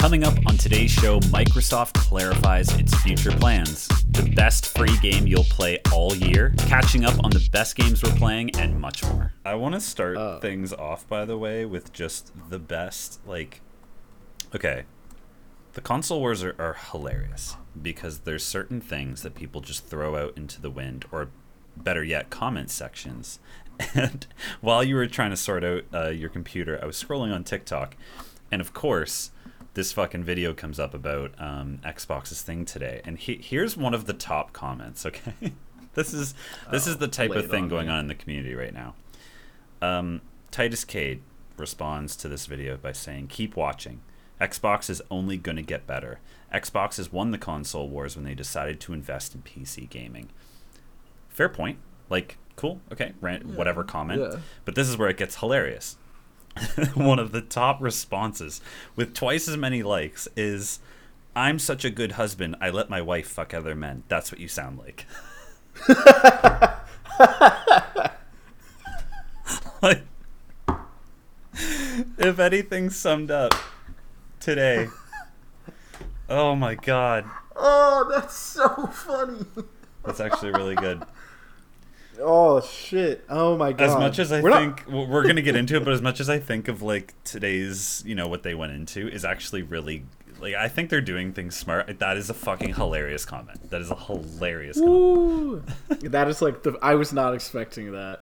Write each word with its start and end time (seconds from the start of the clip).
Coming 0.00 0.24
up 0.24 0.34
on 0.46 0.56
today's 0.56 0.90
show, 0.90 1.20
Microsoft 1.20 1.92
clarifies 1.92 2.72
its 2.78 2.94
future 3.02 3.30
plans, 3.32 3.86
the 4.10 4.32
best 4.34 4.76
free 4.76 4.96
game 4.98 5.26
you'll 5.26 5.44
play 5.44 5.78
all 5.92 6.14
year, 6.16 6.54
catching 6.56 7.04
up 7.04 7.22
on 7.22 7.30
the 7.30 7.46
best 7.52 7.76
games 7.76 8.02
we're 8.02 8.14
playing, 8.16 8.56
and 8.58 8.80
much 8.80 9.04
more. 9.04 9.34
I 9.44 9.54
want 9.56 9.74
to 9.74 9.80
start 9.80 10.16
Oh. 10.16 10.38
things 10.40 10.72
off, 10.72 11.06
by 11.06 11.26
the 11.26 11.36
way, 11.36 11.66
with 11.66 11.92
just 11.92 12.32
the 12.48 12.58
best. 12.58 13.20
Like, 13.26 13.60
okay, 14.54 14.84
the 15.74 15.82
console 15.82 16.20
wars 16.20 16.42
are, 16.42 16.56
are 16.58 16.76
hilarious 16.90 17.56
because 17.80 18.20
there's 18.20 18.42
certain 18.44 18.80
things 18.80 19.20
that 19.22 19.34
people 19.34 19.60
just 19.60 19.84
throw 19.86 20.16
out 20.16 20.34
into 20.36 20.62
the 20.62 20.70
wind, 20.70 21.04
or 21.12 21.28
better 21.76 22.02
yet, 22.02 22.30
comment 22.30 22.70
sections. 22.70 23.38
And 23.94 24.26
while 24.60 24.82
you 24.84 24.94
were 24.94 25.06
trying 25.06 25.30
to 25.30 25.36
sort 25.38 25.62
out 25.64 25.84
uh, 25.94 26.08
your 26.08 26.28
computer, 26.28 26.78
I 26.82 26.86
was 26.86 27.02
scrolling 27.02 27.34
on 27.34 27.44
TikTok, 27.44 27.96
and 28.52 28.60
of 28.60 28.74
course, 28.74 29.30
this 29.74 29.92
fucking 29.92 30.24
video 30.24 30.52
comes 30.52 30.80
up 30.80 30.94
about 30.94 31.32
um, 31.38 31.80
Xbox's 31.84 32.42
thing 32.42 32.64
today. 32.64 33.00
And 33.04 33.18
he, 33.18 33.36
here's 33.36 33.76
one 33.76 33.94
of 33.94 34.06
the 34.06 34.12
top 34.12 34.52
comments. 34.52 35.06
Okay, 35.06 35.32
this 35.94 36.12
is 36.12 36.34
this 36.70 36.86
is 36.86 36.98
the 36.98 37.08
type 37.08 37.30
of 37.30 37.50
thing 37.50 37.64
on 37.64 37.68
going 37.68 37.86
me. 37.86 37.92
on 37.92 38.00
in 38.00 38.06
the 38.08 38.14
community 38.14 38.54
right 38.54 38.74
now. 38.74 38.94
Um, 39.80 40.22
Titus 40.50 40.84
Cade 40.84 41.22
responds 41.56 42.16
to 42.16 42.28
this 42.28 42.46
video 42.46 42.76
by 42.76 42.92
saying, 42.92 43.28
"Keep 43.28 43.56
watching. 43.56 44.00
Xbox 44.40 44.88
is 44.88 45.02
only 45.10 45.36
going 45.36 45.56
to 45.56 45.62
get 45.62 45.86
better. 45.86 46.18
Xbox 46.52 46.96
has 46.96 47.12
won 47.12 47.30
the 47.30 47.38
console 47.38 47.88
wars 47.88 48.16
when 48.16 48.24
they 48.24 48.34
decided 48.34 48.80
to 48.80 48.92
invest 48.92 49.34
in 49.34 49.42
PC 49.42 49.88
gaming." 49.88 50.30
Fair 51.28 51.48
point. 51.48 51.78
Like, 52.08 52.38
cool. 52.56 52.80
Okay, 52.90 53.12
rant, 53.20 53.46
whatever 53.46 53.84
comment. 53.84 54.20
Yeah. 54.20 54.40
But 54.64 54.74
this 54.74 54.88
is 54.88 54.98
where 54.98 55.08
it 55.08 55.16
gets 55.16 55.36
hilarious. 55.36 55.96
One 56.94 57.18
of 57.18 57.32
the 57.32 57.40
top 57.40 57.80
responses 57.80 58.60
with 58.96 59.14
twice 59.14 59.48
as 59.48 59.56
many 59.56 59.82
likes 59.82 60.28
is, 60.36 60.80
"I'm 61.34 61.58
such 61.58 61.84
a 61.84 61.90
good 61.90 62.12
husband. 62.12 62.56
I 62.60 62.70
let 62.70 62.90
my 62.90 63.00
wife 63.00 63.28
fuck 63.28 63.54
other 63.54 63.74
men. 63.74 64.02
That's 64.08 64.30
what 64.32 64.40
you 64.40 64.48
sound 64.48 64.78
like." 64.78 65.06
like 69.82 70.02
if 72.18 72.38
anything 72.38 72.90
summed 72.90 73.30
up 73.30 73.54
today 74.38 74.88
oh 76.28 76.54
my 76.54 76.74
god 76.74 77.24
Oh, 77.62 78.08
that's 78.10 78.36
so 78.36 78.86
funny. 78.86 79.44
that's 80.04 80.20
actually 80.20 80.52
really 80.52 80.74
good 80.76 81.02
Oh 82.22 82.60
shit. 82.60 83.24
Oh 83.28 83.56
my 83.56 83.72
god. 83.72 83.90
as 83.90 83.94
much 83.96 84.18
as 84.18 84.32
i 84.32 84.40
We're 84.40 84.52
think 84.52 84.84
well, 84.88 85.06
we're 85.06 85.26
gonna 85.26 85.42
get 85.42 85.56
into 85.56 85.76
it 85.76 85.84
but 85.84 85.92
as 85.92 86.02
much 86.02 86.20
as 86.20 86.28
i 86.28 86.38
think 86.38 86.68
of 86.68 86.82
like 86.82 87.14
today's 87.24 88.02
you 88.06 88.14
know 88.14 88.28
what 88.28 88.42
they 88.42 88.54
went 88.54 88.72
into 88.72 89.08
is 89.08 89.24
actually 89.24 89.62
really 89.62 90.04
like 90.40 90.54
i 90.54 90.68
think 90.68 90.90
they're 90.90 91.00
doing 91.00 91.32
things 91.32 91.56
smart 91.56 91.98
that 91.98 92.16
is 92.16 92.30
a 92.30 92.34
fucking 92.34 92.74
hilarious 92.74 93.24
comment 93.24 93.70
that 93.70 93.80
is 93.80 93.90
a 93.90 93.96
hilarious 93.96 94.78
comment 94.78 95.64
that 96.02 96.28
is 96.28 96.42
like 96.42 96.62
the. 96.62 96.78
I 96.82 96.94
was 96.94 97.12
not 97.12 97.34
expecting 97.34 97.92
that. 97.92 98.20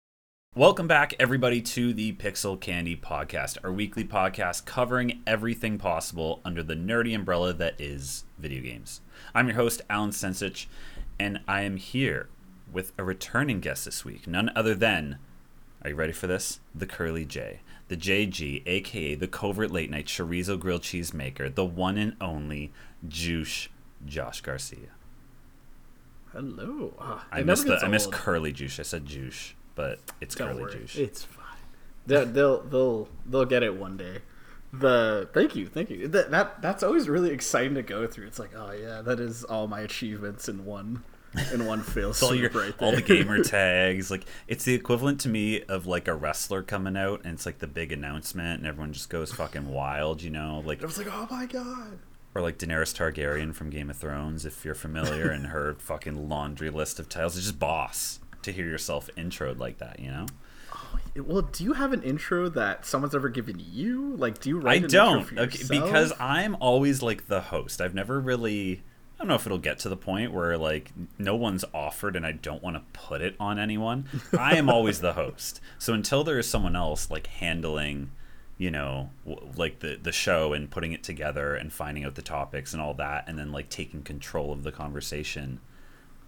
Welcome 0.56 0.88
back, 0.88 1.14
everybody, 1.20 1.60
to 1.60 1.92
the 1.92 2.14
Pixel 2.14 2.58
Candy 2.58 2.96
Podcast, 2.96 3.58
our 3.62 3.70
weekly 3.70 4.02
podcast 4.02 4.64
covering 4.64 5.22
everything 5.26 5.78
possible 5.78 6.40
under 6.44 6.62
the 6.62 6.74
nerdy 6.74 7.14
umbrella 7.14 7.52
that 7.52 7.80
is 7.80 8.24
video 8.38 8.62
games. 8.62 9.00
I'm 9.34 9.46
your 9.46 9.56
host, 9.56 9.82
Alan 9.88 10.10
Sensich, 10.10 10.66
and 11.20 11.40
I 11.46 11.62
am 11.62 11.76
here 11.76 12.28
with 12.72 12.92
a 12.98 13.04
returning 13.04 13.60
guest 13.60 13.84
this 13.84 14.04
week, 14.04 14.26
none 14.26 14.50
other 14.54 14.74
than, 14.74 15.18
are 15.82 15.90
you 15.90 15.96
ready 15.96 16.12
for 16.12 16.26
this? 16.26 16.60
The 16.74 16.86
Curly 16.86 17.24
J, 17.24 17.60
the 17.88 17.96
JG, 17.96 18.62
aka 18.66 19.14
the 19.14 19.28
Covert 19.28 19.70
Late 19.70 19.90
Night 19.90 20.06
Chorizo 20.06 20.58
Grilled 20.58 20.82
Cheese 20.82 21.14
Maker, 21.14 21.48
the 21.48 21.64
one 21.64 21.96
and 21.96 22.16
only 22.20 22.72
Juice 23.06 23.68
Josh 24.06 24.40
Garcia. 24.40 24.90
Hello. 26.32 26.92
Ah, 26.98 27.26
I 27.32 27.42
missed 27.42 27.66
the, 27.66 27.78
I 27.78 27.88
missed. 27.88 28.12
Curly 28.12 28.52
Juice. 28.52 28.78
I 28.78 28.82
said 28.82 29.06
Juice, 29.06 29.54
but 29.74 29.98
it's 30.20 30.34
Don't 30.34 30.48
Curly 30.48 30.62
worry. 30.62 30.72
Juice. 30.72 30.96
It's 30.96 31.24
fine. 31.24 31.44
They'll, 32.06 32.26
they'll 32.26 32.60
they'll 32.62 33.08
they'll 33.26 33.44
get 33.44 33.62
it 33.62 33.74
one 33.74 33.96
day. 33.96 34.18
The 34.72 35.28
thank 35.32 35.56
you, 35.56 35.66
thank 35.66 35.88
you. 35.88 36.06
That, 36.08 36.30
that 36.30 36.60
that's 36.60 36.82
always 36.82 37.08
really 37.08 37.30
exciting 37.30 37.74
to 37.74 37.82
go 37.82 38.06
through. 38.06 38.26
It's 38.26 38.38
like, 38.38 38.50
oh 38.54 38.72
yeah, 38.72 39.00
that 39.00 39.18
is 39.18 39.42
all 39.44 39.66
my 39.66 39.80
achievements 39.80 40.48
in 40.48 40.66
one 40.66 41.02
in 41.52 41.66
one 41.66 41.82
fail 41.82 42.10
It's 42.10 42.22
all 42.22 42.34
your 42.34 42.50
swoop 42.50 42.62
right 42.64 42.82
all 42.82 42.92
the 42.92 43.02
gamer 43.02 43.42
tags. 43.44 44.10
Like 44.10 44.24
it's 44.46 44.64
the 44.64 44.74
equivalent 44.74 45.20
to 45.20 45.28
me 45.28 45.62
of 45.62 45.86
like 45.86 46.08
a 46.08 46.14
wrestler 46.14 46.62
coming 46.62 46.96
out 46.96 47.22
and 47.24 47.34
it's 47.34 47.46
like 47.46 47.58
the 47.58 47.66
big 47.66 47.92
announcement 47.92 48.58
and 48.58 48.66
everyone 48.66 48.92
just 48.92 49.10
goes 49.10 49.32
fucking 49.32 49.68
wild, 49.68 50.22
you 50.22 50.30
know, 50.30 50.62
like 50.64 50.82
I 50.82 50.86
was 50.86 50.98
like, 50.98 51.08
oh 51.12 51.26
my 51.30 51.46
god. 51.46 51.98
or 52.34 52.42
like 52.42 52.58
Daenerys 52.58 52.94
Targaryen 52.94 53.54
from 53.54 53.70
Game 53.70 53.90
of 53.90 53.96
Thrones, 53.96 54.46
if 54.46 54.64
you're 54.64 54.74
familiar, 54.74 55.28
and 55.30 55.46
her 55.46 55.74
fucking 55.78 56.28
laundry 56.28 56.70
list 56.70 56.98
of 56.98 57.08
titles. 57.08 57.36
It's 57.36 57.46
just 57.46 57.58
boss 57.58 58.20
to 58.42 58.52
hear 58.52 58.66
yourself 58.66 59.10
introed 59.16 59.58
like 59.58 59.78
that, 59.78 59.98
you 60.00 60.10
know. 60.10 60.26
Oh, 60.72 60.98
well, 61.22 61.42
do 61.42 61.64
you 61.64 61.72
have 61.72 61.92
an 61.92 62.02
intro 62.02 62.48
that 62.50 62.84
someone's 62.86 63.14
ever 63.14 63.28
given 63.28 63.60
you? 63.70 64.14
Like, 64.16 64.38
do 64.40 64.50
you 64.50 64.60
I 64.60 64.64
write? 64.64 64.76
an 64.78 64.84
intro 64.84 64.98
don't 64.98 65.24
for 65.24 65.38
okay, 65.40 65.62
because 65.68 66.12
I'm 66.20 66.56
always 66.60 67.02
like 67.02 67.26
the 67.28 67.40
host. 67.40 67.80
I've 67.80 67.94
never 67.94 68.20
really. 68.20 68.82
I 69.18 69.22
don't 69.24 69.28
know 69.28 69.34
if 69.34 69.46
it'll 69.46 69.58
get 69.58 69.80
to 69.80 69.88
the 69.88 69.96
point 69.96 70.32
where 70.32 70.56
like 70.56 70.92
no 71.18 71.34
one's 71.34 71.64
offered 71.74 72.14
and 72.14 72.24
I 72.24 72.32
don't 72.32 72.62
want 72.62 72.76
to 72.76 72.82
put 72.92 73.20
it 73.20 73.34
on 73.40 73.58
anyone. 73.58 74.08
I 74.38 74.54
am 74.56 74.70
always 74.70 75.00
the 75.00 75.14
host. 75.14 75.60
So 75.76 75.92
until 75.92 76.22
there 76.22 76.38
is 76.38 76.48
someone 76.48 76.76
else 76.76 77.10
like 77.10 77.26
handling, 77.26 78.12
you 78.58 78.70
know, 78.70 79.10
w- 79.26 79.52
like 79.56 79.80
the 79.80 79.98
the 80.00 80.12
show 80.12 80.52
and 80.52 80.70
putting 80.70 80.92
it 80.92 81.02
together 81.02 81.56
and 81.56 81.72
finding 81.72 82.04
out 82.04 82.14
the 82.14 82.22
topics 82.22 82.72
and 82.72 82.80
all 82.80 82.94
that, 82.94 83.28
and 83.28 83.36
then 83.36 83.50
like 83.50 83.68
taking 83.68 84.02
control 84.02 84.52
of 84.52 84.62
the 84.62 84.70
conversation, 84.70 85.58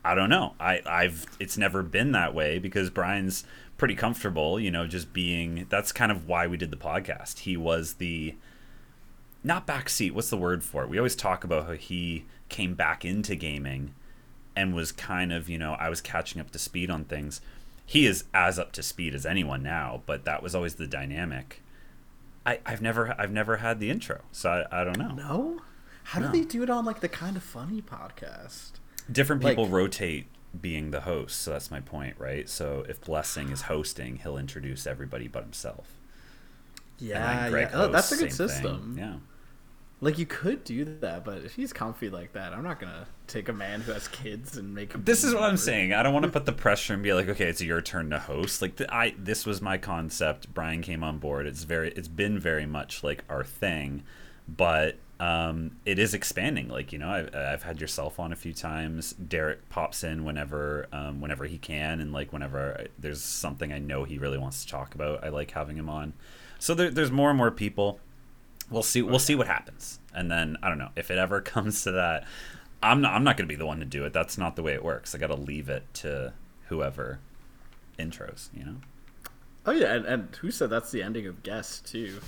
I 0.05 0.17
don't 0.17 0.31
know. 0.31 0.55
I 0.59 0.83
I've 0.85 1.27
it's 1.39 1.57
never 1.57 1.85
been 1.85 2.11
that 2.13 2.35
way 2.35 2.59
because 2.59 2.91
Brian's 2.91 3.45
pretty 3.77 3.95
comfortable, 3.95 4.59
you 4.59 4.73
know, 4.73 4.89
just 4.89 5.13
being 5.13 5.67
that's 5.69 5.93
kind 5.93 6.11
of 6.11 6.27
why 6.27 6.49
we 6.49 6.57
did 6.57 6.73
the 6.73 6.77
podcast. 6.77 7.41
He 7.41 7.57
was 7.57 7.95
the 7.95 8.35
not 9.45 9.67
backseat, 9.67 10.13
what's 10.13 10.31
the 10.31 10.37
word 10.37 10.63
for 10.65 10.83
it? 10.83 10.91
We 10.91 10.99
always 10.99 11.17
talk 11.17 11.45
about 11.45 11.67
how 11.67 11.73
he 11.73 12.27
came 12.51 12.75
back 12.75 13.05
into 13.05 13.35
gaming 13.35 13.95
and 14.57 14.75
was 14.75 14.93
kind 14.93 15.33
of, 15.33 15.49
you 15.49 15.57
know, 15.59 15.73
I 15.75 15.89
was 15.89 16.01
catching 16.01 16.41
up 16.41 16.51
to 16.51 16.59
speed 16.59 16.91
on 16.91 17.05
things. 17.05 17.41
He 17.87 18.07
is 18.07 18.25
as 18.35 18.59
up 18.59 18.73
to 18.73 18.83
speed 18.83 19.15
as 19.15 19.25
anyone 19.25 19.63
now, 19.63 20.03
but 20.07 20.25
that 20.25 20.43
was 20.43 20.55
always 20.55 20.75
the 20.75 20.87
dynamic. 20.87 21.63
I, 22.47 22.61
I've 22.67 22.81
never 22.83 23.15
I've 23.21 23.33
never 23.33 23.59
had 23.59 23.81
the 23.81 23.91
intro, 23.91 24.21
so 24.33 24.51
I, 24.71 24.81
I 24.81 24.85
don't 24.85 24.99
know. 24.99 25.13
no. 25.15 25.61
How 26.05 26.21
No. 26.21 26.33
do 26.33 26.39
they 26.41 26.45
do 26.45 26.63
it 26.63 26.71
on 26.71 26.85
like 26.85 27.01
the 27.01 27.09
kind 27.09 27.37
of 27.37 27.43
funny 27.43 27.81
podcast? 27.83 28.73
different 29.11 29.43
people 29.43 29.65
Like- 29.65 29.73
rotate 29.73 30.27
being 30.61 30.91
the 30.93 31.01
host 31.03 31.41
so 31.41 31.51
that's 31.53 31.71
my 31.71 31.81
point 31.81 32.15
right 32.19 32.49
so 32.49 32.85
if 32.89 33.01
blessing 33.01 33.51
is 33.51 33.63
hosting 33.63 34.17
he'll 34.17 34.37
introduce 34.37 34.85
everybody 34.87 35.27
but 35.29 35.43
himself 35.45 35.95
Yeah, 36.99 37.49
yeah. 37.49 37.71
Oh, 37.73 37.89
that's 37.89 38.13
a 38.13 38.17
good 38.17 38.33
same 38.33 38.49
thing. 38.49 38.59
system. 38.61 38.97
yeah 38.99 39.15
Like 40.03 40.19
you 40.19 40.25
could 40.25 40.65
do 40.65 40.85
that, 40.85 41.25
but 41.25 41.45
if 41.45 41.55
he's 41.55 41.75
comfy 41.75 42.09
like 42.09 42.33
that, 42.33 42.55
I'm 42.55 42.65
not 42.65 42.81
gonna 42.81 43.07
take 43.27 43.51
a 43.51 43.53
man 43.53 43.83
who 43.83 43.93
has 43.93 44.09
kids 44.09 44.57
and 44.57 44.75
make 44.75 44.95
him. 44.95 45.05
this 45.05 45.23
is 45.25 45.35
what 45.35 45.45
i'm 45.45 45.57
saying. 45.57 45.93
I 45.93 46.03
don't 46.03 46.15
want 46.15 46.25
to 46.25 46.33
put 46.33 46.47
the 46.47 46.53
pressure 46.53 46.95
and 46.95 47.03
be 47.03 47.13
like 47.13 47.29
okay 47.29 47.47
it's 47.47 47.61
your 47.61 47.83
turn 47.83 48.11
to 48.11 48.19
host. 48.19 48.63
Like 48.63 48.77
the, 48.77 48.93
i 48.93 49.15
this 49.19 49.45
was 49.45 49.61
my 49.61 49.77
concept. 49.77 50.53
Brian 50.55 50.81
came 50.81 51.05
on 51.05 51.19
board. 51.19 51.47
It's 51.47 51.65
very 51.65 51.93
it's 51.93 52.09
been 52.09 52.39
very 52.39 52.67
much 52.67 53.05
like 53.05 53.25
our 53.29 53.45
thing. 53.45 54.03
But 54.49 54.97
um, 55.21 55.73
it 55.85 55.99
is 55.99 56.15
expanding. 56.15 56.69
Like 56.69 56.95
you 56.95 56.99
know 56.99 57.11
I've, 57.11 57.35
I've 57.35 57.63
had 57.65 57.79
yourself 57.79 58.19
on 58.19 58.33
a 58.33 58.37
few 58.37 58.55
times. 58.55 59.13
Derek 59.13 59.69
pops 59.69 60.03
in 60.03 60.25
whenever 60.25 60.87
um, 60.93 61.21
whenever 61.21 61.45
he 61.45 61.59
can 61.59 62.01
and 62.01 62.11
like 62.11 62.33
whenever 62.33 62.81
I, 62.81 62.87
there's 62.99 63.23
something 63.23 63.71
i 63.71 63.79
know 63.79 64.05
he 64.05 64.17
really 64.17 64.39
wants 64.39 64.65
to 64.65 64.71
talk 64.71 64.95
about 64.95 65.23
i 65.23 65.29
like 65.29 65.51
having 65.51 65.77
him 65.77 65.91
on. 65.91 66.15
So 66.59 66.75
there, 66.75 66.91
there's 66.91 67.11
more 67.11 67.29
and 67.29 67.39
more 67.39 67.51
people 67.51 68.01
we'll 68.71 68.83
see 68.83 69.03
we'll 69.03 69.19
see 69.19 69.35
what 69.35 69.47
happens. 69.47 69.99
And 70.15 70.31
then 70.31 70.57
i 70.63 70.69
don't 70.69 70.79
know 70.79 70.91
if 70.97 71.11
it 71.11 71.19
ever 71.19 71.41
comes 71.55 71.85
to 71.85 71.93
that 71.93 72.27
i'm 72.83 73.01
not 73.01 73.13
i'm 73.15 73.25
not 73.25 73.37
going 73.37 73.47
to 73.49 73.53
be 73.53 73.57
the 73.57 73.67
one 73.67 73.81
to 73.81 73.87
do 73.87 74.05
it. 74.05 74.13
That's 74.13 74.39
not 74.39 74.57
the 74.57 74.63
way 74.63 74.75
it 74.75 74.85
works. 74.85 75.15
I 75.15 75.19
got 75.19 75.29
to 75.29 75.37
leave 75.37 75.69
it 75.69 75.85
to 75.95 76.33
whoever 76.69 77.19
intros 77.99 78.49
you 78.55 78.65
know? 78.65 78.77
Oh 79.67 79.73
yeah, 79.73 79.95
and, 79.95 80.07
and 80.07 80.37
who 80.37 80.51
said 80.51 80.71
that's 80.71 80.91
the 80.91 81.03
ending 81.03 81.27
of 81.27 81.43
guests 81.43 81.91
too? 81.91 82.21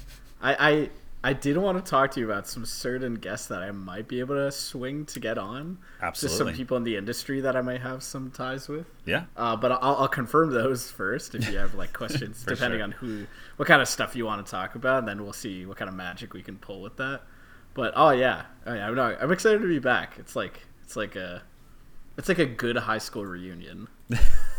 I, 0.42 0.70
I 0.70 0.90
I 1.24 1.32
did 1.32 1.56
want 1.56 1.84
to 1.84 1.88
talk 1.88 2.10
to 2.12 2.20
you 2.20 2.26
about 2.26 2.48
some 2.48 2.66
certain 2.66 3.14
guests 3.14 3.46
that 3.46 3.62
I 3.62 3.70
might 3.70 4.08
be 4.08 4.18
able 4.18 4.34
to 4.34 4.50
swing 4.50 5.06
to 5.06 5.20
get 5.20 5.38
on. 5.38 5.78
Just 6.00 6.02
Absolutely. 6.02 6.38
some 6.38 6.56
people 6.56 6.76
in 6.76 6.82
the 6.82 6.96
industry 6.96 7.40
that 7.42 7.54
I 7.54 7.60
might 7.60 7.80
have 7.80 8.02
some 8.02 8.30
ties 8.32 8.68
with. 8.68 8.86
yeah 9.04 9.24
Uh, 9.36 9.54
but 9.56 9.70
I'll, 9.72 9.96
I'll 9.96 10.08
confirm 10.08 10.50
those 10.50 10.90
first 10.90 11.36
if 11.36 11.48
you 11.48 11.58
have 11.58 11.74
like 11.74 11.92
questions, 12.02 12.42
depending 12.44 12.78
sure. 12.78 12.84
on 12.84 12.92
who, 12.92 13.26
what 13.56 13.68
kind 13.68 13.80
of 13.80 13.86
stuff 13.86 14.16
you 14.16 14.26
want 14.26 14.44
to 14.44 14.50
talk 14.50 14.74
about, 14.74 15.00
and 15.00 15.08
then 15.08 15.22
we'll 15.22 15.32
see 15.32 15.64
what 15.64 15.76
kind 15.76 15.88
of 15.88 15.94
magic 15.94 16.34
we 16.34 16.42
can 16.42 16.56
pull 16.56 16.82
with 16.82 16.96
that. 16.96 17.22
But 17.74 17.92
oh 17.96 18.10
yeah, 18.10 18.42
oh, 18.66 18.74
yeah 18.74 18.88
I'm, 18.88 18.94
not, 18.96 19.22
I'm 19.22 19.30
excited 19.30 19.62
to 19.62 19.68
be 19.68 19.78
back. 19.78 20.14
It's 20.18 20.34
like 20.34 20.60
it's 20.82 20.96
like 20.96 21.14
a, 21.14 21.42
it's 22.18 22.28
like 22.28 22.40
a 22.40 22.46
good 22.46 22.76
high 22.76 22.98
school 22.98 23.24
reunion. 23.24 23.86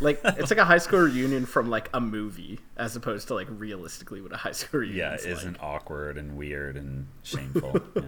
Like 0.02 0.20
it's 0.24 0.50
like 0.52 0.60
a 0.60 0.66
high 0.66 0.78
school 0.78 1.00
reunion 1.02 1.46
from 1.46 1.70
like 1.70 1.90
a 1.94 2.00
movie, 2.02 2.60
as 2.78 2.96
opposed 2.96 3.28
to 3.30 3.34
like 3.34 3.48
realistically 3.50 4.22
what 4.22 4.34
a 4.34 4.38
high 4.38 4.52
school 4.52 4.82
reunion. 4.82 4.98
yeah 5.00 5.16
isn't 5.32 5.54
like. 5.54 5.64
awkward 5.64 6.18
and 6.18 6.38
weird 6.38 6.76
and 6.78 7.08
shameful 7.24 7.80
yeah 7.96 8.02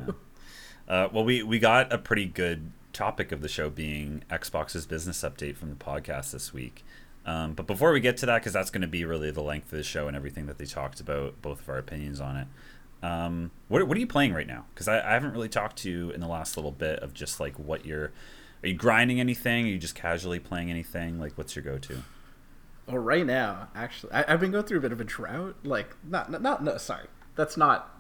Uh, 0.88 1.09
well, 1.12 1.24
we 1.25 1.42
we 1.42 1.57
got 1.57 1.92
a 1.92 1.97
pretty 1.97 2.25
good 2.25 2.71
topic 2.94 3.31
of 3.31 3.42
the 3.42 3.47
show 3.50 3.69
being 3.71 4.24
Xbox's 4.30 4.86
business 4.86 5.21
update 5.24 5.56
from 5.57 5.69
the 5.69 5.75
podcast 5.75 6.31
this 6.31 6.53
week. 6.53 6.86
Um, 7.25 7.53
but 7.53 7.65
before 7.65 7.92
we 7.92 8.00
get 8.00 8.18
to 8.18 8.27
that, 8.27 8.39
because 8.42 8.53
that's 8.53 8.69
going 8.69 8.83
to 8.83 8.88
be 8.88 9.03
really 9.03 9.31
the 9.31 9.42
length 9.42 9.71
of 9.71 9.77
the 9.80 9.83
show 9.83 10.07
and 10.07 10.15
everything 10.15 10.45
that 10.45 10.59
they 10.59 10.65
talked 10.65 11.00
about, 11.00 11.42
both 11.42 11.59
of 11.62 11.69
our 11.69 11.80
opinions 11.80 12.21
on 12.21 12.38
it. 12.38 12.47
Um, 13.01 13.50
what, 13.68 13.88
what 13.88 13.97
are 13.97 14.00
you 14.00 14.06
playing 14.06 14.33
right 14.36 14.45
now? 14.45 14.65
Because 14.75 14.88
I, 14.88 15.00
I 15.00 15.13
haven't 15.13 15.31
really 15.31 15.50
talked 15.50 15.77
to 15.77 15.89
you 15.89 16.12
in 16.12 16.19
the 16.21 16.27
last 16.27 16.56
little 16.56 16.71
bit 16.71 17.00
of 17.00 17.15
just 17.15 17.39
like 17.39 17.57
what 17.57 17.83
you're. 17.83 18.12
Are 18.66 18.70
you 18.70 18.74
grinding 18.74 19.20
anything? 19.20 19.66
Are 19.66 19.70
you 19.70 19.78
just 19.78 19.96
casually 19.96 20.40
playing 20.40 20.70
anything? 20.72 21.20
Like, 21.20 21.38
what's 21.38 21.56
your 21.56 21.64
go 21.64 21.78
to? 21.78 22.04
Well, 22.88 22.98
right 22.98 23.26
now, 23.26 23.70
actually, 23.76 24.12
I, 24.14 24.30
have 24.30 24.40
been 24.40 24.52
going 24.52 24.66
through 24.66 24.80
a 24.80 24.82
bit 24.82 24.92
of 24.92 25.00
a 25.00 25.04
drought. 25.04 25.56
Like, 25.64 25.96
not, 26.04 26.30
not, 26.32 26.42
not, 26.42 26.64
no, 26.64 26.78
sorry, 26.78 27.08
that's 27.36 27.56
not 27.58 27.92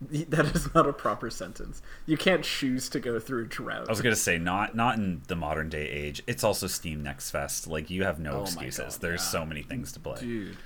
that 0.10 0.46
is 0.54 0.74
not 0.74 0.86
a 0.88 0.92
proper 0.92 1.30
sentence. 1.30 1.80
You 2.06 2.16
can't 2.16 2.42
choose 2.42 2.88
to 2.90 3.00
go 3.00 3.18
through 3.20 3.44
a 3.44 3.46
drought. 3.46 3.86
I 3.88 3.92
was 3.92 4.00
gonna 4.00 4.16
say 4.16 4.38
not 4.38 4.74
not 4.74 4.96
in 4.96 5.22
the 5.28 5.36
modern 5.36 5.68
day 5.68 5.88
age. 5.88 6.22
It's 6.26 6.42
also 6.42 6.66
Steam 6.66 7.02
Next 7.02 7.30
Fest. 7.30 7.66
Like 7.66 7.90
you 7.90 8.02
have 8.04 8.18
no 8.18 8.32
Oh 8.32 8.42
excuses. 8.42 8.96
God, 8.96 9.02
There's 9.02 9.20
yeah. 9.22 9.28
so 9.30 9.46
many 9.46 9.62
things 9.62 9.92
to 9.92 10.00
play. 10.00 10.20
dude 10.20 10.56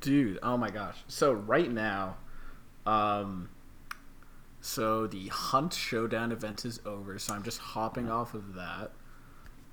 dude 0.00 0.38
oh 0.44 0.56
my 0.56 0.70
gosh 0.70 0.96
so 1.08 1.32
right 1.32 1.72
now 1.72 2.16
um 2.86 3.48
so 4.60 5.08
the 5.08 5.26
hunt 5.26 5.72
showdown 5.72 6.30
event 6.30 6.64
is 6.64 6.78
over 6.86 7.18
so 7.18 7.34
i'm 7.34 7.42
just 7.42 7.58
hopping 7.58 8.08
off 8.08 8.32
of 8.32 8.54
that 8.54 8.92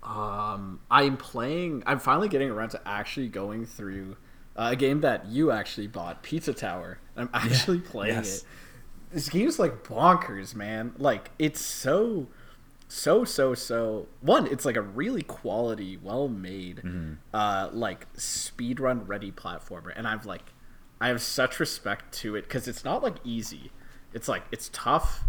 um 0.06 0.80
i'm 0.92 1.18
playing 1.18 1.84
i'm 1.86 2.00
finally 2.00 2.30
getting 2.30 2.50
around 2.50 2.70
to 2.70 2.82
actually 2.86 3.28
going 3.28 3.66
through 3.66 4.16
uh, 4.56 4.70
a 4.72 4.76
game 4.76 5.02
that 5.02 5.26
you 5.28 5.52
actually 5.52 5.88
bought 5.88 6.24
pizza 6.24 6.54
tower. 6.54 7.00
I'm 7.16 7.30
actually 7.34 7.80
playing 7.80 8.16
yes. 8.16 8.40
it. 8.40 8.44
This 9.12 9.30
game's 9.30 9.60
like 9.60 9.84
bonkers 9.84 10.56
man. 10.56 10.94
Like 10.98 11.32
it's 11.38 11.62
so 11.62 12.28
so 12.88 13.24
so 13.24 13.54
so 13.54 14.08
one 14.22 14.46
it's 14.48 14.64
like 14.64 14.78
a 14.78 14.82
really 14.82 15.24
quality 15.24 15.98
well 15.98 16.28
made 16.28 16.84
uh 17.34 17.68
like 17.74 18.12
speedrun 18.14 19.08
ready 19.08 19.32
platformer. 19.32 19.92
And 19.96 20.08
i've 20.08 20.26
like 20.26 20.54
i 21.02 21.08
have 21.08 21.20
such 21.20 21.60
respect 21.60 22.14
to 22.14 22.36
it 22.36 22.44
because 22.44 22.68
it's 22.68 22.84
not 22.84 23.04
like 23.04 23.16
easy. 23.24 23.72
It's 24.14 24.28
like 24.28 24.44
it's 24.52 24.70
tough. 24.72 25.24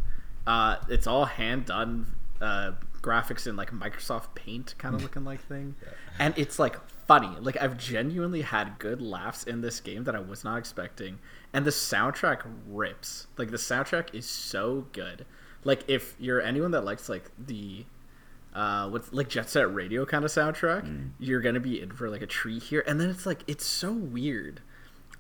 Uh 0.47 0.77
it's 0.89 1.07
all 1.07 1.25
hand 1.25 1.67
done 1.67 2.15
uh 2.41 2.73
graphics 3.03 3.47
in 3.47 3.57
like 3.57 3.71
microsoft 3.71 4.35
paint 4.35 4.75
kind 4.79 4.95
of 4.95 5.03
looking 5.03 5.25
like 5.25 5.41
thing. 5.47 5.75
And 6.19 6.35
it's 6.37 6.59
like 6.59 6.77
funny. 7.07 7.31
Like 7.41 7.57
i've 7.61 7.77
genuinely 7.77 8.43
had 8.43 8.79
good 8.79 9.01
laughs 9.01 9.45
in 9.45 9.61
this 9.61 9.81
game 9.81 10.05
that 10.05 10.15
i 10.15 10.21
was 10.21 10.45
not 10.45 10.57
expecting. 10.59 11.19
And 11.53 11.65
the 11.65 11.71
soundtrack 11.71 12.43
rips. 12.67 13.27
Like 13.37 13.51
the 13.51 13.57
soundtrack 13.57 14.15
is 14.15 14.29
so 14.29 14.87
good. 14.93 15.27
Like 15.65 15.85
if 15.89 16.15
you're 16.19 16.41
anyone 16.41 16.71
that 16.73 16.85
likes 16.85 17.09
like 17.09 17.31
the 17.39 17.85
uh 18.55 18.89
what's 18.89 19.13
like 19.13 19.29
jet 19.29 19.49
set 19.51 19.73
radio 19.75 20.07
kind 20.07 20.25
of 20.25 20.31
soundtrack 20.31 21.11
you're 21.19 21.41
gonna 21.41 21.61
be 21.61 21.81
in 21.81 21.91
for 21.91 22.09
like 22.09 22.23
a 22.23 22.27
treat 22.27 22.65
here. 22.65 22.83
And 22.87 23.01
then 23.01 23.11
it's 23.11 23.27
like 23.27 23.43
it's 23.47 23.67
so 23.67 23.93
weird. 23.93 24.61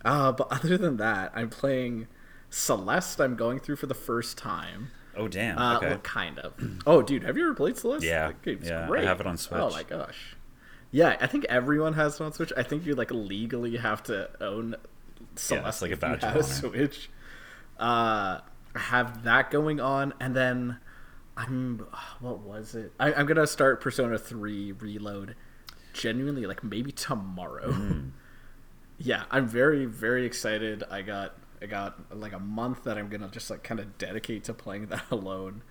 Uh 0.04 0.32
but 0.32 0.48
other 0.50 0.76
than 0.78 0.96
that 0.98 1.32
i'm 1.34 1.50
playing 1.50 2.06
celeste 2.48 3.20
i'm 3.20 3.34
going 3.36 3.58
through 3.58 3.76
for 3.76 3.86
the 3.86 3.94
first 3.94 4.38
time 4.38 4.88
Oh 5.16 5.28
damn. 5.28 5.58
uh 5.58 5.76
okay. 5.78 5.88
well, 5.88 5.98
kind 5.98 6.38
of 6.38 6.52
oh 6.86 7.02
dude 7.02 7.22
have 7.24 7.36
you 7.36 7.44
ever 7.44 7.54
played 7.54 7.76
celeste 7.76 8.04
Yeah, 8.04 8.28
That 8.28 8.42
game's 8.42 8.68
yeah, 8.68 8.88
I 8.90 9.02
have 9.02 9.20
it 9.20 9.26
on 9.26 9.36
Switch. 9.36 9.60
oh 9.60 9.70
my 9.70 9.82
gosh 9.82 10.36
yeah 10.92 11.16
i 11.20 11.26
think 11.26 11.44
everyone 11.48 11.94
has 11.94 12.14
it 12.20 12.24
on 12.24 12.32
switch 12.32 12.52
i 12.56 12.62
think 12.62 12.86
you 12.86 12.94
like 12.94 13.10
legally 13.10 13.76
have 13.76 14.02
to 14.04 14.30
own 14.40 14.76
celeste 15.34 15.82
like 15.82 15.90
a 15.90 15.96
badge 15.96 16.18
of 16.22 16.28
have 16.32 16.36
honor. 16.36 16.42
switch 16.44 17.10
uh 17.78 18.38
have 18.76 19.24
that 19.24 19.50
going 19.50 19.80
on 19.80 20.14
and 20.20 20.34
then 20.36 20.78
i'm 21.36 21.84
what 22.20 22.38
was 22.38 22.74
it 22.74 22.92
I, 23.00 23.12
i'm 23.14 23.26
gonna 23.26 23.46
start 23.48 23.80
persona 23.80 24.16
3 24.16 24.72
reload 24.72 25.34
genuinely 25.92 26.46
like 26.46 26.62
maybe 26.62 26.92
tomorrow 26.92 27.72
Hmm. 27.72 28.08
yeah 28.98 29.24
i'm 29.30 29.46
very 29.48 29.86
very 29.86 30.24
excited 30.24 30.84
i 30.90 31.02
got 31.02 31.36
i 31.62 31.66
got 31.66 31.98
like 32.14 32.32
a 32.32 32.38
month 32.38 32.84
that 32.84 32.98
i'm 32.98 33.08
gonna 33.08 33.28
just 33.28 33.50
like 33.50 33.62
kind 33.62 33.80
of 33.80 33.98
dedicate 33.98 34.44
to 34.44 34.54
playing 34.54 34.86
that 34.88 35.04
alone. 35.10 35.62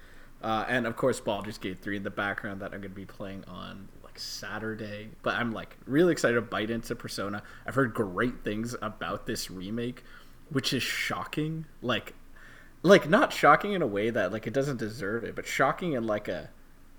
Uh, 0.42 0.66
and 0.68 0.86
of 0.86 0.96
course 0.96 1.20
Baldur's 1.20 1.58
Gate 1.58 1.80
3 1.80 1.98
in 1.98 2.04
the 2.04 2.10
background 2.10 2.62
that 2.62 2.74
i'm 2.74 2.82
gonna 2.82 2.94
be 2.94 3.06
playing 3.06 3.44
on 3.48 3.88
like 4.04 4.20
saturday. 4.20 5.10
But 5.24 5.36
i'm 5.36 5.52
like 5.52 5.78
really 5.86 6.12
excited 6.12 6.36
to 6.36 6.42
bite 6.42 6.70
into 6.70 6.96
persona. 6.96 7.42
I've 7.66 7.76
heard 7.76 7.94
great 7.94 8.44
things 8.44 8.76
about 8.82 9.26
this 9.26 9.50
remake 9.50 10.04
which 10.50 10.74
is 10.74 10.84
shocking. 10.84 11.66
Like 11.82 12.14
like 12.86 13.10
not 13.10 13.34
shocking 13.34 13.74
in 13.74 13.82
a 13.82 13.88
way 13.88 14.12
that 14.12 14.32
like 14.32 14.46
it 14.46 14.54
doesn't 14.54 14.78
deserve 14.78 15.24
it 15.24 15.36
but 15.36 15.48
shocking 15.48 15.94
in 15.94 16.06
like 16.06 16.28
a 16.28 16.50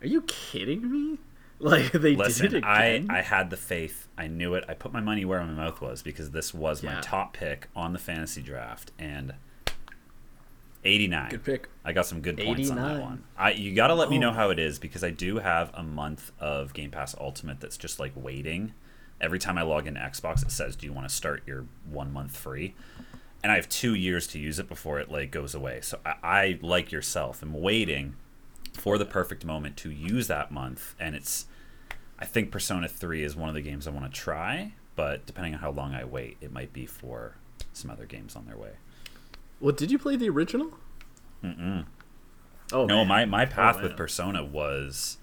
are 0.00 0.06
you 0.08 0.22
kidding 0.22 0.90
me 0.90 1.18
like 1.58 1.92
they 1.92 1.98
did 1.98 2.12
it 2.14 2.18
Listen, 2.18 2.46
again 2.56 2.64
I 2.64 3.06
I 3.08 3.22
had 3.22 3.50
the 3.50 3.56
faith. 3.56 4.08
I 4.18 4.26
knew 4.26 4.54
it. 4.54 4.64
I 4.68 4.74
put 4.74 4.92
my 4.92 5.00
money 5.00 5.24
where 5.24 5.40
my 5.42 5.52
mouth 5.52 5.80
was 5.80 6.02
because 6.02 6.30
this 6.30 6.52
was 6.54 6.82
my 6.82 7.00
top 7.00 7.32
pick 7.32 7.68
on 7.74 7.92
the 7.92 7.98
fantasy 7.98 8.42
draft 8.42 8.92
and 8.98 9.34
89. 10.84 11.30
good 11.30 11.44
pick 11.44 11.68
I 11.84 11.92
got 11.92 12.06
some 12.06 12.20
good 12.20 12.36
points 12.38 12.70
on 12.70 12.76
that 12.76 13.00
one. 13.02 13.24
I 13.36 13.52
you 13.52 13.74
got 13.74 13.88
to 13.88 13.94
let 13.94 14.08
me 14.10 14.18
know 14.18 14.30
Oh. 14.30 14.34
how 14.34 14.50
it 14.50 14.58
is 14.58 14.78
because 14.78 15.02
I 15.02 15.10
do 15.10 15.38
have 15.38 15.70
a 15.74 15.82
month 15.82 16.30
of 16.38 16.72
Game 16.74 16.90
Pass 16.90 17.14
Ultimate 17.18 17.60
that's 17.60 17.76
just 17.76 17.98
like 17.98 18.12
waiting. 18.14 18.72
Every 19.20 19.38
time 19.38 19.56
I 19.58 19.62
log 19.62 19.86
into 19.86 19.98
Xbox, 20.00 20.42
it 20.42 20.50
says, 20.50 20.76
"Do 20.76 20.86
you 20.86 20.92
want 20.92 21.08
to 21.08 21.14
start 21.14 21.42
your 21.46 21.64
one 21.90 22.12
month 22.12 22.36
free?" 22.36 22.74
And 23.42 23.50
I 23.50 23.56
have 23.56 23.68
two 23.68 23.94
years 23.94 24.26
to 24.28 24.38
use 24.38 24.58
it 24.58 24.68
before 24.68 25.00
it 25.00 25.10
like 25.10 25.30
goes 25.30 25.54
away. 25.54 25.80
So 25.82 25.98
I, 26.04 26.14
I 26.22 26.58
like 26.62 26.92
yourself, 26.92 27.42
am 27.42 27.52
waiting 27.54 28.14
for 28.76 28.99
the 28.99 29.05
perfect 29.06 29.44
moment 29.44 29.76
to 29.78 29.90
use 29.90 30.26
that 30.28 30.50
month. 30.50 30.94
And 30.99 31.14
it's, 31.14 31.46
I 32.19 32.25
think 32.25 32.50
Persona 32.50 32.88
Three 32.88 33.23
is 33.23 33.37
one 33.37 33.49
of 33.49 33.55
the 33.55 33.61
games 33.62 33.87
I 33.87 33.90
want 33.90 34.12
to 34.12 34.20
try. 34.20 34.73
But 34.94 35.26
depending 35.26 35.55
on 35.55 35.61
how 35.61 35.70
long 35.70 35.94
I 35.94 36.05
wait, 36.05 36.38
it 36.40 36.52
might 36.52 36.73
be 36.73 36.87
for 36.87 37.37
some 37.73 37.90
other 37.90 38.06
games 38.06 38.34
on 38.34 38.46
their 38.46 38.56
way. 38.56 38.73
Well, 39.61 39.75
did 39.75 39.90
you 39.90 39.99
play 39.99 40.17
the 40.17 40.28
original? 40.31 40.73
Mm-mm. 41.44 41.84
Oh 42.73 42.87
No, 42.87 43.05
man. 43.05 43.08
my 43.08 43.25
my 43.26 43.44
oh, 43.44 43.49
path 43.49 43.82
with. 43.82 43.96
Persona 43.96 44.44
was 44.44 45.19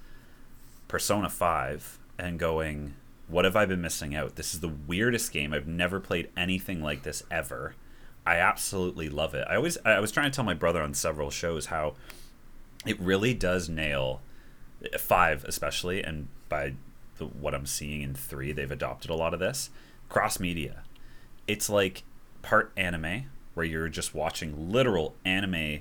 Persona 0.87 1.29
5 1.29 1.99
and 2.19 2.37
going, 2.39 2.93
what 3.27 3.45
have 3.45 3.55
I 3.55 3.65
been 3.65 3.81
missing 3.81 4.13
out? 4.15 4.35
This 4.35 4.53
is 4.53 4.59
the 4.59 4.69
weirdest 4.69 5.31
game. 5.31 5.53
I've 5.53 5.67
never 5.67 5.99
played 5.99 6.29
anything 6.37 6.81
like 6.83 7.03
this 7.03 7.23
ever. 7.31 7.75
I 8.25 8.37
absolutely 8.37 9.09
love 9.09 9.33
it. 9.33 9.45
I 9.49 9.55
always 9.55 9.77
I 9.83 9.99
was 9.99 10.11
trying 10.11 10.31
to 10.31 10.35
tell 10.35 10.45
my 10.45 10.53
brother 10.53 10.81
on 10.81 10.93
several 10.93 11.29
shows 11.29 11.65
how 11.67 11.95
it 12.85 12.99
really 12.99 13.33
does 13.33 13.69
nail 13.69 14.21
5 14.97 15.45
especially 15.45 16.03
and 16.03 16.27
by 16.49 16.73
the, 17.17 17.25
what 17.25 17.55
I'm 17.55 17.65
seeing 17.65 18.01
in 18.01 18.13
3 18.13 18.51
they've 18.51 18.71
adopted 18.71 19.09
a 19.09 19.15
lot 19.15 19.33
of 19.33 19.39
this 19.39 19.69
cross 20.13 20.39
media. 20.39 20.83
It's 21.47 21.69
like 21.69 22.03
part 22.43 22.71
anime 22.77 23.25
where 23.55 23.65
you're 23.65 23.89
just 23.89 24.13
watching 24.13 24.71
literal 24.71 25.15
anime 25.25 25.79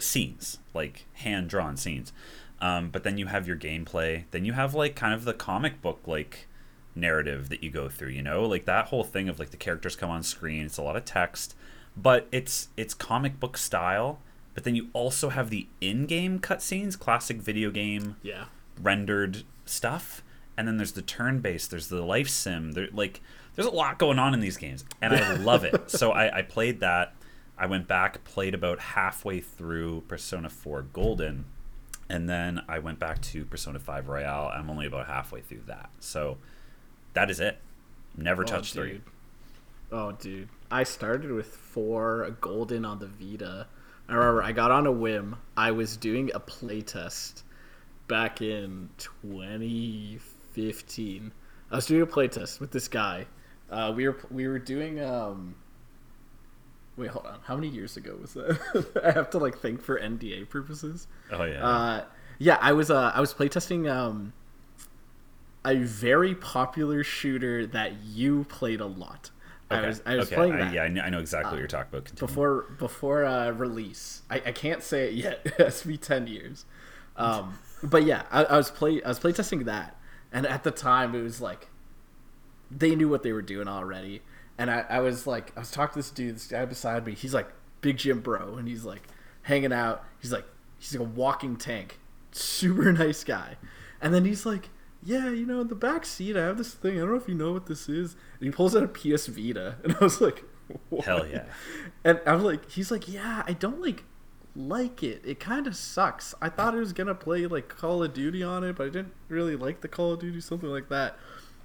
scenes, 0.00 0.58
like 0.74 1.06
hand 1.14 1.48
drawn 1.48 1.76
scenes. 1.76 2.12
Um, 2.60 2.90
but 2.90 3.04
then 3.04 3.18
you 3.18 3.26
have 3.26 3.46
your 3.46 3.56
gameplay. 3.56 4.24
Then 4.30 4.44
you 4.44 4.52
have 4.52 4.74
like 4.74 4.96
kind 4.96 5.14
of 5.14 5.24
the 5.24 5.32
comic 5.32 5.80
book 5.80 6.00
like 6.06 6.46
narrative 6.94 7.48
that 7.50 7.62
you 7.62 7.70
go 7.70 7.88
through. 7.88 8.10
You 8.10 8.22
know, 8.22 8.44
like 8.44 8.64
that 8.64 8.86
whole 8.86 9.04
thing 9.04 9.28
of 9.28 9.38
like 9.38 9.50
the 9.50 9.56
characters 9.56 9.96
come 9.96 10.10
on 10.10 10.22
screen. 10.22 10.66
It's 10.66 10.78
a 10.78 10.82
lot 10.82 10.96
of 10.96 11.04
text, 11.04 11.54
but 11.96 12.26
it's 12.32 12.68
it's 12.76 12.94
comic 12.94 13.38
book 13.38 13.56
style. 13.56 14.18
But 14.54 14.64
then 14.64 14.74
you 14.76 14.88
also 14.92 15.30
have 15.30 15.50
the 15.50 15.66
in-game 15.80 16.38
cutscenes, 16.38 16.98
classic 16.98 17.38
video 17.38 17.70
game 17.70 18.16
Yeah. 18.22 18.44
rendered 18.80 19.42
stuff 19.64 20.22
and 20.56 20.68
then 20.68 20.76
there's 20.76 20.92
the 20.92 21.02
turn-based 21.02 21.70
there's 21.70 21.88
the 21.88 22.02
life 22.02 22.28
sim 22.28 22.72
there 22.72 22.86
like 22.92 23.20
there's 23.56 23.66
a 23.66 23.70
lot 23.70 23.98
going 23.98 24.18
on 24.18 24.34
in 24.34 24.40
these 24.40 24.56
games 24.58 24.84
and 25.00 25.14
i 25.14 25.32
love 25.36 25.64
it 25.64 25.90
so 25.90 26.12
I, 26.12 26.38
I 26.38 26.42
played 26.42 26.80
that 26.80 27.14
i 27.58 27.64
went 27.66 27.88
back 27.88 28.22
played 28.24 28.54
about 28.54 28.78
halfway 28.78 29.40
through 29.40 30.02
persona 30.06 30.48
4 30.50 30.82
golden 30.92 31.46
and 32.10 32.28
then 32.28 32.60
i 32.68 32.78
went 32.78 32.98
back 32.98 33.22
to 33.22 33.44
persona 33.46 33.78
5 33.78 34.06
royale 34.08 34.48
i'm 34.54 34.68
only 34.70 34.86
about 34.86 35.06
halfway 35.06 35.40
through 35.40 35.62
that 35.66 35.88
so 35.98 36.36
that 37.14 37.30
is 37.30 37.40
it 37.40 37.58
never 38.16 38.42
Oh, 38.42 38.46
touched 38.46 38.74
three. 38.74 39.00
Oh, 39.90 40.12
dude. 40.12 40.48
I 40.70 40.82
started 40.84 41.30
with 41.32 41.48
four 41.56 42.36
golden 42.40 42.84
on 42.84 42.98
the 42.98 43.06
Vita. 43.06 43.66
I 44.08 44.14
remember 44.14 44.42
I 44.42 44.52
got 44.52 44.70
on 44.70 44.86
a 44.86 44.92
whim. 44.92 45.36
I 45.56 45.70
was 45.70 45.96
doing 45.96 46.30
a 46.34 46.40
playtest 46.40 47.42
back 48.06 48.42
in 48.42 48.90
2015. 48.98 51.32
I 51.70 51.76
was 51.76 51.86
doing 51.86 52.02
a 52.02 52.06
playtest 52.06 52.60
with 52.60 52.70
this 52.70 52.86
guy. 52.88 53.26
Uh, 53.70 53.92
we 53.96 54.06
were 54.06 54.18
we 54.30 54.46
were 54.46 54.58
doing 54.58 55.02
um. 55.02 55.54
Wait, 56.96 57.10
hold 57.10 57.26
on. 57.26 57.40
How 57.42 57.56
many 57.56 57.66
years 57.68 57.96
ago 57.96 58.16
was 58.20 58.34
that? 58.34 58.86
I 59.04 59.10
have 59.10 59.28
to 59.30 59.38
like 59.38 59.58
think 59.58 59.82
for 59.82 59.98
NDA 59.98 60.48
purposes. 60.48 61.08
oh 61.32 61.42
yeah 61.44 61.66
Uh, 61.66 62.04
yeah, 62.38 62.58
I 62.60 62.72
was 62.72 62.90
uh, 62.90 63.10
I 63.14 63.20
was 63.20 63.32
playtesting 63.34 63.90
um, 63.92 64.32
a 65.64 65.76
very 65.76 66.34
popular 66.34 67.02
shooter 67.02 67.66
that 67.66 67.94
you 68.04 68.44
played 68.44 68.80
a 68.80 68.86
lot. 68.86 69.30
Okay. 69.70 69.82
I 69.82 69.86
was 69.86 70.02
I 70.04 70.16
was 70.16 70.26
okay. 70.26 70.34
playing 70.36 70.56
that 70.58 70.68
Uh, 70.68 70.72
yeah, 70.72 70.82
I 70.82 70.88
know, 70.88 71.02
I 71.02 71.10
know 71.10 71.18
exactly 71.20 71.52
what 71.52 71.58
you're 71.58 71.68
talking 71.68 71.88
about. 71.90 72.04
Continue. 72.04 72.26
before 72.26 72.62
before 72.78 73.24
uh, 73.24 73.50
release. 73.50 74.22
I, 74.30 74.36
I 74.36 74.52
can't 74.52 74.82
say 74.82 75.08
it 75.08 75.14
yet. 75.14 75.40
it 75.44 75.54
has 75.54 75.80
to 75.82 75.88
be 75.88 75.96
ten 75.96 76.26
years. 76.26 76.64
Um, 77.16 77.58
but 77.82 78.04
yeah, 78.04 78.24
I, 78.30 78.44
I 78.44 78.56
was 78.56 78.70
play 78.70 79.02
I 79.02 79.08
was 79.08 79.18
playtesting 79.18 79.64
that, 79.64 79.96
and 80.32 80.46
at 80.46 80.64
the 80.64 80.70
time 80.70 81.14
it 81.14 81.22
was 81.22 81.40
like 81.40 81.68
they 82.70 82.94
knew 82.94 83.08
what 83.08 83.22
they 83.22 83.32
were 83.32 83.42
doing 83.42 83.68
already. 83.68 84.22
And 84.56 84.70
I, 84.70 84.84
I 84.88 85.00
was 85.00 85.26
like, 85.26 85.52
I 85.56 85.60
was 85.60 85.70
talking 85.70 85.94
to 85.94 85.98
this 85.98 86.10
dude, 86.10 86.36
this 86.36 86.46
guy 86.46 86.64
beside 86.64 87.06
me. 87.06 87.14
He's 87.14 87.34
like 87.34 87.48
big 87.80 87.96
gym 87.98 88.20
bro, 88.20 88.56
and 88.56 88.68
he's 88.68 88.84
like 88.84 89.02
hanging 89.42 89.72
out. 89.72 90.04
He's 90.20 90.32
like 90.32 90.44
he's 90.78 90.94
like 90.94 91.06
a 91.06 91.10
walking 91.10 91.56
tank, 91.56 91.98
super 92.32 92.92
nice 93.04 93.24
guy. 93.24 93.56
And 94.00 94.12
then 94.12 94.24
he's 94.24 94.44
like, 94.44 94.68
yeah, 95.04 95.28
you 95.28 95.44
know, 95.44 95.60
in 95.60 95.68
the 95.68 95.74
back 95.74 96.06
seat, 96.06 96.36
I 96.36 96.44
have 96.44 96.56
this 96.56 96.72
thing. 96.72 96.96
I 96.96 97.00
don't 97.00 97.10
know 97.10 97.16
if 97.16 97.28
you 97.28 97.34
know 97.34 97.52
what 97.52 97.66
this 97.66 97.88
is. 97.88 98.16
And 98.40 98.46
he 98.46 98.50
pulls 98.50 98.74
out 98.74 98.82
a 98.82 98.88
PS 98.88 99.26
Vita, 99.26 99.76
and 99.84 99.94
I 99.94 100.04
was 100.04 100.20
like, 100.20 100.44
what? 100.88 101.04
Hell 101.04 101.26
yeah. 101.26 101.44
And 102.04 102.20
I'm 102.26 102.42
like, 102.42 102.70
he's 102.70 102.90
like, 102.90 103.08
yeah, 103.08 103.42
I 103.46 103.52
don't 103.52 103.80
like 103.80 104.04
like 104.56 105.02
it. 105.02 105.22
It 105.24 105.40
kind 105.40 105.66
of 105.66 105.76
sucks. 105.76 106.34
I 106.40 106.48
thought 106.48 106.74
I 106.74 106.78
was 106.78 106.92
gonna 106.92 107.14
play 107.14 107.46
like 107.46 107.68
Call 107.68 108.02
of 108.02 108.14
Duty 108.14 108.42
on 108.42 108.64
it, 108.64 108.76
but 108.76 108.86
I 108.86 108.90
didn't 108.90 109.12
really 109.28 109.56
like 109.56 109.80
the 109.80 109.88
Call 109.88 110.12
of 110.12 110.20
Duty, 110.20 110.40
something 110.40 110.68
like 110.68 110.88
that. 110.88 111.18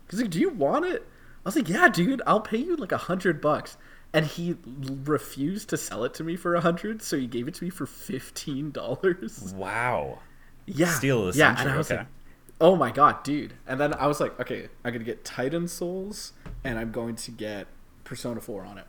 He's 0.09 0.21
like, 0.21 0.31
do 0.31 0.39
you 0.39 0.49
want 0.49 0.85
it? 0.85 1.07
I 1.45 1.49
was 1.49 1.55
like, 1.55 1.69
yeah, 1.69 1.87
dude, 1.87 2.21
I'll 2.27 2.41
pay 2.41 2.57
you 2.57 2.75
like 2.75 2.91
a 2.91 2.97
hundred 2.97 3.39
bucks. 3.41 3.77
And 4.11 4.25
he 4.25 4.55
refused 4.65 5.69
to 5.69 5.77
sell 5.77 6.03
it 6.03 6.15
to 6.15 6.23
me 6.23 6.35
for 6.35 6.55
a 6.55 6.61
hundred, 6.61 7.03
so 7.03 7.15
he 7.15 7.27
gave 7.27 7.47
it 7.47 7.53
to 7.55 7.63
me 7.63 7.69
for 7.69 7.85
fifteen 7.85 8.71
dollars. 8.71 9.53
Wow. 9.55 10.19
Yeah, 10.65 10.89
Steal 10.89 11.31
the 11.31 11.37
yeah, 11.37 11.55
and 11.59 11.69
I 11.69 11.77
was 11.77 11.91
okay. 11.91 11.99
like, 11.99 12.07
oh 12.61 12.75
my 12.75 12.91
god, 12.91 13.23
dude. 13.23 13.53
And 13.67 13.79
then 13.79 13.93
I 13.93 14.07
was 14.07 14.19
like, 14.19 14.39
okay, 14.39 14.69
I'm 14.83 14.91
gonna 14.93 15.05
get 15.05 15.23
Titan 15.25 15.67
Souls, 15.67 16.33
and 16.63 16.77
I'm 16.79 16.91
going 16.91 17.15
to 17.15 17.31
get 17.31 17.67
Persona 18.03 18.39
4 18.41 18.65
on 18.65 18.77
it. 18.77 18.85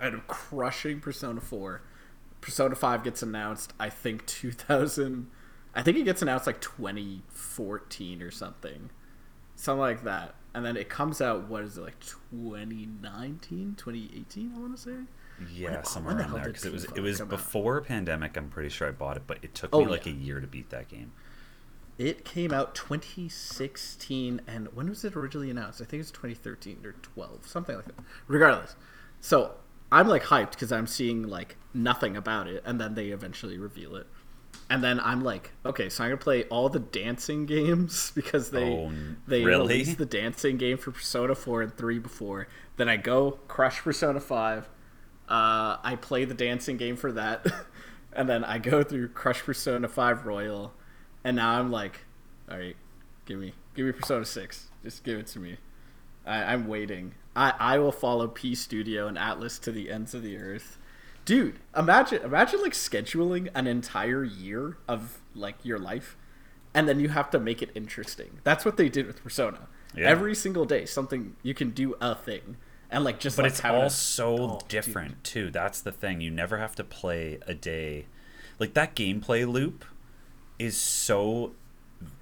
And 0.00 0.14
I'm 0.16 0.22
crushing 0.28 1.00
Persona 1.00 1.40
4. 1.40 1.82
Persona 2.40 2.74
5 2.76 3.02
gets 3.02 3.22
announced, 3.22 3.72
I 3.80 3.88
think 3.90 4.26
2000. 4.26 5.28
I 5.74 5.82
think 5.82 5.96
it 5.98 6.04
gets 6.04 6.22
announced 6.22 6.46
like 6.46 6.60
2014 6.60 8.22
or 8.22 8.30
something, 8.30 8.90
something 9.56 9.80
like 9.80 10.04
that. 10.04 10.34
And 10.54 10.64
then 10.64 10.76
it 10.76 10.88
comes 10.88 11.20
out. 11.20 11.46
What 11.48 11.62
is 11.62 11.76
it 11.78 11.82
like 11.82 12.00
2019, 12.00 13.74
2018? 13.76 14.52
I 14.56 14.58
want 14.58 14.76
to 14.76 14.82
say. 14.82 14.90
Yeah, 15.52 15.70
When- 15.70 15.78
oh, 15.78 15.82
somewhere 15.84 16.14
when 16.16 16.26
the 16.26 16.32
around 16.32 16.42
there 16.44 16.52
because 16.52 16.64
it 16.64 16.72
was 16.72 16.84
it 16.84 17.00
was 17.00 17.18
come 17.18 17.26
out? 17.26 17.30
before 17.30 17.80
pandemic. 17.82 18.36
I'm 18.36 18.48
pretty 18.48 18.70
sure 18.70 18.88
I 18.88 18.92
bought 18.92 19.16
it, 19.16 19.24
but 19.26 19.38
it 19.42 19.54
took 19.54 19.70
Oh, 19.72 19.80
me 19.84 19.90
like 19.90 20.06
yeah. 20.06 20.12
a 20.12 20.16
year 20.16 20.40
to 20.40 20.46
beat 20.46 20.70
that 20.70 20.88
game. 20.88 21.12
It 21.98 22.24
came 22.24 22.52
out 22.52 22.74
2016, 22.76 24.40
and 24.46 24.68
when 24.74 24.88
was 24.88 25.04
it 25.04 25.16
originally 25.16 25.50
announced? 25.50 25.80
I 25.80 25.84
think 25.84 25.94
it 25.94 25.98
was 25.98 26.10
2013 26.12 26.78
or 26.84 26.92
12, 26.92 27.46
something 27.46 27.74
like 27.76 27.86
that. 27.86 27.94
Regardless, 28.28 28.76
so 29.20 29.54
I'm 29.90 30.06
like 30.08 30.24
hyped 30.24 30.52
because 30.52 30.70
I'm 30.72 30.86
seeing 30.86 31.24
like 31.24 31.56
nothing 31.74 32.16
about 32.16 32.46
it, 32.46 32.62
and 32.64 32.80
then 32.80 32.94
they 32.94 33.08
eventually 33.08 33.58
reveal 33.58 33.96
it, 33.96 34.06
and 34.70 34.82
then 34.84 35.00
I'm 35.00 35.24
like, 35.24 35.50
okay, 35.66 35.88
so 35.88 36.04
I'm 36.04 36.10
gonna 36.10 36.18
play 36.18 36.44
all 36.44 36.68
the 36.68 36.78
dancing 36.78 37.46
games 37.46 38.12
because 38.14 38.50
they 38.52 38.64
Oh, 38.64 38.92
they 39.26 39.44
really? 39.44 39.62
released 39.62 39.98
the 39.98 40.06
dancing 40.06 40.56
game 40.56 40.78
for 40.78 40.92
Persona 40.92 41.34
4 41.34 41.62
and 41.62 41.76
3 41.76 41.98
before. 41.98 42.46
Then 42.76 42.88
I 42.88 42.96
go 42.96 43.32
crush 43.48 43.80
Persona 43.80 44.20
5. 44.20 44.68
Uh, 45.28 45.76
I 45.82 45.96
play 46.00 46.24
the 46.24 46.34
dancing 46.34 46.76
game 46.76 46.96
for 46.96 47.12
that, 47.12 47.44
and 48.12 48.28
then 48.28 48.44
I 48.44 48.58
go 48.58 48.82
through 48.82 49.08
Crush 49.08 49.42
Persona 49.42 49.88
5 49.88 50.24
Royal, 50.24 50.72
and 51.24 51.36
now 51.36 51.58
I'm 51.58 51.70
like, 51.70 52.00
all 52.50 52.58
right, 52.58 52.76
give 53.26 53.38
me 53.38 53.52
give 53.74 53.86
me 53.86 53.92
Persona 53.92 54.24
6. 54.24 54.66
Just 54.82 55.04
give 55.04 55.18
it 55.18 55.26
to 55.28 55.38
me. 55.38 55.56
I, 56.26 56.52
I'm 56.52 56.66
waiting. 56.68 57.14
I, 57.34 57.54
I 57.58 57.78
will 57.78 57.92
follow 57.92 58.28
P 58.28 58.54
Studio 58.54 59.06
and 59.06 59.16
Atlus 59.16 59.60
to 59.62 59.72
the 59.72 59.90
ends 59.90 60.14
of 60.14 60.22
the 60.22 60.36
earth. 60.36 60.78
Dude, 61.24 61.58
imagine 61.76 62.22
imagine 62.22 62.60
like 62.62 62.72
scheduling 62.72 63.48
an 63.54 63.66
entire 63.66 64.24
year 64.24 64.78
of 64.88 65.20
like 65.34 65.56
your 65.64 65.78
life 65.78 66.16
and 66.74 66.88
then 66.88 67.00
you 67.00 67.08
have 67.10 67.30
to 67.30 67.38
make 67.38 67.60
it 67.62 67.70
interesting. 67.74 68.38
That's 68.44 68.64
what 68.64 68.76
they 68.76 68.88
did 68.88 69.06
with 69.06 69.22
Persona. 69.22 69.68
Yeah. 69.96 70.08
Every 70.08 70.34
single 70.34 70.64
day 70.64 70.84
something 70.86 71.36
you 71.42 71.54
can 71.54 71.70
do 71.70 71.94
a 72.00 72.14
thing 72.14 72.56
and 72.90 73.04
like 73.04 73.20
just 73.20 73.36
But 73.36 73.42
like 73.44 73.52
it's 73.52 73.64
all 73.64 73.90
so 73.90 74.36
Oh, 74.38 74.58
dude. 74.60 74.68
different 74.68 75.24
too. 75.24 75.50
That's 75.50 75.80
the 75.82 75.92
thing. 75.92 76.20
You 76.22 76.30
never 76.30 76.56
have 76.58 76.74
to 76.76 76.84
play 76.84 77.38
a 77.46 77.52
day. 77.54 78.06
Like 78.58 78.74
that 78.74 78.94
gameplay 78.96 79.46
loop 79.50 79.84
is 80.58 80.76
so 80.76 81.52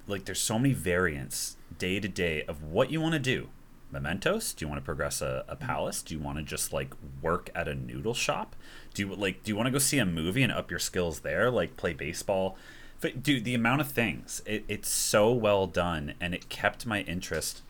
like 0.07 0.25
there's 0.25 0.39
so 0.39 0.57
many 0.57 0.73
variants 0.73 1.57
day 1.77 1.99
to 1.99 2.07
day 2.07 2.43
of 2.43 2.63
what 2.63 2.91
you 2.91 3.01
want 3.01 3.13
to 3.13 3.19
do. 3.19 3.49
Mementos? 3.91 4.53
Do 4.53 4.65
you 4.65 4.69
want 4.69 4.81
to 4.81 4.85
progress 4.85 5.21
a, 5.21 5.45
a 5.47 5.55
palace? 5.55 6.01
Do 6.01 6.13
you 6.13 6.19
want 6.19 6.37
to 6.37 6.43
just 6.43 6.73
like 6.73 6.93
work 7.21 7.49
at 7.55 7.67
a 7.67 7.75
noodle 7.75 8.13
shop? 8.13 8.55
Do 8.93 9.03
you 9.03 9.15
like 9.15 9.43
do 9.43 9.51
you 9.51 9.55
want 9.55 9.67
to 9.67 9.71
go 9.71 9.77
see 9.77 9.99
a 9.99 10.05
movie 10.05 10.43
and 10.43 10.51
up 10.51 10.69
your 10.69 10.79
skills 10.79 11.21
there? 11.21 11.49
Like 11.49 11.77
play 11.77 11.93
baseball? 11.93 12.57
But 12.99 13.23
dude, 13.23 13.45
the 13.45 13.53
amount 13.53 13.81
of 13.81 13.89
things 13.89 14.41
it, 14.45 14.65
it's 14.67 14.89
so 14.89 15.31
well 15.31 15.67
done, 15.67 16.15
and 16.19 16.33
it 16.33 16.49
kept 16.49 16.85
my 16.85 17.01
interest. 17.01 17.61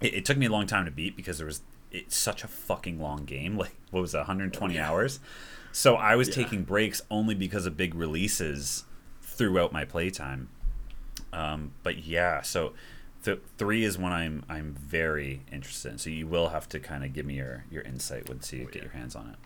It, 0.00 0.14
it 0.14 0.24
took 0.24 0.36
me 0.36 0.46
a 0.46 0.50
long 0.50 0.66
time 0.66 0.84
to 0.84 0.90
beat 0.90 1.16
because 1.16 1.38
there 1.38 1.46
was 1.46 1.62
it's 1.90 2.16
such 2.16 2.44
a 2.44 2.48
fucking 2.48 3.00
long 3.00 3.24
game. 3.24 3.56
Like 3.58 3.74
what 3.90 4.00
was 4.00 4.14
it, 4.14 4.18
120 4.18 4.78
hours? 4.78 5.18
So 5.72 5.96
I 5.96 6.16
was 6.16 6.28
taking 6.28 6.62
breaks 6.64 7.02
only 7.10 7.34
because 7.34 7.66
of 7.66 7.76
big 7.76 7.94
releases 7.94 8.84
throughout 9.38 9.72
my 9.72 9.84
playtime. 9.84 10.48
Um, 11.32 11.72
but 11.82 12.04
yeah, 12.04 12.42
so 12.42 12.74
th- 13.24 13.40
three 13.56 13.84
is 13.84 13.96
one 13.96 14.12
I'm 14.12 14.44
I'm 14.48 14.74
very 14.74 15.42
interested 15.50 15.92
in. 15.92 15.98
So 15.98 16.10
you 16.10 16.26
will 16.26 16.48
have 16.48 16.68
to 16.70 16.80
kind 16.80 17.04
of 17.04 17.14
give 17.14 17.24
me 17.24 17.34
your 17.36 17.64
your 17.70 17.82
insight 17.82 18.28
once 18.28 18.52
you 18.52 18.68
get 18.70 18.82
your 18.82 18.92
hands 18.92 19.16
on 19.16 19.28
it. 19.28 19.36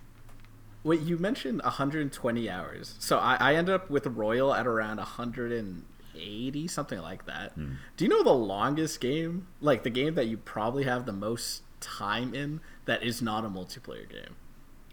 Wait, 0.85 1.01
you 1.01 1.17
mentioned 1.17 1.63
120 1.63 2.51
hours. 2.51 2.97
So 2.99 3.19
I, 3.19 3.37
I 3.39 3.55
ended 3.55 3.73
up 3.73 3.89
with 3.89 4.05
Royal 4.07 4.53
at 4.53 4.67
around 4.67 4.97
180, 4.97 6.67
something 6.67 6.99
like 6.99 7.27
that. 7.27 7.53
Hmm. 7.53 7.75
Do 7.97 8.05
you 8.05 8.09
know 8.09 8.25
the 8.25 8.33
longest 8.33 9.01
game? 9.01 9.47
Like 9.61 9.85
the 9.85 9.91
game 9.91 10.15
that 10.15 10.27
you 10.27 10.39
probably 10.39 10.83
have 10.83 11.07
the 11.07 11.13
most 11.13 11.63
time 11.79 12.35
in 12.35 12.61
that 12.87 13.05
is 13.05 13.23
not 13.23 13.45
a 13.45 13.49
multiplayer 13.49 14.09
game? 14.11 14.35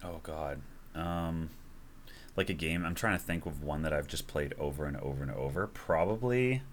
Oh 0.03 0.19
God. 0.21 0.61
Um, 0.93 1.49
like 2.39 2.49
a 2.49 2.53
game. 2.53 2.85
I'm 2.85 2.95
trying 2.95 3.17
to 3.17 3.23
think 3.23 3.45
of 3.45 3.61
one 3.61 3.83
that 3.83 3.93
I've 3.93 4.07
just 4.07 4.25
played 4.25 4.55
over 4.57 4.85
and 4.85 4.97
over 4.97 5.21
and 5.21 5.31
over. 5.31 5.67
Probably, 5.67 6.63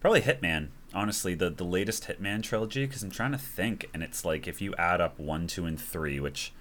probably 0.00 0.22
Hitman. 0.22 0.68
Honestly, 0.94 1.34
the 1.34 1.50
the 1.50 1.64
latest 1.64 2.08
Hitman 2.08 2.42
trilogy. 2.42 2.86
Because 2.86 3.02
I'm 3.02 3.10
trying 3.10 3.32
to 3.32 3.38
think, 3.38 3.88
and 3.94 4.02
it's 4.02 4.24
like 4.24 4.48
if 4.48 4.60
you 4.60 4.74
add 4.76 5.00
up 5.00 5.18
one, 5.20 5.46
two, 5.46 5.66
and 5.66 5.80
three, 5.80 6.18
which 6.18 6.52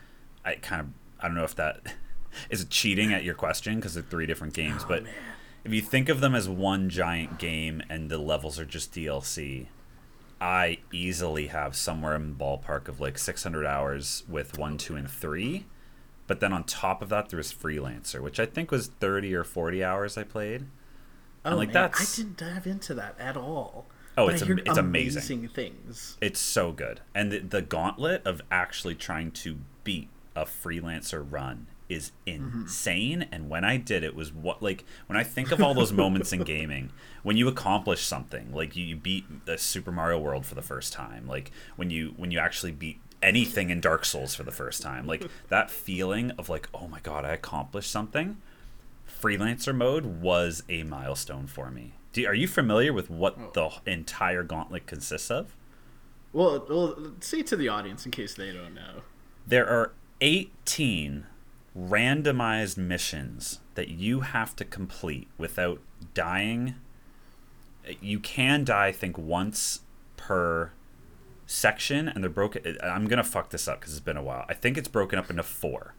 I 0.43 0.55
kind 0.55 0.81
of 0.81 0.87
I 1.19 1.27
don't 1.27 1.37
know 1.37 1.43
if 1.43 1.55
that 1.55 1.95
is 2.49 2.61
it 2.61 2.69
cheating 2.69 3.13
at 3.13 3.23
your 3.23 3.35
question 3.35 3.77
because 3.77 3.95
they're 3.95 4.03
three 4.03 4.25
different 4.27 4.53
games, 4.53 4.83
oh, 4.83 4.87
but 4.89 5.03
if 5.63 5.73
you 5.73 5.81
think 5.81 6.09
of 6.09 6.19
them 6.19 6.35
as 6.35 6.47
one 6.47 6.89
giant 6.89 7.39
game 7.39 7.81
and 7.89 8.11
the 8.11 8.19
levels 8.19 8.59
are 8.59 8.65
just 8.65 8.93
DLC, 8.93 9.67
I 10.39 10.79
easily 10.91 11.47
have 11.47 11.75
somewhere 11.75 12.15
in 12.15 12.37
the 12.37 12.43
ballpark 12.43 12.87
of 12.87 12.99
like 12.99 13.17
600 13.17 13.65
hours 13.65 14.23
with 14.27 14.59
one, 14.59 14.77
two, 14.77 14.95
and 14.95 15.09
three. 15.09 15.65
But 16.27 16.39
then 16.39 16.53
on 16.53 16.63
top 16.63 17.01
of 17.01 17.09
that, 17.09 17.29
there 17.29 17.37
was 17.37 17.53
Freelancer, 17.53 18.21
which 18.21 18.39
I 18.39 18.45
think 18.45 18.71
was 18.71 18.87
30 18.87 19.33
or 19.35 19.43
40 19.43 19.83
hours 19.83 20.17
I 20.17 20.23
played. 20.23 20.65
Oh, 21.43 21.49
And, 21.49 21.57
like, 21.57 21.67
man, 21.69 21.73
that's- 21.73 22.19
I 22.19 22.21
didn't 22.23 22.37
dive 22.37 22.65
into 22.65 22.93
that 22.95 23.15
at 23.19 23.37
all. 23.37 23.85
Oh, 24.17 24.27
But 24.27 24.35
it's 24.35 24.43
am- 24.43 24.59
it's 24.59 24.77
amazing. 24.77 25.21
amazing 25.21 25.47
things. 25.49 26.17
It's 26.21 26.39
so 26.39 26.71
good. 26.71 27.01
And 27.13 27.31
the, 27.31 27.39
the 27.39 27.61
gauntlet 27.61 28.25
of 28.25 28.41
actually 28.49 28.95
trying 28.95 29.31
to 29.31 29.57
beat 29.83 30.09
a 30.35 30.45
freelancer 30.45 31.25
run 31.29 31.67
is 31.89 32.11
mm-hmm. 32.25 32.61
insane. 32.61 33.27
And 33.31 33.49
when 33.49 33.63
I 33.63 33.77
did 33.77 34.03
it 34.03 34.15
was 34.15 34.33
what 34.33 34.61
like 34.63 34.85
when 35.07 35.17
I 35.17 35.23
think 35.23 35.51
of 35.51 35.61
all 35.61 35.73
those 35.73 35.91
moments 35.91 36.33
in 36.33 36.43
gaming, 36.45 36.91
when 37.23 37.37
you 37.37 37.47
accomplish 37.47 38.03
something, 38.03 38.53
like 38.53 38.75
you, 38.75 38.85
you 38.85 38.95
beat 38.95 39.45
the 39.45 39.57
Super 39.57 39.91
Mario 39.91 40.19
World 40.19 40.45
for 40.45 40.55
the 40.55 40.61
first 40.61 40.93
time, 40.93 41.27
like 41.27 41.51
when 41.75 41.89
you 41.89 42.13
when 42.17 42.31
you 42.31 42.39
actually 42.39 42.71
beat 42.71 42.99
anything 43.25 43.71
in 43.71 43.81
Dark 43.81 44.05
Souls 44.05 44.35
for 44.35 44.43
the 44.43 44.51
first 44.51 44.81
time, 44.81 45.05
like 45.05 45.27
that 45.49 45.69
feeling 45.69 46.31
of 46.31 46.47
like, 46.47 46.69
oh 46.73 46.87
my 46.87 46.99
god, 47.01 47.25
I 47.25 47.33
accomplished 47.33 47.91
something. 47.91 48.37
Freelancer 49.21 49.75
mode 49.75 50.21
was 50.21 50.63
a 50.69 50.83
milestone 50.83 51.47
for 51.47 51.71
me. 51.71 51.93
Do, 52.13 52.25
are 52.25 52.33
you 52.33 52.47
familiar 52.47 52.93
with 52.93 53.09
what 53.09 53.37
oh. 53.37 53.51
the 53.85 53.91
entire 53.91 54.43
gauntlet 54.43 54.87
consists 54.87 55.29
of? 55.29 55.55
Well, 56.31 56.65
well, 56.69 57.13
say 57.19 57.43
to 57.43 57.55
the 57.55 57.67
audience 57.67 58.05
in 58.05 58.11
case 58.11 58.35
they 58.35 58.51
don't 58.51 58.73
know. 58.73 59.01
There 59.47 59.67
are 59.67 59.93
18 60.21 61.25
randomized 61.77 62.77
missions 62.77 63.59
that 63.75 63.89
you 63.89 64.21
have 64.21 64.55
to 64.57 64.65
complete 64.65 65.27
without 65.37 65.81
dying. 66.13 66.75
You 68.01 68.19
can 68.19 68.63
die, 68.63 68.87
I 68.87 68.91
think, 68.91 69.17
once 69.17 69.81
per 70.17 70.71
section, 71.45 72.07
and 72.07 72.23
they're 72.23 72.29
broken. 72.29 72.77
I'm 72.83 73.07
gonna 73.07 73.23
fuck 73.23 73.49
this 73.49 73.67
up 73.67 73.79
because 73.79 73.93
it's 73.93 73.99
been 73.99 74.17
a 74.17 74.23
while. 74.23 74.45
I 74.49 74.53
think 74.53 74.77
it's 74.77 74.87
broken 74.87 75.19
up 75.19 75.29
into 75.29 75.43
four. 75.43 75.93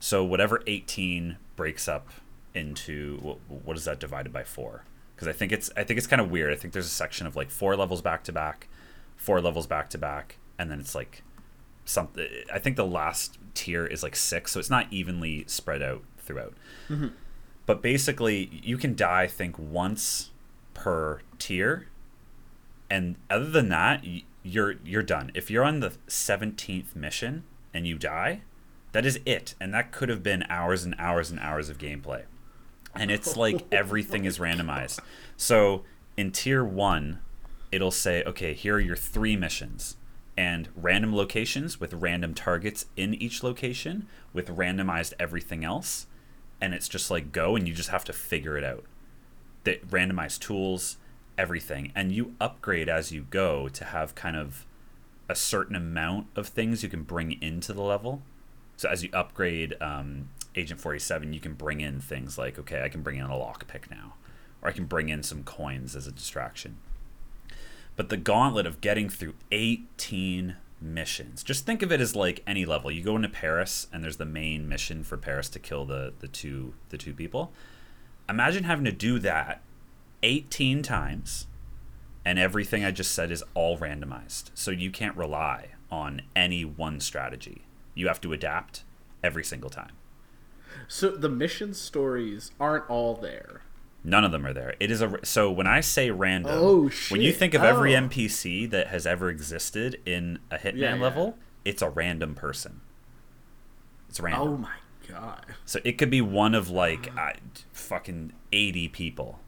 So 0.00 0.24
whatever 0.24 0.62
18 0.66 1.36
breaks 1.56 1.88
up 1.88 2.08
into 2.54 3.18
what, 3.18 3.38
what 3.48 3.76
is 3.76 3.84
that 3.84 3.98
divided 3.98 4.32
by 4.32 4.44
four? 4.44 4.84
Because 5.14 5.28
I 5.28 5.32
think 5.32 5.52
it's 5.52 5.70
I 5.76 5.84
think 5.84 5.98
it's 5.98 6.06
kind 6.06 6.20
of 6.20 6.30
weird. 6.30 6.52
I 6.52 6.56
think 6.56 6.72
there's 6.72 6.86
a 6.86 6.90
section 6.90 7.26
of 7.26 7.36
like 7.36 7.50
four 7.50 7.76
levels 7.76 8.02
back 8.02 8.24
to 8.24 8.32
back, 8.32 8.68
four 9.16 9.40
levels 9.40 9.66
back 9.66 9.90
to 9.90 9.98
back, 9.98 10.38
and 10.58 10.70
then 10.70 10.80
it's 10.80 10.94
like 10.94 11.22
something. 11.84 12.26
I 12.52 12.58
think 12.58 12.76
the 12.76 12.86
last 12.86 13.38
tier 13.54 13.86
is 13.86 14.02
like 14.02 14.16
six, 14.16 14.52
so 14.52 14.60
it's 14.60 14.70
not 14.70 14.86
evenly 14.92 15.44
spread 15.48 15.82
out 15.82 16.02
throughout. 16.18 16.54
Mm-hmm. 16.88 17.08
But 17.66 17.82
basically, 17.82 18.60
you 18.62 18.78
can 18.78 18.94
die, 18.94 19.22
I 19.22 19.26
think, 19.26 19.58
once 19.58 20.30
per 20.72 21.20
tier, 21.38 21.88
and 22.88 23.16
other 23.28 23.50
than 23.50 23.68
that, 23.70 24.04
you're 24.48 24.76
you're 24.84 25.02
done. 25.02 25.30
If 25.34 25.50
you're 25.50 25.64
on 25.64 25.80
the 25.80 25.92
seventeenth 26.06 26.96
mission 26.96 27.44
and 27.74 27.86
you 27.86 27.98
die, 27.98 28.42
that 28.92 29.04
is 29.04 29.20
it, 29.26 29.54
and 29.60 29.72
that 29.74 29.92
could 29.92 30.08
have 30.08 30.22
been 30.22 30.44
hours 30.48 30.84
and 30.84 30.94
hours 30.98 31.30
and 31.30 31.38
hours 31.40 31.68
of 31.68 31.78
gameplay. 31.78 32.24
And 32.94 33.10
it's 33.10 33.36
like 33.44 33.66
everything 33.70 34.24
is 34.24 34.38
randomized. 34.38 35.00
So 35.36 35.84
in 36.16 36.32
tier 36.32 36.64
one, 36.64 37.20
it'll 37.70 37.90
say, 37.90 38.22
okay, 38.24 38.54
here 38.54 38.76
are 38.76 38.80
your 38.80 38.96
three 38.96 39.36
missions 39.36 39.96
and 40.36 40.68
random 40.76 41.14
locations 41.14 41.80
with 41.80 41.92
random 41.94 42.32
targets 42.32 42.86
in 42.96 43.14
each 43.14 43.42
location 43.42 44.06
with 44.32 44.56
randomized 44.56 45.12
everything 45.18 45.64
else. 45.64 46.06
And 46.60 46.74
it's 46.74 46.88
just 46.88 47.10
like 47.10 47.32
go 47.32 47.56
and 47.56 47.68
you 47.68 47.74
just 47.74 47.90
have 47.90 48.04
to 48.04 48.12
figure 48.12 48.56
it 48.56 48.64
out. 48.64 48.84
The 49.64 49.80
randomized 49.88 50.40
tools, 50.40 50.96
everything. 51.38 51.92
And 51.94 52.12
you 52.12 52.34
upgrade 52.40 52.88
as 52.88 53.12
you 53.12 53.26
go 53.30 53.68
to 53.68 53.84
have 53.84 54.14
kind 54.14 54.36
of 54.36 54.66
a 55.28 55.34
certain 55.34 55.76
amount 55.76 56.26
of 56.36 56.48
things 56.48 56.82
you 56.82 56.88
can 56.88 57.02
bring 57.02 57.40
into 57.40 57.72
the 57.72 57.82
level. 57.82 58.22
So 58.76 58.88
as 58.88 59.02
you 59.02 59.10
upgrade 59.12 59.74
um, 59.80 60.30
Agent 60.54 60.80
47, 60.80 61.32
you 61.32 61.40
can 61.40 61.54
bring 61.54 61.80
in 61.80 62.00
things 62.00 62.38
like, 62.38 62.58
okay, 62.58 62.82
I 62.82 62.88
can 62.88 63.02
bring 63.02 63.18
in 63.18 63.24
a 63.24 63.30
lockpick 63.30 63.90
now, 63.90 64.14
or 64.62 64.68
I 64.68 64.72
can 64.72 64.86
bring 64.86 65.08
in 65.08 65.22
some 65.22 65.44
coins 65.44 65.94
as 65.94 66.06
a 66.06 66.12
distraction. 66.12 66.78
But 67.96 68.08
the 68.08 68.16
gauntlet 68.16 68.66
of 68.66 68.80
getting 68.80 69.08
through 69.08 69.34
18 69.50 70.56
missions, 70.80 71.42
just 71.42 71.66
think 71.66 71.82
of 71.82 71.90
it 71.90 72.00
as 72.00 72.14
like 72.14 72.42
any 72.46 72.64
level. 72.64 72.90
You 72.90 73.02
go 73.02 73.16
into 73.16 73.28
Paris, 73.28 73.88
and 73.92 74.04
there's 74.04 74.18
the 74.18 74.24
main 74.24 74.68
mission 74.68 75.02
for 75.02 75.16
Paris 75.16 75.48
to 75.50 75.58
kill 75.58 75.84
the 75.84 76.12
the 76.20 76.28
two 76.28 76.74
the 76.90 76.96
two 76.96 77.12
people. 77.12 77.52
Imagine 78.28 78.64
having 78.64 78.84
to 78.84 78.92
do 78.92 79.18
that 79.18 79.62
18 80.22 80.82
times, 80.82 81.46
and 82.24 82.38
everything 82.38 82.84
I 82.84 82.90
just 82.90 83.12
said 83.12 83.30
is 83.30 83.42
all 83.54 83.78
randomized. 83.78 84.50
So 84.54 84.70
you 84.70 84.90
can't 84.90 85.16
rely 85.16 85.68
on 85.90 86.22
any 86.36 86.64
one 86.64 87.00
strategy. 87.00 87.62
You 87.94 88.08
have 88.08 88.20
to 88.22 88.32
adapt 88.32 88.84
every 89.22 89.44
single 89.44 89.70
time. 89.70 89.92
So 90.86 91.10
the 91.10 91.28
mission 91.28 91.74
stories 91.74 92.52
aren't 92.60 92.88
all 92.90 93.14
there. 93.14 93.62
None 94.04 94.24
of 94.24 94.30
them 94.32 94.46
are 94.46 94.52
there. 94.52 94.74
It 94.78 94.90
is 94.90 95.02
a 95.02 95.18
so 95.24 95.50
when 95.50 95.66
I 95.66 95.80
say 95.80 96.10
random, 96.10 96.52
Oh, 96.54 96.90
when 97.10 97.20
you 97.20 97.32
think 97.32 97.52
of 97.54 97.62
every 97.64 97.96
Oh. 97.96 98.00
NPC 98.02 98.70
that 98.70 98.88
has 98.88 99.06
ever 99.06 99.28
existed 99.28 100.00
in 100.06 100.38
a 100.50 100.56
Hitman 100.56 100.76
Yeah, 100.78 100.94
yeah. 100.94 101.02
level, 101.02 101.36
it's 101.64 101.82
a 101.82 101.90
random 101.90 102.34
person. 102.34 102.80
It's 104.08 104.20
random. 104.20 104.48
Oh 104.48 104.56
my 104.56 104.76
god. 105.08 105.46
So 105.64 105.80
it 105.84 105.98
could 105.98 106.10
be 106.10 106.20
one 106.20 106.54
of 106.54 106.70
like 106.70 107.10
uh, 107.18 107.32
fucking 107.72 108.32
80 108.52 108.88
people. 108.88 109.40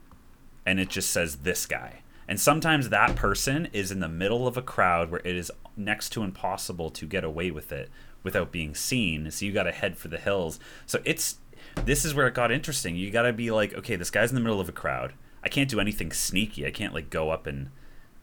And 0.65 0.79
it 0.79 0.89
just 0.89 1.09
says 1.09 1.37
this 1.37 1.65
guy. 1.65 2.01
And 2.27 2.39
sometimes 2.39 2.89
that 2.89 3.15
person 3.15 3.67
is 3.73 3.91
in 3.91 3.99
the 3.99 4.07
middle 4.07 4.47
of 4.47 4.55
a 4.55 4.61
crowd 4.61 5.11
where 5.11 5.21
it 5.25 5.35
is 5.35 5.51
next 5.75 6.09
to 6.11 6.23
impossible 6.23 6.89
to 6.91 7.05
get 7.05 7.23
away 7.23 7.51
with 7.51 7.71
it 7.71 7.89
without 8.23 8.51
being 8.51 8.75
seen. 8.75 9.29
So 9.31 9.45
you 9.45 9.51
got 9.51 9.63
to 9.63 9.71
head 9.71 9.97
for 9.97 10.07
the 10.07 10.17
hills. 10.17 10.59
So 10.85 11.01
it's 11.03 11.37
this 11.85 12.05
is 12.05 12.13
where 12.13 12.27
it 12.27 12.33
got 12.33 12.51
interesting. 12.51 12.95
You 12.95 13.11
got 13.11 13.23
to 13.23 13.33
be 13.33 13.51
like, 13.51 13.73
okay, 13.73 13.95
this 13.95 14.11
guy's 14.11 14.29
in 14.29 14.35
the 14.35 14.41
middle 14.41 14.59
of 14.59 14.69
a 14.69 14.73
crowd. 14.73 15.13
I 15.43 15.49
can't 15.49 15.69
do 15.69 15.79
anything 15.79 16.11
sneaky. 16.11 16.65
I 16.65 16.71
can't 16.71 16.93
like 16.93 17.09
go 17.09 17.31
up 17.31 17.47
and 17.47 17.71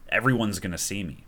everyone's 0.09 0.59
going 0.59 0.71
to 0.71 0.77
see 0.77 1.03
me. 1.03 1.25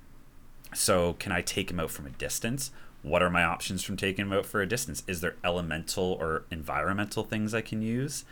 So, 0.74 1.14
can 1.14 1.32
I 1.32 1.42
take 1.42 1.70
him 1.70 1.80
out 1.80 1.92
from 1.92 2.06
a 2.06 2.12
distance? 2.12 2.72
What 3.02 3.22
are 3.22 3.30
my 3.30 3.44
options 3.44 3.84
from 3.84 3.98
taking 3.98 4.26
him 4.26 4.34
out 4.34 4.46
for 4.46 4.62
a 4.62 4.68
distance? 4.68 5.04
Is 5.06 5.20
there 5.20 5.36
elemental 5.44 6.18
or 6.20 6.46
environmental 6.50 7.24
things 7.24 7.54
I 7.54 7.62
can 7.62 7.82
use? 7.82 8.24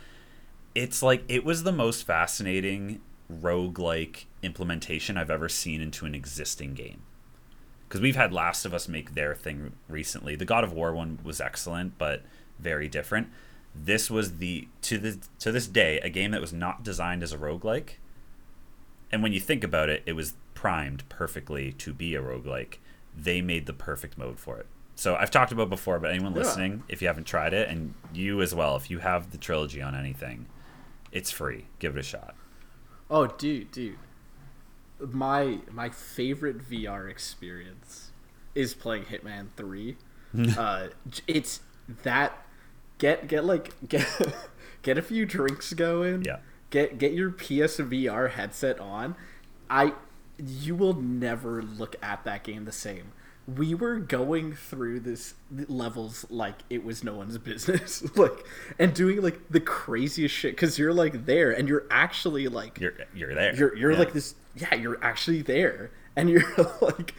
It's 0.74 1.02
like 1.02 1.24
it 1.28 1.44
was 1.44 1.62
the 1.62 1.72
most 1.72 2.06
fascinating 2.06 3.00
roguelike 3.32 4.24
implementation 4.42 5.16
I've 5.16 5.30
ever 5.30 5.48
seen 5.48 5.80
into 5.80 6.06
an 6.06 6.14
existing 6.14 6.74
game. 6.74 7.02
Because 7.88 8.00
we've 8.00 8.16
had 8.16 8.32
Last 8.32 8.64
of 8.64 8.72
Us 8.72 8.86
make 8.88 9.14
their 9.14 9.34
thing 9.34 9.72
recently. 9.88 10.36
The 10.36 10.44
God 10.44 10.62
of 10.62 10.72
War 10.72 10.92
one 10.94 11.18
was 11.24 11.40
excellent, 11.40 11.98
but 11.98 12.22
very 12.58 12.88
different. 12.88 13.28
This 13.74 14.10
was 14.10 14.38
the 14.38 14.68
to 14.82 14.98
the 14.98 15.18
to 15.40 15.50
this 15.52 15.66
day 15.66 15.98
a 16.00 16.08
game 16.08 16.30
that 16.32 16.40
was 16.40 16.52
not 16.52 16.82
designed 16.84 17.22
as 17.22 17.32
a 17.32 17.38
roguelike 17.38 17.94
and 19.12 19.22
when 19.22 19.32
you 19.32 19.40
think 19.40 19.64
about 19.64 19.88
it, 19.88 20.02
it 20.06 20.12
was 20.12 20.34
primed 20.54 21.08
perfectly 21.08 21.72
to 21.72 21.92
be 21.92 22.14
a 22.14 22.22
roguelike. 22.22 22.76
They 23.16 23.40
made 23.40 23.66
the 23.66 23.72
perfect 23.72 24.16
mode 24.16 24.38
for 24.38 24.58
it. 24.58 24.66
So 24.94 25.16
I've 25.16 25.30
talked 25.30 25.50
about 25.52 25.68
before, 25.68 25.98
but 25.98 26.10
anyone 26.10 26.32
Yeah. 26.32 26.38
listening, 26.42 26.84
if 26.88 27.00
you 27.02 27.08
haven't 27.08 27.24
tried 27.24 27.52
it, 27.52 27.68
and 27.68 27.94
you 28.12 28.40
as 28.40 28.54
well, 28.54 28.76
if 28.76 28.90
you 28.90 28.98
have 29.00 29.30
the 29.32 29.38
trilogy 29.38 29.82
on 29.82 29.94
anything, 29.94 30.46
it's 31.12 31.30
free. 31.30 31.66
Give 31.78 31.96
it 31.96 32.00
a 32.00 32.02
shot. 32.02 32.34
Oh, 33.08 33.26
dude, 33.26 33.70
dude. 33.70 33.96
My 35.00 35.60
my 35.70 35.88
favorite 35.88 36.58
VR 36.58 37.10
experience 37.10 38.12
is 38.54 38.74
playing 38.74 39.04
Hitman 39.04 39.48
3. 39.56 39.96
uh 40.56 40.88
it's 41.26 41.60
that 42.04 42.46
get 42.98 43.26
get 43.26 43.44
like 43.44 43.72
get 43.88 44.06
get 44.82 44.98
a 44.98 45.02
few 45.02 45.26
drinks 45.26 45.72
going. 45.72 46.24
Yeah. 46.24 46.38
Get 46.70 46.98
get 46.98 47.12
your 47.12 47.30
PSVR 47.30 48.30
headset 48.30 48.78
on. 48.78 49.16
I 49.68 49.94
you 50.38 50.74
will 50.74 50.94
never 50.94 51.62
look 51.62 51.96
at 52.02 52.24
that 52.24 52.44
game 52.44 52.64
the 52.64 52.72
same. 52.72 53.12
We 53.56 53.74
were 53.74 53.98
going 53.98 54.54
through 54.54 55.00
this 55.00 55.34
levels 55.50 56.26
like 56.30 56.56
it 56.68 56.84
was 56.84 57.02
no 57.02 57.14
one's 57.14 57.38
business, 57.38 58.04
like 58.16 58.46
and 58.78 58.92
doing 58.94 59.22
like 59.22 59.40
the 59.50 59.60
craziest 59.60 60.34
shit 60.34 60.52
because 60.52 60.78
you're 60.78 60.92
like 60.92 61.24
there 61.26 61.50
and 61.50 61.68
you're 61.68 61.86
actually 61.90 62.48
like 62.48 62.78
You're 62.78 62.94
you're 63.14 63.34
there. 63.34 63.54
you're 63.54 63.76
you're 63.76 63.92
Yeah. 63.92 63.98
like 63.98 64.12
this 64.12 64.34
yeah 64.54 64.74
you're 64.74 65.02
actually 65.02 65.42
there 65.42 65.90
and 66.16 66.28
you're 66.28 66.42
like 66.82 67.14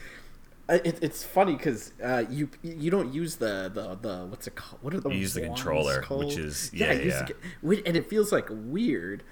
it, 0.70 1.00
it's 1.02 1.24
funny 1.24 1.56
because 1.56 1.92
uh, 2.04 2.24
you 2.30 2.50
you 2.62 2.90
don't 2.92 3.14
use 3.14 3.36
the, 3.38 3.70
the 3.74 3.96
the 4.02 4.26
what's 4.28 4.48
it 4.48 4.56
called 4.56 4.82
what 4.84 4.94
are 4.94 5.00
the 5.02 5.10
You 5.10 5.18
use 5.18 5.34
the 5.34 5.42
controller, 5.42 6.02
called? 6.02 6.26
which 6.26 6.38
is- 6.38 6.72
yeah, 6.74 6.94
yeah, 6.94 7.28
yeah. 7.64 7.78
and 7.86 7.98
it 7.98 8.10
feels 8.10 8.32
like 8.32 8.48
weird 8.50 9.24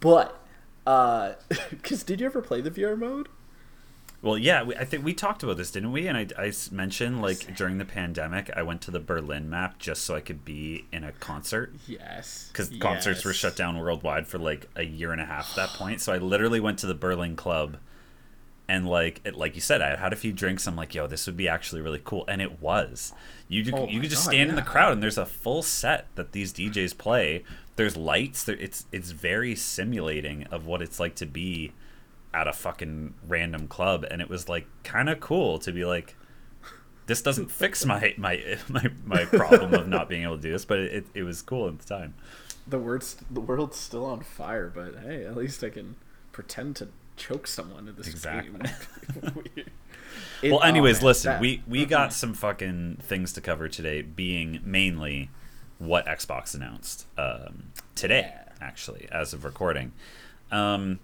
but 0.00 0.38
uh 0.86 1.34
because 1.70 2.02
did 2.02 2.20
you 2.20 2.26
ever 2.26 2.42
play 2.42 2.60
the 2.60 2.70
VR 2.70 2.98
mode 2.98 3.28
Well, 4.22 4.38
yeah, 4.38 4.62
we, 4.62 4.76
I 4.76 4.84
think 4.84 5.04
we 5.04 5.14
talked 5.14 5.42
about 5.42 5.56
this, 5.56 5.72
didn't 5.72 5.90
we? 5.90 6.06
And 6.06 6.16
I, 6.16 6.28
I 6.38 6.52
mentioned 6.70 7.20
like 7.20 7.56
during 7.56 7.78
the 7.78 7.84
pandemic, 7.84 8.50
I 8.56 8.62
went 8.62 8.80
to 8.82 8.92
the 8.92 9.00
Berlin 9.00 9.50
map 9.50 9.80
just 9.80 10.04
so 10.04 10.14
I 10.14 10.20
could 10.20 10.44
be 10.44 10.86
in 10.92 11.02
a 11.02 11.10
concert 11.10 11.74
yes 11.88 12.48
because 12.52 12.70
concerts 12.80 13.24
were 13.24 13.32
shut 13.32 13.56
down 13.56 13.76
worldwide 13.76 14.28
for 14.28 14.38
like 14.38 14.68
a 14.76 14.84
year 14.84 15.10
and 15.10 15.20
a 15.20 15.24
half 15.24 15.50
at 15.50 15.56
that 15.56 15.68
point. 15.70 16.00
So 16.00 16.12
I 16.12 16.18
literally 16.18 16.60
went 16.60 16.78
to 16.78 16.86
the 16.86 16.94
Berlin 16.94 17.34
club, 17.34 17.78
and 18.68 18.86
like 18.86 19.20
it, 19.24 19.34
like 19.34 19.56
you 19.56 19.60
said, 19.60 19.82
I 19.82 19.96
had 19.96 20.12
a 20.12 20.16
few 20.16 20.32
drinks. 20.32 20.68
I'm 20.68 20.76
like, 20.76 20.94
yo, 20.94 21.08
this 21.08 21.26
would 21.26 21.36
be 21.36 21.48
actually 21.48 21.80
really 21.80 22.00
cool, 22.02 22.24
and 22.28 22.40
it 22.40 22.62
was. 22.62 23.12
You 23.48 23.64
Oh 23.74 23.88
you 23.88 24.00
could 24.00 24.10
just 24.10 24.26
God, 24.26 24.30
stand 24.30 24.50
in 24.50 24.56
the 24.56 24.62
crowd, 24.62 24.92
and 24.92 25.02
there's 25.02 25.18
a 25.18 25.26
full 25.26 25.64
set 25.64 26.06
that 26.14 26.30
these 26.30 26.52
DJs 26.52 26.96
play. 26.96 27.42
There's 27.74 27.96
lights. 27.96 28.44
There, 28.44 28.56
it's 28.56 28.86
it's 28.92 29.10
very 29.10 29.56
simulating 29.56 30.44
of 30.44 30.64
what 30.64 30.80
it's 30.80 31.00
like 31.00 31.16
to 31.16 31.26
be 31.26 31.72
at 32.34 32.48
a 32.48 32.52
fucking 32.52 33.14
random 33.26 33.68
club, 33.68 34.04
and 34.10 34.20
it 34.22 34.28
was 34.28 34.48
like 34.48 34.66
kind 34.84 35.08
of 35.08 35.20
cool 35.20 35.58
to 35.60 35.72
be 35.72 35.84
like. 35.84 36.16
This 37.06 37.20
doesn't 37.20 37.50
fix 37.50 37.84
my, 37.84 38.14
my 38.16 38.56
my 38.68 38.88
my 39.04 39.24
problem 39.24 39.74
of 39.74 39.88
not 39.88 40.08
being 40.08 40.22
able 40.22 40.36
to 40.36 40.42
do 40.42 40.52
this, 40.52 40.64
but 40.64 40.78
it, 40.78 41.04
it, 41.14 41.24
was 41.24 41.42
cool 41.42 41.66
at 41.68 41.78
the 41.80 41.84
time. 41.84 42.14
the 42.66 42.78
words 42.78 43.16
the 43.28 43.40
world's 43.40 43.76
still 43.76 44.06
on 44.06 44.20
fire 44.20 44.70
but 44.72 44.94
hey 45.02 45.24
at 45.24 45.36
least 45.36 45.64
I 45.64 45.68
can 45.70 45.96
pretend 46.30 46.76
to 46.76 46.88
choke 47.16 47.48
someone 47.48 47.88
in 47.88 47.96
this 47.96 48.06
Exactly. 48.06 48.52
game 48.52 49.32
It- 49.56 49.68
well 50.44 50.60
oh, 50.62 50.66
anyways 50.66 50.98
man, 51.00 51.06
listen 51.06 51.32
that- 51.32 51.40
we 51.40 51.62
we 51.66 51.84
got 51.84 52.12
some 52.12 52.34
fucking 52.34 52.98
things 53.02 53.32
to 53.32 53.40
cover 53.40 53.68
today 53.68 54.02
being 54.02 54.60
mainly 54.64 55.28
what 55.78 56.06
xbox 56.06 56.54
announced 56.54 57.06
um, 57.18 57.64
today 57.96 58.30
Yeah. 58.32 58.44
actually 58.60 59.08
as 59.10 59.32
of 59.34 59.44
recording 59.44 59.90
um, 60.52 61.00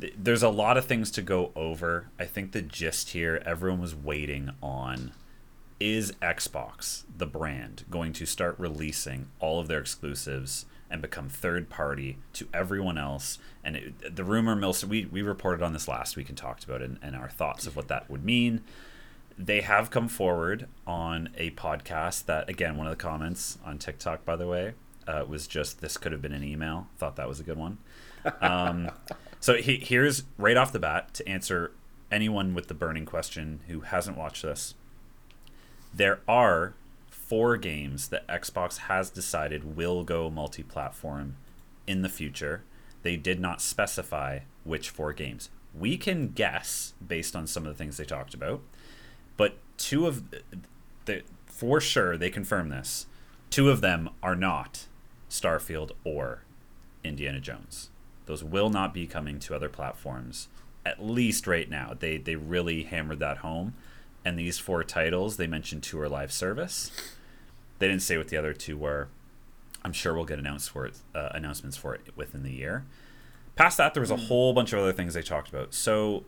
th- 0.00 0.14
there's 0.16 0.42
a 0.42 0.48
lot 0.48 0.76
of 0.76 0.84
things 0.84 1.10
to 1.12 1.22
go 1.22 1.52
over. 1.54 2.08
I 2.18 2.24
think 2.24 2.52
the 2.52 2.62
gist 2.62 3.10
here 3.10 3.42
everyone 3.44 3.80
was 3.80 3.94
waiting 3.94 4.50
on 4.62 5.12
is 5.80 6.12
xbox 6.22 7.02
the 7.16 7.26
brand 7.26 7.84
going 7.90 8.12
to 8.12 8.24
start 8.24 8.54
releasing 8.56 9.26
all 9.40 9.58
of 9.58 9.66
their 9.66 9.80
exclusives 9.80 10.64
and 10.88 11.02
become 11.02 11.28
third 11.28 11.70
party 11.70 12.18
to 12.34 12.46
everyone 12.52 12.98
else. 12.98 13.38
And 13.64 13.76
it, 13.76 14.14
the 14.16 14.24
rumor 14.24 14.54
mill 14.54 14.74
so 14.74 14.86
we, 14.86 15.06
we 15.06 15.22
reported 15.22 15.62
on 15.62 15.72
this 15.72 15.88
last 15.88 16.16
week 16.16 16.28
and 16.28 16.36
talked 16.36 16.64
about 16.64 16.82
it 16.82 16.90
and, 16.90 16.98
and 17.02 17.16
our 17.16 17.30
thoughts 17.30 17.66
of 17.66 17.74
what 17.74 17.88
that 17.88 18.10
would 18.10 18.24
mean. 18.24 18.62
They 19.38 19.62
have 19.62 19.90
come 19.90 20.06
forward 20.06 20.68
on 20.86 21.30
a 21.36 21.50
podcast 21.52 22.26
that 22.26 22.48
again 22.48 22.76
one 22.76 22.86
of 22.86 22.92
the 22.92 23.02
comments 23.02 23.58
on 23.64 23.78
tiktok 23.78 24.24
by 24.24 24.36
the 24.36 24.46
way 24.46 24.74
uh, 25.08 25.24
was 25.26 25.46
just 25.46 25.80
this 25.80 25.96
could 25.96 26.12
have 26.12 26.22
been 26.22 26.32
an 26.32 26.44
email. 26.44 26.88
Thought 26.98 27.16
that 27.16 27.26
was 27.26 27.40
a 27.40 27.44
good 27.44 27.58
one 27.58 27.78
um, 28.40 28.90
so 29.40 29.54
he, 29.54 29.76
here's 29.76 30.24
right 30.38 30.56
off 30.56 30.72
the 30.72 30.78
bat 30.78 31.12
to 31.14 31.28
answer 31.28 31.72
anyone 32.10 32.54
with 32.54 32.68
the 32.68 32.74
burning 32.74 33.06
question 33.06 33.60
who 33.68 33.80
hasn't 33.80 34.16
watched 34.16 34.42
this 34.42 34.74
There 35.92 36.20
are 36.28 36.74
four 37.08 37.56
games 37.56 38.08
that 38.08 38.26
Xbox 38.28 38.76
has 38.78 39.08
decided 39.10 39.76
will 39.76 40.04
go 40.04 40.28
multi 40.30 40.62
platform 40.62 41.36
in 41.86 42.02
the 42.02 42.08
future. 42.08 42.62
They 43.02 43.16
did 43.16 43.40
not 43.40 43.60
specify 43.60 44.40
which 44.64 44.90
four 44.90 45.12
games. 45.12 45.48
We 45.74 45.96
can 45.96 46.28
guess 46.28 46.92
based 47.06 47.34
on 47.34 47.46
some 47.46 47.66
of 47.66 47.72
the 47.72 47.78
things 47.78 47.96
they 47.96 48.04
talked 48.04 48.34
about, 48.34 48.60
but 49.36 49.56
two 49.78 50.06
of 50.06 50.22
the, 51.06 51.22
for 51.46 51.80
sure 51.80 52.16
they 52.16 52.30
confirm 52.30 52.68
this. 52.68 53.06
Two 53.50 53.70
of 53.70 53.80
them 53.80 54.10
are 54.22 54.36
not 54.36 54.86
Starfield 55.30 55.92
or 56.04 56.44
Indiana 57.02 57.40
Jones. 57.40 57.88
Those 58.32 58.42
will 58.42 58.70
not 58.70 58.94
be 58.94 59.06
coming 59.06 59.38
to 59.40 59.54
other 59.54 59.68
platforms, 59.68 60.48
at 60.86 61.04
least 61.04 61.46
right 61.46 61.68
now. 61.68 61.92
They 61.98 62.16
they 62.16 62.34
really 62.34 62.84
hammered 62.84 63.18
that 63.18 63.38
home. 63.38 63.74
And 64.24 64.38
these 64.38 64.58
four 64.58 64.82
titles, 64.84 65.36
they 65.36 65.46
mentioned 65.46 65.82
two 65.82 66.00
are 66.00 66.08
live 66.08 66.32
service. 66.32 66.90
They 67.78 67.88
didn't 67.88 68.00
say 68.00 68.16
what 68.16 68.28
the 68.28 68.38
other 68.38 68.54
two 68.54 68.78
were. 68.78 69.08
I'm 69.84 69.92
sure 69.92 70.14
we'll 70.14 70.24
get 70.24 70.38
announced 70.38 70.70
for 70.70 70.86
it, 70.86 70.94
uh, 71.14 71.28
announcements 71.34 71.76
for 71.76 71.94
it 71.94 72.00
within 72.16 72.42
the 72.42 72.52
year. 72.52 72.86
Past 73.54 73.76
that, 73.76 73.92
there 73.92 74.00
was 74.00 74.10
a 74.10 74.16
Hmm. 74.16 74.22
whole 74.28 74.54
bunch 74.54 74.72
of 74.72 74.78
other 74.78 74.94
things 74.94 75.12
they 75.12 75.20
talked 75.20 75.50
about. 75.50 75.74
So, 75.74 76.24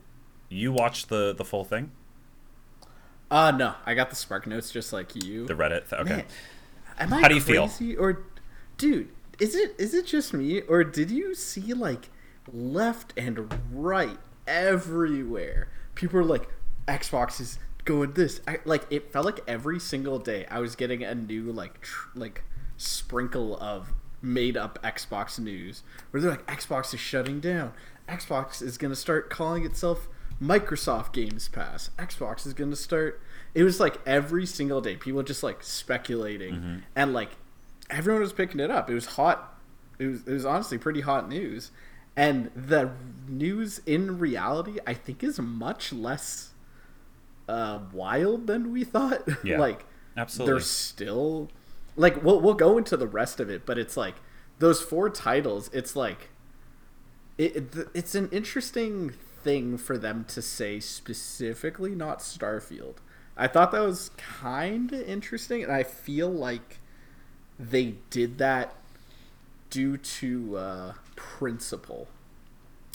you 0.51 0.73
watched 0.73 1.09
the 1.09 1.33
the 1.35 1.45
full 1.45 1.64
thing, 1.64 1.90
Uh 3.31 3.51
no, 3.51 3.77
I 3.87 3.95
got 3.95 4.11
the 4.11 4.17
spark 4.17 4.47
notes 4.47 4.71
just 4.71 4.93
like 4.93 5.17
you. 5.25 5.47
the 5.47 5.55
Reddit. 5.55 5.88
Th- 5.88 6.03
okay, 6.03 6.17
Man, 6.17 6.25
am 6.99 7.12
I 7.14 7.21
How 7.23 7.29
do 7.29 7.35
you 7.35 7.40
feel? 7.40 7.71
or 7.99 8.25
dude, 8.77 9.09
is 9.40 9.55
it 9.55 9.75
is 9.79 9.94
it 9.94 10.07
just 10.07 10.33
me 10.33 10.61
or 10.62 10.85
did 10.85 11.11
you 11.11 11.35
see 11.35 11.73
like 11.75 12.11
left 12.53 13.12
and 13.16 13.53
right 13.73 14.18
everywhere? 14.47 15.68
People 15.94 16.20
are 16.20 16.25
like 16.25 16.49
Xbox 16.87 17.40
is 17.40 17.59
going 17.85 18.12
this. 18.12 18.40
I, 18.47 18.59
like 18.64 18.85
it 18.90 19.12
felt 19.12 19.27
like 19.27 19.40
every 19.47 19.79
single 19.81 20.18
day 20.18 20.47
I 20.51 20.61
was 20.61 20.77
getting 20.77 21.03
a 21.03 21.14
new 21.14 21.53
like 21.53 21.81
tr- 21.81 22.09
like 22.14 22.44
sprinkle 22.77 23.57
of 23.59 23.92
made 24.20 24.57
up 24.57 24.83
Xbox 24.83 25.38
news 25.38 25.83
where 26.11 26.20
they're 26.20 26.31
like 26.31 26.47
Xbox 26.47 26.94
is 26.94 27.01
shutting 27.01 27.40
down. 27.40 27.73
Xbox 28.09 28.61
is 28.62 28.77
going 28.77 28.92
to 28.92 28.97
start 28.97 29.31
calling 29.31 29.64
itself 29.64 30.09
Microsoft 30.42 31.12
Games 31.12 31.49
Pass. 31.49 31.90
Xbox 31.99 32.47
is 32.47 32.53
going 32.53 32.70
to 32.70 32.77
start 32.77 33.20
it 33.55 33.62
was 33.62 33.79
like 33.81 33.99
every 34.05 34.44
single 34.44 34.81
day 34.81 34.97
people 34.97 35.23
just 35.23 35.42
like 35.42 35.62
speculating 35.62 36.55
mm-hmm. 36.55 36.77
and 36.97 37.12
like 37.12 37.31
everyone 37.90 38.23
was 38.23 38.33
picking 38.33 38.61
it 38.61 38.70
up. 38.70 38.90
It 38.90 38.94
was 38.94 39.07
hot. 39.07 39.59
It 39.99 40.07
was 40.07 40.27
it 40.27 40.33
was 40.33 40.44
honestly 40.44 40.79
pretty 40.79 41.03
hot 41.03 41.29
news. 41.29 41.70
And 42.16 42.51
the 42.55 42.92
news 43.29 43.81
in 43.87 44.18
reality 44.18 44.79
I 44.87 44.94
think 44.94 45.25
is 45.25 45.38
much 45.40 45.92
less 45.92 46.51
uh, 47.49 47.81
wild 47.92 48.47
than 48.47 48.73
we 48.73 48.85
thought. 48.85 49.27
Yeah, 49.44 49.59
like 49.59 49.85
absolutely. 50.16 50.53
There's 50.53 50.70
still 50.70 51.51
like 51.97 52.23
we'll 52.23 52.40
we'll 52.40 52.55
go 52.55 52.79
into 52.79 52.97
the 52.97 53.07
rest 53.07 53.40
of 53.40 53.51
it, 53.51 53.66
but 53.66 53.79
it's 53.79 53.97
like 53.97 54.16
those 54.59 54.81
four 54.81 55.11
titles. 55.11 55.70
It's 55.73 55.94
like 55.97 56.31
it, 57.37 57.57
it 57.57 57.88
it's 57.94 58.14
an 58.14 58.29
interesting 58.31 59.11
thing 59.42 59.77
for 59.77 59.99
them 59.99 60.25
to 60.29 60.40
say 60.40 60.81
specifically 60.81 61.94
not 61.94 62.20
Starfield. 62.20 62.97
I 63.37 63.49
thought 63.49 63.73
that 63.73 63.83
was 63.83 64.11
kind 64.16 64.92
of 64.92 65.01
interesting, 65.03 65.62
and 65.62 65.73
I 65.73 65.83
feel 65.83 66.31
like 66.31 66.79
they 67.59 67.97
did 68.11 68.38
that 68.38 68.75
due 69.71 69.97
to 69.97 70.57
uh, 70.57 70.93
principle. 71.17 72.09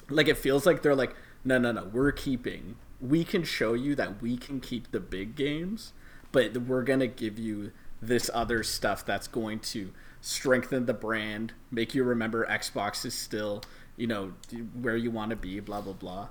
Like 0.09 0.27
it 0.27 0.37
feels 0.37 0.65
like 0.65 0.81
they're 0.81 0.95
like, 0.95 1.15
no, 1.43 1.57
no, 1.57 1.71
no, 1.71 1.85
we're 1.85 2.11
keeping. 2.11 2.75
We 2.99 3.23
can 3.23 3.43
show 3.43 3.73
you 3.73 3.95
that 3.95 4.21
we 4.21 4.37
can 4.37 4.59
keep 4.59 4.91
the 4.91 4.99
big 4.99 5.35
games, 5.35 5.93
but 6.31 6.55
we're 6.57 6.83
gonna 6.83 7.07
give 7.07 7.39
you 7.39 7.71
this 8.01 8.29
other 8.33 8.63
stuff 8.63 9.05
that's 9.05 9.27
going 9.27 9.59
to 9.59 9.91
strengthen 10.21 10.85
the 10.85 10.93
brand, 10.93 11.53
make 11.71 11.93
you 11.93 12.03
remember 12.03 12.45
Xbox 12.45 13.05
is 13.05 13.13
still, 13.13 13.63
you 13.97 14.07
know, 14.07 14.33
where 14.81 14.97
you 14.97 15.11
want 15.11 15.29
to 15.31 15.35
be, 15.35 15.59
blah 15.59 15.81
blah 15.81 15.93
blah. 15.93 16.29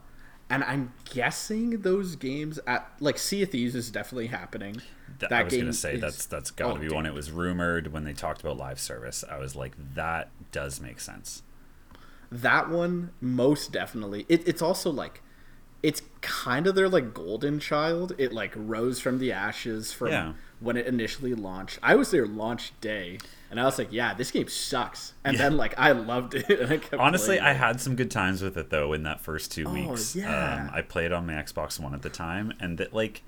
And 0.51 0.64
I'm 0.64 0.93
guessing 1.12 1.83
those 1.83 2.17
games 2.17 2.59
at 2.67 2.91
like 3.01 3.19
Sea 3.19 3.43
of 3.43 3.51
Thieves 3.51 3.75
is 3.75 3.91
definitely 3.91 4.29
happening. 4.29 4.83
Th- 5.20 5.33
I 5.33 5.42
was 5.42 5.57
gonna 5.57 5.72
say 5.72 5.94
is- 5.94 6.00
that's 6.00 6.26
that's 6.26 6.50
got 6.50 6.68
to 6.68 6.72
oh, 6.72 6.76
be 6.76 6.83
dude. 6.88 6.92
one. 6.92 7.07
It 7.07 7.14
was 7.14 7.31
rumored 7.31 7.92
when 7.92 8.04
they 8.04 8.12
talked 8.12 8.40
about 8.40 8.57
live 8.57 8.78
service. 8.78 9.24
I 9.28 9.38
was 9.38 9.57
like, 9.57 9.72
that 9.94 10.31
does 10.52 10.81
make 10.81 11.00
sense. 11.00 11.42
that 12.31 12.68
one 12.68 13.11
most 13.20 13.72
definitely 13.72 14.26
it, 14.28 14.46
it's 14.46 14.61
also 14.61 14.90
like 14.90 15.22
it's 15.83 16.02
kind 16.20 16.66
of 16.66 16.74
their 16.74 16.88
like 16.88 17.14
golden 17.14 17.59
child 17.59 18.12
it 18.18 18.33
like 18.33 18.52
rose 18.54 19.00
from 19.00 19.18
the 19.18 19.33
ashes 19.33 19.92
from 19.92 20.09
Yeah. 20.09 20.33
when 20.61 20.76
it 20.76 20.87
initially 20.87 21.33
launched 21.35 21.78
i 21.83 21.94
was 21.94 22.11
there 22.11 22.26
launch 22.26 22.72
day 22.83 23.18
and 23.50 23.59
i 23.59 23.64
was 23.64 23.78
like 23.78 23.88
yeah 23.92 24.12
this 24.12 24.31
game 24.31 24.46
sucks 24.48 25.14
and 25.24 25.37
Yeah. 25.38 25.44
then 25.44 25.57
like 25.57 25.72
i 25.78 25.92
loved 25.92 26.35
it 26.35 26.50
and 26.61 26.70
I 26.92 26.96
Honestly, 26.98 27.38
I 27.38 27.52
it. 27.52 27.57
had 27.57 27.81
some 27.81 27.96
good 27.96 28.11
times 28.11 28.42
with 28.42 28.59
it 28.59 28.68
though 28.68 28.92
in 28.92 29.04
that 29.04 29.20
first 29.22 29.50
two 29.52 29.64
Oh, 29.66 29.72
weeks. 29.72 30.14
yeah. 30.14 30.66
Um, 30.66 30.70
I 30.74 30.83
played 30.83 31.12
on 31.12 31.26
my 31.26 31.33
Xbox 31.35 31.81
One 31.81 31.94
at 31.94 32.02
the 32.02 32.11
time, 32.11 32.52
and 32.61 32.76
that 32.78 32.92
like 32.92 33.22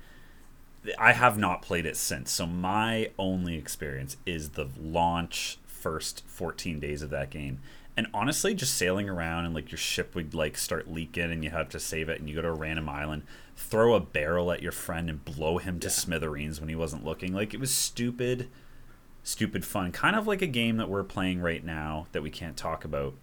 I 0.98 1.12
have 1.12 1.36
not 1.36 1.62
played 1.62 1.86
it 1.86 1.96
since. 1.96 2.30
So 2.30 2.46
my 2.46 3.10
only 3.18 3.56
experience 3.56 4.16
is 4.24 4.50
the 4.50 4.68
launch 4.80 5.58
first 5.66 6.22
14 6.26 6.80
days 6.80 7.02
of 7.02 7.10
that 7.10 7.30
game. 7.30 7.60
And 7.96 8.06
honestly, 8.14 8.54
just 8.54 8.74
sailing 8.74 9.08
around 9.08 9.44
and 9.44 9.54
like 9.54 9.70
your 9.70 9.78
ship 9.78 10.14
would 10.14 10.32
like 10.32 10.56
start 10.56 10.90
leaking 10.90 11.30
and 11.30 11.44
you 11.44 11.50
have 11.50 11.68
to 11.70 11.80
save 11.80 12.08
it 12.08 12.18
and 12.18 12.28
you 12.28 12.34
go 12.34 12.42
to 12.42 12.48
a 12.48 12.52
random 12.52 12.88
island, 12.88 13.24
throw 13.56 13.94
a 13.94 14.00
barrel 14.00 14.50
at 14.52 14.62
your 14.62 14.72
friend 14.72 15.10
and 15.10 15.24
blow 15.24 15.58
him 15.58 15.78
to 15.80 15.90
smithereens 15.90 16.60
when 16.60 16.68
he 16.68 16.76
wasn't 16.76 17.04
looking. 17.04 17.34
Like 17.34 17.52
it 17.52 17.60
was 17.60 17.74
stupid, 17.74 18.48
stupid 19.22 19.64
fun. 19.64 19.92
Kind 19.92 20.16
of 20.16 20.26
like 20.26 20.40
a 20.40 20.46
game 20.46 20.78
that 20.78 20.88
we're 20.88 21.04
playing 21.04 21.42
right 21.42 21.64
now 21.64 22.06
that 22.12 22.22
we 22.22 22.30
can't 22.30 22.56
talk 22.56 22.84
about 22.84 23.14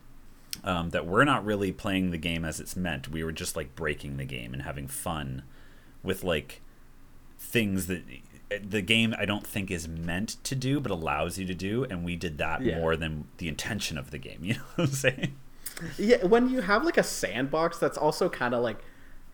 um, 0.63 0.89
that 0.91 1.07
we're 1.07 1.23
not 1.23 1.45
really 1.45 1.71
playing 1.71 2.11
the 2.11 2.17
game 2.17 2.45
as 2.45 2.59
it's 2.59 2.75
meant. 2.75 3.09
We 3.09 3.23
were 3.23 3.31
just 3.31 3.55
like 3.55 3.75
breaking 3.75 4.17
the 4.17 4.25
game 4.25 4.53
and 4.53 4.63
having 4.63 4.87
fun 4.87 5.43
with 6.03 6.23
like 6.23 6.61
things 7.39 7.87
that 7.87 8.03
the 8.69 8.81
game 8.81 9.13
I 9.17 9.25
don't 9.25 9.45
think 9.45 9.69
is 9.71 9.87
meant 9.87 10.37
to 10.45 10.55
do, 10.55 10.79
but 10.79 10.89
allows 10.91 11.37
you 11.37 11.45
to 11.45 11.53
do. 11.53 11.83
And 11.89 12.05
we 12.05 12.15
did 12.15 12.37
that 12.37 12.61
Yeah. 12.61 12.77
more 12.79 12.95
than 12.95 13.25
the 13.37 13.47
intention 13.49 13.97
of 13.97 14.11
the 14.11 14.17
game. 14.17 14.39
You 14.43 14.53
know 14.55 14.59
what 14.75 14.83
I'm 14.89 14.93
saying? 14.93 15.35
yeah 15.99 16.25
when 16.25 16.49
you 16.49 16.61
have 16.61 16.83
like 16.83 16.97
a 16.97 17.03
sandbox 17.03 17.77
that's 17.77 17.99
also 17.99 18.27
kind 18.29 18.55
of 18.55 18.63
like 18.63 18.79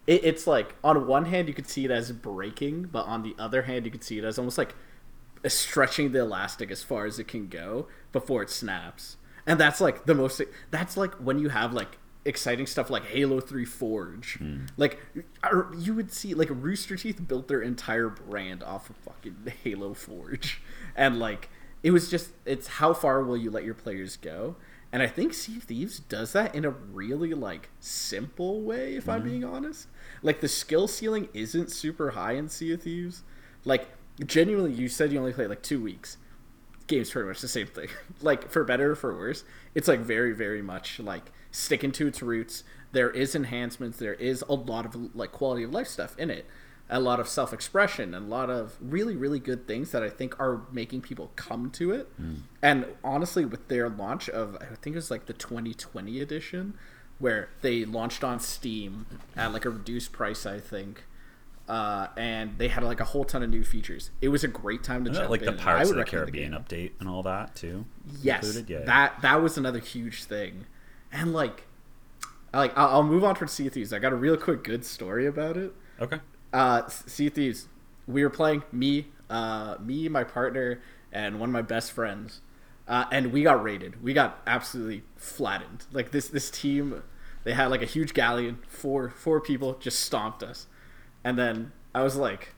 it, 0.07 0.25
it's 0.25 0.45
like 0.45 0.75
on 0.83 1.07
one 1.07 1.23
hand 1.23 1.47
you 1.47 1.53
could 1.53 1.69
see 1.69 1.85
it 1.85 1.91
as 1.91 2.11
breaking 2.11 2.83
but 2.91 3.05
on 3.05 3.23
the 3.23 3.33
other 3.39 3.61
hand 3.61 3.85
you 3.85 3.91
could 3.91 4.03
see 4.03 4.17
it 4.17 4.25
as 4.25 4.37
almost 4.37 4.57
like 4.57 4.75
stretching 5.47 6.11
the 6.11 6.19
elastic 6.19 6.69
as 6.69 6.83
far 6.83 7.05
as 7.05 7.17
it 7.17 7.29
can 7.29 7.47
go 7.47 7.87
before 8.11 8.41
it 8.41 8.49
snaps 8.49 9.15
and 9.47 9.57
that's 9.57 9.79
like 9.79 10.05
the 10.05 10.13
most 10.13 10.41
that's 10.69 10.97
like 10.97 11.13
when 11.15 11.39
you 11.39 11.47
have 11.47 11.71
like 11.71 11.97
exciting 12.25 12.65
stuff 12.65 12.89
like 12.89 13.05
halo 13.05 13.39
3 13.41 13.65
forge 13.65 14.35
hmm. 14.35 14.65
like 14.77 14.99
you 15.77 15.93
would 15.93 16.11
see 16.11 16.33
like 16.33 16.47
rooster 16.49 16.95
teeth 16.95 17.27
built 17.27 17.47
their 17.47 17.61
entire 17.61 18.07
brand 18.07 18.63
off 18.63 18.89
of 18.89 18.95
fucking 18.97 19.35
halo 19.63 19.93
forge 19.93 20.61
and 20.95 21.19
like 21.19 21.49
it 21.81 21.91
was 21.91 22.09
just 22.09 22.29
it's 22.45 22.67
how 22.67 22.93
far 22.93 23.23
will 23.23 23.35
you 23.35 23.51
let 23.51 23.65
your 23.65 23.73
players 23.73 24.15
go 24.15 24.55
and 24.93 25.01
I 25.01 25.07
think 25.07 25.33
Sea 25.33 25.57
of 25.57 25.63
Thieves 25.63 25.99
does 25.99 26.33
that 26.33 26.53
in 26.53 26.65
a 26.65 26.69
really 26.69 27.33
like 27.33 27.71
simple 27.79 28.61
way, 28.61 28.95
if 28.95 29.09
I'm 29.09 29.21
mm-hmm. 29.21 29.29
being 29.29 29.43
honest. 29.43 29.87
Like 30.21 30.39
the 30.39 30.47
skill 30.47 30.87
ceiling 30.87 31.29
isn't 31.33 31.71
super 31.71 32.11
high 32.11 32.33
in 32.33 32.47
Sea 32.47 32.73
of 32.73 32.83
Thieves. 32.83 33.23
Like 33.65 33.87
genuinely, 34.23 34.71
you 34.71 34.87
said 34.87 35.11
you 35.11 35.17
only 35.17 35.33
played 35.33 35.49
like 35.49 35.63
two 35.63 35.81
weeks. 35.81 36.17
Game's 36.85 37.09
pretty 37.09 37.27
much 37.27 37.41
the 37.41 37.47
same 37.47 37.65
thing. 37.65 37.87
like 38.21 38.51
for 38.51 38.63
better 38.63 38.91
or 38.91 38.95
for 38.95 39.17
worse, 39.17 39.43
it's 39.73 39.87
like 39.87 40.01
very, 40.01 40.31
very 40.31 40.61
much 40.61 40.99
like 40.99 41.31
sticking 41.53 41.93
to 41.93 42.07
its 42.07 42.21
roots. 42.21 42.65
There 42.91 43.09
is 43.09 43.33
enhancements. 43.35 43.97
There 43.97 44.15
is 44.15 44.43
a 44.49 44.53
lot 44.53 44.85
of 44.85 45.15
like 45.15 45.31
quality 45.31 45.63
of 45.63 45.71
life 45.71 45.87
stuff 45.87 46.17
in 46.19 46.29
it. 46.29 46.45
A 46.89 46.99
lot 46.99 47.19
of 47.21 47.29
self 47.29 47.53
expression 47.53 48.13
and 48.13 48.25
a 48.25 48.29
lot 48.29 48.49
of 48.49 48.75
really, 48.81 49.15
really 49.15 49.39
good 49.39 49.65
things 49.67 49.91
that 49.91 50.03
I 50.03 50.09
think 50.09 50.37
are 50.39 50.63
making 50.71 51.01
people 51.01 51.31
come 51.37 51.71
to 51.71 51.91
it. 51.91 52.09
And 52.61 52.85
honestly, 53.03 53.45
with 53.45 53.69
their 53.69 53.87
launch 53.87 54.27
of, 54.29 54.57
I 54.59 54.65
think 54.81 54.95
it 54.95 54.95
was 54.95 55.09
like 55.09 55.25
the 55.27 55.33
2020 55.33 56.19
edition, 56.19 56.73
where 57.19 57.49
they 57.61 57.85
launched 57.85 58.23
on 58.23 58.39
Steam 58.41 59.05
at 59.37 59.53
like 59.53 59.63
a 59.65 59.69
reduced 59.69 60.11
price, 60.11 60.45
I 60.45 60.59
think. 60.59 61.05
Uh, 61.69 62.07
and 62.17 62.57
they 62.57 62.67
had 62.67 62.83
like 62.83 62.99
a 62.99 63.05
whole 63.05 63.23
ton 63.23 63.41
of 63.41 63.49
new 63.49 63.63
features. 63.63 64.11
It 64.21 64.27
was 64.27 64.43
a 64.43 64.49
great 64.49 64.83
time 64.83 65.05
to 65.05 65.11
jump 65.11 65.29
like 65.29 65.39
in. 65.39 65.45
the 65.45 65.51
and 65.53 65.61
Pirates 65.61 65.89
of 65.89 65.95
the 65.95 66.03
Caribbean 66.03 66.51
game. 66.51 66.59
update 66.59 66.91
and 66.99 67.07
all 67.07 67.23
that 67.23 67.55
too? 67.55 67.85
Yes? 68.21 68.61
Yeah. 68.67 68.79
that 68.81 69.21
that 69.21 69.41
was 69.41 69.57
another 69.57 69.79
huge 69.79 70.25
thing, 70.25 70.65
and 71.13 71.31
like, 71.31 71.63
like 72.53 72.77
I'll, 72.77 72.89
I'll 72.89 73.03
move 73.03 73.23
on 73.23 73.35
to 73.35 73.47
Sea 73.47 73.67
of 73.67 73.73
Thieves. 73.73 73.93
I 73.93 73.99
got 73.99 74.11
a 74.11 74.17
real 74.17 74.35
quick 74.35 74.63
good 74.63 74.83
story 74.83 75.25
about 75.25 75.55
it. 75.55 75.73
Okay. 76.01 76.19
Uh, 76.51 76.87
sea 76.87 77.27
of 77.27 77.33
Thieves. 77.33 77.67
We 78.07 78.23
were 78.23 78.29
playing 78.29 78.63
me, 78.71 79.07
uh, 79.29 79.75
me, 79.79 80.09
my 80.09 80.25
partner, 80.25 80.81
and 81.11 81.39
one 81.39 81.49
of 81.49 81.53
my 81.53 81.61
best 81.61 81.91
friends, 81.91 82.41
uh, 82.87 83.05
and 83.11 83.31
we 83.31 83.43
got 83.43 83.63
raided. 83.63 84.03
We 84.03 84.13
got 84.13 84.41
absolutely 84.45 85.03
flattened. 85.15 85.85
Like 85.93 86.11
this 86.11 86.27
this 86.27 86.51
team, 86.51 87.01
they 87.45 87.53
had 87.53 87.67
like 87.67 87.81
a 87.81 87.85
huge 87.85 88.13
galleon. 88.13 88.59
Four 88.67 89.09
four 89.09 89.39
people 89.39 89.75
just 89.75 89.99
stomped 90.01 90.43
us, 90.43 90.67
and 91.23 91.37
then 91.37 91.71
I 91.95 92.03
was 92.03 92.17
like, 92.17 92.53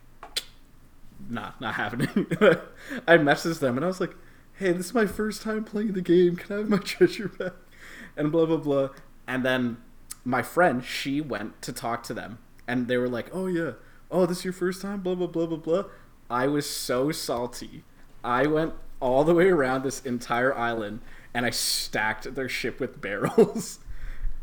not 1.29 1.59
not 1.61 1.75
happening. 1.75 2.07
I 3.07 3.17
messaged 3.17 3.59
them 3.59 3.77
and 3.77 3.83
I 3.83 3.87
was 3.87 3.99
like, 3.99 4.15
"Hey, 4.53 4.71
this 4.71 4.87
is 4.87 4.93
my 4.93 5.05
first 5.05 5.41
time 5.41 5.63
playing 5.63 5.93
the 5.93 6.01
game. 6.01 6.35
Can 6.35 6.55
I 6.55 6.59
have 6.59 6.69
my 6.69 6.77
treasure 6.83 7.27
back?" 7.27 7.53
And 8.17 8.31
blah 8.31 8.45
blah 8.45 8.57
blah. 8.57 8.89
And 9.27 9.45
then 9.45 9.77
my 10.23 10.41
friend, 10.41 10.83
she 10.83 11.21
went 11.21 11.61
to 11.63 11.71
talk 11.73 12.03
to 12.03 12.13
them, 12.13 12.39
and 12.67 12.87
they 12.87 12.97
were 12.97 13.09
like, 13.09 13.29
"Oh 13.33 13.47
yeah, 13.47 13.71
oh 14.11 14.25
this 14.25 14.39
is 14.39 14.43
your 14.45 14.53
first 14.53 14.81
time." 14.81 15.01
Blah 15.01 15.15
blah 15.15 15.27
blah 15.27 15.45
blah 15.47 15.57
blah. 15.57 15.83
I 16.29 16.47
was 16.47 16.67
so 16.69 17.11
salty. 17.11 17.83
I 18.23 18.47
went 18.47 18.73
all 18.99 19.23
the 19.23 19.33
way 19.35 19.49
around 19.49 19.83
this 19.83 20.01
entire 20.01 20.55
island, 20.57 21.01
and 21.33 21.45
I 21.45 21.49
stacked 21.51 22.33
their 22.35 22.49
ship 22.49 22.79
with 22.79 23.01
barrels. 23.01 23.79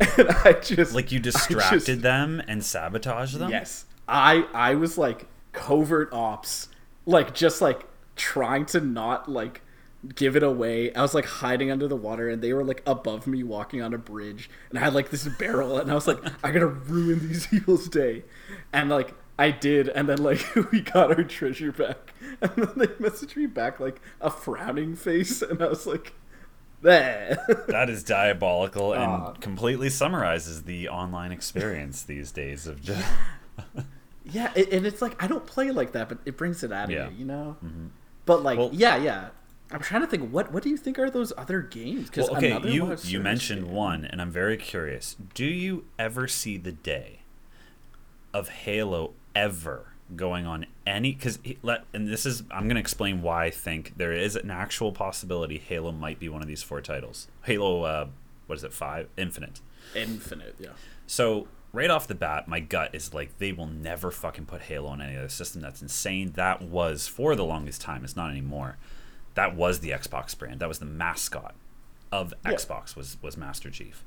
and 0.19 0.29
I 0.45 0.53
just 0.53 0.95
Like 0.95 1.11
you 1.13 1.19
distracted 1.21 1.85
just- 1.87 2.03
them 2.03 2.43
and 2.47 2.65
sabotaged 2.65 3.39
them. 3.39 3.51
Yes. 3.51 3.87
I 4.09 4.47
I 4.53 4.75
was 4.75 4.99
like 4.99 5.27
covert 5.53 6.13
ops, 6.13 6.69
like 7.07 7.35
just 7.35 7.61
like 7.61 7.87
trying 8.17 8.67
to 8.67 8.81
not 8.81 9.31
like 9.31 9.62
give 10.15 10.35
it 10.37 10.43
away. 10.43 10.93
I 10.95 11.03
was 11.03 11.15
like 11.15 11.25
hiding 11.27 11.71
under 11.71 11.87
the 11.87 11.97
water 11.97 12.29
and 12.29 12.43
they 12.43 12.53
were 12.53 12.65
like 12.65 12.83
above 12.87 13.27
me 13.27 13.43
walking 13.43 13.81
on 13.83 13.95
a 13.95 13.99
bridge 13.99 14.51
and 14.71 14.79
I 14.79 14.83
had 14.83 14.95
like 14.95 15.11
this 15.11 15.27
barrel 15.39 15.79
and 15.79 15.91
I 15.91 15.95
was 15.95 16.07
like 16.09 16.19
I 16.43 16.51
got 16.51 16.61
to 16.61 16.67
ruin 16.67 17.29
these 17.29 17.47
people's 17.53 17.89
day. 17.89 18.25
And 18.73 18.91
like 18.91 19.15
I 19.39 19.51
did 19.51 19.89
and 19.89 20.09
then 20.09 20.19
like 20.19 20.45
we 20.73 20.81
got 20.81 21.11
our 21.17 21.23
treasure 21.25 21.73
back. 21.73 22.13
And 22.41 22.51
then 22.57 22.73
they 22.77 22.87
messaged 22.87 23.37
me 23.37 23.47
back 23.47 23.79
like 23.79 24.01
a 24.21 24.31
frowning 24.31 24.97
face 24.97 25.43
and 25.43 25.63
I 25.63 25.69
was 25.69 25.87
like 25.87 26.13
there. 26.81 27.39
That 27.69 27.89
is 27.89 28.03
diabolical 28.03 28.93
and 28.95 29.03
Aw. 29.05 29.33
completely 29.35 29.89
summarizes 29.91 30.65
the 30.65 30.89
online 30.89 31.31
experience 31.31 32.03
these 32.03 32.33
days 32.33 32.67
of 32.67 32.83
just 32.83 33.07
Yeah, 34.25 34.53
and 34.55 34.87
it's 34.87 35.03
like 35.03 35.23
I 35.23 35.27
don't 35.27 35.47
play 35.47 35.71
like 35.71 35.93
that, 35.93 36.09
but 36.09 36.19
it 36.25 36.37
brings 36.37 36.63
it 36.65 36.73
out 36.73 36.85
of 36.87 36.91
Yeah. 36.91 37.09
me, 37.11 37.15
you 37.17 37.25
know. 37.25 37.57
Mm-hmm. 37.65 37.87
But 38.25 38.43
like, 38.43 38.59
Well- 38.59 38.71
yeah, 38.73 38.97
yeah. 38.97 39.29
I'm 39.73 39.81
trying 39.81 40.03
to 40.03 40.07
think. 40.07 40.31
What 40.31 40.53
what 40.53 40.63
do 40.63 40.69
you 40.69 40.77
think 40.77 40.99
are 40.99 41.11
those 41.11 41.33
other 41.37 41.61
games? 41.63 42.09
Because 42.11 42.29
Well, 42.29 42.37
okay, 42.39 42.59
you 42.71 42.97
you 43.05 43.21
mentioned 43.21 43.65
game- 43.67 43.73
one, 43.75 44.05
and 44.05 44.21
I'm 44.21 44.31
very 44.31 44.57
curious. 44.57 45.17
Do 45.35 45.45
you 45.45 45.85
ever 45.99 46.29
see 46.29 46.57
the 46.57 46.73
day 46.73 47.21
of 48.35 48.49
Halo 48.49 49.13
ever 49.35 49.87
going 50.15 50.47
on 50.47 50.67
any? 50.87 51.13
Because 51.13 51.39
let 51.63 51.85
and 51.95 52.09
this 52.09 52.27
is 52.27 52.43
I'm 52.51 52.65
going 52.65 52.77
to 52.77 52.81
explain 52.81 53.23
why 53.23 53.47
I 53.47 53.51
think 53.51 53.97
there 53.97 54.13
is 54.13 54.37
an 54.37 54.51
actual 54.51 54.93
possibility 54.93 55.59
Halo 55.59 55.93
might 55.93 56.19
be 56.19 56.29
one 56.29 56.43
of 56.43 56.49
these 56.49 56.63
four 56.63 56.81
titles. 56.81 57.29
Halo, 57.45 57.83
uh, 57.83 58.07
what 58.47 58.57
is 58.59 58.65
it? 58.65 58.73
Five 58.73 59.09
Infinite. 59.17 59.61
Infinite. 59.95 60.55
Yeah. 60.59 60.71
So 61.07 61.49
right 61.73 61.91
off 61.91 62.07
the 62.07 62.15
bat, 62.15 62.47
my 62.47 62.61
gut 62.61 62.95
is 62.95 63.15
like 63.15 63.39
they 63.39 63.53
will 63.53 63.67
never 63.67 64.11
fucking 64.11 64.47
put 64.47 64.63
Halo 64.63 64.89
on 64.89 65.01
any 65.01 65.17
other 65.17 65.29
system. 65.29 65.63
That's 65.63 65.81
insane. 65.83 66.33
That 66.33 66.63
was 66.63 67.09
for 67.09 67.35
the 67.35 67.45
longest 67.45 67.81
time. 67.81 68.05
It's 68.05 68.17
not 68.17 68.31
anymore. 68.31 68.77
That 69.35 69.57
was 69.57 69.81
the 69.81 69.91
Xbox 69.91 70.37
brand. 70.39 70.61
That 70.61 70.69
was 70.69 70.79
the 70.79 70.85
mascot 70.85 71.55
of 72.11 72.35
Yeah. 72.45 72.53
Xbox 72.53 72.95
was 72.97 73.17
was 73.23 73.37
Master 73.37 73.71
Chief. 73.71 74.05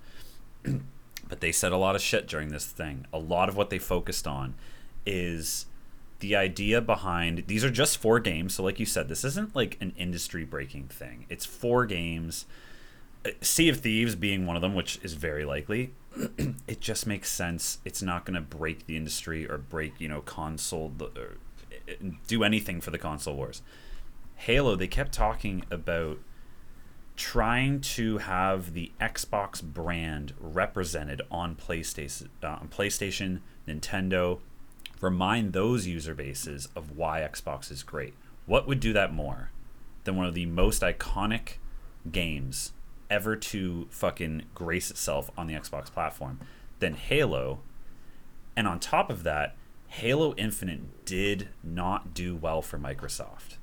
but 1.28 1.40
they 1.42 1.52
said 1.52 1.72
a 1.72 1.78
lot 1.78 1.96
of 1.96 2.02
shit 2.02 2.28
during 2.28 2.50
this 2.50 2.66
thing. 2.66 3.06
A 3.14 3.18
lot 3.18 3.50
of 3.50 3.56
what 3.58 3.70
they 3.70 3.80
focused 3.80 4.28
on 4.28 4.54
is 5.06 5.66
the 6.20 6.36
idea 6.36 6.82
behind 6.82 7.44
these 7.48 7.64
are 7.64 7.70
just 7.72 7.98
four 7.98 8.20
games. 8.20 8.56
So 8.56 8.64
like 8.64 8.80
you 8.80 8.86
said, 8.86 9.10
this 9.10 9.24
isn't 9.24 9.56
like 9.56 9.78
an 9.82 9.94
industry 9.98 10.46
breaking 10.46 10.88
thing. 10.88 11.26
It's 11.30 11.46
four 11.46 11.86
games. 11.86 12.46
Uh, 13.26 13.32
Sea 13.42 13.70
of 13.70 13.80
Thieves 13.80 14.16
being 14.16 14.46
one 14.46 14.56
of 14.56 14.62
them, 14.62 14.76
which 14.76 15.00
is 15.04 15.14
very 15.14 15.46
likely. 15.46 15.92
it 16.68 16.80
just 16.80 17.06
makes 17.08 17.30
sense. 17.32 17.80
It's 17.84 18.02
not 18.02 18.26
going 18.26 18.36
to 18.36 18.42
break 18.42 18.86
the 18.86 18.96
industry 18.96 19.50
or 19.50 19.58
break, 19.58 20.00
you 20.00 20.08
know, 20.08 20.22
console 20.22 20.94
or 21.02 21.38
uh, 21.90 21.94
do 22.28 22.44
anything 22.44 22.80
for 22.82 22.92
the 22.92 22.98
console 22.98 23.36
wars. 23.36 23.62
Halo, 24.36 24.76
they 24.76 24.88
kept 24.88 25.12
talking 25.12 25.64
about 25.72 26.20
trying 27.16 27.80
to 27.80 28.20
have 28.20 28.74
the 28.74 28.92
Xbox 29.00 29.64
brand 29.64 30.34
represented 30.40 31.22
on 31.32 31.56
PlayStation, 31.56 32.28
uh, 32.44 32.48
on 32.48 32.68
PlayStation, 32.68 33.40
Nintendo, 33.68 34.40
remind 35.02 35.54
those 35.54 35.88
user 35.88 36.14
bases 36.14 36.68
of 36.76 36.98
why 36.98 37.22
Xbox 37.22 37.72
is 37.72 37.84
great. 37.84 38.14
What 38.46 38.68
would 38.68 38.80
do 38.80 38.94
that 38.94 39.14
more 39.14 39.52
than 40.04 40.16
one 40.16 40.26
of 40.26 40.34
the 40.34 40.46
most 40.46 40.82
iconic 40.82 41.54
games 42.12 42.74
ever 43.10 43.36
to 43.36 43.88
fucking 43.90 44.44
grace 44.54 44.92
itself 44.92 45.32
on 45.38 45.48
the 45.48 45.54
Xbox 45.54 45.86
platform 45.86 46.40
than 46.80 46.96
Halo? 46.96 47.60
And 48.56 48.68
on 48.68 48.80
top 48.80 49.10
of 49.10 49.24
that, 49.24 49.56
Halo 49.88 50.34
Infinite 50.36 51.06
did 51.06 51.50
not 51.64 52.14
do 52.14 52.36
well 52.36 52.62
for 52.62 52.78
Microsoft. 52.78 53.58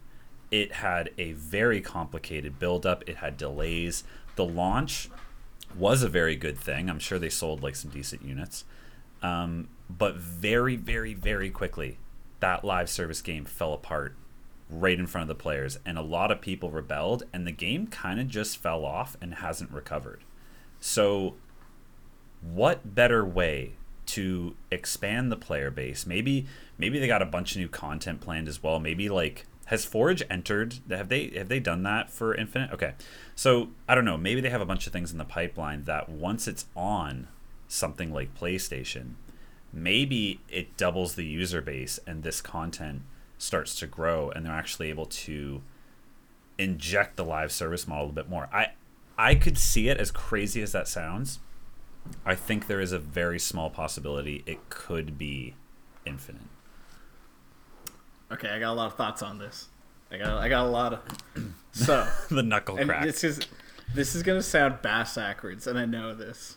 It 0.53 0.75
had 0.75 1.11
a 1.19 1.33
very 1.33 1.81
complicated 1.81 2.61
build 2.61 2.87
up, 2.87 3.03
it 3.09 3.17
had 3.17 3.37
delays. 3.37 4.05
The 4.37 4.45
launch 4.45 5.11
was 5.77 6.03
a 6.03 6.09
very 6.09 6.37
good 6.37 6.59
thing. 6.59 6.89
I'm 6.89 7.01
sure 7.01 7.19
they 7.19 7.29
sold 7.29 7.63
like 7.63 7.75
some 7.75 7.91
decent 7.91 8.23
units. 8.23 8.65
Um, 9.23 9.69
but 9.89 10.17
very, 10.17 10.77
very, 10.77 11.15
very 11.15 11.51
quickly, 11.51 11.99
that 12.41 12.65
live 12.65 12.91
service 12.91 13.23
game 13.23 13.45
fell 13.45 13.73
apart 13.73 14.15
right 14.69 14.99
in 14.99 15.07
front 15.07 15.31
of 15.31 15.37
the 15.37 15.43
players, 15.43 15.79
and 15.85 15.99
a 15.99 16.03
lot 16.03 16.31
of 16.31 16.41
people 16.41 16.71
rebelled, 16.71 17.23
and 17.33 17.47
the 17.47 17.53
game 17.53 17.87
kind 17.87 18.21
of 18.21 18.29
just 18.29 18.59
fell 18.59 18.85
off 18.85 19.17
and 19.21 19.35
hasn't 19.37 19.71
recovered. 19.71 20.21
So, 20.81 21.35
what 22.41 22.95
better 22.95 23.25
way 23.25 23.73
to 24.07 24.57
expand 24.71 25.31
the 25.31 25.37
player 25.37 25.71
base? 25.71 26.07
Maybe, 26.07 26.47
maybe 26.79 26.99
they 26.99 27.07
got 27.07 27.23
a 27.23 27.27
bunch 27.27 27.53
of 27.53 27.59
new 27.59 27.69
content 27.69 28.21
planned 28.21 28.49
as 28.49 28.63
well. 28.63 28.81
Maybe 28.81 29.09
like 29.09 29.47
has 29.73 29.87
Forge 29.87 30.23
entered? 30.29 30.81
Have 30.91 31.09
they 31.09 31.29
have 31.29 31.49
they 31.49 31.59
done 31.59 31.83
that 31.85 32.11
for 32.11 32.35
Infinite? 32.35 32.73
Okay, 32.73 32.93
so 33.35 33.71
I 33.89 33.95
don't 33.95 34.05
know. 34.05 34.19
Maybe 34.19 34.43
they 34.43 34.51
have 34.51 34.61
a 34.61 34.67
bunch 34.67 34.87
of 34.87 34.93
things 34.93 35.13
in 35.13 35.17
the 35.17 35.25
pipeline 35.25 35.85
that 35.85 36.11
once 36.11 36.47
it's 36.47 36.67
on 36.77 37.29
something 37.69 38.13
like 38.13 38.39
PlayStation, 38.39 39.15
maybe 39.73 40.41
it 40.51 40.77
doubles 40.77 41.15
the 41.15 41.25
user 41.25 41.63
base 41.63 41.99
and 42.07 42.23
this 42.23 42.43
content 42.43 43.01
starts 43.39 43.75
to 43.77 43.87
grow 43.87 44.29
and 44.29 44.45
they're 44.45 44.53
actually 44.53 44.91
able 44.91 45.07
to 45.07 45.63
inject 46.59 47.17
the 47.17 47.25
live 47.25 47.51
service 47.51 47.89
model 47.89 48.11
a 48.11 48.13
bit 48.13 48.29
more. 48.29 48.51
I 48.53 48.73
I 49.17 49.35
could 49.35 49.57
see 49.57 49.89
it 49.89 49.97
as 49.97 50.11
crazy 50.11 50.61
as 50.61 50.73
that 50.73 50.87
sounds. 50.87 51.39
I 52.27 52.35
think 52.35 52.67
there 52.67 52.83
is 52.83 52.93
a 52.93 52.99
very 52.99 53.39
small 53.39 53.71
possibility 53.71 54.43
it 54.45 54.69
could 54.69 55.17
be 55.17 55.55
infinite. 56.05 56.43
Okay, 58.33 58.49
I 58.49 58.59
got 58.59 58.73
a 58.73 58.75
lot 58.75 58.87
of 58.87 58.95
thoughts 58.95 59.23
on 59.23 59.39
this. 59.39 59.69
I 60.11 60.19
got 60.19 60.39
I 60.39 60.49
got 60.49 60.67
a 60.67 60.69
lot 60.69 60.93
of 60.95 61.01
so. 61.73 62.07
the 62.31 62.43
knuckle 62.43 62.77
crack. 62.77 63.05
this 63.05 63.25
is 63.25 63.41
this 63.95 64.15
is 64.15 64.23
gonna 64.23 64.43
sound 64.43 64.83
bass 64.83 65.15
backwards, 65.17 65.67
and 65.67 65.79
I 65.79 65.85
know 65.85 66.15
this. 66.15 66.57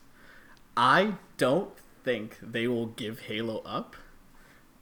I 0.77 1.15
don't 1.37 1.71
think 2.03 2.37
they 2.41 2.67
will 2.67 2.87
give 2.87 3.21
Halo 3.21 3.61
up 3.65 3.95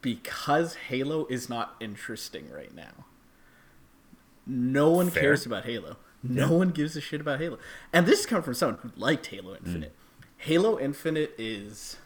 because 0.01 0.75
Halo 0.75 1.25
is 1.27 1.49
not 1.49 1.75
interesting 1.79 2.49
right 2.51 2.73
now. 2.73 3.05
No 4.45 4.89
one 4.89 5.09
Fair. 5.09 5.23
cares 5.23 5.45
about 5.45 5.65
Halo. 5.65 5.97
No 6.21 6.53
one 6.53 6.69
gives 6.69 6.95
a 6.95 7.01
shit 7.01 7.19
about 7.19 7.39
Halo. 7.39 7.57
And 7.91 8.05
this 8.05 8.21
is 8.21 8.25
coming 8.25 8.43
from 8.43 8.53
someone 8.53 8.79
who 8.81 8.91
liked 8.95 9.27
Halo 9.27 9.53
mm. 9.53 9.65
Infinite. 9.65 9.93
Halo 10.37 10.79
Infinite 10.79 11.33
is 11.37 11.97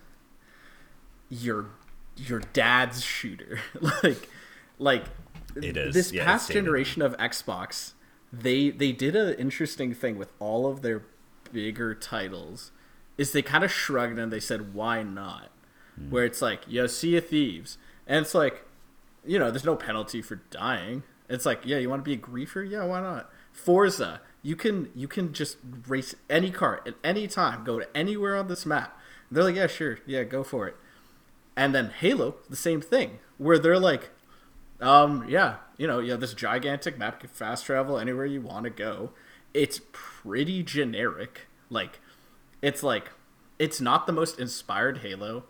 your 1.29 1.67
your 2.15 2.39
dad's 2.53 3.03
shooter. 3.03 3.59
like 4.03 4.29
like 4.79 5.05
It 5.55 5.77
is. 5.77 5.93
this 5.93 6.11
Yeah, 6.11 6.25
past 6.25 6.51
generation 6.51 7.01
of 7.01 7.15
Xbox, 7.17 7.93
they 8.31 8.69
they 8.69 8.91
did 8.91 9.15
an 9.15 9.33
interesting 9.35 9.93
thing 9.93 10.17
with 10.17 10.31
all 10.39 10.65
of 10.67 10.81
their 10.81 11.03
bigger 11.51 11.95
titles. 11.95 12.71
Is 13.17 13.31
they 13.31 13.41
kind 13.41 13.63
of 13.63 13.71
shrugged 13.71 14.19
and 14.19 14.31
they 14.31 14.39
said, 14.39 14.73
"Why 14.73 15.01
not?" 15.03 15.49
Hmm. 15.95 16.09
Where 16.11 16.25
it's 16.25 16.41
like, 16.41 16.61
"Yo, 16.67 16.85
Sea 16.87 17.17
of 17.17 17.27
Thieves," 17.27 17.77
and 18.05 18.23
it's 18.23 18.35
like, 18.35 18.65
you 19.25 19.39
know, 19.39 19.49
there's 19.49 19.65
no 19.65 19.75
penalty 19.75 20.21
for 20.21 20.35
dying. 20.51 21.03
It's 21.29 21.45
like, 21.45 21.65
yeah, 21.65 21.77
you 21.77 21.89
want 21.89 22.05
to 22.05 22.09
be 22.09 22.13
a 22.13 22.17
griefer? 22.17 22.69
Yeah, 22.69 22.85
why 22.85 23.01
not? 23.01 23.29
Forza, 23.51 24.21
you 24.43 24.55
can 24.55 24.89
you 24.95 25.07
can 25.07 25.33
just 25.33 25.57
race 25.87 26.15
any 26.29 26.51
car 26.51 26.81
at 26.85 26.93
any 27.03 27.27
time, 27.27 27.63
go 27.63 27.79
to 27.79 27.97
anywhere 27.97 28.35
on 28.37 28.47
this 28.47 28.65
map. 28.65 28.97
they're 29.31 29.43
like, 29.43 29.55
yeah, 29.55 29.67
sure, 29.67 29.99
yeah, 30.05 30.23
go 30.23 30.43
for 30.43 30.67
it. 30.67 30.75
And 31.55 31.73
then 31.75 31.89
Halo, 31.89 32.35
the 32.49 32.55
same 32.55 32.79
thing, 32.81 33.19
where 33.37 33.57
they're 33.59 33.79
like, 33.79 34.11
um, 34.81 35.25
yeah, 35.27 35.55
you 35.77 35.87
know, 35.87 35.99
you 35.99 36.11
have 36.11 36.19
this 36.19 36.33
gigantic 36.33 36.97
map, 36.97 37.15
you 37.15 37.27
can 37.27 37.35
fast 37.35 37.65
travel 37.65 37.97
anywhere 37.97 38.25
you 38.25 38.41
want 38.41 38.65
to 38.65 38.69
go. 38.69 39.11
It's 39.53 39.81
pretty 39.91 40.63
generic. 40.63 41.47
Like, 41.69 41.99
it's 42.61 42.83
like, 42.83 43.11
it's 43.59 43.81
not 43.81 44.07
the 44.07 44.13
most 44.13 44.39
inspired 44.39 44.99
Halo. 44.99 45.45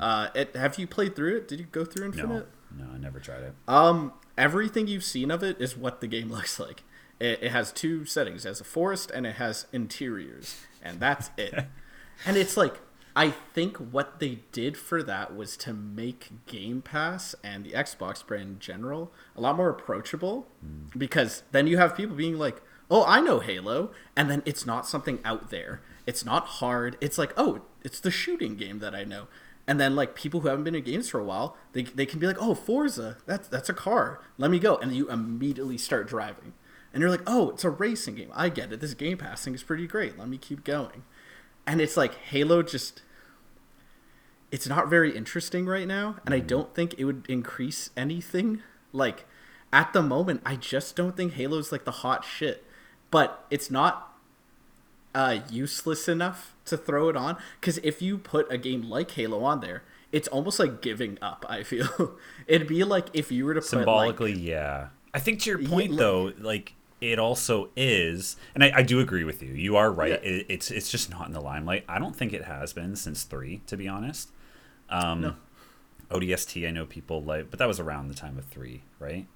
Uh, 0.00 0.28
it, 0.34 0.54
have 0.54 0.78
you 0.78 0.86
played 0.86 1.16
through 1.16 1.38
it? 1.38 1.48
Did 1.48 1.58
you 1.58 1.66
go 1.66 1.84
through 1.84 2.08
no, 2.08 2.12
Infinite? 2.12 2.48
no, 2.76 2.84
I 2.94 2.98
never 2.98 3.18
tried 3.18 3.42
it. 3.42 3.54
Um, 3.66 4.12
everything 4.38 4.86
you've 4.86 5.04
seen 5.04 5.30
of 5.30 5.42
it 5.42 5.60
is 5.60 5.76
what 5.76 6.00
the 6.00 6.06
game 6.06 6.30
looks 6.30 6.60
like. 6.60 6.82
It, 7.18 7.42
it 7.42 7.50
has 7.50 7.72
two 7.72 8.04
settings: 8.04 8.44
it 8.44 8.48
has 8.48 8.60
a 8.60 8.64
forest 8.64 9.10
and 9.10 9.26
it 9.26 9.36
has 9.36 9.66
interiors, 9.72 10.60
and 10.82 11.00
that's 11.00 11.30
it. 11.36 11.66
and 12.26 12.36
it's 12.36 12.56
like 12.56 12.74
I 13.18 13.30
think 13.30 13.78
what 13.78 14.20
they 14.20 14.40
did 14.52 14.76
for 14.76 15.02
that 15.02 15.34
was 15.34 15.56
to 15.58 15.72
make 15.72 16.44
Game 16.44 16.82
Pass 16.82 17.34
and 17.42 17.64
the 17.64 17.72
Xbox 17.72 18.24
brand 18.24 18.42
in 18.48 18.58
general 18.58 19.10
a 19.34 19.40
lot 19.40 19.56
more 19.56 19.70
approachable 19.70 20.46
Hmm. 20.60 20.98
because 20.98 21.42
then 21.50 21.66
you 21.66 21.78
have 21.78 21.96
people 21.96 22.14
being 22.14 22.38
like, 22.38 22.62
"Oh, 22.90 23.04
I 23.06 23.20
know 23.22 23.40
Halo," 23.40 23.90
and 24.14 24.30
then 24.30 24.42
it's 24.44 24.66
not 24.66 24.86
something 24.86 25.18
out 25.24 25.48
there. 25.50 25.80
It's 26.06 26.24
not 26.26 26.46
hard. 26.46 26.98
It's 27.00 27.16
like, 27.16 27.32
"Oh, 27.38 27.62
it's 27.82 28.00
the 28.00 28.10
shooting 28.10 28.54
game 28.54 28.80
that 28.80 28.94
I 28.94 29.04
know." 29.04 29.28
And 29.66 29.80
then 29.80 29.96
like 29.96 30.14
people 30.14 30.40
who 30.40 30.48
haven't 30.48 30.64
been 30.64 30.74
in 30.76 30.84
games 30.84 31.08
for 31.08 31.18
a 31.18 31.24
while, 31.24 31.56
they, 31.72 31.82
they 31.84 32.06
can 32.06 32.20
be 32.20 32.26
like, 32.26 32.36
"Oh, 32.38 32.54
Forza, 32.54 33.16
that's 33.24 33.48
that's 33.48 33.70
a 33.70 33.74
car. 33.74 34.20
Let 34.36 34.50
me 34.50 34.58
go." 34.58 34.76
And 34.76 34.94
you 34.94 35.08
immediately 35.10 35.78
start 35.78 36.06
driving. 36.06 36.52
And 36.92 37.00
you're 37.00 37.10
like, 37.10 37.24
"Oh, 37.26 37.48
it's 37.50 37.64
a 37.64 37.70
racing 37.70 38.16
game. 38.16 38.30
I 38.34 38.50
get 38.50 38.72
it. 38.74 38.80
This 38.80 38.92
Game 38.94 39.16
Pass 39.18 39.42
thing 39.44 39.54
is 39.54 39.62
pretty 39.62 39.86
great. 39.86 40.18
Let 40.18 40.28
me 40.28 40.36
keep 40.38 40.64
going." 40.64 41.02
And 41.66 41.80
it's 41.80 41.96
like 41.96 42.14
Halo 42.14 42.62
just 42.62 43.02
it's 44.50 44.68
not 44.68 44.88
very 44.88 45.16
interesting 45.16 45.66
right 45.66 45.86
now, 45.86 46.16
and 46.24 46.34
I 46.34 46.38
don't 46.38 46.74
think 46.74 46.94
it 46.98 47.04
would 47.04 47.24
increase 47.28 47.90
anything. 47.96 48.62
Like 48.92 49.26
at 49.72 49.92
the 49.92 50.02
moment, 50.02 50.42
I 50.46 50.56
just 50.56 50.96
don't 50.96 51.16
think 51.16 51.34
Halo's 51.34 51.72
like 51.72 51.84
the 51.84 51.90
hot 51.90 52.24
shit. 52.24 52.64
But 53.10 53.44
it's 53.50 53.70
not 53.70 54.16
uh, 55.14 55.40
useless 55.50 56.08
enough 56.08 56.54
to 56.66 56.76
throw 56.76 57.08
it 57.08 57.16
on 57.16 57.36
because 57.60 57.78
if 57.78 58.02
you 58.02 58.18
put 58.18 58.50
a 58.50 58.58
game 58.58 58.82
like 58.82 59.10
Halo 59.12 59.44
on 59.44 59.60
there, 59.60 59.82
it's 60.12 60.28
almost 60.28 60.58
like 60.58 60.82
giving 60.82 61.18
up. 61.22 61.44
I 61.48 61.62
feel 61.62 62.16
it'd 62.46 62.68
be 62.68 62.84
like 62.84 63.06
if 63.12 63.30
you 63.32 63.44
were 63.44 63.54
to 63.54 63.62
Symbolically, 63.62 64.32
put 64.32 64.38
like, 64.38 64.46
yeah. 64.46 64.88
I 65.14 65.18
think 65.18 65.40
to 65.42 65.50
your 65.50 65.58
point 65.58 65.92
like- 65.92 65.98
though, 65.98 66.32
like 66.38 66.74
it 67.00 67.18
also 67.18 67.70
is, 67.76 68.36
and 68.54 68.64
I, 68.64 68.72
I 68.76 68.82
do 68.82 69.00
agree 69.00 69.24
with 69.24 69.42
you. 69.42 69.52
You 69.52 69.76
are 69.76 69.90
right. 69.92 70.10
Yeah. 70.12 70.16
It, 70.30 70.46
it's 70.48 70.70
it's 70.70 70.90
just 70.90 71.10
not 71.10 71.26
in 71.26 71.32
the 71.32 71.40
limelight. 71.40 71.84
I 71.88 71.98
don't 71.98 72.16
think 72.16 72.32
it 72.32 72.44
has 72.44 72.72
been 72.72 72.96
since 72.96 73.24
three, 73.24 73.60
to 73.66 73.76
be 73.76 73.86
honest. 73.88 74.30
Um, 74.88 75.20
No. 75.20 75.36
ODST, 76.10 76.66
I 76.66 76.70
know 76.70 76.86
people 76.86 77.22
like, 77.22 77.50
but 77.50 77.58
that 77.58 77.66
was 77.66 77.80
around 77.80 78.08
the 78.08 78.14
time 78.14 78.38
of 78.38 78.44
three, 78.44 78.82
right? 78.98 79.26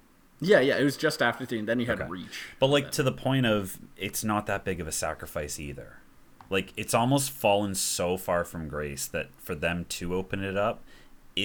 yeah, 0.43 0.59
yeah, 0.59 0.77
it 0.77 0.83
was 0.83 0.97
just 0.97 1.21
after 1.21 1.45
three, 1.45 1.59
and 1.59 1.67
then 1.67 1.79
you 1.79 1.85
had 1.85 1.99
Okay. 2.01 2.09
Reach. 2.09 2.45
But 2.59 2.67
like 2.67 2.89
to 2.91 3.03
the 3.03 3.11
point 3.11 3.45
of 3.45 3.77
it's 3.97 4.23
not 4.23 4.45
that 4.47 4.63
big 4.63 4.79
of 4.81 4.87
a 4.87 4.91
sacrifice 4.91 5.59
either. 5.59 5.97
Like 6.49 6.73
it's 6.75 6.93
almost 6.93 7.29
fallen 7.31 7.75
so 7.75 8.17
far 8.17 8.43
from 8.43 8.67
grace 8.67 9.05
that 9.07 9.29
for 9.37 9.53
them 9.53 9.85
to 9.89 10.15
open 10.15 10.43
it 10.43 10.57
up 10.57 10.81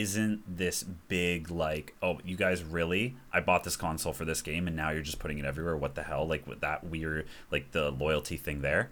isn't 0.01 0.43
this 0.57 0.83
big 0.83 1.51
like 1.51 1.95
oh 2.03 2.19
you 2.25 2.37
guys 2.37 2.63
really 2.65 3.17
I 3.33 3.41
bought 3.41 3.65
this 3.65 3.77
console 3.77 4.13
for 4.13 4.25
this 4.25 4.43
game 4.43 4.67
and 4.67 4.77
now 4.77 4.91
you're 4.91 5.03
just 5.03 5.19
putting 5.19 5.39
it 5.39 5.45
everywhere 5.45 5.77
what 5.77 5.95
the 5.95 6.03
hell 6.03 6.27
like 6.27 6.47
with 6.47 6.61
that 6.61 6.85
weird 6.85 7.27
like 7.51 7.73
the 7.73 7.91
loyalty 7.91 8.37
thing 8.37 8.63
there 8.63 8.91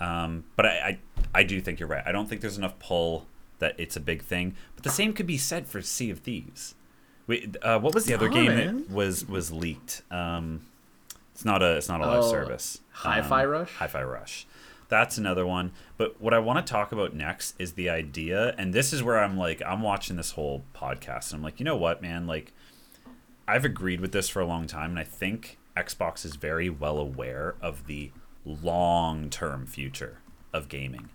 um, 0.00 0.44
but 0.56 0.66
I, 0.66 0.70
I 0.70 0.98
I 1.34 1.42
do 1.42 1.60
think 1.60 1.80
you're 1.80 1.88
right 1.88 2.02
I 2.06 2.12
don't 2.12 2.28
think 2.28 2.40
there's 2.40 2.58
enough 2.58 2.78
pull 2.78 3.26
that 3.58 3.74
it's 3.78 3.96
a 3.96 4.00
big 4.00 4.22
thing 4.22 4.54
but 4.74 4.84
the 4.84 4.90
same 4.90 5.12
could 5.12 5.26
be 5.26 5.38
said 5.38 5.66
for 5.66 5.80
Sea 5.82 6.10
of 6.10 6.18
Thieves 6.20 6.74
Wait, 7.26 7.56
uh, 7.62 7.78
what 7.80 7.94
was 7.94 8.04
the 8.04 8.14
other 8.14 8.28
Oh, 8.28 8.32
game 8.32 8.46
man. 8.54 8.76
that 8.78 8.90
was 8.90 9.26
was 9.28 9.52
leaked 9.52 10.02
um, 10.10 10.66
it's 11.34 11.44
not 11.44 11.62
a 11.62 11.76
it's 11.76 11.88
not 11.88 12.00
a 12.00 12.06
live 12.06 12.24
Oh, 12.24 12.30
service. 12.30 12.80
Hi-Fi 12.92 13.44
Rush? 13.44 13.72
Hi-Fi 13.74 14.02
Rush. 14.02 14.46
That's 14.88 15.18
another 15.18 15.46
one. 15.46 15.72
But 15.96 16.20
what 16.20 16.34
I 16.34 16.38
want 16.38 16.64
to 16.64 16.70
talk 16.70 16.92
about 16.92 17.14
next 17.14 17.54
is 17.58 17.72
the 17.72 17.90
idea, 17.90 18.54
and 18.56 18.72
this 18.72 18.92
is 18.92 19.02
where 19.02 19.18
I'm 19.18 19.36
like, 19.36 19.62
I'm 19.66 19.82
watching 19.82 20.16
this 20.16 20.32
whole 20.32 20.62
podcast, 20.74 21.32
and 21.32 21.38
I'm 21.38 21.42
like, 21.42 21.58
you 21.58 21.64
know 21.64 21.76
what, 21.76 22.02
man? 22.02 22.26
Like, 22.26 22.52
I've 23.48 23.64
agreed 23.64 24.00
with 24.00 24.12
this 24.12 24.28
for 24.28 24.40
a 24.40 24.46
long 24.46 24.66
time, 24.66 24.90
and 24.90 24.98
I 24.98 25.04
think 25.04 25.58
Xbox 25.76 26.24
is 26.24 26.36
very 26.36 26.70
well 26.70 26.98
aware 26.98 27.56
of 27.60 27.86
the 27.86 28.12
long-term 28.44 29.66
future 29.66 30.18
of 30.52 30.68
gaming. 30.68 31.08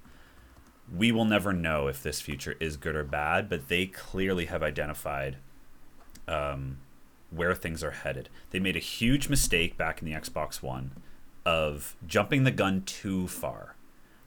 We 0.94 1.12
will 1.14 1.26
never 1.26 1.54
know 1.54 1.88
if 1.88 2.04
this 2.04 2.20
future 2.20 2.56
is 2.60 2.76
good 2.76 2.96
or 2.96 3.06
bad, 3.06 3.50
but 3.50 3.70
they 3.70 3.86
clearly 3.86 4.46
have 4.46 4.62
identified 4.62 5.38
um, 6.28 6.80
where 7.30 7.56
things 7.56 7.84
are 7.84 7.92
headed. 7.92 8.28
They 8.50 8.60
made 8.60 8.76
a 8.76 8.80
huge 8.80 9.30
mistake 9.30 9.78
back 9.78 10.02
in 10.02 10.06
the 10.06 10.14
Xbox 10.14 10.62
One 10.62 10.92
of 11.46 11.96
jumping 12.06 12.44
the 12.44 12.52
gun 12.52 12.84
too 12.84 13.28
far. 13.28 13.76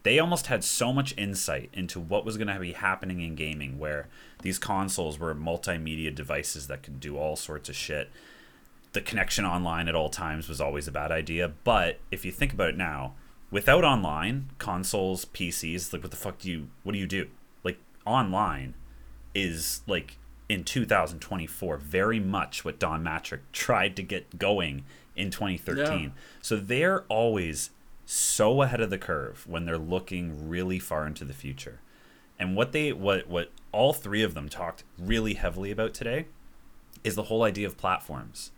They 0.03 0.19
almost 0.19 0.49
had 0.49 0.63
so 0.63 0.93
much 0.93 1.17
insight 1.17 1.71
into 1.73 1.99
what 1.99 2.27
was 2.27 2.37
going 2.37 2.49
to 2.49 2.59
be 2.59 2.73
happening 2.73 3.23
in 3.23 3.35
gaming, 3.35 3.79
where 3.79 4.09
these 4.43 4.59
consoles 4.59 5.19
were 5.19 5.35
multimedia 5.35 6.15
devices 6.15 6.67
that 6.67 6.83
could 6.83 7.01
do 7.01 7.17
all 7.17 7.37
sorts 7.37 7.71
of 7.71 7.77
shit. 7.77 8.11
The 8.93 9.01
connection 9.01 9.47
online 9.47 9.89
at 9.89 9.95
all 9.95 10.11
times 10.11 10.49
was 10.49 10.61
always 10.61 10.87
a 10.87 10.93
bad 10.93 11.11
idea, 11.11 11.53
but 11.65 12.01
if 12.11 12.25
you 12.25 12.31
think 12.31 12.53
about 12.53 12.71
it 12.71 12.77
now, 12.77 13.15
without 13.51 13.85
online, 13.85 14.51
consoles, 14.59 15.25
PCs, 15.27 15.93
like 15.93 16.03
what 16.03 16.11
the 16.11 16.17
fuck 16.17 16.39
do 16.39 16.51
you 16.51 16.69
what 16.83 16.93
do 16.93 16.99
you 16.99 17.07
do? 17.07 17.29
Like 17.63 17.79
online 18.05 18.75
is 19.35 19.83
like 19.87 20.19
in 20.49 20.65
2024 20.65 21.77
very 21.79 22.21
much 22.21 22.65
what 22.65 22.79
Don 22.79 23.03
Mattrick 23.03 23.41
tried 23.53 23.97
to 23.97 24.03
get 24.03 24.39
going 24.39 24.85
in 25.17 25.31
2013. 25.31 26.01
Yeah. 26.01 26.09
So 26.41 26.57
they're 26.57 27.03
always 27.05 27.71
so 28.07 28.63
ahead 28.63 28.81
of 28.81 28.91
the 28.91 28.99
curve 28.99 29.47
when 29.47 29.65
they're 29.65 29.79
looking 29.79 30.49
really 30.49 30.79
far 30.79 31.07
into 31.07 31.25
the 31.25 31.33
future. 31.33 31.81
And 32.39 32.57
what 32.57 32.73
they 32.73 32.93
what 32.93 33.29
what 33.29 33.51
all 33.73 33.93
three 33.93 34.23
of 34.23 34.35
them 34.35 34.49
talked 34.49 34.85
really 34.99 35.35
heavily 35.35 35.71
about 35.71 35.95
today 35.95 36.27
is 37.03 37.15
the 37.15 37.25
whole 37.25 37.43
idea 37.43 37.67
of 37.67 37.77
platforms. 37.77 38.51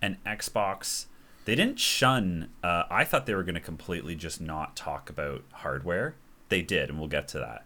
And 0.00 0.22
Xbox 0.24 1.06
they 1.44 1.54
didn't 1.54 1.78
shun 1.78 2.50
uh, 2.62 2.84
I 2.90 3.04
thought 3.04 3.26
they 3.26 3.34
were 3.34 3.42
going 3.42 3.54
to 3.54 3.60
completely 3.60 4.14
just 4.14 4.40
not 4.40 4.76
talk 4.76 5.10
about 5.10 5.44
hardware. 5.52 6.14
They 6.48 6.62
did 6.62 6.88
and 6.88 6.98
we'll 6.98 7.08
get 7.08 7.28
to 7.28 7.38
that 7.38 7.64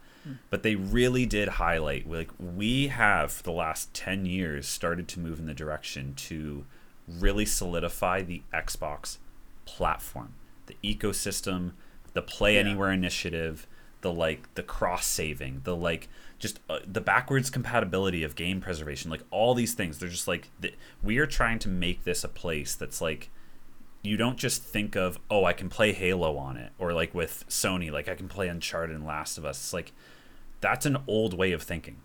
but 0.51 0.63
they 0.63 0.75
really 0.77 1.27
did 1.27 1.49
highlight 1.49 2.09
like 2.09 2.31
we 2.39 2.89
have 2.89 3.33
for 3.33 3.43
the 3.43 3.53
last 3.53 3.93
10 3.95 4.27
years 4.27 4.69
started 4.69 5.09
to 5.09 5.21
move 5.21 5.39
in 5.39 5.47
the 5.47 5.55
direction 5.55 6.15
to 6.15 6.65
really 7.19 7.45
solidify 7.47 8.23
the 8.23 8.43
Xbox 8.53 9.19
platform 9.65 10.35
the 10.67 10.77
ecosystem 10.83 11.73
the 12.15 12.23
play 12.23 12.55
Yeah. 12.55 12.61
anywhere 12.61 12.91
initiative 12.93 13.67
the 14.01 14.13
like 14.13 14.53
the 14.55 14.63
cross 14.63 15.07
saving 15.07 15.61
the 15.65 15.77
like 15.77 16.09
just 16.39 16.59
uh, 16.69 16.81
the 16.87 17.01
backwards 17.01 17.49
compatibility 17.51 18.25
of 18.25 18.35
game 18.35 18.61
preservation 18.61 19.11
like 19.11 19.23
all 19.31 19.55
these 19.55 19.75
things. 19.75 19.99
They're 19.99 20.09
just 20.09 20.27
like 20.27 20.51
th- 20.61 20.75
we 21.03 21.19
are 21.19 21.27
trying 21.27 21.61
to 21.61 21.69
make 21.69 22.03
this 22.05 22.25
a 22.25 22.29
place 22.29 22.75
that's 22.75 23.01
like 23.01 23.31
you 24.03 24.17
don't 24.17 24.37
just 24.37 24.65
think 24.65 24.97
of 24.97 25.21
oh 25.31 25.45
i 25.45 25.53
can 25.53 25.69
play 25.69 25.93
halo 25.93 26.37
on 26.37 26.57
it 26.57 26.73
or 26.81 26.93
like 26.93 27.15
with 27.15 27.45
sony 27.49 27.89
like 27.93 28.09
i 28.09 28.17
can 28.17 28.27
play 28.27 28.49
uncharted 28.49 28.97
and 28.97 29.07
last 29.07 29.39
of 29.39 29.45
us. 29.45 29.59
It's 29.59 29.73
like 29.73 29.93
that's 30.61 30.85
an 30.87 30.99
old 31.07 31.35
way 31.39 31.53
of 31.53 31.63
thinking. 31.63 31.99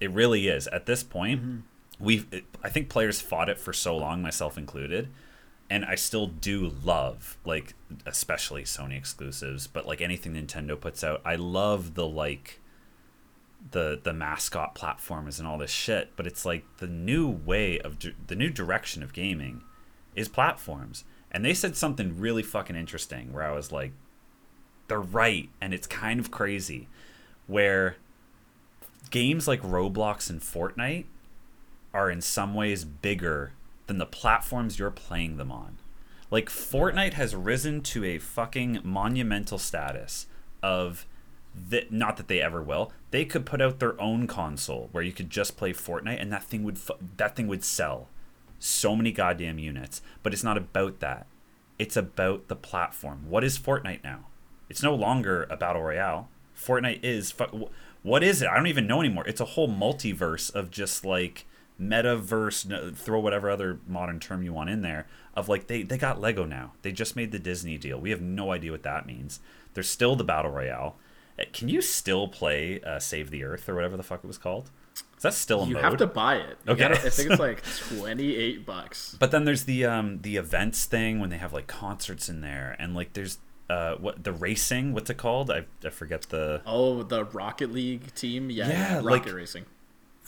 It 0.00 0.10
really 0.12 0.46
is. 0.48 0.66
At 0.68 0.86
this 0.86 1.02
point 1.02 1.40
we've 1.42 1.62
it, 2.02 2.44
i 2.62 2.68
think 2.68 2.88
players 2.88 3.20
fought 3.20 3.48
it 3.48 3.58
for 3.58 3.72
so 3.72 3.96
long 3.96 4.22
myself 4.22 4.56
included 4.56 5.08
and 5.68 5.84
i 5.84 5.94
still 5.94 6.26
do 6.26 6.72
love 6.84 7.38
like 7.44 7.74
especially 8.06 8.62
sony 8.62 8.96
exclusives 8.96 9.66
but 9.66 9.86
like 9.86 10.00
anything 10.00 10.34
nintendo 10.34 10.78
puts 10.78 11.04
out 11.04 11.20
i 11.24 11.34
love 11.34 11.94
the 11.94 12.06
like 12.06 12.60
the 13.72 14.00
the 14.02 14.12
mascot 14.12 14.74
platforms 14.74 15.38
and 15.38 15.46
all 15.46 15.58
this 15.58 15.70
shit 15.70 16.10
but 16.16 16.26
it's 16.26 16.44
like 16.44 16.64
the 16.78 16.86
new 16.86 17.28
way 17.28 17.78
of 17.80 17.98
the 18.26 18.34
new 18.34 18.48
direction 18.48 19.02
of 19.02 19.12
gaming 19.12 19.62
is 20.14 20.28
platforms. 20.28 21.04
And 21.32 21.44
they 21.44 21.54
said 21.54 21.76
something 21.76 22.18
really 22.18 22.42
fucking 22.42 22.76
interesting 22.76 23.32
where 23.32 23.44
i 23.44 23.52
was 23.52 23.70
like 23.70 23.92
they're 24.88 25.00
right 25.00 25.48
and 25.60 25.72
it's 25.72 25.86
kind 25.86 26.18
of 26.18 26.30
crazy 26.32 26.88
where 27.46 27.96
games 29.10 29.46
like 29.46 29.62
roblox 29.62 30.28
and 30.28 30.40
fortnite 30.40 31.04
are 31.92 32.10
in 32.10 32.20
some 32.20 32.54
ways 32.54 32.84
bigger 32.84 33.52
than 33.86 33.98
the 33.98 34.06
platforms 34.06 34.78
you're 34.78 34.90
playing 34.90 35.36
them 35.36 35.50
on. 35.50 35.78
Like 36.30 36.48
fortnite 36.48 37.14
has 37.14 37.34
risen 37.34 37.80
to 37.82 38.04
a 38.04 38.18
fucking 38.18 38.80
monumental 38.84 39.58
status 39.58 40.26
of 40.62 41.06
that 41.68 41.90
not 41.90 42.16
that 42.16 42.28
they 42.28 42.40
ever 42.40 42.62
will 42.62 42.92
they 43.10 43.24
could 43.24 43.44
put 43.44 43.60
out 43.60 43.80
their 43.80 44.00
own 44.00 44.28
console 44.28 44.88
where 44.92 45.02
you 45.02 45.10
could 45.10 45.28
just 45.28 45.56
play 45.56 45.72
fortnite 45.72 46.20
and 46.22 46.32
that 46.32 46.44
thing 46.44 46.62
would 46.62 46.78
fu- 46.78 46.94
that 47.16 47.34
thing 47.34 47.48
would 47.48 47.64
sell 47.64 48.08
so 48.60 48.94
many 48.94 49.10
goddamn 49.10 49.58
units. 49.58 50.02
But 50.22 50.32
it's 50.32 50.44
not 50.44 50.56
about 50.56 51.00
that. 51.00 51.26
It's 51.78 51.96
about 51.96 52.48
the 52.48 52.56
platform. 52.56 53.24
What 53.28 53.42
is 53.42 53.58
fortnite 53.58 54.04
now? 54.04 54.26
It's 54.68 54.82
no 54.82 54.94
longer 54.94 55.46
a 55.50 55.56
battle 55.56 55.82
royale. 55.82 56.28
Fortnite 56.56 57.02
is 57.02 57.32
fu- 57.32 57.70
what 58.02 58.22
is 58.22 58.42
it? 58.42 58.48
I 58.48 58.56
don't 58.56 58.66
even 58.66 58.86
know 58.86 59.00
anymore. 59.00 59.26
It's 59.26 59.40
a 59.40 59.46
whole 59.46 59.68
multiverse 59.68 60.54
of 60.54 60.70
just 60.70 61.04
like 61.04 61.46
metaverse 61.80 62.94
throw 62.96 63.18
whatever 63.20 63.50
other 63.50 63.80
modern 63.86 64.20
term 64.20 64.42
you 64.42 64.52
want 64.52 64.70
in 64.70 64.82
there 64.82 65.06
of 65.34 65.48
like 65.48 65.66
they, 65.66 65.82
they 65.82 65.96
got 65.98 66.20
lego 66.20 66.44
now 66.44 66.72
they 66.82 66.92
just 66.92 67.16
made 67.16 67.32
the 67.32 67.38
disney 67.38 67.78
deal 67.78 67.98
we 67.98 68.10
have 68.10 68.20
no 68.20 68.52
idea 68.52 68.70
what 68.70 68.82
that 68.82 69.06
means 69.06 69.40
there's 69.74 69.88
still 69.88 70.14
the 70.16 70.24
battle 70.24 70.50
royale 70.50 70.96
Uh, 71.38 71.44
can 71.52 71.68
you 71.68 71.80
still 71.80 72.28
play 72.28 72.80
uh, 72.82 72.98
save 72.98 73.30
the 73.30 73.42
earth 73.44 73.68
or 73.68 73.74
whatever 73.74 73.96
the 73.96 74.02
fuck 74.02 74.20
it 74.22 74.26
was 74.26 74.38
called 74.38 74.70
is 75.16 75.22
that 75.22 75.34
still 75.34 75.62
a 75.62 75.66
You 75.66 75.74
mode 75.74 75.84
have 75.84 75.96
to 75.98 76.06
buy 76.06 76.36
it. 76.36 76.56
Okay. 76.66 76.78
gotta- 76.80 76.94
I 76.94 77.10
think 77.10 77.30
it's 77.30 77.40
like 77.40 77.62
twenty 77.98 78.36
eight 78.36 78.64
bucks. 78.66 79.16
but 79.18 79.30
then 79.30 79.44
there's 79.44 79.64
the 79.64 79.84
um 79.84 80.20
the 80.22 80.36
events 80.36 80.84
thing 80.86 81.20
when 81.20 81.28
they 81.30 81.36
have 81.38 81.52
like 81.52 81.66
concerts 81.66 82.28
in 82.28 82.40
there 82.40 82.74
and 82.78 82.94
like 82.94 83.12
there's 83.12 83.38
uh, 83.68 83.94
what 83.96 84.24
the 84.24 84.32
racing? 84.32 84.92
What's 84.94 85.10
it 85.10 85.16
called? 85.18 85.48
I, 85.50 85.64
I 85.84 85.90
forget 85.90 86.22
the. 86.22 86.60
Oh, 86.66 87.04
the 87.04 87.24
Rocket 87.24 87.70
League 87.70 88.12
team. 88.16 88.50
Yeah, 88.50 88.66
Yeah, 88.68 88.72
yeah, 88.78 88.94
Rocket 88.96 89.04
like- 89.04 89.32
Racing. 89.32 89.66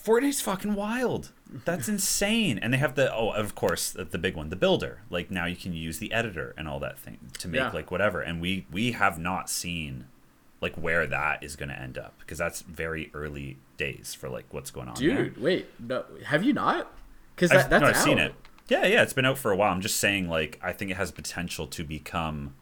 Fortnite's 0.00 0.40
fucking 0.40 0.74
wild. 0.74 1.32
That's 1.64 1.88
insane. 1.88 2.58
And 2.58 2.72
they 2.72 2.78
have 2.78 2.94
the 2.94 3.14
oh, 3.14 3.30
of 3.30 3.54
course, 3.54 3.90
the, 3.92 4.04
the 4.04 4.18
big 4.18 4.36
one, 4.36 4.48
the 4.48 4.56
builder. 4.56 5.02
Like 5.10 5.30
now 5.30 5.46
you 5.46 5.56
can 5.56 5.72
use 5.72 5.98
the 5.98 6.12
editor 6.12 6.54
and 6.56 6.66
all 6.68 6.80
that 6.80 6.98
thing 6.98 7.18
to 7.38 7.48
make 7.48 7.60
Yeah. 7.60 7.70
like 7.72 7.90
whatever. 7.90 8.20
And 8.20 8.40
we 8.40 8.66
we 8.70 8.92
have 8.92 9.18
not 9.18 9.50
seen 9.50 10.06
like 10.60 10.74
where 10.76 11.06
that 11.06 11.42
is 11.42 11.56
going 11.56 11.68
to 11.70 11.78
end 11.78 11.98
up 11.98 12.14
because 12.20 12.38
that's 12.38 12.62
very 12.62 13.10
early 13.14 13.58
days 13.76 14.14
for 14.14 14.28
like 14.28 14.46
what's 14.52 14.70
going 14.70 14.88
on. 14.88 14.94
there. 14.94 15.24
Dude, 15.24 15.42
wait, 15.42 15.66
no, 15.80 16.04
have 16.26 16.44
you 16.44 16.52
not? 16.52 16.92
Because 17.34 17.50
that, 17.50 17.68
that's 17.70 17.82
no, 17.82 17.88
I've 17.88 17.96
seen 17.96 18.18
it. 18.18 18.34
Yeah, 18.68 18.86
yeah, 18.86 19.02
it's 19.02 19.12
been 19.12 19.24
out 19.26 19.38
for 19.38 19.50
a 19.50 19.56
while. 19.56 19.72
I'm 19.72 19.80
just 19.80 19.96
saying, 19.96 20.28
like, 20.28 20.58
I 20.62 20.72
think 20.72 20.90
it 20.92 20.96
has 20.96 21.10
potential 21.10 21.66
to 21.66 21.82
become 21.84 22.54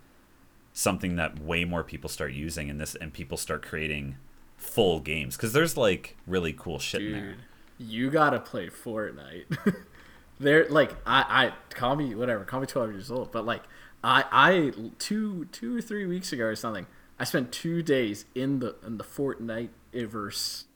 something 0.72 1.16
that 1.16 1.38
way 1.41 1.64
more 1.64 1.84
people 1.84 2.09
start 2.09 2.32
using 2.32 2.70
and 2.70 2.80
this, 2.80 2.95
and 2.95 3.12
people 3.12 3.36
start 3.36 3.62
creating 3.62 4.16
full 4.57 5.01
games 5.01 5.36
because 5.36 5.53
there's 5.53 5.76
like 5.76 6.16
really 6.26 6.53
cool 6.53 6.78
shit 6.78 7.03
in 7.03 7.12
there. 7.12 7.34
You 7.83 8.11
gotta 8.11 8.39
play 8.39 8.68
Fortnite. 8.68 9.74
They're 10.39 10.68
like 10.68 10.93
I, 11.07 11.53
I 11.70 11.74
call 11.74 11.97
me 11.97 12.14
whatever, 12.14 12.45
call 12.45 12.61
me 12.61 12.66
twelve 12.66 12.93
years 12.93 13.11
old, 13.11 13.33
but 13.33 13.47
like 13.47 13.62
I 14.05 14.24
I 14.31 14.72
two 14.99 15.47
two 15.47 15.78
or 15.78 15.81
three 15.81 16.05
weeks 16.05 16.31
ago 16.31 16.45
or 16.45 16.55
something, 16.55 16.87
I 17.18 17.24
spent 17.24 17.53
two 17.53 17.83
days 17.83 18.26
in 18.35 18.59
the 18.59 18.76
in 18.87 18.99
the 18.99 19.05
Fortnite 19.05 19.70
verse, 19.95 20.66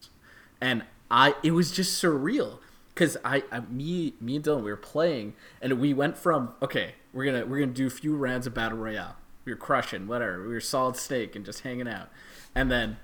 and 0.63 0.85
I 1.11 1.35
it 1.43 1.51
was 1.51 1.73
just 1.73 2.03
surreal 2.03 2.59
because 2.95 3.19
I, 3.23 3.43
I 3.53 3.61
me 3.61 4.15
me 4.19 4.37
and 4.37 4.45
Dylan 4.45 4.65
we 4.65 4.71
were 4.71 4.77
playing 4.77 5.35
and 5.61 5.79
we 5.79 5.93
went 5.93 6.17
from 6.17 6.55
okay 6.63 6.95
we're 7.13 7.25
gonna 7.25 7.45
we're 7.45 7.61
gonna 7.61 7.73
do 7.73 7.87
a 7.87 7.91
few 7.91 8.17
rounds 8.17 8.47
of 8.47 8.55
battle 8.55 8.79
royale. 8.79 9.17
We 9.45 9.53
were 9.53 9.59
crushing 9.59 10.07
whatever 10.07 10.41
we 10.41 10.55
were 10.55 10.61
solid 10.61 10.97
snake 10.97 11.37
and 11.37 11.45
just 11.45 11.61
hanging 11.61 11.89
out. 11.89 12.09
And 12.55 12.71
then 12.71 12.97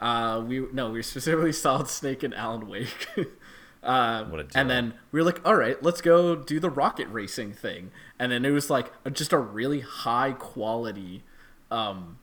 uh 0.00 0.42
we 0.46 0.60
no 0.72 0.86
we 0.86 0.98
were 0.98 1.02
specifically 1.04 1.52
solid 1.52 1.88
snake 1.88 2.22
and 2.22 2.34
Alan 2.34 2.68
Wake 2.68 3.08
uh, 3.82 4.24
and 4.54 4.68
then 4.68 4.94
we 5.12 5.20
were 5.20 5.24
like 5.24 5.40
all 5.46 5.54
right 5.54 5.82
let's 5.82 6.00
go 6.00 6.34
do 6.34 6.58
the 6.58 6.70
rocket 6.70 7.06
racing 7.08 7.52
thing 7.52 7.90
and 8.18 8.32
then 8.32 8.44
it 8.44 8.50
was 8.50 8.68
like 8.70 8.90
just 9.12 9.32
a 9.32 9.38
really 9.38 9.80
high 9.80 10.32
quality 10.32 11.22
um 11.70 12.18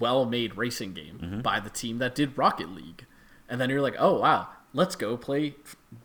well 0.00 0.24
made 0.26 0.56
racing 0.56 0.92
game 0.92 1.18
Mm-hmm. 1.22 1.40
by 1.42 1.60
the 1.60 1.70
team 1.70 1.98
that 1.98 2.14
did 2.14 2.36
Rocket 2.36 2.70
League. 2.70 3.06
And 3.48 3.60
then 3.60 3.70
you're 3.70 3.80
like, 3.80 3.94
oh 3.98 4.18
wow, 4.20 4.48
let's 4.72 4.96
go 4.96 5.16
play 5.16 5.54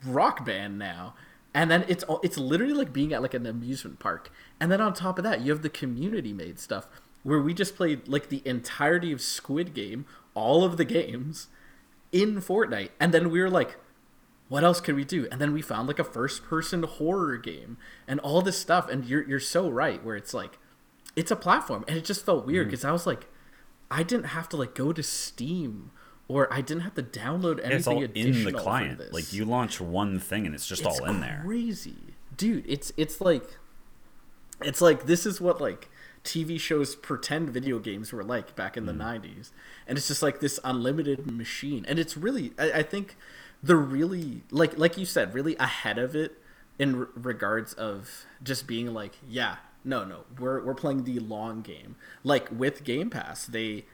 Rock 0.06 0.44
Band 0.44 0.78
now. 0.78 1.14
And 1.52 1.68
then 1.70 1.84
it's 1.88 2.04
it's 2.22 2.38
literally 2.38 2.72
like 2.74 2.92
being 2.92 3.12
at 3.12 3.20
like 3.22 3.34
an 3.34 3.44
amusement 3.44 3.98
park. 3.98 4.30
And 4.60 4.70
then 4.70 4.80
on 4.80 4.94
top 4.94 5.18
of 5.18 5.24
that, 5.24 5.40
you 5.40 5.50
have 5.50 5.62
the 5.62 5.68
community 5.68 6.32
made 6.32 6.60
stuff 6.60 6.86
where 7.24 7.40
we 7.40 7.52
just 7.54 7.74
played 7.76 8.06
like 8.06 8.28
the 8.28 8.40
entirety 8.44 9.10
of 9.12 9.20
Squid 9.20 9.74
Game, 9.74 10.06
all 10.34 10.62
of 10.64 10.76
the 10.76 10.84
games 10.84 11.48
in 12.12 12.40
Fortnite. 12.40 12.90
And 13.00 13.12
then 13.12 13.30
we 13.30 13.40
were 13.40 13.50
like, 13.50 13.76
what 14.52 14.64
else 14.64 14.80
could 14.82 14.94
we 14.96 15.04
do? 15.04 15.26
And 15.30 15.40
then 15.40 15.52
we 15.54 15.62
found 15.62 15.88
like 15.88 15.98
a 15.98 16.04
first 16.04 16.44
person 16.44 16.82
horror 16.82 17.36
game 17.38 17.78
and 18.06 18.20
all 18.20 18.42
this 18.42 18.58
stuff. 18.58 18.88
And 18.90 19.04
you're 19.04 19.26
you're 19.28 19.40
so 19.40 19.68
right 19.70 20.04
where 20.04 20.16
it's 20.16 20.34
like 20.34 20.58
it's 21.16 21.30
a 21.30 21.36
platform 21.36 21.84
and 21.88 21.96
it 21.96 22.04
just 22.04 22.24
felt 22.26 22.44
weird 22.46 22.66
because 22.68 22.84
I 22.84 22.92
was 22.92 23.06
like 23.06 23.28
I 23.90 24.02
didn't 24.02 24.26
have 24.36 24.48
to 24.50 24.56
like 24.56 24.74
go 24.74 24.92
to 24.92 25.02
Steam 25.02 25.90
or 26.28 26.52
I 26.52 26.60
didn't 26.60 26.82
have 26.82 26.94
to 26.94 27.02
download 27.02 27.58
anything 27.64 27.76
It's 27.78 27.86
all 27.86 28.02
in 28.02 28.44
the 28.44 28.50
for 28.52 28.58
client. 28.58 28.98
this. 28.98 29.12
Like 29.12 29.32
you 29.32 29.44
launch 29.46 29.80
one 29.80 30.18
thing 30.18 30.44
and 30.46 30.54
it's 30.54 30.66
just 30.66 30.82
It's 30.84 31.00
all 31.00 31.06
in 31.06 31.20
there. 31.20 31.42
Crazy, 31.46 32.14
dude. 32.36 32.64
It's 32.68 32.92
it's 32.96 33.20
like 33.20 33.44
it's 34.62 34.80
like 34.80 35.06
this 35.06 35.26
is 35.26 35.40
what 35.40 35.60
like 35.60 35.88
TV 36.24 36.58
shows 36.60 36.94
pretend 36.94 37.50
video 37.50 37.78
games 37.78 38.12
were 38.12 38.22
like 38.22 38.54
back 38.54 38.76
in 38.76 38.86
the 38.86 38.92
Mm. 38.92 39.22
90s. 39.22 39.50
And 39.86 39.98
it's 39.98 40.08
just 40.08 40.22
like 40.22 40.40
this 40.40 40.60
unlimited 40.62 41.26
machine. 41.30 41.84
And 41.88 41.98
it's 41.98 42.16
really 42.16 42.52
I, 42.58 42.66
I 42.72 42.82
think 42.82 43.16
they're 43.62 43.76
really 43.76 44.42
like 44.50 44.76
like 44.78 44.96
you 44.98 45.04
said, 45.06 45.34
really 45.34 45.56
ahead 45.56 45.98
of 45.98 46.14
it 46.16 46.38
in 46.78 46.94
r- 47.00 47.08
regards 47.14 47.72
of 47.74 48.24
just 48.42 48.66
being 48.66 48.92
like, 48.92 49.16
yeah, 49.28 49.56
no, 49.84 50.04
no, 50.04 50.24
we're 50.38 50.62
we're 50.64 50.74
playing 50.74 51.04
the 51.04 51.18
long 51.20 51.62
game. 51.62 51.96
Like 52.24 52.48
with 52.50 52.84
Game 52.84 53.10
Pass, 53.10 53.46
they 53.46 53.84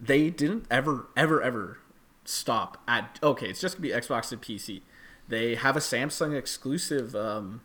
they 0.00 0.30
didn't 0.30 0.66
ever 0.70 1.06
ever 1.16 1.42
ever 1.42 1.78
stop 2.24 2.82
at 2.86 3.18
okay, 3.22 3.48
it's 3.48 3.60
just 3.60 3.76
gonna 3.76 3.82
be 3.88 3.94
Xbox 3.94 4.32
and 4.32 4.40
PC. 4.40 4.82
They 5.28 5.56
have 5.56 5.76
a 5.76 5.80
Samsung 5.80 6.34
exclusive 6.36 7.14
um, 7.14 7.60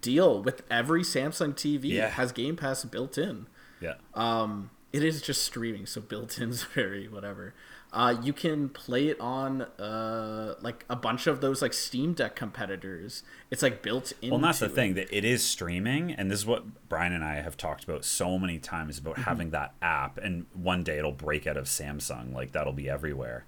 deal 0.00 0.42
with 0.42 0.62
every 0.70 1.02
Samsung 1.02 1.54
TV 1.54 1.90
Yeah. 1.92 2.08
has 2.10 2.30
Game 2.32 2.56
Pass 2.56 2.84
built 2.84 3.16
in. 3.16 3.46
Yeah. 3.80 3.94
Um, 4.14 4.70
it 4.92 5.02
is 5.02 5.22
just 5.22 5.42
streaming, 5.42 5.86
so 5.86 6.00
built-in's 6.00 6.62
very 6.74 7.08
whatever. 7.08 7.54
Uh, 7.94 8.16
you 8.24 8.32
can 8.32 8.68
play 8.68 9.06
it 9.06 9.18
on 9.20 9.62
uh, 9.62 10.56
like 10.60 10.84
a 10.90 10.96
bunch 10.96 11.28
of 11.28 11.40
those 11.40 11.62
like 11.62 11.72
Steam 11.72 12.12
Deck 12.12 12.34
competitors. 12.34 13.22
It's 13.52 13.62
like 13.62 13.82
built 13.82 14.12
in. 14.20 14.30
Well, 14.30 14.36
and 14.38 14.44
that's 14.44 14.58
the 14.58 14.68
thing 14.68 14.94
that 14.94 15.16
it 15.16 15.24
is 15.24 15.44
streaming, 15.44 16.10
and 16.10 16.28
this 16.28 16.40
is 16.40 16.46
what 16.46 16.88
Brian 16.88 17.12
and 17.12 17.22
I 17.24 17.36
have 17.36 17.56
talked 17.56 17.84
about 17.84 18.04
so 18.04 18.36
many 18.38 18.58
times 18.58 18.98
about 18.98 19.14
Mm-hmm. 19.14 19.22
having 19.22 19.50
that 19.50 19.74
app, 19.80 20.18
and 20.18 20.46
one 20.52 20.82
day 20.82 20.98
it'll 20.98 21.12
break 21.12 21.46
out 21.46 21.56
of 21.56 21.66
Samsung, 21.66 22.34
like 22.34 22.50
that'll 22.50 22.72
be 22.72 22.90
everywhere. 22.90 23.46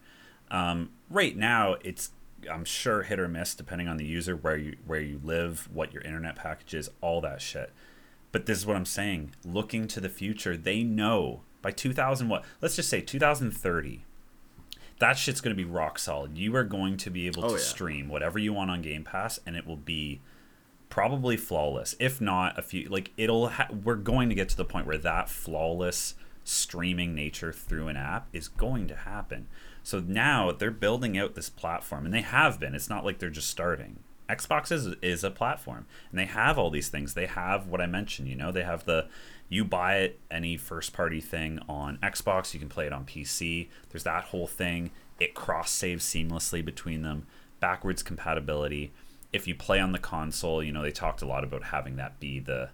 Um, 0.49 0.91
right 1.11 1.37
now, 1.37 1.75
it's 1.83 2.13
I'm 2.49 2.65
sure 2.65 3.03
hit 3.03 3.19
or 3.19 3.27
miss 3.27 3.53
depending 3.57 3.89
on 3.89 3.97
the 3.97 4.05
user, 4.07 4.37
where 4.37 4.57
you 4.57 4.77
where 4.87 5.01
you 5.01 5.21
live, 5.25 5.69
what 5.73 5.93
your 5.93 6.03
internet 6.05 6.37
package 6.37 6.75
is, 6.75 6.89
all 7.01 7.21
that 7.23 7.43
shit. 7.43 7.73
But 8.31 8.47
this 8.47 8.59
is 8.59 8.65
what 8.67 8.77
I'm 8.77 8.85
saying. 8.87 9.35
Looking 9.45 9.89
to 9.89 10.01
the 10.01 10.09
future, 10.09 10.57
they 10.57 10.85
know 10.85 11.43
by 11.63 11.73
2000 11.73 12.29
what? 12.29 12.45
Let's 12.61 12.77
just 12.77 12.89
say 12.89 13.01
2030. 13.01 14.05
That 14.99 15.19
shit's 15.19 15.41
going 15.41 15.55
to 15.55 15.63
be 15.63 15.69
rock 15.69 15.99
solid. 15.99 16.39
You 16.39 16.55
are 16.57 16.65
going 16.65 16.97
to 16.99 17.11
be 17.11 17.27
able 17.27 17.45
Oh, 17.45 17.49
to 17.49 17.55
yeah. 17.55 17.61
stream 17.61 18.09
whatever 18.09 18.39
you 18.39 18.53
want 18.53 18.71
on 18.71 18.81
Game 18.83 19.05
Pass, 19.05 19.39
and 19.47 19.55
it 19.57 19.67
will 19.67 19.77
be 19.77 20.21
probably 20.89 21.37
flawless. 21.37 21.95
If 21.99 22.21
not, 22.21 22.59
a 22.59 22.63
few 22.63 22.89
like 22.89 23.11
it'll. 23.17 23.49
Ha- 23.49 23.69
we're 23.85 23.95
going 23.97 24.29
to 24.31 24.35
get 24.35 24.49
to 24.51 24.57
the 24.57 24.65
point 24.65 24.87
where 24.87 24.99
that 24.99 25.29
flawless 25.29 26.15
streaming 26.45 27.15
nature 27.15 27.53
through 27.53 27.89
an 27.89 27.97
app 27.97 28.29
is 28.33 28.49
going 28.49 28.87
to 28.89 28.95
happen. 28.97 29.49
So 29.83 30.01
now 30.01 30.51
they're 30.53 30.71
building 30.71 31.19
out 31.19 31.35
this 31.35 31.51
platform, 31.51 32.05
and 32.07 32.15
they 32.15 32.23
have 32.23 32.59
been. 32.59 32.75
It's 32.75 32.89
not 32.89 33.05
like 33.05 33.19
they're 33.19 33.31
just 33.31 33.51
starting. 33.51 33.99
Xbox 34.29 34.73
is, 34.73 34.89
is 35.03 35.23
a 35.23 35.31
platform, 35.31 35.87
and 36.11 36.19
they 36.19 36.25
have 36.25 36.59
all 36.59 36.71
these 36.71 36.89
things. 36.89 37.15
They 37.15 37.27
have 37.27 37.69
what 37.69 37.81
I 37.81 37.87
mentioned. 37.87 38.29
You 38.29 38.35
know, 38.35 38.51
they 38.51 38.65
have 38.65 38.85
the 38.85 39.07
you 39.49 39.65
buy 39.65 39.97
it 39.99 40.21
any 40.31 40.57
first 40.57 40.93
party 40.93 41.21
thing 41.21 41.61
on 41.69 41.99
Xbox, 42.03 42.53
you 42.53 42.61
can 42.61 42.69
play 42.69 42.87
it 42.87 42.93
on 42.93 43.05
PC. 43.05 43.69
There's 43.91 44.05
that 44.05 44.25
whole 44.25 44.47
thing. 44.47 44.91
It 45.21 45.35
cross 45.35 45.71
saves 45.71 46.05
seamlessly 46.05 46.65
between 46.65 47.03
them. 47.03 47.27
Backwards 47.61 48.03
compatibility. 48.03 48.93
If 49.33 49.47
you 49.47 49.55
play 49.55 49.81
on 49.81 49.93
the 49.93 49.99
console, 49.99 50.63
you 50.63 50.73
know 50.73 50.83
they 50.83 50.91
talked 50.91 51.23
a 51.23 51.27
lot 51.27 51.45
about 51.45 51.65
having 51.65 51.97
that 51.97 52.21
be 52.21 52.41
the 52.41 52.71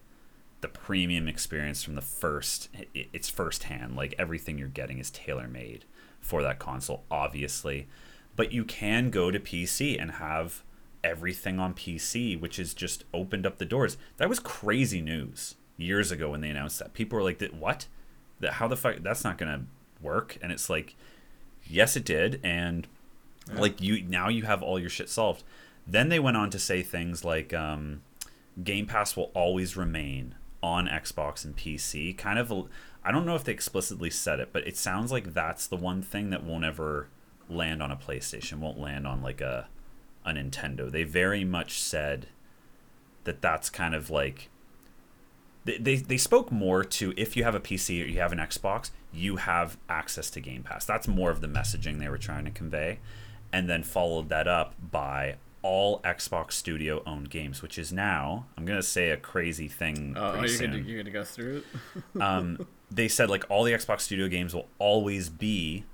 the 0.63 0.69
premium 0.69 1.29
experience 1.29 1.83
from 1.83 1.97
the 1.97 2.01
first 2.01 2.69
it's 2.95 3.29
firsthand 3.29 3.97
like 3.97 4.15
everything 4.17 4.59
you're 4.59 4.69
getting 4.69 4.99
is 4.99 5.11
tailor 5.11 5.49
made 5.49 5.85
for 6.21 6.41
that 6.41 6.61
console 6.61 7.03
obviously 7.11 7.89
but 8.37 8.53
you 8.53 8.65
can 8.65 9.11
go 9.11 9.33
to 9.33 9.41
pc 9.41 10.01
and 10.01 10.13
have 10.13 10.63
everything 11.03 11.59
on 11.59 11.75
pc 11.75 12.41
which 12.41 12.57
has 12.57 12.75
just 12.75 13.03
opened 13.13 13.45
up 13.45 13.59
the 13.59 13.65
doors 13.65 13.97
that 14.19 14.29
was 14.29 14.39
crazy 14.39 15.01
news 15.01 15.57
years 15.77 16.13
ago 16.13 16.31
when 16.31 16.41
they 16.41 16.51
announced 16.51 16.79
that 16.79 16.95
people 16.95 17.19
were 17.19 17.25
like 17.25 17.43
what? 17.51 17.87
That 18.41 18.55
how 18.55 18.69
the 18.69 18.77
fuck 18.77 18.97
that's 19.01 19.25
not 19.25 19.39
gonna 19.39 19.65
work? 20.01 20.39
And 20.43 20.53
it's 20.53 20.69
like 20.71 20.97
yes 21.65 21.97
it 21.97 22.05
did 22.05 22.41
and 22.43 22.89
like 23.55 23.81
you 23.81 24.03
now 24.03 24.29
you 24.29 24.43
have 24.43 24.63
all 24.63 24.79
your 24.79 24.91
shit 24.91 25.09
solved. 25.09 25.43
Then 25.87 26.09
they 26.09 26.21
went 26.21 26.37
on 26.37 26.51
to 26.51 26.59
say 26.59 26.83
things 26.83 27.25
like 27.25 27.53
um, 27.53 28.03
game 28.63 28.87
pass 28.87 29.17
will 29.17 29.31
always 29.35 29.77
remain 29.77 30.35
on 30.63 30.87
xbox 30.87 31.45
and 31.45 31.57
pc 31.57 32.17
kind 32.17 32.39
of 32.39 32.53
a, 32.53 32.63
i 33.03 33.11
don't 33.11 33.27
know 33.27 33.35
if 33.35 33.43
they 33.43 33.51
explicitly 33.51 34.09
said 34.09 34.39
it 34.39 34.51
but 34.53 34.65
it 34.65 34.77
sounds 34.77 35.11
like 35.11 35.35
that's 35.35 35.67
the 35.67 35.77
one 35.77 36.01
thing 36.01 36.31
that 36.31 36.45
won't 36.45 36.65
ever 36.65 37.09
land 37.51 37.83
on 37.83 37.91
a 37.91 37.97
playstation 37.97 38.61
won't 38.61 38.79
land 38.79 39.05
on 39.05 39.21
like 39.23 39.41
a 39.41 39.67
a 40.25 40.33
nintendo. 40.33 40.91
They 40.91 41.05
very 41.05 41.45
much 41.45 41.81
said 41.81 42.27
that 43.25 43.41
that's 43.41 43.71
kind 43.71 43.95
of 43.95 44.11
like 44.11 44.49
they, 45.65 45.79
they, 45.79 45.97
they 45.97 46.17
spoke 46.17 46.51
more 46.51 46.85
to 46.85 47.15
if 47.17 47.37
you 47.37 47.45
have 47.45 47.55
a 47.55 47.61
PC 47.61 48.03
or 48.03 48.09
you 48.09 48.21
have 48.21 48.33
an 48.33 48.39
Xbox, 48.39 48.91
you 49.13 49.37
have 49.37 49.77
access 49.89 50.31
to 50.31 50.41
Game 50.41 50.63
Pass. 50.63 50.85
That's 50.85 51.07
more 51.07 51.31
of 51.31 51.41
the 51.41 51.47
messaging 51.47 51.99
they 51.99 52.09
were 52.09 52.19
trying 52.19 52.45
to 52.45 52.51
convey. 52.51 52.99
And 53.53 53.69
then 53.69 53.83
followed 53.83 54.29
that 54.31 54.49
up 54.49 54.75
by 54.91 55.37
all 55.63 56.01
Xbox 56.01 56.53
Studio 56.53 57.03
owned 57.07 57.31
games, 57.31 57.63
which 57.63 57.79
is 57.79 57.93
now, 57.93 58.47
I'm 58.57 58.65
going 58.65 58.79
to 58.79 58.87
say 58.87 59.11
a 59.11 59.17
crazy 59.17 59.69
thing. 59.69 60.15
Oh, 60.17 60.43
you're 60.43 60.59
gonna, 60.59 60.79
you're 60.79 61.03
gonna 61.03 61.11
go 61.13 61.25
through 61.25 61.63
it. 62.17 62.21
um, 62.21 62.67
they 62.91 63.09
said 63.09 63.31
like 63.31 63.45
all 63.49 63.65
the 63.65 63.73
Xbox 63.73 64.01
Studio 64.01 64.29
games 64.29 64.55
will 64.55 64.69
always 64.79 65.29
be 65.29 65.85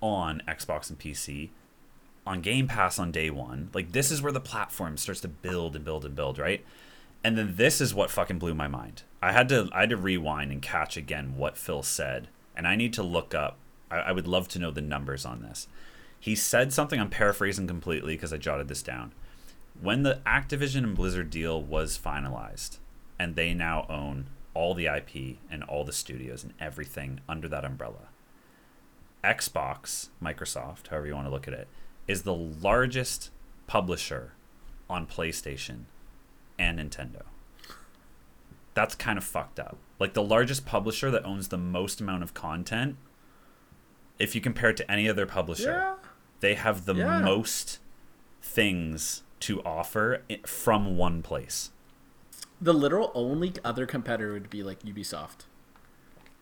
on 0.00 0.42
Xbox 0.48 0.88
and 0.88 0.98
PC 0.98 1.50
on 2.26 2.40
Game 2.40 2.68
Pass 2.68 2.98
on 2.98 3.12
day 3.12 3.30
one. 3.30 3.70
Like 3.74 3.92
this 3.92 4.10
is 4.10 4.22
where 4.22 4.32
the 4.32 4.40
platform 4.40 4.96
starts 4.96 5.20
to 5.22 5.28
build 5.28 5.76
and 5.76 5.84
build 5.84 6.04
and 6.04 6.14
build, 6.14 6.38
right? 6.38 6.64
And 7.22 7.36
then 7.36 7.54
this 7.56 7.80
is 7.80 7.94
what 7.94 8.10
fucking 8.10 8.38
blew 8.38 8.54
my 8.54 8.68
mind. 8.68 9.02
I 9.22 9.32
had 9.32 9.48
to 9.50 9.68
I 9.72 9.80
had 9.80 9.90
to 9.90 9.96
rewind 9.96 10.52
and 10.52 10.62
catch 10.62 10.96
again 10.96 11.36
what 11.36 11.56
Phil 11.56 11.82
said, 11.82 12.28
and 12.56 12.66
I 12.66 12.76
need 12.76 12.92
to 12.94 13.02
look 13.02 13.34
up. 13.34 13.58
I, 13.90 13.96
I 13.98 14.12
would 14.12 14.26
love 14.26 14.48
to 14.48 14.58
know 14.58 14.70
the 14.70 14.80
numbers 14.80 15.26
on 15.26 15.42
this. 15.42 15.68
He 16.18 16.34
said 16.34 16.72
something. 16.72 17.00
I'm 17.00 17.10
paraphrasing 17.10 17.66
completely 17.66 18.14
because 18.14 18.32
I 18.32 18.38
jotted 18.38 18.68
this 18.68 18.82
down. 18.82 19.12
When 19.80 20.02
the 20.02 20.20
Activision 20.26 20.84
and 20.84 20.94
Blizzard 20.96 21.30
deal 21.30 21.62
was 21.62 21.98
finalized, 21.98 22.78
and 23.18 23.36
they 23.36 23.54
now 23.54 23.86
own 23.88 24.28
all 24.54 24.74
the 24.74 24.86
IP 24.86 25.38
and 25.50 25.62
all 25.64 25.84
the 25.84 25.92
studios 25.92 26.42
and 26.42 26.52
everything 26.58 27.20
under 27.28 27.48
that 27.48 27.64
umbrella. 27.64 28.08
Xbox, 29.22 30.08
Microsoft, 30.22 30.88
however 30.88 31.06
you 31.06 31.14
want 31.14 31.26
to 31.26 31.30
look 31.30 31.46
at 31.46 31.54
it, 31.54 31.68
is 32.08 32.22
the 32.22 32.34
largest 32.34 33.30
publisher 33.66 34.32
on 34.88 35.06
PlayStation 35.06 35.84
and 36.60 36.78
Nintendo. 36.78 37.22
That's 38.74 38.94
kind 38.94 39.18
of 39.18 39.24
fucked 39.24 39.58
up. 39.58 39.78
Like 39.98 40.14
the 40.14 40.22
largest 40.22 40.64
publisher 40.66 41.10
that 41.10 41.24
owns 41.24 41.48
the 41.48 41.58
most 41.58 42.00
amount 42.00 42.22
of 42.22 42.34
content, 42.34 42.96
if 44.18 44.34
you 44.34 44.40
compare 44.40 44.70
it 44.70 44.76
to 44.76 44.90
any 44.90 45.08
other 45.08 45.26
publisher, 45.26 45.70
Yeah. 45.72 45.94
they 46.40 46.54
have 46.54 46.84
the 46.84 46.94
Yeah. 46.94 47.20
most 47.20 47.78
things 48.42 49.22
to 49.40 49.62
offer 49.64 50.22
from 50.46 50.96
one 50.96 51.22
place. 51.22 51.70
The 52.60 52.74
literal 52.74 53.10
only 53.14 53.54
other 53.64 53.86
competitor 53.86 54.32
would 54.34 54.50
be 54.50 54.62
like 54.62 54.80
Ubisoft. 54.82 55.46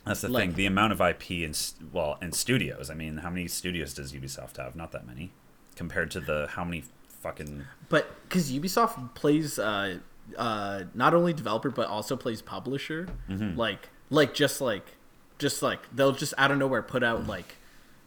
That's 0.04 0.22
the 0.22 0.28
Like- 0.28 0.48
thing. 0.48 0.54
The 0.54 0.66
amount 0.66 0.92
of 0.92 1.00
IP 1.00 1.44
and 1.44 1.56
well, 1.92 2.18
and 2.20 2.34
studios. 2.34 2.90
I 2.90 2.94
mean, 2.94 3.18
how 3.18 3.30
many 3.30 3.46
studios 3.46 3.94
does 3.94 4.12
Ubisoft 4.12 4.56
have? 4.56 4.74
Not 4.74 4.90
that 4.92 5.06
many, 5.06 5.32
compared 5.76 6.10
to 6.12 6.20
the 6.20 6.48
how 6.52 6.64
many 6.64 6.84
fucking. 7.20 7.64
But 7.88 8.08
because 8.22 8.50
Ubisoft 8.52 9.14
plays 9.14 9.58
uh, 9.58 9.98
uh, 10.36 10.84
not 10.94 11.14
only 11.14 11.32
developer 11.32 11.70
but 11.70 11.88
also 11.88 12.16
plays 12.16 12.42
publisher, 12.42 13.08
Mm-hmm. 13.28 13.58
like 13.58 13.88
like 14.10 14.34
just 14.34 14.60
like 14.60 14.96
just 15.38 15.62
like 15.62 15.80
they'll 15.94 16.12
just 16.12 16.34
out 16.38 16.50
of 16.50 16.58
nowhere 16.58 16.82
put 16.82 17.02
out 17.02 17.26
like 17.26 17.56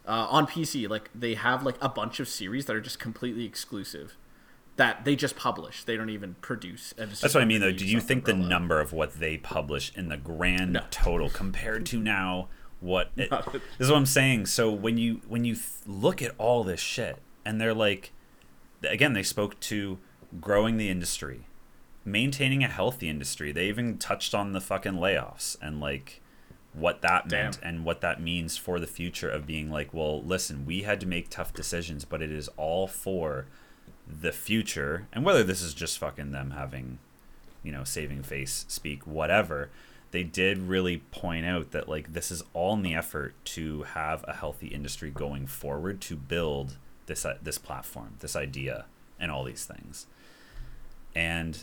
uh, 0.08 0.28
on 0.30 0.48
PC 0.48 0.90
like 0.90 1.10
they 1.16 1.36
have 1.36 1.64
like 1.64 1.76
a 1.82 1.90
bunch 1.90 2.20
of 2.20 2.28
series 2.28 2.66
that 2.66 2.76
are 2.76 2.82
just 2.82 3.00
completely 3.00 3.46
exclusive 3.46 4.18
that 4.78 5.04
they 5.06 5.16
just 5.16 5.36
publish. 5.36 5.84
They 5.84 5.98
don't 5.98 6.10
even 6.10 6.36
produce. 6.42 6.94
That's 6.98 7.22
what 7.34 7.44
I 7.44 7.46
mean, 7.46 7.60
though. 7.62 7.72
Do 7.74 7.86
you 7.86 8.00
think 8.00 8.26
the 8.26 8.34
number 8.34 8.80
of 8.80 8.94
what 8.94 9.20
they 9.20 9.38
publish 9.38 9.92
in 9.96 10.08
the 10.10 10.18
grand 10.18 10.74
No. 10.74 10.84
total 10.90 11.30
compared 11.30 11.86
to 11.88 12.00
now 12.00 12.48
what? 12.80 13.12
It, 13.18 13.30
this 13.30 13.62
is 13.80 13.90
what 13.92 13.98
I'm 13.98 14.06
saying. 14.06 14.46
So 14.48 14.72
when 14.72 14.98
you 14.98 15.22
when 15.28 15.46
you 15.46 15.56
th- 15.56 15.66
look 15.86 16.22
at 16.22 16.34
all 16.38 16.64
this 16.64 16.80
shit, 16.80 17.18
and 17.46 17.60
they're 17.62 17.74
like, 17.76 18.12
again, 18.84 19.14
they 19.14 19.24
spoke 19.24 19.60
to 19.62 20.00
growing 20.40 20.78
the 20.78 20.90
industry, 20.90 21.46
maintaining 22.06 22.64
a 22.64 22.68
healthy 22.68 23.10
industry. 23.10 23.52
They 23.52 23.68
even 23.68 23.98
touched 23.98 24.34
on 24.34 24.54
the 24.54 24.62
fucking 24.62 24.94
layoffs 24.94 25.58
and 25.62 25.80
like 25.80 26.22
what 26.74 27.02
that 27.02 27.30
meant 27.30 27.60
and 27.62 27.84
what 27.84 28.02
that 28.02 28.22
means 28.22 28.58
for 28.58 28.80
the 28.80 28.88
future 28.88 29.30
of 29.30 29.46
being 29.46 29.70
like, 29.70 29.94
well, 29.94 30.22
listen, 30.22 30.66
we 30.66 30.84
had 30.84 31.00
to 31.02 31.06
make 31.06 31.30
tough 31.30 31.54
decisions, 31.54 32.06
but 32.06 32.22
it 32.22 32.32
is 32.32 32.50
all 32.58 32.88
for 32.88 33.46
the 34.08 34.32
future. 34.32 35.08
And 35.12 35.26
whether 35.26 35.44
this 35.44 35.62
is 35.62 35.74
just 35.74 35.98
fucking 35.98 36.32
them 36.32 36.52
having, 36.52 37.00
you 37.64 37.72
know, 37.72 37.84
saving 37.84 38.24
face 38.24 38.66
speak, 38.70 39.06
whatever, 39.06 39.70
they 40.12 40.24
did 40.24 40.58
really 40.58 40.98
point 41.12 41.46
out 41.46 41.72
that 41.72 41.90
like 41.90 42.14
this 42.14 42.32
is 42.32 42.44
all 42.54 42.74
in 42.74 42.84
the 42.84 42.96
effort 42.96 43.34
to 43.44 43.84
have 43.84 44.24
a 44.28 44.34
healthy 44.34 44.68
industry 44.68 45.10
going 45.10 45.48
forward 45.48 46.00
to 46.02 46.16
build 46.16 46.78
this 47.12 47.26
uh, 47.26 47.38
this 47.42 47.58
platform, 47.58 48.16
this 48.20 48.38
idea, 48.38 48.86
and 49.20 49.30
all 49.30 49.44
these 49.44 49.66
things. 49.66 50.08
And 51.14 51.62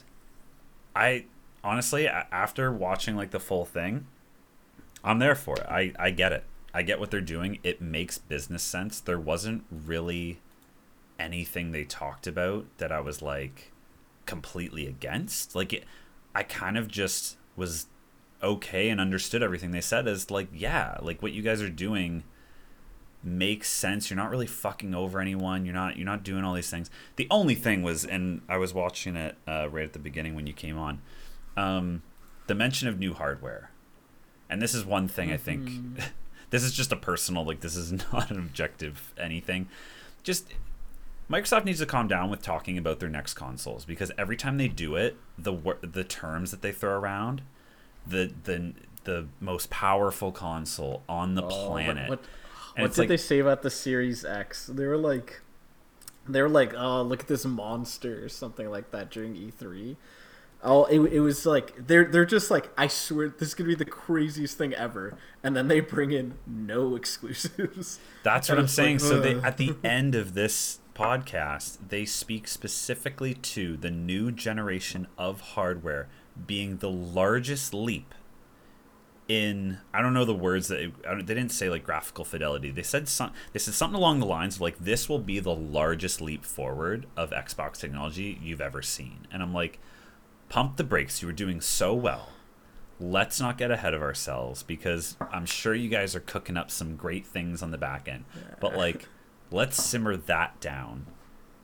I 0.95 1.25
honestly, 1.65 2.07
after 2.07 2.71
watching 2.71 3.17
like 3.17 3.31
the 3.31 3.41
full 3.41 3.65
thing, 3.65 4.07
I'm 5.03 5.19
there 5.19 5.35
for 5.35 5.57
it. 5.57 5.67
I, 5.67 5.95
I 5.99 6.11
get 6.11 6.33
it. 6.33 6.45
I 6.75 6.83
get 6.83 7.01
what 7.01 7.11
they're 7.11 7.23
doing. 7.23 7.61
It 7.63 7.81
makes 7.81 8.19
business 8.19 8.63
sense. 8.63 9.01
There 9.01 9.19
wasn't 9.19 9.65
really 9.71 10.41
anything 11.19 11.73
they 11.73 11.85
talked 11.85 12.27
about 12.27 12.67
that 12.77 12.93
I 12.93 13.01
was 13.01 13.23
like 13.23 13.73
completely 14.27 14.87
against. 14.87 15.55
Like 15.55 15.73
it, 15.73 15.85
I 16.35 16.43
kind 16.43 16.77
of 16.77 16.89
just 16.89 17.39
was 17.57 17.87
okay 18.43 18.91
and 18.91 19.01
understood 19.01 19.43
everything 19.43 19.71
they 19.71 19.81
said 19.81 20.07
as 20.07 20.31
like 20.31 20.49
yeah, 20.53 20.99
like 21.01 21.23
what 21.23 21.33
you 21.33 21.41
guys 21.41 21.63
are 21.63 21.71
doing 21.71 22.25
makes 23.23 23.69
sense. 23.69 24.09
You're 24.11 24.17
not 24.17 24.31
really 24.31 24.47
fucking 24.47 24.95
over 24.95 25.21
anyone. 25.21 25.65
You're 25.65 25.75
not 25.75 25.97
you're 25.97 26.07
not 26.07 26.23
doing 26.23 26.45
all 26.45 26.55
these 26.55 26.71
things. 26.71 26.91
The 27.17 27.27
only 27.31 27.55
thing 27.55 27.83
was 27.83 28.05
and 28.05 28.43
I 28.49 28.57
was 28.59 28.73
watching 28.75 29.17
it 29.17 29.37
uh, 29.47 29.69
right 29.71 29.85
at 29.85 29.93
the 29.93 29.99
beginning 29.99 30.35
when 30.35 30.47
you 30.47 30.53
came 30.53 30.79
on. 30.79 31.01
Um, 31.57 32.03
the 32.47 32.55
mention 32.55 32.89
of 32.89 32.99
new 32.99 33.15
hardware. 33.15 33.71
And 34.51 34.63
this 34.63 34.75
is 34.75 34.85
one 34.85 35.09
thing 35.09 35.31
I 35.33 35.37
think 35.37 35.71
this 36.51 36.63
is 36.63 36.73
just 36.73 36.93
a 36.93 36.97
personal 36.97 37.45
like 37.45 37.61
this 37.61 37.77
is 37.77 37.93
not 38.13 38.31
an 38.31 38.39
objective 38.39 39.13
anything. 39.19 39.69
Just 40.23 40.47
Microsoft 41.31 41.65
needs 41.67 41.81
to 41.81 41.87
calm 41.87 42.09
down 42.09 42.31
with 42.31 42.41
talking 42.41 42.79
about 42.79 43.01
their 43.01 43.09
next 43.11 43.35
consoles 43.35 43.85
because 43.85 44.11
every 44.17 44.37
time 44.37 44.57
they 44.57 44.69
do 44.69 44.97
it, 44.97 45.17
the 45.37 45.55
the 45.83 46.05
terms 46.05 46.51
that 46.53 46.63
they 46.63 46.73
throw 46.73 46.99
around, 46.99 47.43
the 48.07 48.33
the 48.45 48.73
the 49.05 49.27
most 49.41 49.69
powerful 49.71 50.33
console 50.33 51.03
on 51.09 51.35
the 51.35 51.43
Oh, 51.43 51.47
what- 51.47 51.67
planet. 51.71 52.09
What, 52.11 52.21
And 52.79 52.85
what 52.85 52.95
did 52.95 52.99
like- 53.03 53.09
they 53.09 53.17
say 53.17 53.39
about 53.41 53.63
the 53.63 53.71
Series 53.71 54.25
X? 54.25 54.67
They 54.73 54.87
were 54.87 54.97
like, 54.97 55.41
they 56.29 56.41
were 56.43 56.49
like, 56.49 56.75
oh, 56.75 57.03
look 57.03 57.21
at 57.21 57.29
this 57.29 57.45
monster 57.45 58.25
or 58.25 58.29
something 58.29 58.71
like 58.71 58.91
that 58.93 59.11
during 59.11 59.35
E3. 59.35 59.97
Oh, 60.63 60.85
it, 60.87 60.99
it 61.13 61.21
was 61.21 61.47
like 61.47 61.87
they're 61.87 62.05
they're 62.05 62.25
just 62.27 62.51
like 62.51 62.69
I 62.77 62.89
swear 62.89 63.29
this 63.29 63.49
is 63.51 63.55
gonna 63.55 63.69
be 63.69 63.75
the 63.77 63.85
craziest 63.85 64.59
thing 64.59 64.75
ever, 64.75 65.17
and 65.43 65.57
then 65.57 65.69
they 65.69 65.79
bring 65.79 66.11
in 66.11 66.35
no 66.49 66.97
exclusives. 67.01 68.01
That's 68.25 68.49
what 68.49 68.59
I'm 68.59 68.65
it's 68.65 68.77
like, 68.77 68.85
saying. 68.85 68.99
so 68.99 69.21
they 69.21 69.37
at 69.37 69.57
the 69.57 69.77
end 69.85 70.17
of 70.17 70.35
this 70.35 70.81
podcast, 70.97 71.79
they 71.89 72.05
speak 72.05 72.49
specifically 72.49 73.35
to 73.35 73.77
the 73.77 73.91
new 73.91 74.33
generation 74.33 75.07
of 75.17 75.41
hardware 75.41 76.09
being 76.47 76.79
the 76.79 76.91
largest 76.91 77.73
leap 77.73 78.13
in 79.29 79.79
I 79.93 80.01
don't 80.01 80.15
know 80.15 80.25
the 80.25 80.35
words 80.35 80.69
that 80.69 80.91
I 81.07 81.11
don't, 81.15 81.27
they 81.27 81.35
didn't 81.35 81.53
say 81.53 81.69
like 81.69 81.85
graphical 81.85 82.25
fidelity. 82.25 82.71
They 82.71 82.83
said 82.83 83.09
some 83.09 83.33
they 83.53 83.59
said 83.59 83.75
something 83.75 83.97
along 83.97 84.21
the 84.21 84.27
lines 84.27 84.57
of 84.57 84.63
like 84.63 84.79
this 84.79 85.09
will 85.09 85.19
be 85.19 85.39
the 85.39 85.55
largest 85.55 86.21
leap 86.21 86.45
forward 86.45 87.07
of 87.17 87.31
Xbox 87.31 87.77
technology 87.77 88.39
you've 88.43 88.63
ever 88.63 88.81
seen. 88.81 89.27
And 89.31 89.43
I'm 89.43 89.53
like 89.53 89.79
pump 90.49 90.79
the 90.79 90.85
brakes. 90.85 91.21
You 91.21 91.29
were 91.29 91.33
doing 91.33 91.61
so 91.61 91.93
well. 91.93 92.31
Let's 92.99 93.39
not 93.39 93.59
get 93.59 93.71
ahead 93.71 93.95
of 93.95 94.03
ourselves 94.03 94.63
because 94.63 95.17
I'm 95.31 95.47
sure 95.47 95.75
you 95.75 95.89
guys 95.89 96.17
are 96.17 96.21
cooking 96.21 96.57
up 96.57 96.71
some 96.71 96.97
great 96.97 97.27
things 97.27 97.63
on 97.63 97.71
the 97.71 97.79
back 97.79 98.09
end. 98.09 98.25
But 98.61 98.77
like 98.77 99.09
let's 99.51 99.83
simmer 99.83 100.17
that 100.17 100.59
down. 100.61 101.07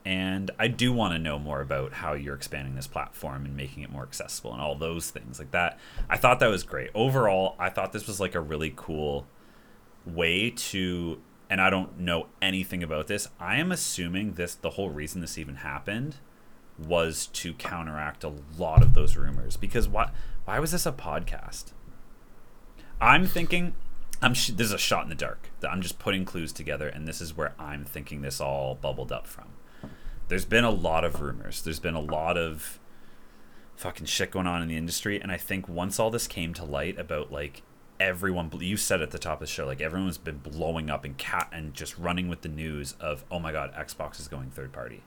And 0.04 0.50
I 0.58 0.68
do 0.68 0.92
want 0.92 1.14
to 1.14 1.18
know 1.18 1.38
more 1.38 1.62
about 1.62 1.94
how 1.94 2.12
you're 2.12 2.34
expanding 2.34 2.74
this 2.74 2.86
platform 2.86 3.46
and 3.46 3.56
making 3.56 3.82
it 3.82 3.90
more 3.90 4.02
accessible 4.02 4.52
and 4.52 4.60
all 4.60 4.74
those 4.74 5.10
things 5.10 5.38
like 5.38 5.50
that. 5.52 5.78
I 6.10 6.18
thought 6.18 6.40
that 6.40 6.48
was 6.48 6.62
great. 6.62 6.90
Overall, 6.94 7.56
I 7.58 7.70
thought 7.70 7.92
this 7.92 8.06
was 8.06 8.20
like 8.20 8.34
a 8.34 8.40
really 8.40 8.72
cool 8.76 9.26
way 10.06 10.50
to 10.50 11.20
and 11.48 11.60
I 11.60 11.70
don't 11.70 11.98
know 11.98 12.26
anything 12.42 12.82
about 12.82 13.06
this. 13.06 13.28
I 13.38 13.56
am 13.56 13.70
assuming 13.70 14.32
this 14.32 14.54
the 14.54 14.70
whole 14.70 14.90
reason 14.90 15.20
this 15.20 15.38
even 15.38 15.56
happened 15.56 16.16
was 16.78 17.26
to 17.28 17.54
counteract 17.54 18.24
a 18.24 18.32
lot 18.58 18.82
of 18.82 18.94
those 18.94 19.16
rumors 19.16 19.56
because 19.56 19.88
why 19.88 20.10
why 20.44 20.58
was 20.58 20.72
this 20.72 20.84
a 20.84 20.92
podcast? 20.92 21.66
I'm 23.00 23.26
thinking 23.26 23.74
I'm 24.20 24.34
sh- 24.34 24.48
this 24.48 24.66
is 24.68 24.72
a 24.72 24.78
shot 24.78 25.04
in 25.04 25.08
the 25.08 25.14
dark. 25.14 25.50
That 25.60 25.70
I'm 25.70 25.80
just 25.80 25.98
putting 25.98 26.24
clues 26.24 26.52
together 26.52 26.88
and 26.88 27.08
this 27.08 27.20
is 27.20 27.36
where 27.36 27.54
I'm 27.58 27.84
thinking 27.84 28.22
this 28.22 28.40
all 28.40 28.74
bubbled 28.74 29.12
up 29.12 29.26
from. 29.26 29.46
There's 30.28 30.44
been 30.44 30.64
a 30.64 30.70
lot 30.70 31.04
of 31.04 31.20
rumors. 31.20 31.62
There's 31.62 31.80
been 31.80 31.94
a 31.94 32.00
lot 32.00 32.36
of 32.38 32.78
fucking 33.76 34.06
shit 34.06 34.30
going 34.30 34.46
on 34.46 34.62
in 34.62 34.68
the 34.68 34.76
industry 34.76 35.20
and 35.20 35.32
I 35.32 35.36
think 35.36 35.68
once 35.68 35.98
all 35.98 36.08
this 36.08 36.28
came 36.28 36.54
to 36.54 36.64
light 36.64 36.96
about 36.96 37.32
like 37.32 37.62
everyone 37.98 38.48
you 38.60 38.76
said 38.76 39.02
at 39.02 39.10
the 39.10 39.18
top 39.18 39.34
of 39.34 39.40
the 39.40 39.46
show 39.52 39.66
like 39.66 39.80
everyone's 39.80 40.16
been 40.16 40.38
blowing 40.38 40.88
up 40.88 41.04
and 41.04 41.18
cat 41.18 41.48
and 41.52 41.74
just 41.74 41.98
running 41.98 42.28
with 42.28 42.42
the 42.42 42.48
news 42.48 42.94
of 43.00 43.24
oh 43.32 43.40
my 43.40 43.50
god 43.50 43.72
Xbox 43.74 44.20
is 44.20 44.28
going 44.28 44.50
third 44.50 44.72
party 44.72 45.02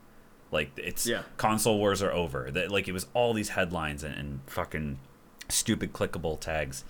like 0.51 0.71
it's 0.75 1.07
Yeah. 1.07 1.21
console 1.37 1.77
wars 1.77 2.01
are 2.03 2.11
over 2.11 2.51
that 2.51 2.69
like 2.69 2.89
it 2.89 2.91
was 2.91 3.07
all 3.13 3.33
these 3.33 3.49
headlines 3.49 4.03
and, 4.03 4.15
and 4.15 4.39
fucking 4.47 4.99
stupid 5.47 5.93
clickable 5.93 6.37
tags 6.37 6.83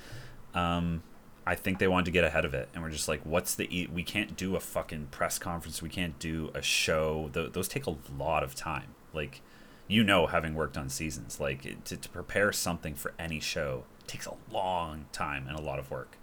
um 0.55 1.03
I 1.47 1.55
think 1.55 1.79
they 1.79 1.87
wanted 1.87 2.05
to 2.05 2.11
get 2.11 2.23
ahead 2.23 2.45
of 2.45 2.53
it 2.53 2.67
and 2.73 2.83
we're 2.83 2.89
just 2.89 3.07
like 3.07 3.21
what's 3.23 3.55
the 3.55 3.67
e- 3.75 3.89
we 3.93 4.03
can't 4.03 4.35
do 4.35 4.55
a 4.55 4.59
fucking 4.59 5.07
press 5.11 5.39
conference 5.39 5.81
we 5.81 5.89
can't 5.89 6.19
do 6.19 6.51
a 6.53 6.61
show 6.61 7.29
Th- 7.33 7.51
those 7.53 7.67
take 7.67 7.85
a 7.85 7.95
lot 8.17 8.43
of 8.43 8.53
time 8.53 8.95
like 9.13 9.41
you 9.87 10.03
know 10.03 10.27
having 10.27 10.55
worked 10.55 10.77
on 10.77 10.89
seasons 10.89 11.39
like 11.39 11.83
to, 11.85 11.95
to 11.95 12.09
prepare 12.09 12.51
something 12.51 12.95
for 12.95 13.13
any 13.17 13.39
show 13.39 13.85
takes 14.07 14.25
a 14.25 14.33
long 14.51 15.05
time 15.11 15.47
and 15.47 15.57
a 15.57 15.61
lot 15.61 15.79
of 15.79 15.89
work 15.89 16.17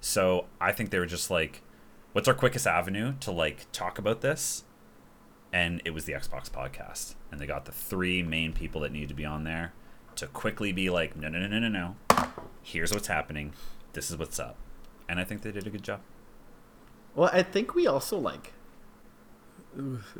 so 0.00 0.46
i 0.60 0.70
think 0.70 0.90
they 0.90 0.98
were 0.98 1.06
just 1.06 1.30
like 1.30 1.62
what's 2.12 2.28
our 2.28 2.34
quickest 2.34 2.66
avenue 2.66 3.14
to 3.20 3.32
like 3.32 3.66
talk 3.72 3.98
about 3.98 4.20
this 4.20 4.62
and 5.52 5.82
it 5.84 5.90
was 5.90 6.04
the 6.04 6.12
xbox 6.12 6.48
podcast 6.48 7.14
and 7.32 7.40
they 7.40 7.46
got 7.46 7.64
the 7.64 7.72
three 7.72 8.22
main 8.22 8.52
people 8.52 8.80
that 8.80 8.92
needed 8.92 9.08
to 9.08 9.14
be 9.14 9.24
on 9.24 9.42
there 9.44 9.72
to 10.20 10.26
quickly 10.26 10.70
be 10.72 10.90
like, 10.90 11.16
no, 11.16 11.28
no, 11.28 11.38
no, 11.38 11.46
no, 11.46 11.58
no, 11.58 11.68
no. 11.68 11.96
Here's 12.62 12.92
what's 12.92 13.06
happening. 13.06 13.52
This 13.92 14.10
is 14.10 14.16
what's 14.16 14.38
up. 14.38 14.56
And 15.08 15.18
I 15.18 15.24
think 15.24 15.42
they 15.42 15.52
did 15.52 15.66
a 15.66 15.70
good 15.70 15.82
job. 15.82 16.00
Well, 17.14 17.30
I 17.32 17.42
think 17.42 17.74
we 17.74 17.86
also 17.86 18.18
like 18.18 18.52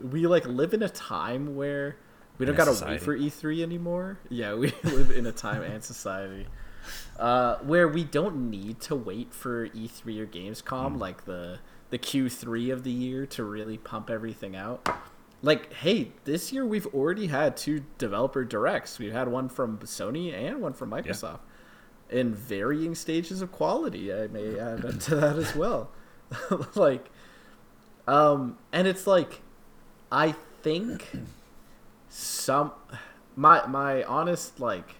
we 0.02 0.26
like 0.26 0.46
live 0.46 0.74
in 0.74 0.82
a 0.82 0.88
time 0.88 1.56
where 1.56 1.96
we 2.38 2.46
don't 2.46 2.56
gotta 2.56 2.72
society. 2.72 2.94
wait 2.94 3.02
for 3.02 3.16
E3 3.16 3.62
anymore. 3.62 4.18
Yeah, 4.28 4.54
we 4.54 4.72
live 4.84 5.10
in 5.10 5.26
a 5.26 5.32
time 5.32 5.62
and 5.62 5.82
society 5.82 6.46
uh, 7.18 7.56
where 7.58 7.88
we 7.88 8.04
don't 8.04 8.50
need 8.50 8.80
to 8.80 8.94
wait 8.94 9.32
for 9.32 9.68
E3 9.68 10.18
or 10.20 10.26
Gamescom, 10.26 10.98
like 10.98 11.24
the 11.24 11.58
the 11.90 11.98
Q3 11.98 12.72
of 12.72 12.84
the 12.84 12.90
year, 12.90 13.26
to 13.26 13.44
really 13.44 13.76
pump 13.76 14.10
everything 14.10 14.54
out. 14.54 14.88
Like, 15.42 15.72
hey, 15.72 16.12
this 16.24 16.52
year 16.52 16.64
we've 16.64 16.86
already 16.88 17.26
had 17.26 17.56
two 17.56 17.82
developer 17.98 18.44
directs. 18.44 18.98
We've 18.98 19.12
had 19.12 19.28
one 19.28 19.48
from 19.48 19.78
Sony 19.78 20.32
and 20.32 20.60
one 20.60 20.72
from 20.72 20.90
Microsoft, 20.90 21.40
in 22.10 22.34
varying 22.34 22.94
stages 22.94 23.42
of 23.42 23.52
quality. 23.52 24.12
I 24.12 24.26
may 24.28 24.58
add 24.58 25.00
to 25.02 25.14
that 25.16 25.36
as 25.36 25.54
well. 25.54 25.90
like, 26.74 27.10
um, 28.06 28.58
and 28.72 28.86
it's 28.86 29.06
like, 29.06 29.40
I 30.12 30.34
think 30.62 31.06
some 32.08 32.72
my 33.36 33.66
my 33.66 34.02
honest 34.04 34.60
like 34.60 34.96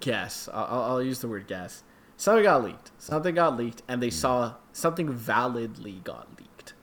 guess. 0.00 0.48
I'll, 0.52 0.82
I'll- 0.82 1.02
use 1.02 1.20
the 1.20 1.28
word 1.28 1.46
guess. 1.46 1.82
Something 2.16 2.44
got 2.44 2.62
leaked. 2.62 2.90
Something 2.98 3.34
got 3.34 3.56
leaked, 3.56 3.82
and 3.88 4.02
they 4.02 4.10
saw 4.10 4.54
something 4.72 5.10
validly 5.10 6.00
got 6.04 6.28
leaked. 6.38 6.74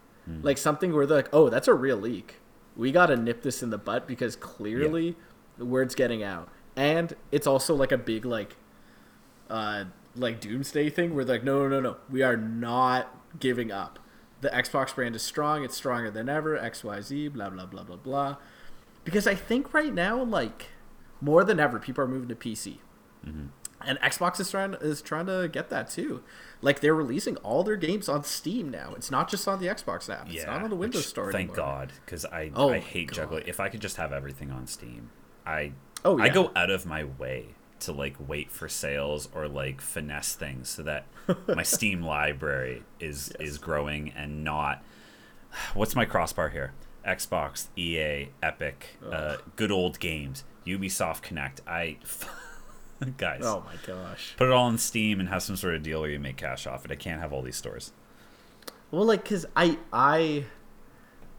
Like 0.42 0.58
something 0.58 0.94
where 0.94 1.06
they're 1.06 1.18
like, 1.18 1.30
"Oh, 1.32 1.48
that's 1.50 1.70
a 1.70 1.74
real 1.74 1.96
leak. 1.96 2.36
We 2.76 2.92
got 2.92 3.06
to 3.06 3.16
nip 3.16 3.44
this 3.44 3.64
in 3.64 3.70
the 3.70 3.78
butt 3.78 4.08
because 4.08 4.36
clearly 4.36 5.16
the 5.58 5.64
word's 5.64 5.96
getting 5.96 6.22
out." 6.22 6.50
And 6.76 7.16
it's 7.32 7.48
also 7.48 7.74
like 7.76 7.92
a 7.94 7.98
big 7.98 8.26
like, 8.26 8.58
uh, 9.50 9.86
like 10.16 10.39
doomsday 10.39 10.89
thing 10.89 11.14
where 11.16 11.24
they're 11.26 11.38
like, 11.38 11.43
"No, 11.43 11.64
no, 11.64 11.68
no, 11.70 11.80
no. 11.80 11.98
We 12.10 12.24
are 12.24 12.38
not 12.38 13.39
giving 13.39 13.72
up. 13.72 14.00
The 14.41 14.50
Xbox 14.50 14.93
brand 14.93 15.16
is 15.16 15.22
strong. 15.24 15.64
It's 15.64 15.76
stronger 15.76 16.12
than 16.12 16.30
ever. 16.30 16.58
X, 16.58 16.84
Y, 16.84 17.02
Z. 17.02 17.28
Blah, 17.30 17.50
blah, 17.50 17.66
blah, 17.66 17.84
blah, 17.84 17.95
blah." 17.98 18.36
Because 19.04 19.26
I 19.28 19.36
think 19.36 19.74
right 19.74 19.93
now, 19.93 20.22
like 20.22 20.68
more 21.22 21.43
than 21.43 21.60
ever, 21.60 21.80
people 21.80 22.04
are 22.04 22.08
moving 22.08 22.30
to 22.30 22.36
PC 22.36 22.78
and 23.86 24.00
Xbox 24.00 24.39
is 24.39 24.50
trying 24.50 24.74
is 24.82 25.02
trying 25.02 25.28
to 25.28 25.48
get 25.52 25.70
that 25.70 25.89
too. 25.89 26.24
Like 26.62 26.80
they're 26.80 26.95
releasing 26.95 27.38
all 27.38 27.64
their 27.64 27.76
games 27.76 28.10
on 28.10 28.24
Steam 28.24 28.70
now. 28.70 28.93
It's 28.95 29.12
not 29.12 29.30
just 29.30 29.48
on 29.48 29.60
the 29.60 29.68
Xbox 29.68 30.10
app. 30.10 30.26
It's 30.28 30.36
Yeah. 30.38 30.45
not 30.48 30.64
on 30.64 30.70
the 30.70 30.76
Windows 30.76 31.02
which, 31.02 31.08
Store. 31.08 31.32
Thank 31.32 31.52
anymore. 31.52 31.56
God, 31.68 31.93
because 32.06 32.26
I 32.26 32.52
Oh 32.56 32.70
I 32.72 32.80
hate 32.80 33.10
God. 33.10 33.16
juggling. 33.16 33.43
If 33.45 33.60
I 33.60 33.70
could 33.70 33.82
just 33.82 33.98
have 33.98 34.12
everything 34.12 34.52
on 34.52 34.66
Steam, 34.68 35.10
I 35.45 35.74
Oh, 36.06 36.18
I 36.20 36.30
go 36.30 36.52
out 36.56 36.70
of 36.70 36.86
my 36.86 37.04
way 37.04 37.56
to 37.82 37.92
like 37.92 38.16
wait 38.20 38.52
for 38.52 38.68
sales 38.68 39.30
or 39.34 39.48
like 39.48 39.82
finesse 39.82 40.34
things 40.36 40.70
so 40.70 40.84
that 40.84 41.06
my 41.48 41.64
Steam 41.64 42.02
library 42.02 42.84
is 43.00 43.32
is 43.40 43.58
growing 43.58 44.12
and 44.16 44.44
not. 44.44 44.84
What's 45.74 45.96
my 45.96 46.06
crossbar 46.06 46.50
here? 46.50 46.74
Xbox, 47.06 47.68
EA, 47.78 48.30
Epic, 48.44 48.98
uh, 49.10 49.38
good 49.56 49.72
old 49.72 49.98
games, 50.00 50.44
Ubisoft 50.66 51.22
Connect. 51.22 51.62
I, 51.66 51.98
guys, 53.18 53.42
Oh 53.44 53.64
my 53.66 53.76
gosh. 53.86 54.34
put 54.36 54.48
it 54.48 54.52
all 54.52 54.66
on 54.66 54.78
Steam 54.78 55.22
and 55.22 55.30
have 55.30 55.42
some 55.42 55.56
sort 55.56 55.76
of 55.76 55.84
deal 55.84 56.02
where 56.02 56.10
you 56.10 56.20
make 56.20 56.36
cash 56.36 56.68
off 56.68 56.84
it. 56.84 56.92
I 56.92 56.96
can't 56.96 57.22
have 57.22 57.32
all 57.32 57.42
these 57.42 57.56
stores. 57.56 57.94
Well, 58.92 59.06
like, 59.06 59.24
cause 59.24 59.46
I 59.56 59.78
I 59.94 60.46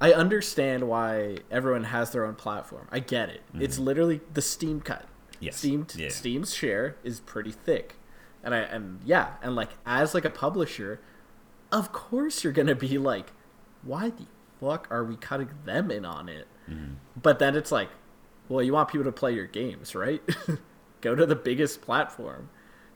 I 0.01 0.13
understand 0.15 0.89
why 0.89 1.39
everyone 1.51 1.85
has 1.85 2.11
their 2.13 2.25
own 2.25 2.35
platform. 2.37 2.89
I 2.91 3.01
get 3.01 3.29
it. 3.29 3.43
It's 3.59 3.79
literally 3.79 4.21
the 4.33 4.41
Steam 4.43 4.81
cut. 4.81 5.05
Mm-hmm. 5.39 5.45
Yes. 5.45 5.57
Steam 5.57 5.87
Yeah. 5.95 6.09
Steam's 6.09 6.55
share 6.55 6.97
is 7.03 7.21
pretty 7.21 7.53
thick, 7.53 7.97
and 8.43 8.55
I 8.55 8.59
and 8.59 9.01
yeah, 9.05 9.35
and 9.43 9.55
like 9.57 9.71
as 9.87 10.15
like 10.15 10.25
a 10.25 10.31
publisher, 10.31 11.01
of 11.73 11.93
course 11.93 12.45
you're 12.45 12.53
gonna 12.53 12.75
be 12.75 12.99
like, 12.99 13.33
why 13.83 14.11
the 14.11 14.27
fuck 14.61 14.89
are 14.91 15.05
we 15.05 15.17
cutting 15.17 15.51
them 15.65 15.91
in 15.91 16.05
on 16.05 16.29
it? 16.29 16.47
Mm-hmm. 16.69 16.95
But 17.21 17.39
then 17.39 17.57
it's 17.57 17.73
like, 17.73 17.89
well, 18.49 18.63
you 18.63 18.73
want 18.73 18.89
people 18.89 19.05
to 19.05 19.13
play 19.13 19.33
your 19.33 19.47
games, 19.47 19.95
right? 19.95 20.23
Go 21.01 21.15
to 21.15 21.25
the 21.27 21.37
biggest 21.37 21.81
platform, 21.83 22.51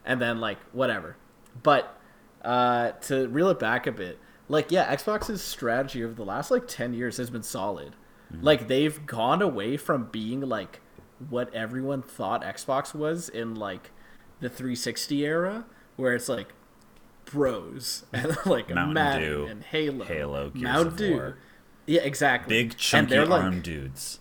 and 0.04 0.20
then 0.20 0.40
like 0.40 0.58
whatever. 0.72 1.16
But 1.62 1.96
uh, 2.42 2.92
to 3.02 3.28
reel 3.28 3.48
it 3.50 3.58
back 3.58 3.86
a 3.86 3.92
bit, 3.92 4.18
like 4.48 4.72
yeah, 4.72 4.92
Xbox's 4.94 5.42
strategy 5.42 6.02
over 6.02 6.14
the 6.14 6.24
last 6.24 6.50
like 6.50 6.66
ten 6.66 6.92
years 6.94 7.16
has 7.18 7.30
been 7.30 7.42
solid. 7.44 7.94
Like 8.40 8.66
they've 8.66 9.04
gone 9.04 9.42
away 9.42 9.76
from 9.76 10.06
being 10.10 10.40
like 10.40 10.80
what 11.30 11.52
everyone 11.54 12.02
thought 12.02 12.42
Xbox 12.42 12.94
was 12.94 13.28
in 13.28 13.54
like 13.54 13.90
the 14.40 14.48
360 14.48 15.24
era, 15.24 15.64
where 15.96 16.14
it's 16.14 16.28
like 16.28 16.48
bros 17.24 18.04
and 18.12 18.36
like 18.46 18.68
Mountain 18.68 18.94
Madden 18.94 19.22
Dew, 19.22 19.46
and 19.46 19.62
Halo, 19.62 20.04
Halo, 20.04 20.50
Gears 20.50 20.62
Mountain 20.62 20.96
Dew. 20.96 21.12
War. 21.12 21.38
Yeah, 21.86 22.02
exactly. 22.02 22.62
Big 22.62 22.76
chunky 22.76 23.18
like- 23.18 23.42
arm 23.42 23.60
dudes. 23.60 24.20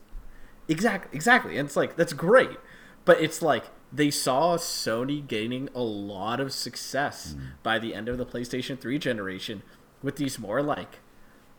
Exactly, 0.68 1.10
exactly. 1.14 1.58
And 1.58 1.68
it's 1.68 1.76
like 1.76 1.96
that's 1.98 2.14
great, 2.14 2.58
but 3.04 3.20
it's 3.22 3.42
like 3.42 3.66
they 3.92 4.10
saw 4.10 4.56
Sony 4.58 5.26
gaining 5.28 5.68
a 5.76 5.82
lot 5.82 6.40
of 6.40 6.54
success 6.54 7.36
by 7.62 7.78
the 7.78 7.94
end 7.94 8.08
of 8.08 8.18
the 8.18 8.26
PlayStation 8.26 8.80
3 8.80 8.98
generation 8.98 9.64
with 10.02 10.16
these 10.16 10.40
more 10.40 10.62
like 10.62 11.00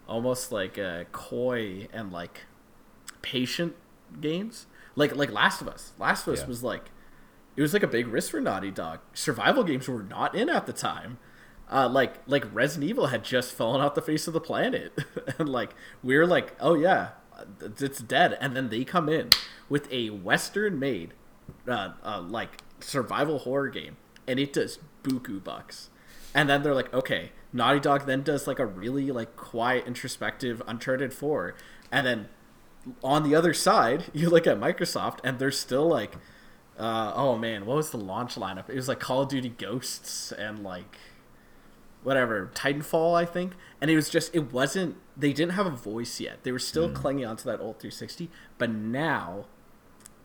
almost 0.08 0.50
like 0.50 0.78
uh, 0.78 1.04
coy 1.12 1.88
and 1.92 2.10
like 2.10 2.42
patient 3.20 3.74
games. 4.20 4.66
Like 4.96 5.14
like 5.16 5.30
Last 5.32 5.60
of 5.60 5.68
Us. 5.68 5.92
Last 5.98 6.26
of 6.26 6.34
Us 6.34 6.40
Yeah. 6.40 6.46
was 6.48 6.62
like 6.62 6.90
it 7.56 7.62
was 7.62 7.72
like 7.72 7.82
a 7.82 7.88
big 7.88 8.06
risk 8.08 8.30
for 8.30 8.40
Naughty 8.40 8.70
Dog. 8.70 9.00
Survival 9.14 9.62
games 9.64 9.88
were 9.88 10.02
not 10.02 10.34
in 10.34 10.48
at 10.48 10.66
the 10.66 10.72
time. 10.72 11.18
Uh, 11.70 11.88
like 11.88 12.16
like 12.26 12.44
Resident 12.52 12.90
Evil 12.90 13.06
had 13.06 13.24
just 13.24 13.52
fallen 13.52 13.80
off 13.80 13.94
the 13.94 14.02
face 14.02 14.26
of 14.26 14.34
the 14.34 14.40
planet, 14.40 14.92
and 15.38 15.48
like 15.48 15.74
we 16.02 16.16
are 16.16 16.26
like, 16.26 16.54
oh 16.60 16.74
yeah, 16.74 17.10
it's 17.60 18.00
dead. 18.02 18.36
And 18.40 18.54
then 18.54 18.68
they 18.68 18.84
come 18.84 19.08
in 19.08 19.30
with 19.70 19.90
a 19.90 20.10
Western 20.10 20.78
made, 20.78 21.14
uh, 21.66 21.92
uh, 22.04 22.20
like 22.20 22.60
survival 22.80 23.38
horror 23.40 23.68
game, 23.68 23.96
and 24.28 24.38
it 24.38 24.52
does 24.52 24.80
buku 25.02 25.42
bucks. 25.42 25.88
And 26.34 26.48
then 26.48 26.62
they're 26.62 26.74
like, 26.74 26.92
okay, 26.92 27.32
Naughty 27.54 27.80
Dog 27.80 28.04
then 28.06 28.22
does 28.22 28.46
like 28.46 28.58
a 28.58 28.66
really 28.66 29.10
like 29.10 29.36
quiet, 29.36 29.86
introspective 29.86 30.60
Uncharted 30.66 31.14
Four, 31.14 31.54
and 31.90 32.06
then 32.06 32.28
on 33.02 33.22
the 33.22 33.34
other 33.34 33.54
side, 33.54 34.04
you 34.12 34.28
look 34.28 34.46
at 34.46 34.58
Microsoft, 34.58 35.18
and 35.24 35.38
they're 35.38 35.50
still 35.50 35.88
like, 35.88 36.14
uh, 36.78 37.12
oh 37.14 37.36
man, 37.36 37.66
what 37.66 37.76
was 37.76 37.90
the 37.90 37.98
launch 37.98 38.34
lineup? 38.34 38.68
It 38.68 38.76
was 38.76 38.88
like 38.88 39.00
Call 39.00 39.22
of 39.22 39.28
Duty 39.28 39.50
Ghosts 39.50 40.32
and 40.32 40.62
like 40.62 40.96
whatever 42.02 42.50
Titanfall, 42.54 43.14
I 43.14 43.24
think. 43.24 43.52
And 43.80 43.90
it 43.90 43.96
was 43.96 44.08
just 44.08 44.34
it 44.34 44.52
wasn't. 44.52 44.96
They 45.16 45.32
didn't 45.32 45.52
have 45.52 45.66
a 45.66 45.70
voice 45.70 46.20
yet. 46.20 46.42
They 46.42 46.52
were 46.52 46.58
still 46.58 46.90
clinging 46.90 47.26
onto 47.26 47.44
that 47.44 47.60
old 47.60 47.78
360. 47.78 48.30
But 48.58 48.70
now, 48.70 49.46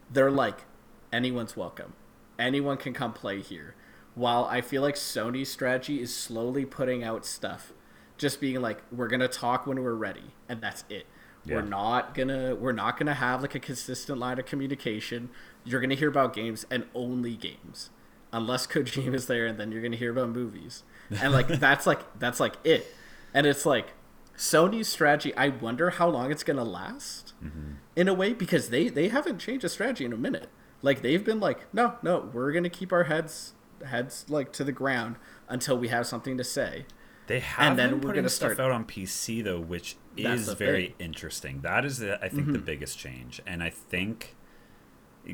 they're 0.10 0.32
like, 0.32 0.66
anyone's 1.12 1.58
welcome. 1.58 1.94
Anyone 2.40 2.78
can 2.78 2.94
come 2.94 3.14
play 3.14 3.42
here. 3.42 3.76
While 4.16 4.46
I 4.46 4.62
feel 4.62 4.82
like 4.82 4.96
Sony's 4.96 5.50
strategy 5.50 6.02
is 6.02 6.16
slowly 6.16 6.66
putting 6.66 7.04
out 7.04 7.26
stuff, 7.26 7.74
just 8.18 8.42
being 8.42 8.62
like, 8.62 8.82
we're 8.92 9.08
gonna 9.08 9.28
talk 9.28 9.68
when 9.68 9.84
we're 9.84 9.94
ready, 9.94 10.34
and 10.50 10.62
that's 10.62 10.86
it. 10.90 11.06
Yeah. 11.48 11.56
We're 11.56 11.62
not 11.62 12.14
gonna 12.14 12.56
we're 12.56 12.74
not 12.74 12.98
gonna 12.98 13.14
have 13.14 13.42
like 13.42 13.56
a 13.56 13.60
consistent 13.60 14.20
line 14.20 14.38
of 14.38 14.46
communication. 14.46 15.30
You're 15.64 15.80
gonna 15.80 15.96
hear 15.96 16.10
about 16.10 16.34
games 16.34 16.66
and 16.70 16.86
only 16.94 17.36
games, 17.36 17.90
unless 18.34 18.68
Kojima 18.68 19.14
is 19.14 19.28
there, 19.28 19.46
and 19.46 19.58
then 19.58 19.72
you're 19.72 19.82
gonna 19.82 19.98
hear 19.98 20.12
about 20.12 20.30
movies. 20.30 20.84
And 21.22 21.32
like 21.32 21.48
that's 21.60 21.88
like 21.88 22.20
that's 22.20 22.40
like 22.40 22.56
it. 22.64 22.88
And 23.34 23.48
it's 23.48 23.66
like 23.66 23.94
Sony's 24.36 24.88
strategy. 24.88 25.36
I 25.36 25.50
wonder 25.50 25.92
how 25.92 26.10
long 26.10 26.32
it's 26.32 26.44
gonna 26.44 26.66
last. 26.66 27.34
Mm-hmm. 27.44 27.74
In 27.96 28.08
a 28.08 28.14
way, 28.14 28.34
because 28.34 28.70
they 28.70 28.90
they 28.90 29.08
haven't 29.08 29.40
changed 29.40 29.64
a 29.64 29.70
strategy 29.70 30.06
in 30.06 30.14
a 30.14 30.18
minute. 30.18 30.50
Like 30.82 31.02
they've 31.02 31.24
been 31.24 31.40
like, 31.40 31.74
no, 31.74 31.96
no, 32.04 32.30
we're 32.34 32.52
gonna 32.52 32.70
keep 32.70 32.92
our 32.92 33.06
heads 33.06 33.54
heads 33.86 34.26
like 34.28 34.52
to 34.54 34.64
the 34.64 34.72
ground 34.72 35.16
until 35.48 35.78
we 35.78 35.88
have 35.88 36.06
something 36.06 36.38
to 36.38 36.44
say. 36.44 36.86
They 37.28 37.40
have 37.42 37.70
And 37.72 37.80
then 37.80 37.92
we're 37.96 38.00
putting 38.00 38.16
gonna 38.16 38.30
stuff 38.30 38.54
start- 38.54 38.66
out 38.68 38.72
on 38.72 38.86
PC 38.86 39.44
though, 39.44 39.60
which 39.60 39.96
is 40.16 40.48
very 40.54 40.86
thing. 40.88 40.92
Mm-hmm. 40.94 41.02
interesting. 41.04 41.62
That 41.62 41.86
is, 41.86 42.00
the, 42.00 42.24
I 42.24 42.30
think, 42.30 42.52
the 42.54 42.60
biggest 42.60 42.98
change. 42.98 43.42
And 43.46 43.62
I 43.62 43.70
think, 43.70 44.36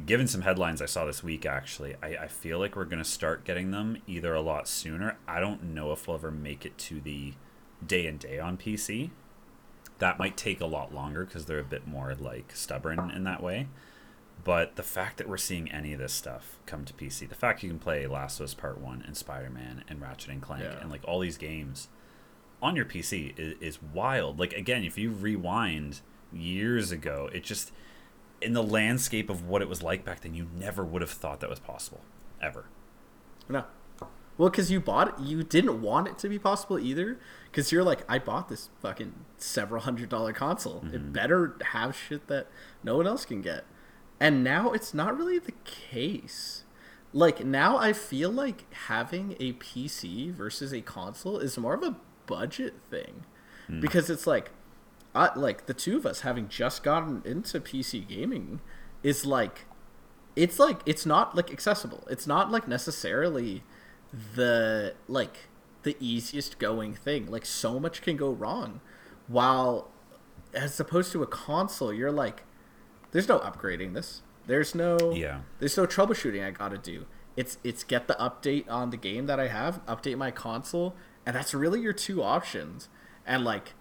given 0.05 0.27
some 0.27 0.41
headlines 0.41 0.81
I 0.81 0.87
saw 0.87 1.05
this 1.05 1.23
week, 1.23 1.45
actually, 1.45 1.95
I, 2.01 2.17
I 2.23 2.27
feel 2.27 2.57
like 2.59 2.75
we're 2.75 2.85
going 2.85 3.03
to 3.03 3.09
start 3.09 3.45
getting 3.45 3.71
them 3.71 3.97
either 4.07 4.33
a 4.33 4.41
lot 4.41 4.67
sooner. 4.67 5.17
I 5.27 5.39
don't 5.39 5.63
know 5.63 5.91
if 5.91 6.07
we'll 6.07 6.17
ever 6.17 6.31
make 6.31 6.65
it 6.65 6.77
to 6.79 6.99
the 6.99 7.33
day 7.85 8.07
and 8.07 8.17
day 8.19 8.39
on 8.39 8.57
PC. 8.57 9.11
That 9.99 10.17
might 10.17 10.35
take 10.35 10.59
a 10.59 10.65
lot 10.65 10.93
longer 10.93 11.23
because 11.25 11.45
they're 11.45 11.59
a 11.59 11.63
bit 11.63 11.87
more 11.87 12.15
like 12.15 12.51
stubborn 12.55 13.11
in 13.11 13.23
that 13.25 13.41
way. 13.43 13.67
But 14.43 14.75
the 14.75 14.83
fact 14.83 15.17
that 15.17 15.29
we're 15.29 15.37
seeing 15.37 15.71
any 15.71 15.93
of 15.93 15.99
this 15.99 16.11
stuff 16.13 16.59
come 16.65 16.83
to 16.85 16.93
PC, 16.93 17.27
the 17.29 17.35
fact 17.35 17.63
you 17.63 17.69
can 17.69 17.79
play 17.79 18.05
Last 18.07 18.39
of 18.39 18.45
Us 18.45 18.53
Part 18.53 18.77
One 18.77 19.03
and 19.05 19.15
Spider 19.15 19.49
Man 19.49 19.83
and 19.87 20.01
Ratchet 20.01 20.29
and 20.31 20.41
Clank 20.41 20.63
Yeah. 20.63 20.79
and 20.81 20.91
like 20.91 21.01
all 21.05 21.19
these 21.19 21.37
games 21.37 21.87
on 22.61 22.75
your 22.75 22.85
PC 22.85 23.33
is, 23.37 23.55
is 23.61 23.79
wild. 23.81 24.39
Like 24.39 24.53
again, 24.53 24.83
if 24.83 24.97
you 24.97 25.11
rewind 25.11 26.01
years 26.31 26.91
ago, 26.91 27.29
it 27.33 27.43
just 27.43 27.71
in 28.41 28.53
the 28.53 28.63
landscape 28.63 29.29
of 29.29 29.47
what 29.47 29.61
it 29.61 29.69
was 29.69 29.81
like 29.81 30.03
back 30.03 30.21
then, 30.21 30.33
you 30.33 30.47
never 30.53 30.83
would 30.83 31.01
have 31.01 31.11
thought 31.11 31.39
that 31.39 31.49
was 31.49 31.59
possible, 31.59 32.01
ever. 32.41 32.65
No. 33.47 33.63
Well, 34.37 34.49
because 34.49 34.71
you 34.71 34.79
bought 34.79 35.09
it, 35.09 35.23
you 35.23 35.43
didn't 35.43 35.81
want 35.81 36.07
it 36.07 36.17
to 36.19 36.27
be 36.27 36.39
possible 36.39 36.79
either. 36.79 37.19
Because 37.51 37.71
you're 37.71 37.83
like, 37.83 38.03
I 38.09 38.17
bought 38.19 38.49
this 38.49 38.69
fucking 38.81 39.13
several 39.37 39.83
hundred 39.83 40.09
dollar 40.09 40.33
console. 40.33 40.81
Mm-hmm. 40.81 40.95
It 40.95 41.13
better 41.13 41.55
have 41.71 41.95
shit 41.95 42.27
that 42.27 42.47
no 42.83 42.97
one 42.97 43.05
else 43.07 43.25
can 43.25 43.41
get. 43.41 43.63
And 44.23 44.41
now 44.41 44.71
it's 44.71 44.93
not 44.93 45.17
really 45.17 45.37
the 45.37 45.51
case. 45.65 46.63
Like 47.11 47.43
now, 47.45 47.75
I 47.77 47.91
feel 47.91 48.31
like 48.31 48.73
having 48.73 49.35
a 49.37 49.51
PC 49.51 50.31
versus 50.31 50.73
a 50.73 50.79
console 50.79 51.39
is 51.39 51.57
more 51.57 51.73
of 51.73 51.83
a 51.83 51.97
budget 52.25 52.75
thing, 52.89 53.25
Hmm. 53.67 53.81
because 53.81 54.09
it's 54.09 54.25
like, 54.25 54.51
I, 55.13 55.37
like 55.37 55.65
the 55.65 55.73
two 55.73 55.97
of 55.97 56.05
us 56.05 56.21
having 56.21 56.47
just 56.47 56.83
gotten 56.83 57.21
into 57.25 57.59
PC 57.59 58.07
gaming 58.07 58.61
is 59.03 59.25
like 59.25 59.65
it's 60.37 60.57
like 60.57 60.79
it's 60.85 61.05
not 61.05 61.35
like 61.35 61.51
accessible. 61.51 62.07
It's 62.09 62.25
not 62.25 62.49
like 62.49 62.65
necessarily 62.65 63.63
the 64.35 64.95
like 65.09 65.49
the 65.83 65.97
easiest 65.99 66.59
going 66.59 66.93
thing. 66.93 67.29
Like 67.29 67.45
so 67.45 67.77
much 67.77 68.01
can 68.01 68.15
go 68.15 68.31
wrong. 68.31 68.79
While 69.27 69.91
as 70.53 70.79
opposed 70.79 71.11
to 71.11 71.21
a 71.23 71.27
console, 71.27 71.91
you're 71.93 72.11
like 72.11 72.43
there's 73.13 73.29
no 73.29 73.39
upgrading 73.39 73.93
this. 73.93 74.21
There's 74.45 74.75
no 74.75 75.13
Yeah. 75.13 75.41
There's 75.59 75.77
no 75.77 75.85
troubleshooting 75.85 76.45
I 76.45 76.51
got 76.51 76.69
to 76.69 76.77
do. 76.77 77.05
It's 77.37 77.57
it's 77.63 77.83
get 77.83 78.07
the 78.07 78.15
update 78.15 78.69
on 78.69 78.89
the 78.89 78.97
game 78.97 79.25
that 79.27 79.39
I 79.39 79.47
have, 79.47 79.83
update 79.85 80.17
my 80.17 80.31
console, 80.31 80.95
and 81.25 81.35
that's 81.35 81.53
really 81.53 81.79
your 81.79 81.93
two 81.93 82.21
options. 82.21 82.89
And 83.25 83.43
like 83.45 83.73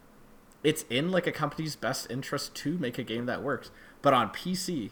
it's 0.62 0.84
in 0.88 1.10
like 1.10 1.26
a 1.26 1.32
company's 1.32 1.74
best 1.74 2.10
interest 2.10 2.54
to 2.56 2.78
make 2.78 2.98
a 2.98 3.02
game 3.02 3.26
that 3.26 3.42
works. 3.42 3.70
But 4.00 4.14
on 4.14 4.30
PC, 4.30 4.90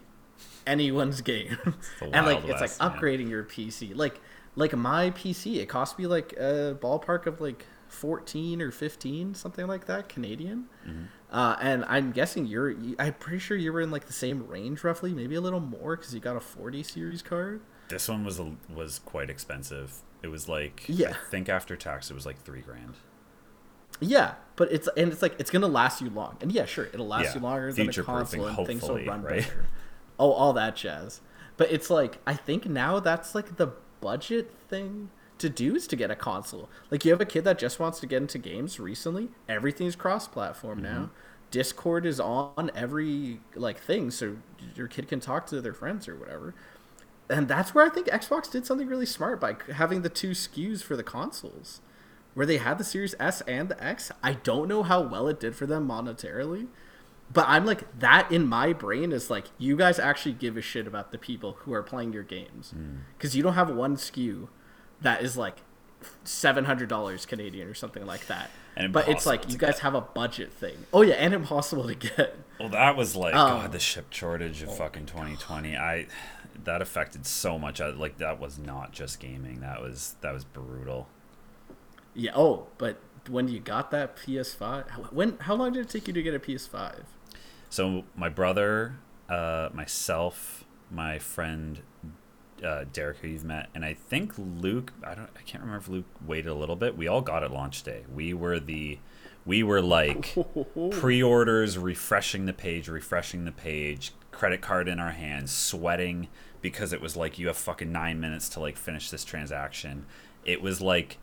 anyone's 0.67 1.21
game. 1.33 1.59
and 2.01 2.27
like 2.27 2.45
it's 2.45 2.61
West, 2.61 2.81
like 2.81 2.93
upgrading 2.93 3.29
your 3.31 3.45
PC. 3.45 3.95
Like 3.95 4.21
like 4.57 4.77
my 4.77 5.11
PC, 5.11 5.57
it 5.57 5.67
cost 5.69 5.99
me 5.99 6.07
like 6.07 6.33
a 6.33 6.77
ballpark 6.81 7.27
of 7.27 7.41
like 7.41 7.65
14 7.89 8.61
or 8.63 8.71
15, 8.71 9.35
something 9.35 9.67
like 9.67 9.87
that, 9.87 10.09
Canadian. 10.09 10.67
Mm-hmm. 10.87 11.05
Uh, 11.31 11.57
and 11.61 11.85
I'm 11.87 12.11
guessing 12.11 12.47
you're 12.47 12.75
I'm 12.99 13.15
pretty 13.15 13.39
sure 13.39 13.57
you 13.57 13.73
were 13.73 13.81
in 13.81 13.91
like 13.91 14.07
the 14.07 14.13
same 14.13 14.47
range 14.49 14.83
roughly, 14.83 15.13
maybe 15.13 15.37
a 15.37 15.41
little 15.41 15.61
more 15.61 15.97
cuz 15.97 16.13
you 16.13 16.21
got 16.21 16.37
a 16.37 16.41
40 16.41 16.83
series 16.83 17.23
card. 17.23 17.61
This 17.89 18.09
one 18.09 18.25
was 18.25 18.39
a, 18.41 18.53
was 18.73 18.99
quite 19.01 19.31
expensive. 19.31 20.03
It 20.23 20.29
was 20.29 20.49
like 20.49 20.85
Yeah. 20.89 21.11
I 21.11 21.31
think 21.31 21.49
after 21.49 21.77
tax, 21.77 22.11
it 22.11 22.15
was 22.15 22.27
like 22.27 22.43
three 22.43 22.61
grand. 22.61 22.95
Yeah, 24.01 24.35
but 24.57 24.73
it's 24.73 24.89
and 24.97 25.13
it's 25.13 25.23
like 25.23 25.37
it's 25.39 25.51
gonna 25.51 25.69
last 25.69 26.01
you 26.01 26.11
long, 26.11 26.37
and 26.41 26.51
yeah, 26.51 26.65
sure, 26.65 26.87
it'll 26.87 27.07
last 27.07 27.27
Yeah, 27.27 27.35
you 27.35 27.41
longer 27.41 27.73
than 27.73 27.89
a 27.89 27.93
console, 27.93 28.47
and 28.47 28.67
things 28.67 28.83
will 28.83 28.89
hopefully, 28.89 29.07
run 29.09 29.23
right? 29.23 29.43
better. 29.43 29.67
Oh, 30.19 30.33
all 30.33 30.53
that 30.55 30.77
jazz. 30.77 31.21
But 31.57 31.71
it's 31.71 31.91
like 31.91 32.19
I 32.27 32.35
think 32.35 32.67
now 32.67 32.99
that's 33.01 33.35
like 33.35 33.57
the 33.57 33.73
budget 34.01 34.51
thing 34.69 35.11
to 35.41 35.49
do 35.51 35.75
is 35.75 35.87
to 35.89 35.97
get 35.97 36.11
a 36.11 36.17
console. 36.17 36.69
Like 36.91 37.05
you 37.05 37.11
have 37.11 37.21
a 37.21 37.27
kid 37.27 37.45
that 37.45 37.59
just 37.59 37.79
wants 37.81 38.01
to 38.01 38.07
get 38.07 38.23
into 38.23 38.39
games 38.39 38.79
recently. 38.81 39.29
Everything's 39.49 39.97
cross-platform 39.97 40.79
Mm-hmm. 40.83 40.93
now. 40.95 41.11
Discord 41.51 42.07
is 42.07 42.21
on 42.21 42.71
every 42.77 43.41
like 43.57 43.81
thing, 43.81 44.13
so 44.13 44.37
your 44.77 44.87
kid 44.87 45.09
can 45.09 45.19
talk 45.19 45.47
to 45.47 45.61
their 45.61 45.75
friends 45.75 46.07
or 46.07 46.15
whatever. 46.17 46.55
And 47.29 47.49
that's 47.49 47.75
where 47.75 47.85
I 47.85 47.89
think 47.91 48.07
Xbox 48.07 48.51
did 48.51 48.65
something 48.67 48.87
really 48.87 49.07
smart 49.07 49.41
by 49.41 49.57
having 49.75 50.03
the 50.03 50.09
two 50.09 50.31
SKUs 50.31 50.83
for 50.83 50.95
the 50.97 51.03
consoles 51.03 51.81
where 52.35 52.47
they 52.47 52.59
had 52.59 52.79
the 52.79 52.85
Series 52.85 53.17
S 53.19 53.41
and 53.43 53.69
the 53.69 53.83
X. 53.83 54.13
I 54.23 54.35
don't 54.35 54.69
know 54.69 54.85
how 54.85 55.01
well 55.03 55.27
it 55.27 55.41
did 55.41 55.57
for 55.57 55.67
them 55.67 55.89
monetarily, 55.89 56.69
but 57.33 57.47
I'm 57.49 57.65
like 57.67 57.99
that 57.99 58.31
in 58.31 58.47
my 58.47 58.73
brain 58.73 59.11
is 59.11 59.29
like 59.31 59.47
you 59.59 59.77
guys 59.77 59.99
actually 59.99 60.35
give 60.35 60.57
a 60.57 60.63
shit 60.63 60.87
about 60.87 61.11
the 61.11 61.19
people 61.19 61.55
who 61.61 61.73
are 61.73 61.83
playing 61.83 62.13
your 62.13 62.23
games 62.23 62.73
because 63.19 63.35
you 63.37 63.43
don't 63.43 63.55
have 63.55 63.71
one 63.75 63.97
SKU 63.97 64.47
that 65.03 65.23
is 65.23 65.37
like 65.37 65.57
seven 66.25 66.65
hundred 66.65 66.89
dollars 66.89 67.27
Canadian 67.27 67.69
or 67.69 67.75
something 67.75 68.07
like 68.07 68.27
that. 68.27 68.51
And 68.77 68.93
but 68.93 69.09
it's 69.09 69.27
like 69.27 69.51
you 69.51 69.59
guys 69.59 69.81
have 69.81 69.95
a 69.95 70.01
budget 70.01 70.53
thing. 70.53 70.87
Oh 70.93 71.03
yeah, 71.03 71.15
and 71.15 71.35
impossible 71.35 71.87
to 71.87 71.95
get. 71.95 72.37
Well, 72.59 72.69
that 72.71 72.97
was 72.97 73.17
like 73.17 73.35
Um, 73.35 73.63
God, 73.63 73.73
the 73.73 73.81
ship 73.81 74.07
shortage 74.13 74.63
of 74.63 74.77
fucking 74.77 75.07
2020. 75.07 75.77
I 75.77 76.07
that 76.65 76.83
affected 76.83 77.27
so 77.27 77.59
much. 77.59 77.81
I, 77.81 77.91
like 77.91 78.19
that 78.19 78.39
was 78.39 78.59
not 78.59 78.93
just 78.93 79.21
gaming. 79.21 79.61
That 79.61 79.81
was 79.83 80.17
that 80.21 80.33
was 80.33 80.45
brutal. 80.45 81.09
Yeah. 82.15 82.33
Oh, 82.35 82.67
but 82.79 83.01
when 83.29 83.49
you 83.49 83.61
got 83.61 83.91
that 83.91 84.17
PS5, 84.17 85.13
when 85.13 85.37
how 85.41 85.55
long 85.55 85.73
did 85.73 85.87
it 85.87 85.91
take 85.91 86.07
you 86.07 86.15
to 86.15 86.23
get 86.23 86.35
a 86.35 86.39
PS5? 86.39 87.03
So 87.69 88.05
my 88.17 88.29
brother, 88.29 88.97
uh, 89.29 89.69
myself, 89.73 90.65
my 90.91 91.19
friend 91.19 91.83
uh, 92.65 92.85
Derek, 92.93 93.19
who 93.19 93.29
you've 93.29 93.45
met, 93.45 93.69
and 93.75 93.85
I 93.85 93.95
think 93.95 94.35
Luke. 94.37 94.93
I 95.05 95.15
don't. 95.15 95.31
I 95.37 95.43
can't 95.43 95.63
remember 95.63 95.79
if 95.79 95.89
Luke 95.89 96.07
waited 96.25 96.49
a 96.49 96.55
little 96.55 96.77
bit. 96.77 96.97
We 96.97 97.09
all 97.09 97.21
got 97.21 97.43
it 97.43 97.51
launch 97.51 97.83
day. 97.83 98.05
We 98.13 98.35
were 98.35 98.61
the. 98.61 98.99
We 99.47 99.63
were 99.63 99.81
like 99.81 100.37
pre-orders, 100.91 101.79
refreshing 101.79 102.47
the 102.47 102.53
page, 102.53 102.89
refreshing 102.89 103.47
the 103.47 103.53
page, 103.53 104.13
credit 104.33 104.61
card 104.61 104.87
in 104.87 105.01
our 105.01 105.13
hands, 105.13 105.51
sweating 105.51 106.29
because 106.61 106.93
it 106.93 107.01
was 107.01 107.17
like 107.17 107.39
you 107.39 107.47
have 107.47 107.57
fucking 107.57 107.91
nine 107.91 108.21
minutes 108.21 108.49
to 108.51 108.61
like 108.61 108.77
finish 108.77 109.11
this 109.11 109.25
transaction. 109.25 110.07
It 110.45 110.61
was 110.61 110.81
like 110.81 111.19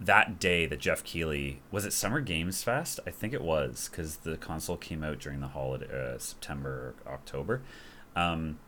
that 0.00 0.40
day 0.40 0.66
that 0.66 0.80
Geoff 0.80 1.04
Keighley 1.04 1.60
was 1.70 1.84
it 1.84 1.92
Summer 1.92 2.20
Games 2.20 2.62
Fest? 2.62 2.98
I 3.06 3.10
think 3.10 3.32
it 3.32 3.42
was 3.42 3.88
because 3.90 4.18
the 4.18 4.36
console 4.36 4.76
came 4.76 5.04
out 5.04 5.20
during 5.20 5.40
the 5.40 5.48
holiday, 5.48 5.86
uh, 5.86 6.18
September, 6.18 6.94
October. 7.06 7.62
Um, 8.16 8.58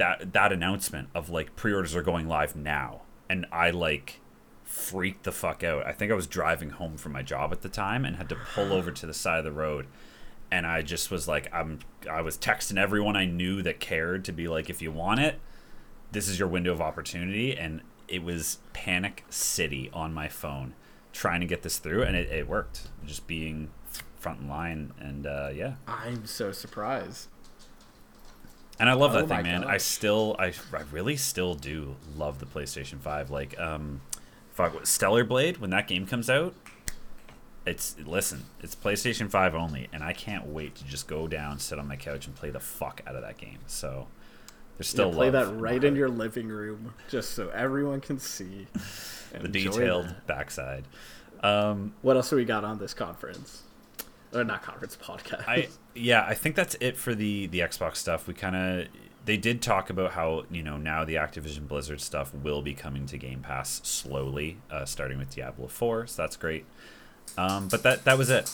that 0.00 0.32
that 0.32 0.50
announcement 0.50 1.10
of 1.14 1.28
like 1.28 1.54
pre-orders 1.56 1.94
are 1.94 2.02
going 2.02 2.26
live 2.26 2.56
now, 2.56 3.02
and 3.28 3.46
I 3.52 3.70
like 3.70 4.20
freaked 4.64 5.24
the 5.24 5.32
fuck 5.32 5.62
out. 5.62 5.86
I 5.86 5.92
think 5.92 6.10
I 6.10 6.14
was 6.14 6.26
driving 6.26 6.70
home 6.70 6.96
from 6.96 7.12
my 7.12 7.22
job 7.22 7.52
at 7.52 7.60
the 7.60 7.68
time 7.68 8.04
and 8.04 8.16
had 8.16 8.28
to 8.30 8.36
pull 8.54 8.72
over 8.78 8.90
to 8.90 9.06
the 9.06 9.12
side 9.12 9.38
of 9.38 9.44
the 9.44 9.52
road. 9.52 9.86
And 10.50 10.66
I 10.66 10.82
just 10.82 11.10
was 11.10 11.28
like, 11.28 11.52
I'm. 11.52 11.80
I 12.10 12.22
was 12.22 12.38
texting 12.38 12.78
everyone 12.78 13.14
I 13.14 13.26
knew 13.26 13.62
that 13.62 13.78
cared 13.78 14.24
to 14.24 14.32
be 14.32 14.48
like, 14.48 14.70
if 14.70 14.80
you 14.82 14.90
want 14.90 15.20
it, 15.20 15.38
this 16.10 16.28
is 16.28 16.38
your 16.38 16.48
window 16.48 16.72
of 16.72 16.80
opportunity. 16.80 17.56
And 17.56 17.82
it 18.08 18.24
was 18.24 18.58
panic 18.72 19.24
city 19.28 19.90
on 19.92 20.14
my 20.14 20.28
phone, 20.28 20.74
trying 21.12 21.40
to 21.40 21.46
get 21.46 21.62
this 21.62 21.78
through, 21.78 22.02
and 22.02 22.16
it, 22.16 22.28
it 22.30 22.48
worked. 22.48 22.88
Just 23.04 23.26
being 23.26 23.70
front 24.16 24.40
in 24.40 24.48
line, 24.48 24.92
and 24.98 25.26
uh, 25.26 25.50
yeah. 25.54 25.74
I'm 25.86 26.26
so 26.26 26.52
surprised. 26.52 27.28
And 28.80 28.88
I 28.88 28.94
love 28.94 29.14
Oh 29.14 29.20
that 29.24 29.28
thing, 29.28 29.42
man. 29.44 29.62
I 29.64 29.76
still, 29.76 30.34
I, 30.38 30.46
I 30.72 30.82
really 30.90 31.16
still 31.16 31.54
do 31.54 31.96
love 32.16 32.38
the 32.40 32.46
PlayStation 32.46 32.98
Five. 32.98 33.30
Like, 33.30 33.58
um, 33.60 34.00
fuck, 34.52 34.74
what- 34.74 34.86
Stellar 34.88 35.22
Blade 35.22 35.58
when 35.58 35.70
that 35.70 35.86
game 35.86 36.06
comes 36.06 36.28
out. 36.30 36.54
It's 37.66 37.94
listen, 38.04 38.46
it's 38.62 38.74
PlayStation 38.74 39.30
Five 39.30 39.54
only, 39.54 39.88
and 39.92 40.02
I 40.02 40.14
can't 40.14 40.46
wait 40.46 40.74
to 40.76 40.84
just 40.84 41.06
go 41.06 41.28
down, 41.28 41.58
sit 41.58 41.78
on 41.78 41.86
my 41.86 41.96
couch, 41.96 42.26
and 42.26 42.34
play 42.34 42.48
the 42.50 42.58
fuck 42.58 43.02
out 43.06 43.14
of 43.14 43.20
that 43.22 43.36
game. 43.36 43.58
So 43.66 44.06
there's 44.78 44.88
still 44.88 45.08
yeah, 45.10 45.14
play 45.14 45.30
that 45.30 45.54
right 45.56 45.74
in 45.84 45.92
heart. 45.92 45.98
your 45.98 46.08
living 46.08 46.48
room, 46.48 46.94
just 47.10 47.32
so 47.32 47.50
everyone 47.50 48.00
can 48.00 48.18
see. 48.18 48.66
the 49.38 49.46
detailed 49.46 50.06
that. 50.08 50.26
backside. 50.26 50.84
Um, 51.42 51.92
What 52.00 52.16
else 52.16 52.30
have 52.30 52.38
we 52.38 52.46
got 52.46 52.64
on 52.64 52.78
this 52.78 52.94
conference? 52.94 53.62
Or 54.32 54.44
not 54.44 54.62
conference 54.62 54.96
podcast. 54.96 55.48
I 55.48 55.68
yeah, 55.94 56.24
I 56.26 56.34
think 56.34 56.54
that's 56.54 56.76
it 56.80 56.96
for 56.96 57.14
the 57.14 57.46
the 57.48 57.60
Xbox 57.60 57.96
stuff. 57.96 58.26
We 58.26 58.34
kind 58.34 58.56
of 58.56 58.88
they 59.24 59.36
did 59.36 59.60
talk 59.60 59.90
about 59.90 60.12
how 60.12 60.44
you 60.50 60.62
know 60.62 60.76
now 60.76 61.04
the 61.04 61.14
Activision 61.14 61.66
Blizzard 61.66 62.00
stuff 62.00 62.32
will 62.34 62.62
be 62.62 62.74
coming 62.74 63.06
to 63.06 63.18
Game 63.18 63.40
Pass 63.40 63.80
slowly, 63.84 64.58
uh, 64.70 64.84
starting 64.84 65.18
with 65.18 65.34
Diablo 65.34 65.66
Four. 65.66 66.06
So 66.06 66.22
that's 66.22 66.36
great. 66.36 66.64
Um, 67.36 67.68
but 67.68 67.82
that 67.82 68.04
that 68.04 68.16
was 68.18 68.30
it. 68.30 68.50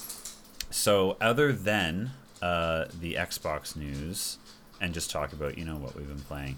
So 0.70 1.16
other 1.20 1.52
than 1.52 2.12
uh, 2.42 2.86
the 2.98 3.14
Xbox 3.14 3.76
news 3.76 4.38
and 4.80 4.92
just 4.92 5.10
talk 5.10 5.32
about 5.32 5.58
you 5.58 5.64
know 5.64 5.76
what 5.76 5.94
we've 5.94 6.08
been 6.08 6.20
playing, 6.20 6.56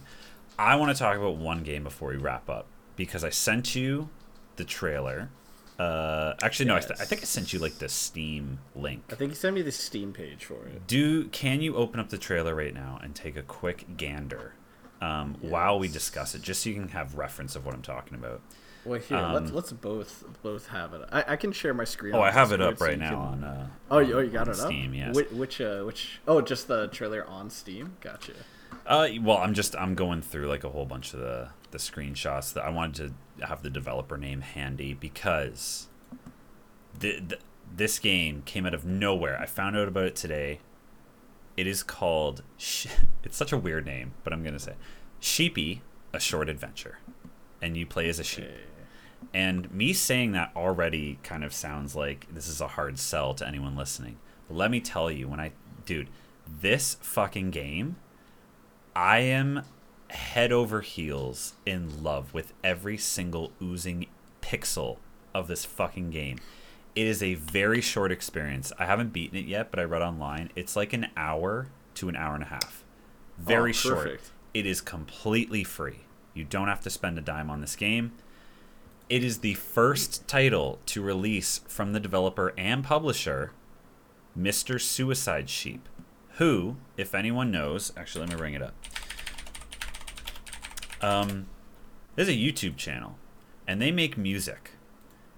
I 0.58 0.76
want 0.76 0.96
to 0.96 0.98
talk 0.98 1.16
about 1.16 1.36
one 1.36 1.62
game 1.62 1.84
before 1.84 2.10
we 2.10 2.16
wrap 2.16 2.48
up 2.48 2.66
because 2.96 3.24
I 3.24 3.30
sent 3.30 3.74
you 3.74 4.08
the 4.56 4.64
trailer. 4.64 5.30
Uh, 5.78 6.34
actually, 6.42 6.66
no, 6.66 6.74
I, 6.76 6.80
th- 6.80 6.98
I 7.00 7.04
think 7.04 7.22
I 7.22 7.24
sent 7.24 7.52
you 7.52 7.58
like 7.60 7.78
the 7.78 7.88
Steam 7.88 8.58
link. 8.74 9.04
I 9.10 9.14
think 9.14 9.30
you 9.30 9.36
sent 9.36 9.54
me 9.54 9.62
the 9.62 9.70
Steam 9.72 10.12
page 10.12 10.44
for 10.44 10.66
it. 10.66 10.86
Do 10.88 11.28
can 11.28 11.60
you 11.60 11.76
open 11.76 12.00
up 12.00 12.08
the 12.08 12.18
trailer 12.18 12.54
right 12.54 12.74
now 12.74 12.98
and 13.02 13.14
take 13.14 13.36
a 13.36 13.42
quick 13.42 13.96
gander 13.96 14.54
um, 15.00 15.36
while 15.40 15.78
we 15.78 15.86
discuss 15.86 16.34
it, 16.34 16.42
just 16.42 16.62
so 16.62 16.70
you 16.70 16.74
can 16.76 16.88
have 16.88 17.14
reference 17.14 17.54
of 17.54 17.64
what 17.64 17.74
I'm 17.74 17.82
talking 17.82 18.16
about? 18.16 18.40
Well, 18.84 18.98
here 18.98 19.18
Um, 19.18 19.34
let's 19.34 19.52
let's 19.52 19.72
both 19.72 20.24
both 20.42 20.68
have 20.68 20.94
it. 20.94 21.02
I, 21.12 21.24
I 21.28 21.36
can 21.36 21.52
share 21.52 21.74
my 21.74 21.84
screen. 21.84 22.14
Oh, 22.14 22.22
I 22.22 22.30
have 22.32 22.50
it 22.52 22.60
up 22.60 22.78
so 22.78 22.86
right 22.86 22.98
now 22.98 23.10
can- 23.10 23.18
on. 23.18 23.44
Uh, 23.44 23.68
Oh, 23.90 23.98
you, 24.00 24.18
oh, 24.18 24.20
you 24.20 24.30
got 24.30 24.48
on 24.48 24.54
it 24.54 24.60
up. 24.60 24.66
Steam, 24.66 24.94
yes. 24.94 25.14
Which, 25.14 25.30
which 25.30 25.60
uh 25.60 25.82
which? 25.84 26.18
Oh, 26.26 26.40
just 26.40 26.66
the 26.68 26.88
trailer 26.88 27.24
on 27.26 27.50
Steam. 27.50 27.96
Gotcha. 28.00 28.32
Uh, 28.88 29.08
well, 29.20 29.36
I'm 29.36 29.52
just 29.52 29.76
I'm 29.76 29.94
going 29.94 30.22
through 30.22 30.48
like 30.48 30.64
a 30.64 30.70
whole 30.70 30.86
bunch 30.86 31.12
of 31.12 31.20
the 31.20 31.50
the 31.70 31.78
screenshots 31.78 32.54
that 32.54 32.64
I 32.64 32.70
wanted 32.70 33.12
to 33.38 33.46
have 33.46 33.62
the 33.62 33.68
developer 33.68 34.16
name 34.16 34.40
handy 34.40 34.94
because 34.94 35.88
the, 36.98 37.20
the 37.20 37.38
this 37.76 37.98
game 37.98 38.42
came 38.46 38.64
out 38.64 38.72
of 38.72 38.86
nowhere. 38.86 39.38
I 39.38 39.44
found 39.44 39.76
out 39.76 39.88
about 39.88 40.04
it 40.04 40.16
today. 40.16 40.60
It 41.56 41.66
is 41.66 41.82
called. 41.82 42.42
It's 43.24 43.36
such 43.36 43.52
a 43.52 43.58
weird 43.58 43.84
name, 43.84 44.12
but 44.24 44.32
I'm 44.32 44.42
gonna 44.42 44.58
say, 44.58 44.72
Sheepy: 45.20 45.82
A 46.14 46.18
Short 46.18 46.48
Adventure, 46.48 47.00
and 47.60 47.76
you 47.76 47.84
play 47.84 48.08
as 48.08 48.18
a 48.18 48.24
sheep. 48.24 48.48
And 49.34 49.70
me 49.70 49.92
saying 49.92 50.32
that 50.32 50.52
already 50.56 51.18
kind 51.22 51.44
of 51.44 51.52
sounds 51.52 51.94
like 51.94 52.26
this 52.32 52.48
is 52.48 52.62
a 52.62 52.68
hard 52.68 52.98
sell 52.98 53.34
to 53.34 53.46
anyone 53.46 53.76
listening. 53.76 54.16
But 54.46 54.56
let 54.56 54.70
me 54.70 54.80
tell 54.80 55.10
you, 55.10 55.28
when 55.28 55.40
I, 55.40 55.52
dude, 55.84 56.08
this 56.46 56.96
fucking 57.02 57.50
game, 57.50 57.96
I 58.98 59.18
am 59.20 59.62
head 60.10 60.50
over 60.50 60.80
heels 60.80 61.52
in 61.64 62.02
love 62.02 62.34
with 62.34 62.52
every 62.64 62.98
single 62.98 63.52
oozing 63.62 64.06
pixel 64.42 64.96
of 65.32 65.46
this 65.46 65.64
fucking 65.64 66.10
game. 66.10 66.40
It 66.96 67.06
is 67.06 67.22
a 67.22 67.34
very 67.34 67.80
short 67.80 68.10
experience. 68.10 68.72
I 68.76 68.86
haven't 68.86 69.12
beaten 69.12 69.38
it 69.38 69.44
yet, 69.46 69.70
but 69.70 69.78
I 69.78 69.84
read 69.84 70.02
online. 70.02 70.50
It's 70.56 70.74
like 70.74 70.92
an 70.92 71.06
hour 71.16 71.68
to 71.94 72.08
an 72.08 72.16
hour 72.16 72.34
and 72.34 72.42
a 72.42 72.48
half. 72.48 72.82
Very 73.38 73.70
Oh, 73.70 73.72
short. 73.72 74.20
It 74.52 74.66
is 74.66 74.80
completely 74.80 75.62
free. 75.62 76.00
You 76.34 76.42
don't 76.42 76.66
have 76.66 76.80
to 76.80 76.90
spend 76.90 77.18
a 77.18 77.22
dime 77.22 77.50
on 77.50 77.60
this 77.60 77.76
game. 77.76 78.10
It 79.08 79.22
is 79.22 79.38
the 79.38 79.54
first 79.54 80.26
title 80.26 80.80
to 80.86 81.02
release 81.02 81.60
from 81.68 81.92
the 81.92 82.00
developer 82.00 82.52
and 82.58 82.82
publisher, 82.82 83.52
Mr. 84.36 84.80
Suicide 84.80 85.48
Sheep, 85.48 85.88
who, 86.38 86.76
if 86.96 87.14
anyone 87.14 87.50
knows, 87.50 87.92
actually, 87.96 88.20
let 88.20 88.30
me 88.30 88.36
bring 88.36 88.54
it 88.54 88.62
up. 88.62 88.74
Um, 91.00 91.46
there's 92.14 92.28
a 92.28 92.32
YouTube 92.32 92.76
channel, 92.76 93.16
and 93.66 93.82
they 93.82 93.90
make 93.90 94.16
music, 94.16 94.70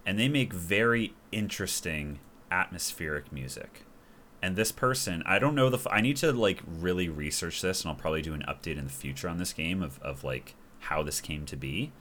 and 0.06 0.18
they 0.18 0.28
make 0.28 0.52
very 0.52 1.14
interesting 1.32 2.18
atmospheric 2.50 3.32
music. 3.32 3.84
And 4.42 4.56
this 4.56 4.72
person, 4.72 5.22
I 5.26 5.38
don't 5.38 5.54
know 5.54 5.68
the. 5.68 5.78
F- 5.78 5.86
I 5.90 6.00
need 6.00 6.16
to 6.18 6.32
like 6.32 6.60
really 6.66 7.08
research 7.08 7.60
this, 7.62 7.82
and 7.82 7.90
I'll 7.90 7.96
probably 7.96 8.22
do 8.22 8.34
an 8.34 8.44
update 8.48 8.78
in 8.78 8.84
the 8.84 8.90
future 8.90 9.28
on 9.28 9.38
this 9.38 9.52
game 9.52 9.82
of 9.82 10.00
of 10.02 10.22
like 10.22 10.54
how 10.80 11.02
this 11.02 11.20
came 11.20 11.44
to 11.46 11.56
be. 11.56 11.92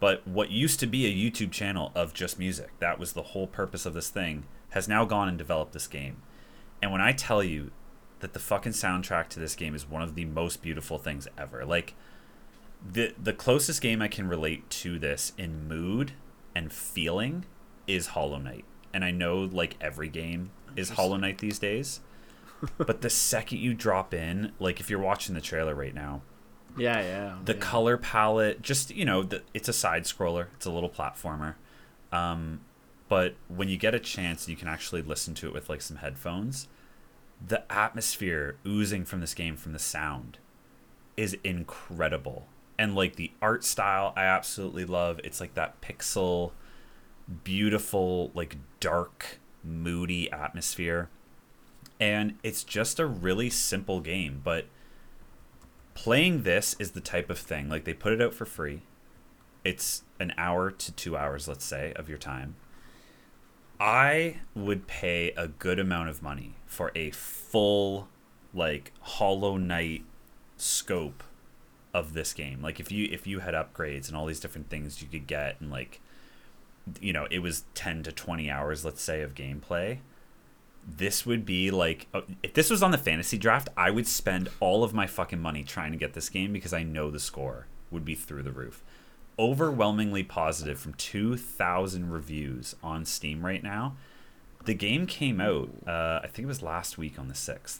But 0.00 0.26
what 0.26 0.50
used 0.50 0.80
to 0.80 0.86
be 0.88 1.06
a 1.06 1.30
YouTube 1.30 1.52
channel 1.52 1.92
of 1.94 2.12
just 2.12 2.38
music, 2.38 2.70
that 2.80 2.98
was 2.98 3.12
the 3.12 3.22
whole 3.22 3.46
purpose 3.46 3.86
of 3.86 3.94
this 3.94 4.10
thing, 4.10 4.46
has 4.70 4.88
now 4.88 5.04
gone 5.04 5.28
and 5.28 5.38
developed 5.38 5.72
this 5.72 5.86
game. 5.86 6.22
And 6.80 6.90
when 6.90 7.00
I 7.00 7.12
tell 7.12 7.42
you 7.44 7.70
that 8.22 8.32
the 8.32 8.38
fucking 8.40 8.72
soundtrack 8.72 9.28
to 9.28 9.38
this 9.40 9.54
game 9.54 9.74
is 9.74 9.86
one 9.88 10.00
of 10.02 10.14
the 10.14 10.24
most 10.24 10.62
beautiful 10.62 10.96
things 10.98 11.28
ever, 11.36 11.64
like 11.64 11.94
the 12.84 13.14
the 13.22 13.32
closest 13.32 13.80
game 13.82 14.00
I 14.02 14.08
can 14.08 14.26
relate 14.26 14.68
to 14.70 14.98
this 14.98 15.32
in 15.38 15.68
mood 15.68 16.12
and 16.54 16.72
feeling 16.72 17.44
is 17.86 18.08
Hollow 18.08 18.38
Knight. 18.38 18.64
And 18.94 19.04
I 19.04 19.10
know 19.10 19.40
like 19.40 19.76
every 19.80 20.08
game 20.08 20.50
is 20.76 20.90
Hollow 20.90 21.16
Knight 21.16 21.38
these 21.38 21.58
days. 21.58 22.00
but 22.78 23.00
the 23.02 23.10
second 23.10 23.58
you 23.58 23.74
drop 23.74 24.14
in, 24.14 24.52
like 24.58 24.80
if 24.80 24.88
you're 24.88 24.98
watching 25.00 25.34
the 25.34 25.40
trailer 25.40 25.74
right 25.74 25.94
now, 25.94 26.22
Yeah, 26.76 27.00
yeah. 27.00 27.36
the 27.44 27.54
yeah. 27.54 27.58
color 27.60 27.96
palette 27.98 28.62
just 28.62 28.90
you 28.94 29.04
know 29.04 29.22
the, 29.24 29.42
it's 29.52 29.68
a 29.68 29.72
side 29.72 30.04
scroller 30.04 30.46
it's 30.54 30.64
a 30.66 30.70
little 30.70 30.88
platformer 30.90 31.54
um, 32.12 32.60
but 33.08 33.34
when 33.48 33.68
you 33.68 33.76
get 33.76 33.94
a 33.94 33.98
chance 34.00 34.48
you 34.48 34.56
can 34.56 34.68
actually 34.68 35.02
listen 35.02 35.34
to 35.34 35.46
it 35.48 35.52
with 35.52 35.68
like 35.68 35.82
some 35.82 35.98
headphones 35.98 36.68
the 37.44 37.70
atmosphere 37.72 38.56
oozing 38.66 39.04
from 39.04 39.20
this 39.20 39.34
game 39.34 39.56
from 39.56 39.72
the 39.72 39.78
sound 39.78 40.38
is 41.16 41.36
incredible. 41.44 42.46
And 42.78 42.94
like 42.94 43.16
the 43.16 43.32
art 43.40 43.64
style 43.64 44.12
i 44.16 44.24
absolutely 44.24 44.84
love. 44.84 45.20
It's 45.24 45.40
like 45.40 45.54
that 45.54 45.80
pixel 45.80 46.52
beautiful 47.44 48.30
like 48.34 48.56
dark 48.80 49.38
moody 49.64 50.30
atmosphere. 50.30 51.08
And 52.00 52.38
it's 52.42 52.64
just 52.64 52.98
a 52.98 53.06
really 53.06 53.50
simple 53.50 54.00
game 54.00 54.40
but 54.42 54.66
playing 55.94 56.42
this 56.42 56.74
is 56.78 56.92
the 56.92 57.00
type 57.00 57.28
of 57.28 57.38
thing 57.38 57.68
like 57.68 57.84
they 57.84 57.94
put 57.94 58.12
it 58.12 58.22
out 58.22 58.34
for 58.34 58.46
free. 58.46 58.82
It's 59.64 60.02
an 60.18 60.32
hour 60.36 60.70
to 60.70 60.92
two 60.92 61.16
hours 61.16 61.48
let's 61.48 61.64
say 61.64 61.92
of 61.96 62.08
your 62.08 62.18
time 62.18 62.56
i 63.80 64.36
would 64.54 64.86
pay 64.86 65.30
a 65.36 65.48
good 65.48 65.78
amount 65.78 66.08
of 66.08 66.22
money 66.22 66.54
for 66.66 66.92
a 66.94 67.10
full 67.10 68.08
like 68.54 68.92
hollow 69.00 69.56
knight 69.56 70.04
scope 70.56 71.22
of 71.94 72.14
this 72.14 72.32
game. 72.32 72.62
Like 72.62 72.80
if 72.80 72.90
you 72.90 73.08
if 73.10 73.26
you 73.26 73.40
had 73.40 73.54
upgrades 73.54 74.08
and 74.08 74.16
all 74.16 74.26
these 74.26 74.40
different 74.40 74.70
things 74.70 75.02
you 75.02 75.08
could 75.08 75.26
get 75.26 75.60
and 75.60 75.70
like 75.70 76.00
you 77.00 77.12
know 77.12 77.26
it 77.30 77.40
was 77.40 77.64
10 77.74 78.02
to 78.02 78.10
20 78.10 78.50
hours 78.50 78.84
let's 78.84 79.00
say 79.00 79.22
of 79.22 79.34
gameplay 79.34 79.98
this 80.84 81.24
would 81.24 81.46
be 81.46 81.70
like 81.70 82.08
uh, 82.12 82.22
if 82.42 82.54
this 82.54 82.70
was 82.70 82.82
on 82.82 82.90
the 82.90 82.98
fantasy 82.98 83.38
draft 83.38 83.68
i 83.76 83.88
would 83.88 84.04
spend 84.04 84.48
all 84.58 84.82
of 84.82 84.92
my 84.92 85.06
fucking 85.06 85.38
money 85.38 85.62
trying 85.62 85.92
to 85.92 85.96
get 85.96 86.14
this 86.14 86.28
game 86.28 86.52
because 86.52 86.72
i 86.72 86.82
know 86.82 87.08
the 87.08 87.20
score 87.20 87.68
would 87.92 88.04
be 88.04 88.16
through 88.16 88.42
the 88.42 88.50
roof 88.50 88.82
overwhelmingly 89.38 90.22
positive 90.22 90.78
from 90.78 90.94
2000 90.94 92.10
reviews 92.10 92.74
on 92.82 93.04
steam 93.04 93.44
right 93.44 93.62
now 93.62 93.96
the 94.64 94.74
game 94.74 95.06
came 95.06 95.40
out 95.40 95.68
uh, 95.86 96.20
i 96.22 96.26
think 96.26 96.44
it 96.44 96.46
was 96.46 96.62
last 96.62 96.98
week 96.98 97.18
on 97.18 97.28
the 97.28 97.34
6th 97.34 97.78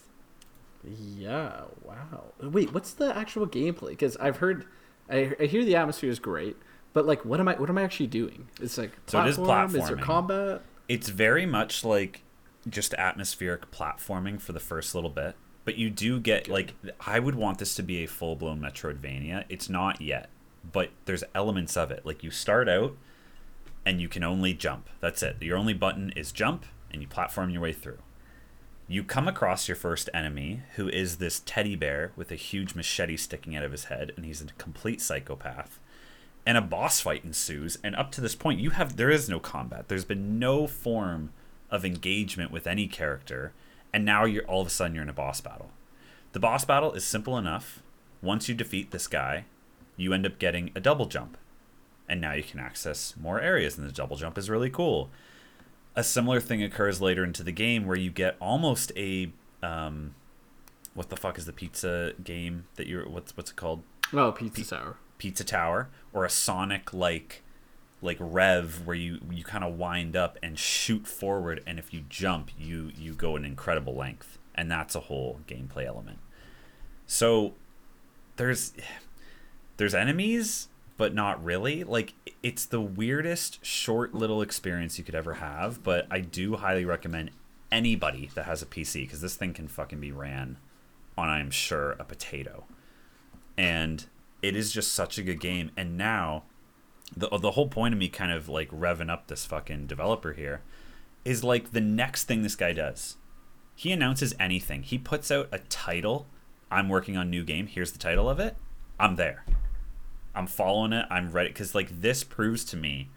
Yeah. 0.85 1.61
Wow. 1.83 2.33
Wait, 2.41 2.73
what's 2.73 2.91
the 2.93 3.15
actual 3.15 3.47
gameplay? 3.47 3.91
Because 3.91 4.17
I've 4.17 4.37
heard, 4.37 4.65
I, 5.09 5.33
I 5.39 5.45
hear 5.45 5.63
the 5.63 5.77
atmosphere 5.77 6.09
is 6.09 6.19
great, 6.19 6.57
but 6.91 7.05
like, 7.05 7.23
what 7.23 7.39
am 7.39 7.47
I? 7.47 7.53
What 7.55 7.69
am 7.69 7.77
I 7.77 7.83
actually 7.83 8.07
doing? 8.07 8.49
It's 8.59 8.77
like 8.77 8.91
So 9.07 9.21
it 9.21 9.27
is 9.29 9.37
platform? 9.37 9.81
Is 9.81 9.87
there 9.87 9.95
combat? 9.97 10.61
it's 10.89 11.07
very 11.07 11.45
much 11.45 11.85
like 11.85 12.23
just 12.69 12.93
atmospheric 12.95 13.71
platforming 13.71 14.41
for 14.41 14.51
the 14.51 14.59
first 14.59 14.93
little 14.93 15.09
bit 15.09 15.35
but 15.65 15.77
you 15.77 15.89
do 15.89 16.19
get 16.19 16.47
like 16.49 16.73
i 17.05 17.19
would 17.19 17.35
want 17.35 17.57
this 17.57 17.75
to 17.75 17.83
be 17.83 18.03
a 18.03 18.07
full-blown 18.07 18.59
metroidvania 18.59 19.45
it's 19.49 19.69
not 19.69 20.01
yet 20.01 20.29
but 20.69 20.91
there's 21.05 21.23
elements 21.35 21.75
of 21.75 21.91
it. 21.91 22.05
Like 22.05 22.23
you 22.23 22.31
start 22.31 22.69
out 22.69 22.95
and 23.85 24.01
you 24.01 24.07
can 24.07 24.23
only 24.23 24.53
jump. 24.53 24.89
That's 24.99 25.23
it. 25.23 25.37
Your 25.41 25.57
only 25.57 25.73
button 25.73 26.11
is 26.15 26.31
jump 26.31 26.65
and 26.91 27.01
you 27.01 27.07
platform 27.07 27.49
your 27.49 27.61
way 27.61 27.73
through. 27.73 27.99
You 28.87 29.03
come 29.03 29.27
across 29.27 29.67
your 29.67 29.75
first 29.75 30.09
enemy 30.13 30.61
who 30.75 30.87
is 30.89 31.17
this 31.17 31.41
teddy 31.45 31.75
bear 31.75 32.11
with 32.15 32.31
a 32.31 32.35
huge 32.35 32.75
machete 32.75 33.17
sticking 33.17 33.55
out 33.55 33.63
of 33.63 33.71
his 33.71 33.85
head 33.85 34.11
and 34.15 34.25
he's 34.25 34.41
a 34.41 34.45
complete 34.57 35.01
psychopath. 35.01 35.79
And 36.45 36.57
a 36.57 36.61
boss 36.61 36.99
fight 36.99 37.23
ensues 37.23 37.77
and 37.83 37.95
up 37.95 38.11
to 38.11 38.21
this 38.21 38.35
point 38.35 38.59
you 38.59 38.71
have 38.71 38.95
there 38.95 39.09
is 39.09 39.29
no 39.29 39.39
combat. 39.39 39.87
There's 39.87 40.05
been 40.05 40.39
no 40.39 40.67
form 40.67 41.31
of 41.69 41.85
engagement 41.85 42.51
with 42.51 42.67
any 42.67 42.87
character 42.87 43.53
and 43.93 44.05
now 44.05 44.25
you're 44.25 44.45
all 44.45 44.61
of 44.61 44.67
a 44.67 44.71
sudden 44.71 44.95
you're 44.95 45.03
in 45.03 45.09
a 45.09 45.13
boss 45.13 45.41
battle. 45.41 45.71
The 46.33 46.39
boss 46.39 46.65
battle 46.65 46.93
is 46.93 47.05
simple 47.05 47.37
enough. 47.37 47.81
Once 48.21 48.47
you 48.49 48.55
defeat 48.55 48.91
this 48.91 49.07
guy 49.07 49.45
you 49.97 50.13
end 50.13 50.25
up 50.25 50.39
getting 50.39 50.71
a 50.75 50.79
double 50.79 51.05
jump. 51.05 51.37
And 52.09 52.19
now 52.19 52.33
you 52.33 52.43
can 52.43 52.59
access 52.59 53.15
more 53.19 53.39
areas 53.39 53.77
and 53.77 53.87
the 53.87 53.91
double 53.91 54.17
jump 54.17 54.37
is 54.37 54.49
really 54.49 54.69
cool. 54.69 55.09
A 55.95 56.03
similar 56.03 56.39
thing 56.39 56.61
occurs 56.63 57.01
later 57.01 57.23
into 57.23 57.43
the 57.43 57.51
game 57.51 57.85
where 57.85 57.97
you 57.97 58.11
get 58.11 58.35
almost 58.39 58.91
a 58.97 59.31
um, 59.61 60.15
what 60.93 61.09
the 61.09 61.15
fuck 61.15 61.37
is 61.37 61.45
the 61.45 61.53
pizza 61.53 62.13
game 62.23 62.65
that 62.75 62.87
you're 62.87 63.07
what's 63.07 63.35
what's 63.37 63.51
it 63.51 63.55
called? 63.55 63.83
Oh, 64.11 64.31
pizza 64.31 64.63
tower. 64.63 64.97
pizza 65.17 65.43
tower 65.43 65.89
or 66.11 66.25
a 66.25 66.29
sonic 66.29 66.93
like 66.93 67.41
like 68.01 68.17
rev 68.19 68.85
where 68.85 68.95
you 68.95 69.19
you 69.31 69.43
kind 69.43 69.63
of 69.63 69.77
wind 69.77 70.15
up 70.15 70.37
and 70.43 70.59
shoot 70.59 71.07
forward 71.07 71.63
and 71.65 71.79
if 71.79 71.93
you 71.93 72.03
jump 72.09 72.51
you 72.59 72.91
you 72.97 73.13
go 73.13 73.35
an 73.35 73.45
incredible 73.45 73.95
length. 73.95 74.37
And 74.55 74.69
that's 74.69 74.93
a 74.93 74.99
whole 75.01 75.39
gameplay 75.47 75.85
element. 75.85 76.19
So 77.07 77.53
there's 78.35 78.73
there's 79.77 79.95
enemies 79.95 80.67
but 80.95 81.13
not 81.13 81.43
really. 81.43 81.83
Like 81.83 82.13
it's 82.41 82.65
the 82.65 82.79
weirdest 82.81 83.63
short 83.65 84.13
little 84.13 84.41
experience 84.41 84.97
you 84.97 85.03
could 85.03 85.15
ever 85.15 85.35
have 85.35 85.83
but 85.83 86.07
i 86.11 86.19
do 86.19 86.55
highly 86.57 86.85
recommend 86.85 87.31
anybody 87.71 88.29
that 88.35 88.45
has 88.45 88.61
a 88.61 88.65
pc 88.65 89.01
because 89.01 89.21
this 89.21 89.35
thing 89.35 89.53
can 89.53 89.67
fucking 89.67 89.99
be 89.99 90.11
ran 90.11 90.57
on 91.17 91.29
i'm 91.29 91.49
sure 91.49 91.91
a 91.93 92.03
potato. 92.03 92.65
And 93.57 94.05
it 94.41 94.55
is 94.55 94.71
just 94.71 94.93
such 94.93 95.17
a 95.17 95.23
good 95.23 95.39
game. 95.39 95.71
And 95.75 95.97
now 95.97 96.43
the 97.15 97.29
the 97.37 97.51
whole 97.51 97.67
point 97.67 97.93
of 97.93 97.99
me 97.99 98.09
kind 98.09 98.31
of 98.31 98.49
like 98.49 98.69
revving 98.69 99.09
up 99.09 99.27
this 99.27 99.45
fucking 99.45 99.87
developer 99.87 100.33
here 100.33 100.61
is 101.23 101.43
like 101.43 101.71
the 101.71 101.81
next 101.81 102.25
thing 102.25 102.43
this 102.43 102.55
guy 102.55 102.73
does. 102.73 103.15
He 103.75 103.91
announces 103.91 104.35
anything. 104.39 104.83
He 104.83 104.97
puts 104.97 105.31
out 105.31 105.49
a 105.51 105.59
title. 105.59 106.27
I'm 106.69 106.89
working 106.89 107.17
on 107.17 107.29
new 107.29 107.43
game. 107.43 107.67
Here's 107.67 107.91
the 107.91 107.99
title 107.99 108.29
of 108.29 108.39
it 108.39 108.55
i'm 109.03 109.17
there. 109.17 109.43
I'm 110.33 110.47
following 110.47 110.93
it. 110.93 111.05
I'm 111.09 111.31
ready. 111.31 111.49
Because 111.49 111.75
like 111.75 112.01
this 112.01 112.23
proves 112.23 112.63
to 112.65 112.77
me 112.77 113.09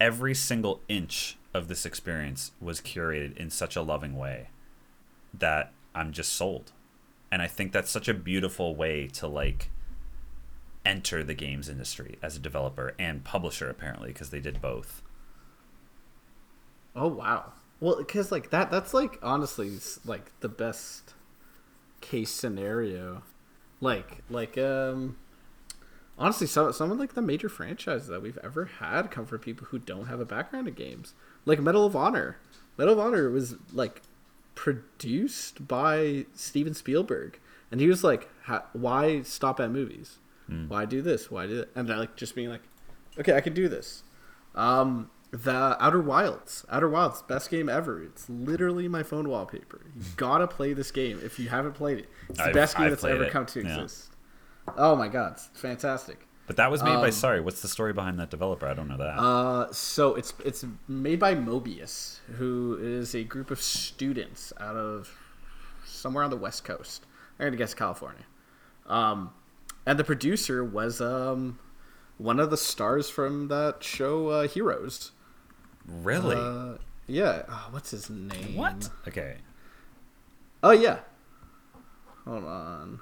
every 0.00 0.34
single 0.34 0.80
inch 0.88 1.36
of 1.52 1.68
this 1.68 1.84
experience 1.84 2.52
was 2.60 2.80
curated 2.80 3.36
in 3.36 3.50
such 3.50 3.76
a 3.76 3.82
loving 3.82 4.16
way 4.16 4.48
that 5.34 5.72
i'm 5.94 6.12
just 6.12 6.32
sold. 6.32 6.72
And 7.32 7.42
i 7.42 7.48
think 7.48 7.72
that's 7.72 7.90
such 7.90 8.08
a 8.08 8.14
beautiful 8.14 8.76
way 8.76 9.08
to 9.08 9.26
like 9.26 9.70
enter 10.84 11.24
the 11.24 11.34
games 11.34 11.68
industry 11.68 12.16
as 12.22 12.36
a 12.36 12.40
developer 12.40 12.94
and 12.96 13.24
publisher 13.24 13.68
apparently 13.68 14.08
because 14.08 14.30
they 14.30 14.40
did 14.40 14.62
both. 14.62 15.02
Oh 16.94 17.08
wow. 17.08 17.52
Well, 17.80 17.96
because 17.96 18.30
like 18.30 18.50
that, 18.50 18.70
that's 18.70 18.94
like 18.94 19.18
honestly 19.20 19.78
like 20.04 20.30
the 20.40 20.48
best 20.48 21.14
case 22.00 22.30
scenario, 22.30 23.22
like 23.80 24.22
like 24.30 24.56
um, 24.58 25.16
honestly, 26.18 26.46
some 26.46 26.72
some 26.72 26.90
of 26.90 26.98
like 26.98 27.14
the 27.14 27.22
major 27.22 27.48
franchises 27.48 28.08
that 28.08 28.22
we've 28.22 28.38
ever 28.42 28.66
had 28.66 29.10
come 29.10 29.26
from 29.26 29.38
people 29.38 29.66
who 29.68 29.78
don't 29.78 30.06
have 30.06 30.20
a 30.20 30.24
background 30.24 30.68
in 30.68 30.74
games, 30.74 31.14
like 31.44 31.60
Medal 31.60 31.86
of 31.86 31.96
Honor. 31.96 32.38
Medal 32.78 32.94
of 32.94 33.00
Honor 33.00 33.30
was 33.30 33.56
like 33.72 34.02
produced 34.54 35.66
by 35.66 36.26
Steven 36.34 36.74
Spielberg, 36.74 37.38
and 37.70 37.80
he 37.80 37.86
was 37.86 38.02
like, 38.02 38.28
"Why 38.72 39.22
stop 39.22 39.60
at 39.60 39.70
movies? 39.70 40.18
Mm. 40.50 40.68
Why 40.68 40.84
do 40.84 41.02
this? 41.02 41.30
Why 41.30 41.46
do 41.46 41.56
that?" 41.56 41.68
And 41.74 41.90
I 41.92 41.98
like 41.98 42.16
just 42.16 42.34
being 42.34 42.48
like, 42.48 42.62
"Okay, 43.18 43.34
I 43.34 43.40
can 43.40 43.54
do 43.54 43.68
this." 43.68 44.02
Um, 44.54 45.10
the 45.42 45.76
Outer 45.82 46.00
Wilds, 46.00 46.64
Outer 46.70 46.88
Wilds, 46.88 47.22
best 47.22 47.50
game 47.50 47.68
ever. 47.68 48.02
It's 48.02 48.28
literally 48.28 48.88
my 48.88 49.02
phone 49.02 49.28
wallpaper. 49.28 49.80
You 49.96 50.02
gotta 50.16 50.46
play 50.46 50.72
this 50.72 50.90
game 50.90 51.20
if 51.22 51.38
you 51.38 51.48
haven't 51.48 51.72
played 51.72 51.98
it. 51.98 52.08
It's 52.28 52.38
the 52.38 52.44
I've- 52.44 52.52
best 52.54 52.76
game 52.76 52.84
I've 52.86 52.90
that's 52.92 53.04
ever 53.04 53.24
it, 53.24 53.32
come 53.32 53.46
to 53.46 53.62
yeah. 53.62 53.80
exist. 53.82 54.12
Oh 54.76 54.96
my 54.96 55.08
god, 55.08 55.32
it's 55.32 55.48
fantastic. 55.60 56.26
But 56.46 56.56
that 56.56 56.70
was 56.70 56.80
made 56.82 56.94
by 56.96 57.06
Um, 57.06 57.12
sorry. 57.12 57.40
What's 57.40 57.60
the 57.60 57.66
story 57.68 57.92
behind 57.92 58.20
that 58.20 58.30
developer? 58.30 58.66
I 58.66 58.74
don't 58.74 58.86
know 58.86 58.96
that. 58.98 59.18
Uh, 59.18 59.72
so 59.72 60.14
it's 60.14 60.32
it's 60.44 60.64
made 60.86 61.18
by 61.18 61.34
Mobius, 61.34 62.20
who 62.36 62.78
is 62.80 63.14
a 63.16 63.24
group 63.24 63.50
of 63.50 63.60
students 63.60 64.52
out 64.60 64.76
of 64.76 65.10
somewhere 65.84 66.22
on 66.22 66.30
the 66.30 66.36
West 66.36 66.64
Coast. 66.64 67.04
I'm 67.38 67.46
gonna 67.46 67.56
guess 67.56 67.74
California. 67.74 68.24
Um, 68.86 69.30
and 69.84 69.98
the 69.98 70.04
producer 70.04 70.64
was 70.64 71.00
um 71.00 71.58
one 72.18 72.38
of 72.40 72.50
the 72.50 72.56
stars 72.56 73.10
from 73.10 73.48
that 73.48 73.82
show 73.82 74.28
uh, 74.28 74.48
Heroes. 74.48 75.12
Really? 75.86 76.36
Uh, 76.36 76.78
yeah. 77.06 77.42
Oh, 77.48 77.68
what's 77.70 77.90
his 77.90 78.10
name? 78.10 78.56
what? 78.56 78.90
Okay. 79.06 79.36
Oh 80.62 80.72
yeah. 80.72 80.98
Hold 82.24 82.44
on. 82.44 83.00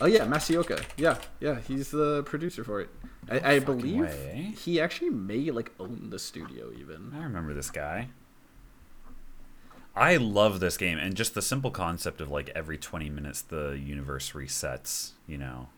Oh 0.00 0.06
yeah, 0.06 0.24
Masioka. 0.24 0.82
Yeah, 0.96 1.18
yeah, 1.40 1.60
he's 1.60 1.90
the 1.90 2.22
producer 2.24 2.64
for 2.64 2.80
it. 2.80 2.88
I, 3.30 3.54
I 3.54 3.58
believe 3.58 4.00
way, 4.00 4.54
he 4.56 4.80
actually 4.80 5.10
may 5.10 5.50
like 5.50 5.72
own 5.78 6.08
the 6.10 6.18
studio 6.18 6.70
even. 6.78 7.12
I 7.14 7.22
remember 7.22 7.52
this 7.52 7.70
guy. 7.70 8.08
I 9.94 10.16
love 10.16 10.60
this 10.60 10.76
game 10.76 10.98
and 10.98 11.14
just 11.14 11.34
the 11.34 11.42
simple 11.42 11.70
concept 11.70 12.20
of 12.20 12.30
like 12.30 12.48
every 12.54 12.78
20 12.78 13.10
minutes 13.10 13.42
the 13.42 13.78
universe 13.82 14.32
resets, 14.32 15.12
you 15.26 15.36
know. 15.36 15.68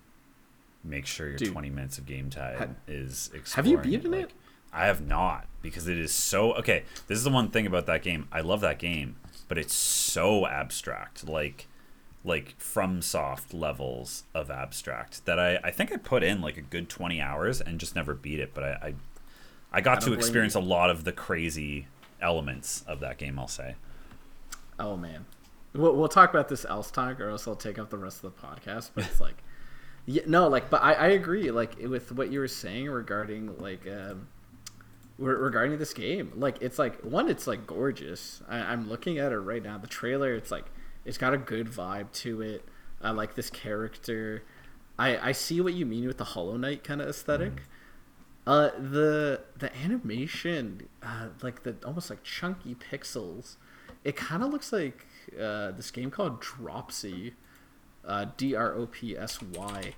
Make 0.84 1.06
sure 1.06 1.28
your 1.28 1.36
Dude. 1.36 1.52
20 1.52 1.70
minutes 1.70 1.98
of 1.98 2.06
game 2.06 2.30
time 2.30 2.58
Ha- 2.58 2.66
is 2.92 3.30
have 3.54 3.66
you 3.66 3.78
beaten 3.78 4.12
it? 4.14 4.20
like- 4.20 4.34
I 4.72 4.86
have 4.86 5.06
not 5.06 5.46
because 5.60 5.86
it 5.86 5.98
is 5.98 6.12
so 6.12 6.54
okay. 6.54 6.84
This 7.06 7.18
is 7.18 7.24
the 7.24 7.30
one 7.30 7.50
thing 7.50 7.66
about 7.66 7.86
that 7.86 8.02
game. 8.02 8.26
I 8.32 8.40
love 8.40 8.62
that 8.62 8.78
game, 8.78 9.16
but 9.46 9.58
it's 9.58 9.74
so 9.74 10.46
abstract. 10.46 11.28
Like 11.28 11.68
like 12.24 12.58
FromSoft 12.58 13.52
levels 13.52 14.24
of 14.34 14.50
abstract 14.50 15.26
that 15.26 15.38
I, 15.38 15.58
I 15.64 15.70
think 15.70 15.92
I 15.92 15.96
put 15.96 16.22
in 16.22 16.40
like 16.40 16.56
a 16.56 16.62
good 16.62 16.88
20 16.88 17.20
hours 17.20 17.60
and 17.60 17.80
just 17.80 17.96
never 17.96 18.14
beat 18.14 18.38
it 18.38 18.54
but 18.54 18.62
I 18.62 18.68
I, 18.80 18.94
I 19.72 19.80
got 19.80 20.00
don't 20.00 20.10
to 20.10 20.16
experience 20.16 20.54
a 20.54 20.60
lot 20.60 20.88
of 20.88 21.02
the 21.02 21.10
crazy 21.10 21.88
elements 22.20 22.84
of 22.86 23.00
that 23.00 23.18
game 23.18 23.40
I'll 23.40 23.48
say 23.48 23.74
Oh 24.78 24.96
man, 24.96 25.26
we'll, 25.74 25.94
we'll 25.94 26.08
talk 26.08 26.30
about 26.30 26.48
this 26.48 26.64
else 26.64 26.90
talk, 26.90 27.20
or 27.20 27.28
else 27.28 27.46
I'll 27.46 27.54
take 27.54 27.78
up 27.78 27.90
the 27.90 27.98
rest 27.98 28.24
of 28.24 28.34
the 28.34 28.46
podcast. 28.46 28.90
But 28.94 29.04
it's 29.04 29.20
like, 29.20 29.36
yeah, 30.06 30.22
no, 30.26 30.48
like, 30.48 30.70
but 30.70 30.82
I, 30.82 30.94
I 30.94 31.06
agree, 31.08 31.50
like 31.50 31.78
with 31.78 32.12
what 32.12 32.32
you 32.32 32.40
were 32.40 32.48
saying 32.48 32.90
regarding 32.90 33.58
like 33.58 33.86
um, 33.86 34.28
regarding 35.18 35.78
this 35.78 35.94
game. 35.94 36.32
Like, 36.36 36.60
it's 36.60 36.78
like 36.78 37.00
one, 37.02 37.28
it's 37.28 37.46
like 37.46 37.66
gorgeous. 37.66 38.42
I, 38.48 38.58
I'm 38.58 38.88
looking 38.88 39.18
at 39.18 39.32
it 39.32 39.38
right 39.38 39.62
now. 39.62 39.78
The 39.78 39.86
trailer, 39.86 40.34
it's 40.34 40.50
like 40.50 40.66
it's 41.04 41.18
got 41.18 41.34
a 41.34 41.38
good 41.38 41.68
vibe 41.68 42.12
to 42.12 42.40
it. 42.42 42.64
I 43.00 43.10
like 43.10 43.34
this 43.34 43.50
character. 43.50 44.44
I 44.98 45.28
I 45.28 45.32
see 45.32 45.60
what 45.60 45.74
you 45.74 45.86
mean 45.86 46.06
with 46.06 46.18
the 46.18 46.24
Hollow 46.24 46.56
Knight 46.56 46.84
kind 46.84 47.00
of 47.00 47.08
aesthetic. 47.08 47.62
Uh, 48.44 48.70
the 48.76 49.40
the 49.56 49.74
animation, 49.76 50.88
uh, 51.02 51.28
like 51.42 51.62
the 51.62 51.76
almost 51.84 52.10
like 52.10 52.24
chunky 52.24 52.74
pixels, 52.74 53.56
it 54.02 54.16
kind 54.16 54.42
of 54.42 54.50
looks 54.50 54.72
like 54.72 55.06
uh, 55.40 55.70
this 55.70 55.92
game 55.92 56.10
called 56.10 56.40
Dropsy, 56.40 57.34
uh, 58.06 58.26
D 58.36 58.54
R 58.54 58.74
O 58.74 58.86
P 58.86 59.16
S 59.16 59.40
Y. 59.42 59.94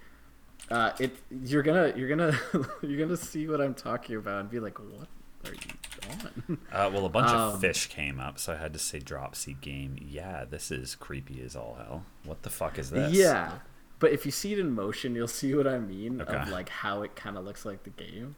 Uh, 0.71 0.93
it 0.99 1.17
you're 1.31 1.63
gonna 1.63 1.93
you're 1.97 2.09
gonna 2.09 2.39
you're 2.83 2.99
gonna 2.99 3.17
see 3.17 3.47
what 3.49 3.61
I'm 3.61 3.75
talking 3.75 4.17
about 4.17 4.41
and 4.41 4.51
be 4.51 4.61
like, 4.61 4.79
what 4.79 5.09
are 5.47 5.53
you 5.53 6.49
on? 6.49 6.59
uh, 6.73 6.91
well 6.93 7.05
a 7.05 7.09
bunch 7.11 7.29
Um, 7.31 7.55
of 7.55 7.61
fish 7.61 7.87
came 7.89 8.19
up 8.19 8.39
so 8.39 8.55
I 8.55 8.57
had 8.57 8.73
to 8.73 8.79
say 8.79 8.99
dropsy 8.99 9.57
game 9.61 9.97
yeah 10.01 10.45
this 10.49 10.71
is 10.71 10.95
creepy 10.95 11.43
as 11.45 11.55
all 11.55 11.77
hell 11.79 12.05
what 12.25 12.43
the 12.45 12.51
fuck 12.51 12.79
is 12.79 12.89
this 12.91 13.15
Yeah, 13.15 13.59
but 13.99 14.13
if 14.13 14.25
you 14.25 14.33
see 14.33 14.55
it 14.55 14.59
in 14.59 14.71
motion, 14.73 15.15
you'll 15.15 15.29
see 15.29 15.55
what 15.55 15.67
I 15.67 15.79
mean 15.79 16.23
of 16.23 16.49
like 16.49 16.71
how 16.71 17.03
it 17.03 17.15
kind 17.15 17.37
of 17.37 17.45
looks 17.45 17.65
like 17.67 17.83
the 17.85 17.91
game. 17.91 18.37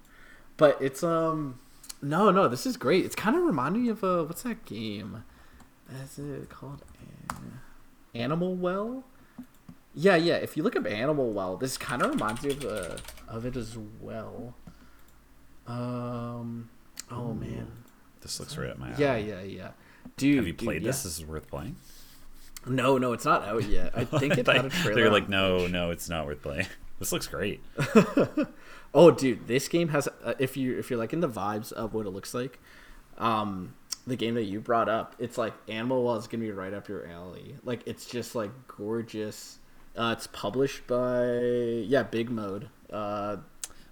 But 0.56 0.78
it's 0.80 1.04
um, 1.04 1.60
no, 2.02 2.30
no, 2.32 2.48
this 2.48 2.66
is 2.66 2.76
great. 2.76 3.04
It's 3.04 3.14
kind 3.16 3.36
of 3.36 3.42
reminding 3.44 3.84
me 3.84 3.88
of 3.88 4.02
a 4.02 4.24
what's 4.24 4.42
that 4.42 4.64
game? 4.64 5.22
Is 6.02 6.18
it 6.18 6.48
called 6.50 6.82
Animal 8.14 8.54
Well? 8.56 9.04
Yeah, 9.96 10.16
yeah. 10.16 10.36
If 10.36 10.56
you 10.56 10.62
look 10.62 10.76
up 10.76 10.86
Animal 10.86 11.32
Well, 11.32 11.56
this 11.56 11.78
kind 11.78 12.02
of 12.02 12.10
reminds 12.10 12.42
me 12.42 12.50
of 12.50 12.64
uh, 12.64 12.96
of 13.28 13.46
it 13.46 13.56
as 13.56 13.76
well. 14.00 14.54
Um, 15.66 16.68
oh 17.10 17.32
man, 17.32 17.68
this 18.20 18.38
looks 18.38 18.56
right 18.56 18.70
at 18.70 18.78
my 18.78 18.94
yeah, 18.96 19.12
alley. 19.12 19.28
yeah, 19.28 19.42
yeah. 19.42 19.68
Dude, 20.16 20.36
have 20.36 20.46
you 20.46 20.52
dude, 20.52 20.64
played 20.64 20.82
yeah. 20.82 20.88
this 20.88 21.02
this 21.02 21.18
is 21.18 21.24
worth 21.24 21.48
playing 21.48 21.76
No, 22.66 22.98
no, 22.98 23.12
it's 23.12 23.24
not 23.24 23.42
out 23.42 23.64
yet. 23.64 23.92
I 23.96 24.04
think 24.04 24.38
it's 24.38 24.48
out 24.48 24.64
a 24.64 24.68
trailer. 24.68 24.94
they're 24.94 25.10
like 25.10 25.28
no 25.28 25.66
no 25.66 25.90
it's 25.90 26.08
not 26.08 26.26
worth 26.26 26.42
playing 26.42 26.66
this 27.00 27.10
looks 27.10 27.26
great 27.26 27.60
Oh, 28.94 29.10
dude, 29.10 29.46
this 29.46 29.68
game 29.68 29.88
has. 29.88 30.08
Uh, 30.24 30.32
if 30.38 30.56
you 30.56 30.78
if 30.78 30.88
you're 30.88 30.98
like 30.98 31.12
in 31.12 31.20
the 31.20 31.28
vibes 31.28 31.70
of 31.70 31.92
what 31.92 32.06
it 32.06 32.10
looks 32.10 32.32
like, 32.32 32.58
um, 33.18 33.74
the 34.06 34.16
game 34.16 34.34
that 34.36 34.44
you 34.44 34.58
brought 34.58 34.88
up, 34.88 35.14
it's 35.18 35.36
like 35.36 35.52
Animal 35.68 36.02
Well 36.02 36.16
is 36.16 36.26
gonna 36.26 36.44
be 36.44 36.50
right 36.50 36.72
up 36.72 36.88
your 36.88 37.06
alley. 37.06 37.56
Like 37.62 37.82
it's 37.84 38.06
just 38.06 38.34
like 38.34 38.50
gorgeous. 38.68 39.58
Uh, 39.96 40.14
it's 40.16 40.26
published 40.26 40.86
by 40.86 41.24
yeah 41.86 42.02
Big 42.02 42.30
Mode. 42.30 42.68
Uh, 42.92 42.94
uh, 42.96 43.36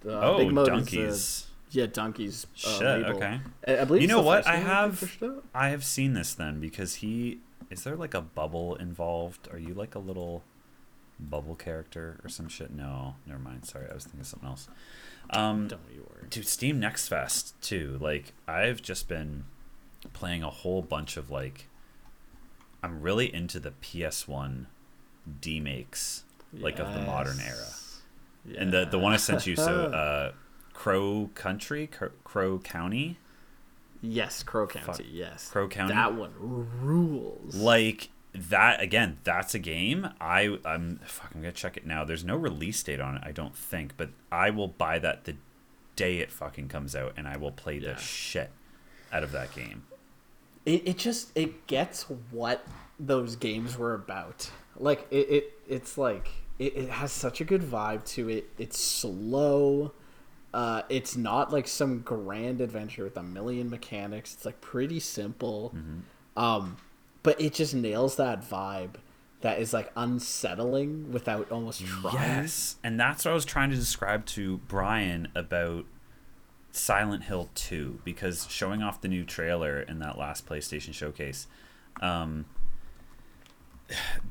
oh 0.04 0.38
Big 0.38 0.52
Mode 0.52 0.68
Dunkey's 0.68 1.46
yeah, 1.70 1.86
Dunkey's. 1.86 2.46
Uh, 2.64 2.68
Shit, 2.78 2.82
label. 2.82 3.16
okay. 3.16 3.40
I, 3.66 3.78
I 3.78 3.84
believe 3.84 4.02
You 4.02 4.08
know 4.08 4.22
what? 4.22 4.46
I 4.46 4.56
game 4.56 4.64
that 4.66 4.90
they 5.20 5.26
have- 5.26 5.42
I 5.54 5.68
have 5.70 5.84
seen 5.84 6.12
this 6.14 6.34
then 6.34 6.60
because 6.60 6.96
he 6.96 7.40
is 7.70 7.82
there 7.84 7.96
like 7.96 8.14
a 8.14 8.20
bubble 8.20 8.76
involved? 8.76 9.48
Are 9.50 9.58
you 9.58 9.74
like 9.74 9.94
a 9.94 9.98
little 9.98 10.44
bubble 11.18 11.56
character 11.56 12.20
or 12.22 12.28
some 12.28 12.48
shit? 12.48 12.70
No, 12.72 13.16
never 13.26 13.40
mind. 13.40 13.64
Sorry, 13.64 13.86
I 13.90 13.94
was 13.94 14.04
thinking 14.04 14.20
of 14.20 14.26
something 14.26 14.48
else. 14.48 14.68
Um, 15.30 15.68
Don't 15.68 15.80
you 15.92 16.06
worry. 16.10 16.26
dude, 16.30 16.46
Steam 16.46 16.78
Next 16.78 17.08
Fest 17.08 17.60
too. 17.62 17.98
Like 18.00 18.32
I've 18.46 18.82
just 18.82 19.08
been 19.08 19.44
playing 20.12 20.42
a 20.42 20.50
whole 20.50 20.82
bunch 20.82 21.16
of 21.16 21.30
like. 21.30 21.66
I'm 22.82 23.00
really 23.00 23.34
into 23.34 23.58
the 23.58 23.70
PS1 23.70 24.66
demakes, 25.40 26.24
like 26.52 26.78
of 26.78 26.92
the 26.94 27.00
modern 27.00 27.38
era. 27.40 27.56
Yes. 27.56 28.02
And 28.58 28.72
the 28.72 28.84
the 28.84 28.98
one 28.98 29.12
I 29.12 29.16
sent 29.16 29.46
you, 29.46 29.56
so 29.56 29.84
uh, 29.92 30.32
Crow 30.72 31.30
Country, 31.34 31.86
Crow, 31.86 32.10
Crow 32.24 32.58
County, 32.58 33.18
yes, 34.02 34.42
Crow 34.42 34.66
County. 34.66 34.86
Fuck. 34.86 35.00
Yes, 35.10 35.48
Crow 35.50 35.68
County. 35.68 35.94
That 35.94 36.14
one 36.14 36.32
rules. 36.38 37.54
like 37.54 38.10
that 38.36 38.82
again 38.82 39.16
that's 39.22 39.54
a 39.54 39.60
game 39.60 40.08
i 40.20 40.58
i'm 40.64 40.98
fuck 41.06 41.30
i'm 41.32 41.40
gonna 41.40 41.52
check 41.52 41.76
it 41.76 41.86
now 41.86 42.04
there's 42.04 42.24
no 42.24 42.34
release 42.34 42.82
date 42.82 42.98
on 43.00 43.14
it 43.14 43.22
i 43.24 43.30
don't 43.30 43.54
think 43.56 43.96
but 43.96 44.10
i 44.32 44.50
will 44.50 44.66
buy 44.66 44.98
that 44.98 45.22
the 45.22 45.36
day 45.94 46.18
it 46.18 46.32
fucking 46.32 46.66
comes 46.66 46.96
out 46.96 47.12
and 47.16 47.28
i 47.28 47.36
will 47.36 47.52
play 47.52 47.78
Yeah. 47.78 47.92
the 47.92 48.00
shit 48.00 48.50
out 49.12 49.22
of 49.22 49.30
that 49.30 49.54
game 49.54 49.84
it, 50.66 50.82
it 50.84 50.98
just 50.98 51.30
it 51.36 51.68
gets 51.68 52.10
what 52.32 52.66
those 52.98 53.36
games 53.36 53.78
were 53.78 53.94
about 53.94 54.50
like 54.76 55.06
it, 55.10 55.30
it 55.30 55.52
it's 55.68 55.98
like 55.98 56.28
it, 56.58 56.76
it 56.76 56.90
has 56.90 57.12
such 57.12 57.40
a 57.40 57.44
good 57.44 57.62
vibe 57.62 58.04
to 58.06 58.28
it. 58.28 58.50
It's 58.58 58.78
slow. 58.78 59.92
Uh 60.52 60.82
it's 60.88 61.16
not 61.16 61.52
like 61.52 61.66
some 61.66 62.00
grand 62.00 62.60
adventure 62.60 63.04
with 63.04 63.16
a 63.16 63.22
million 63.22 63.70
mechanics. 63.70 64.34
It's 64.34 64.44
like 64.44 64.60
pretty 64.60 65.00
simple. 65.00 65.74
Um 66.36 66.76
but 67.22 67.40
it 67.40 67.54
just 67.54 67.74
nails 67.74 68.16
that 68.16 68.48
vibe 68.48 68.94
that 69.40 69.58
is 69.58 69.72
like 69.74 69.90
unsettling 69.94 71.12
without 71.12 71.50
almost 71.50 71.84
trying. 71.84 72.14
Yes. 72.14 72.76
And 72.82 72.98
that's 72.98 73.24
what 73.24 73.32
i 73.32 73.34
was 73.34 73.44
trying 73.44 73.70
to 73.70 73.76
describe 73.76 74.24
to 74.26 74.58
brian 74.68 75.28
about 75.34 75.84
silent 76.72 77.24
hill 77.24 77.50
2 77.54 78.00
because 78.04 78.46
showing 78.50 78.82
off 78.82 79.00
the 79.00 79.08
new 79.08 79.22
trailer 79.24 79.80
in 79.80 79.98
that 80.00 80.18
last 80.18 80.46
playstation 80.46 80.92
showcase 80.92 81.46
um 82.00 82.46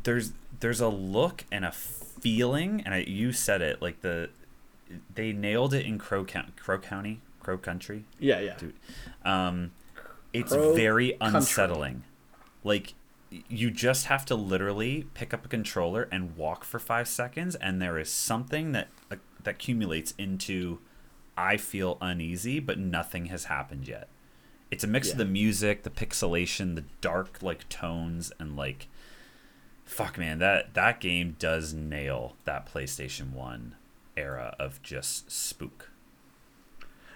there's 0.04 0.34
there's 0.60 0.82
a 0.82 0.88
look 0.88 1.46
and 1.52 1.66
a 1.66 1.72
feeling 1.72 2.82
and 2.86 2.94
I, 2.94 3.00
you 3.00 3.32
said 3.32 3.62
it 3.62 3.82
like 3.82 4.02
the 4.02 4.30
they 5.14 5.32
nailed 5.34 5.74
it 5.74 5.86
in 5.86 5.98
crow, 5.98 6.24
Count, 6.24 6.56
crow 6.56 6.78
county? 6.80 7.22
Crow 7.40 7.58
country? 7.58 8.06
Yeah 8.20 8.40
yeah. 8.40 8.56
Dude 8.58 8.76
um 9.26 9.72
it's 10.34 10.52
Crow 10.52 10.74
very 10.74 11.12
Country. 11.14 11.38
unsettling. 11.38 12.04
Like 12.64 12.96
you 13.50 13.72
just 13.72 14.08
have 14.08 14.26
to 14.26 14.36
literally 14.36 15.08
pick 15.14 15.34
up 15.34 15.46
a 15.46 15.48
controller 15.48 16.08
and 16.12 16.36
walk 16.36 16.64
for 16.64 16.80
five 16.80 17.08
seconds, 17.08 17.56
and 17.56 17.82
there 17.82 17.98
is 17.98 18.10
something 18.10 18.72
that 18.74 18.90
uh, 19.12 19.16
that 19.44 19.52
accumulates 19.52 20.14
into 20.18 20.80
I 21.38 21.58
feel 21.58 21.98
uneasy, 22.02 22.60
but 22.60 22.78
nothing 22.78 23.28
has 23.28 23.46
happened 23.46 23.88
yet. 23.88 24.08
It's 24.72 24.84
a 24.84 24.88
mix 24.88 25.12
of 25.12 25.18
the 25.18 25.26
music, 25.26 25.84
the 25.84 25.90
pixelation, 25.90 26.76
the 26.76 26.86
dark 27.02 27.40
like 27.42 27.68
tones, 27.70 28.32
and 28.40 28.56
like 28.56 28.88
fuck 29.86 30.18
man, 30.18 30.40
that 30.40 30.74
that 30.74 31.00
game 31.00 31.36
does 31.40 31.74
nail 31.74 32.36
that 32.46 32.72
PlayStation 32.72 33.32
One 33.32 33.76
era 34.16 34.56
of 34.60 34.82
just 34.82 35.32
spook. 35.32 35.90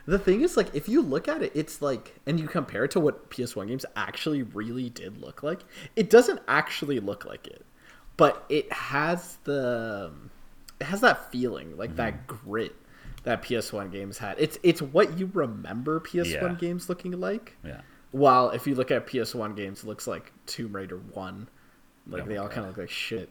The 0.06 0.18
thing 0.18 0.40
is, 0.40 0.56
like, 0.56 0.74
if 0.74 0.88
you 0.88 1.02
look 1.02 1.28
at 1.28 1.44
it, 1.44 1.52
it's 1.54 1.82
like, 1.82 2.16
and 2.26 2.40
you 2.40 2.48
compare 2.48 2.86
it 2.86 2.92
to 2.92 3.00
what 3.00 3.30
PS1 3.30 3.68
games 3.68 3.86
actually 3.98 4.42
really 4.42 4.90
did 4.90 5.18
look 5.18 5.44
like, 5.44 5.60
it 5.98 6.10
doesn't 6.10 6.40
actually 6.48 7.02
look 7.02 7.26
like 7.26 7.46
it, 7.46 7.66
but 8.16 8.46
it 8.48 8.72
has 8.72 9.38
the, 9.44 10.10
it 10.80 10.86
has 10.86 11.02
that 11.02 11.30
feeling, 11.30 11.76
like 11.76 11.98
that 11.98 12.14
mm-hmm. 12.14 12.38
grit 12.48 12.76
that 13.24 13.42
PS1 13.42 13.92
games 13.92 14.18
had. 14.18 14.38
It's 14.40 14.58
it's 14.64 14.82
what 14.82 15.20
you 15.20 15.30
remember 15.34 16.00
PS1 16.00 16.26
Yeah. 16.42 16.54
games 16.54 16.88
looking 16.88 17.12
like. 17.20 17.58
Yeah. 17.66 17.82
While 18.12 18.52
if 18.52 18.66
you 18.66 18.76
look 18.76 18.90
at 18.90 19.06
PS1 19.06 19.58
games, 19.58 19.84
it 19.84 19.88
looks 19.88 20.08
like 20.08 20.32
Tomb 20.46 20.74
Raider 20.74 20.98
One, 21.12 21.50
like 22.10 22.24
Oh 22.24 22.26
they 22.28 22.38
all 22.38 22.48
kind 22.48 22.62
of 22.62 22.68
look 22.68 22.78
like 22.78 22.90
shit. 22.90 23.30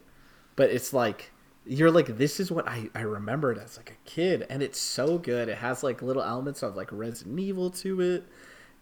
But 0.55 0.69
it's 0.69 0.93
like 0.93 1.31
you're 1.65 1.91
like 1.91 2.17
this 2.17 2.39
is 2.39 2.51
what 2.51 2.67
I 2.67 2.89
I 2.95 3.01
remembered 3.01 3.57
as 3.57 3.77
like 3.77 3.91
a 3.91 4.09
kid, 4.09 4.45
and 4.49 4.63
it's 4.63 4.79
so 4.79 5.17
good. 5.17 5.49
It 5.49 5.57
has 5.57 5.83
like 5.83 6.01
little 6.01 6.23
elements 6.23 6.63
of 6.63 6.75
like 6.75 6.89
Resident 6.91 7.39
Evil 7.39 7.69
to 7.71 8.01
it. 8.01 8.25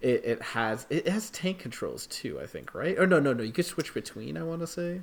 It 0.02 0.24
it 0.26 0.42
has 0.42 0.86
it 0.90 1.08
has 1.08 1.30
tank 1.30 1.60
controls 1.60 2.08
too. 2.08 2.40
I 2.40 2.46
think 2.46 2.74
right 2.74 2.98
or 2.98 3.08
no 3.08 3.20
no 3.20 3.34
no 3.34 3.44
you 3.44 3.52
could 3.54 3.66
switch 3.66 3.94
between. 3.94 4.38
I 4.38 4.44
want 4.44 4.62
to 4.62 4.68
say. 4.68 5.02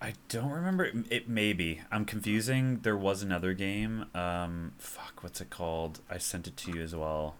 I 0.00 0.14
don't 0.28 0.50
remember. 0.50 0.86
It, 0.86 0.94
it 1.10 1.28
maybe 1.28 1.80
I'm 1.92 2.04
confusing. 2.04 2.80
There 2.82 2.96
was 2.96 3.22
another 3.22 3.54
game. 3.54 4.06
Um, 4.16 4.72
fuck, 4.78 5.22
what's 5.22 5.40
it 5.40 5.48
called? 5.48 6.00
I 6.10 6.18
sent 6.18 6.48
it 6.48 6.56
to 6.58 6.72
you 6.72 6.82
as 6.82 6.94
well. 6.94 7.36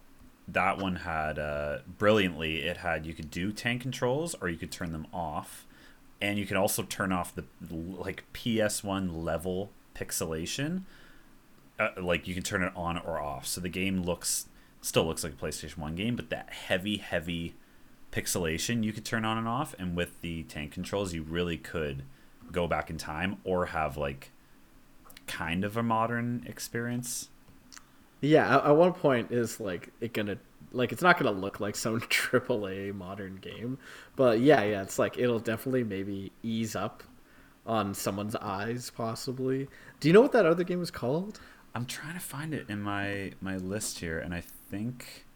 That 0.47 0.78
one 0.78 0.97
had 0.97 1.40
uh, 1.40 1.78
brilliantly. 1.99 2.62
It 2.62 2.78
had 2.78 3.05
you 3.05 3.14
could 3.14 3.32
do 3.32 3.53
tank 3.53 3.82
controls 3.82 4.36
or 4.40 4.49
you 4.49 4.57
could 4.57 4.70
turn 4.70 4.93
them 4.93 5.09
off, 5.12 5.66
and 6.22 6.38
you 6.38 6.46
can 6.46 6.56
also 6.56 6.84
turn 6.84 7.12
off 7.12 7.34
the 7.34 7.44
like 7.70 8.24
PS1 8.32 9.22
level 9.22 9.70
pixelation. 9.94 10.84
Uh, 11.78 11.88
like 12.00 12.28
you 12.28 12.32
can 12.32 12.44
turn 12.44 12.62
it 12.62 12.72
on 12.76 12.96
or 12.96 13.20
off, 13.20 13.44
so 13.44 13.60
the 13.60 13.68
game 13.68 14.02
looks 14.02 14.46
still 14.80 15.04
looks 15.04 15.24
like 15.24 15.32
a 15.32 15.36
PlayStation 15.36 15.78
One 15.78 15.96
game, 15.96 16.16
but 16.16 16.30
that 16.30 16.50
heavy, 16.52 16.98
heavy 16.98 17.54
pixelation 18.12 18.84
you 18.84 18.92
could 18.92 19.04
turn 19.04 19.24
on 19.24 19.38
and 19.38 19.48
off 19.48 19.74
and 19.78 19.96
with 19.96 20.20
the 20.20 20.42
tank 20.44 20.70
controls 20.70 21.14
you 21.14 21.22
really 21.22 21.56
could 21.56 22.04
go 22.52 22.66
back 22.66 22.90
in 22.90 22.98
time 22.98 23.38
or 23.42 23.66
have 23.66 23.96
like 23.96 24.30
kind 25.26 25.64
of 25.64 25.78
a 25.78 25.82
modern 25.82 26.44
experience 26.46 27.30
Yeah, 28.20 28.58
at, 28.58 28.66
at 28.66 28.76
one 28.76 28.92
point 28.92 29.32
is 29.32 29.58
like 29.58 29.88
it 30.00 30.12
gonna 30.12 30.36
like 30.72 30.92
it's 30.92 31.02
not 31.02 31.18
gonna 31.18 31.32
look 31.32 31.60
like 31.60 31.76
some 31.76 32.00
AAA 32.00 32.94
modern 32.94 33.36
game, 33.36 33.78
but 34.16 34.40
yeah, 34.40 34.62
yeah, 34.62 34.82
it's 34.82 34.98
like 34.98 35.18
it'll 35.18 35.40
definitely 35.40 35.84
maybe 35.84 36.32
ease 36.42 36.74
up 36.74 37.02
on 37.66 37.94
someone's 37.94 38.34
eyes, 38.36 38.90
possibly. 38.90 39.68
Do 40.00 40.08
you 40.08 40.14
know 40.14 40.20
what 40.20 40.32
that 40.32 40.46
other 40.46 40.64
game 40.64 40.80
was 40.80 40.90
called? 40.90 41.38
i'm 41.74 41.86
trying 41.86 42.14
to 42.14 42.20
find 42.20 42.52
it 42.54 42.66
in 42.68 42.80
my 42.80 43.32
my 43.40 43.56
list 43.56 44.00
here 44.00 44.18
and 44.18 44.34
i 44.34 44.40
think 44.40 45.26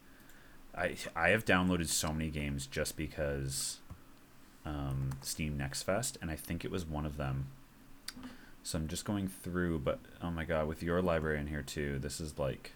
i 0.76 0.94
i 1.14 1.28
have 1.30 1.44
downloaded 1.44 1.88
so 1.88 2.12
many 2.12 2.30
games 2.30 2.66
just 2.66 2.96
because 2.96 3.78
um 4.64 5.10
steam 5.22 5.56
next 5.56 5.82
fest 5.82 6.18
and 6.20 6.30
i 6.30 6.36
think 6.36 6.64
it 6.64 6.70
was 6.70 6.84
one 6.84 7.06
of 7.06 7.16
them 7.16 7.46
so 8.62 8.78
i'm 8.78 8.88
just 8.88 9.04
going 9.04 9.28
through 9.28 9.78
but 9.78 9.98
oh 10.22 10.30
my 10.30 10.44
god 10.44 10.66
with 10.66 10.82
your 10.82 11.00
library 11.00 11.38
in 11.38 11.46
here 11.46 11.62
too 11.62 11.98
this 11.98 12.20
is 12.20 12.38
like 12.38 12.72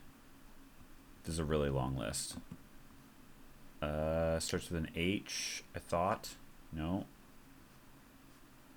this 1.24 1.34
is 1.34 1.38
a 1.38 1.44
really 1.44 1.70
long 1.70 1.96
list. 1.96 2.36
Uh 3.82 4.38
starts 4.38 4.70
with 4.70 4.78
an 4.82 4.90
h 4.94 5.62
i 5.74 5.78
thought. 5.78 6.30
No. 6.72 7.06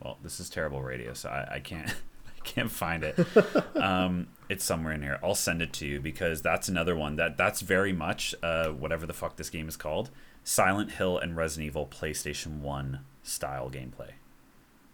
Well 0.01 0.17
this 0.23 0.39
is 0.39 0.49
terrible 0.49 0.81
radio 0.81 1.13
so 1.13 1.29
i, 1.29 1.55
I 1.55 1.59
can't 1.59 1.89
i 2.27 2.39
can't 2.43 2.71
find 2.71 3.03
it. 3.03 3.17
Um 3.75 4.27
it's 4.49 4.63
somewhere 4.63 4.93
in 4.93 5.01
here. 5.01 5.19
I'll 5.23 5.35
send 5.35 5.61
it 5.61 5.73
to 5.73 5.87
you 5.87 5.99
because 5.99 6.41
that's 6.41 6.69
another 6.69 6.95
one 6.95 7.15
that 7.17 7.37
that's 7.37 7.61
very 7.61 7.93
much 7.93 8.33
uh 8.43 8.69
whatever 8.69 9.05
the 9.05 9.13
fuck 9.13 9.35
this 9.35 9.49
game 9.49 9.67
is 9.67 9.75
called. 9.77 10.09
Silent 10.43 10.91
hill 10.93 11.17
and 11.17 11.35
resident 11.37 11.67
evil 11.67 11.87
playstation 11.87 12.59
1 12.59 12.99
style 13.23 13.69
gameplay. 13.69 14.11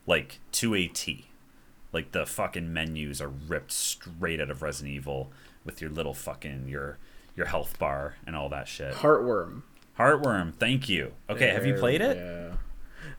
Like 0.06 0.40
to 0.54 0.74
a 0.76 0.88
t. 0.88 1.26
Like 1.92 2.12
the 2.12 2.26
fucking 2.26 2.72
menus 2.72 3.20
are 3.22 3.30
ripped 3.30 3.72
straight 3.72 4.40
out 4.40 4.52
of 4.52 4.62
resident 4.62 4.96
evil 4.96 5.32
with 5.66 5.82
your 5.82 5.90
little 5.90 6.14
fucking 6.14 6.68
your 6.68 6.98
your 7.40 7.48
health 7.48 7.80
bar 7.80 8.14
and 8.28 8.36
all 8.36 8.50
that 8.50 8.68
shit 8.68 8.94
Heartworm. 8.94 9.64
heartworm 9.98 10.54
thank 10.54 10.88
you 10.88 11.14
okay 11.28 11.50
have 11.50 11.66
you 11.66 11.74
played 11.74 12.02
it 12.02 12.18
Yeah. 12.18 12.58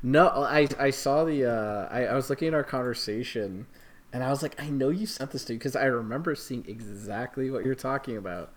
No, 0.03 0.29
I 0.29 0.67
I 0.79 0.91
saw 0.91 1.25
the 1.25 1.45
uh 1.45 1.89
I, 1.91 2.07
I 2.07 2.15
was 2.15 2.31
looking 2.31 2.49
at 2.49 2.55
our 2.55 2.65
conversation 2.65 3.67
and 4.13 4.25
I 4.25 4.31
was 4.31 4.43
like, 4.43 4.61
I 4.61 4.69
know 4.71 4.89
you 4.89 5.07
sent 5.07 5.31
this 5.31 5.45
to 5.47 5.53
me 5.53 5.59
because 5.59 5.77
I 5.77 5.85
remember 5.85 6.35
seeing 6.35 6.65
exactly 6.67 7.51
what 7.51 7.65
you're 7.65 7.75
talking 7.75 8.17
about. 8.17 8.53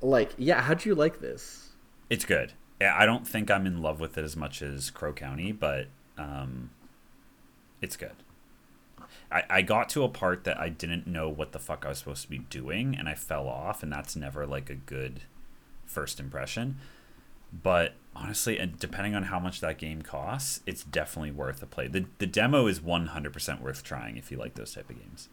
Like, 0.00 0.32
yeah, 0.38 0.62
how'd 0.62 0.84
you 0.84 0.94
like 0.94 1.20
this? 1.20 1.70
It's 2.08 2.24
good. 2.24 2.54
Yeah, 2.80 2.96
I 2.98 3.04
don't 3.06 3.28
think 3.28 3.50
I'm 3.50 3.66
in 3.66 3.82
love 3.82 4.00
with 4.00 4.16
it 4.16 4.24
as 4.24 4.36
much 4.36 4.62
as 4.62 4.90
Crow 4.90 5.12
County, 5.12 5.52
but 5.52 5.88
um, 6.16 6.70
it's 7.80 7.96
good. 7.96 8.14
I, 9.32 9.44
I 9.48 9.62
got 9.62 9.88
to 9.90 10.02
a 10.02 10.08
part 10.08 10.44
that 10.44 10.58
I 10.58 10.68
didn't 10.68 11.06
know 11.06 11.28
what 11.28 11.52
the 11.52 11.58
fuck 11.58 11.84
I 11.86 11.90
was 11.90 11.98
supposed 11.98 12.22
to 12.22 12.28
be 12.28 12.38
doing, 12.38 12.96
and 12.98 13.08
I 13.08 13.14
fell 13.14 13.46
off, 13.48 13.82
and 13.82 13.92
that's 13.92 14.16
never 14.16 14.46
like 14.46 14.70
a 14.70 14.74
good 14.74 15.22
first 15.86 16.18
impression. 16.18 16.78
But 17.52 17.94
honestly, 18.14 18.58
and 18.58 18.78
depending 18.78 19.14
on 19.14 19.24
how 19.24 19.38
much 19.40 19.60
that 19.60 19.78
game 19.78 20.02
costs, 20.02 20.60
it's 20.66 20.84
definitely 20.84 21.32
worth 21.32 21.62
a 21.62 21.66
play. 21.66 21.88
The 21.88 22.06
the 22.18 22.26
demo 22.26 22.66
is 22.66 22.80
100% 22.80 23.60
worth 23.60 23.82
trying 23.82 24.16
if 24.16 24.30
you 24.30 24.36
like 24.36 24.54
those 24.54 24.74
type 24.74 24.88
of 24.90 24.98
games, 24.98 25.28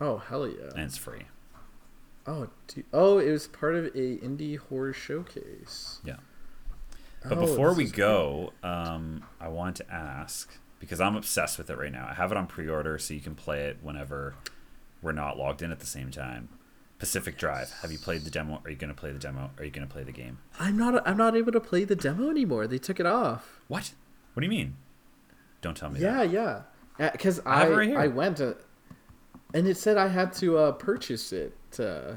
Oh 0.00 0.18
hell 0.18 0.46
yeah! 0.48 0.70
and 0.74 0.80
it's 0.80 0.96
free. 0.98 1.22
Oh, 2.26 2.48
dude. 2.68 2.86
oh, 2.92 3.18
it 3.18 3.30
was 3.30 3.46
part 3.48 3.74
of 3.74 3.84
a 3.86 3.90
indie 4.18 4.56
horror 4.58 4.92
showcase. 4.94 6.00
Yeah. 6.04 6.16
But 7.22 7.38
Oh, 7.38 7.40
before 7.42 7.74
we 7.74 7.84
go, 7.86 8.52
um, 8.62 9.24
I 9.40 9.48
want 9.48 9.76
to 9.76 9.92
ask 9.92 10.50
because 10.84 11.00
I'm 11.00 11.16
obsessed 11.16 11.58
with 11.58 11.70
it 11.70 11.78
right 11.78 11.92
now. 11.92 12.06
I 12.10 12.14
have 12.14 12.30
it 12.30 12.36
on 12.36 12.46
pre-order, 12.46 12.98
so 12.98 13.14
you 13.14 13.20
can 13.20 13.34
play 13.34 13.64
it 13.64 13.78
whenever 13.82 14.34
we're 15.02 15.12
not 15.12 15.38
logged 15.38 15.62
in 15.62 15.70
at 15.72 15.80
the 15.80 15.86
same 15.86 16.10
time. 16.10 16.48
Pacific 16.98 17.36
Drive. 17.36 17.70
Have 17.82 17.90
you 17.90 17.98
played 17.98 18.22
the 18.22 18.30
demo? 18.30 18.60
Are 18.64 18.70
you 18.70 18.76
going 18.76 18.92
to 18.92 18.98
play 18.98 19.10
the 19.10 19.18
demo? 19.18 19.50
Are 19.58 19.64
you 19.64 19.70
going 19.70 19.86
to 19.86 19.92
play 19.92 20.04
the 20.04 20.12
game? 20.12 20.38
I'm 20.58 20.76
not. 20.76 21.06
I'm 21.06 21.16
not 21.16 21.36
able 21.36 21.52
to 21.52 21.60
play 21.60 21.84
the 21.84 21.96
demo 21.96 22.30
anymore. 22.30 22.66
They 22.66 22.78
took 22.78 23.00
it 23.00 23.06
off. 23.06 23.60
What? 23.68 23.92
What 24.32 24.40
do 24.40 24.46
you 24.46 24.50
mean? 24.50 24.76
Don't 25.60 25.76
tell 25.76 25.90
me. 25.90 26.00
Yeah, 26.00 26.24
that. 26.24 26.30
yeah. 26.30 27.10
Because 27.10 27.40
I 27.40 27.64
I 27.64 27.68
right. 27.68 27.96
I 27.96 28.06
went 28.06 28.36
to, 28.38 28.56
and 29.52 29.66
it 29.66 29.76
said 29.76 29.96
I 29.96 30.08
had 30.08 30.32
to 30.34 30.56
uh, 30.58 30.72
purchase 30.72 31.32
it. 31.32 31.56
Uh, 31.78 32.16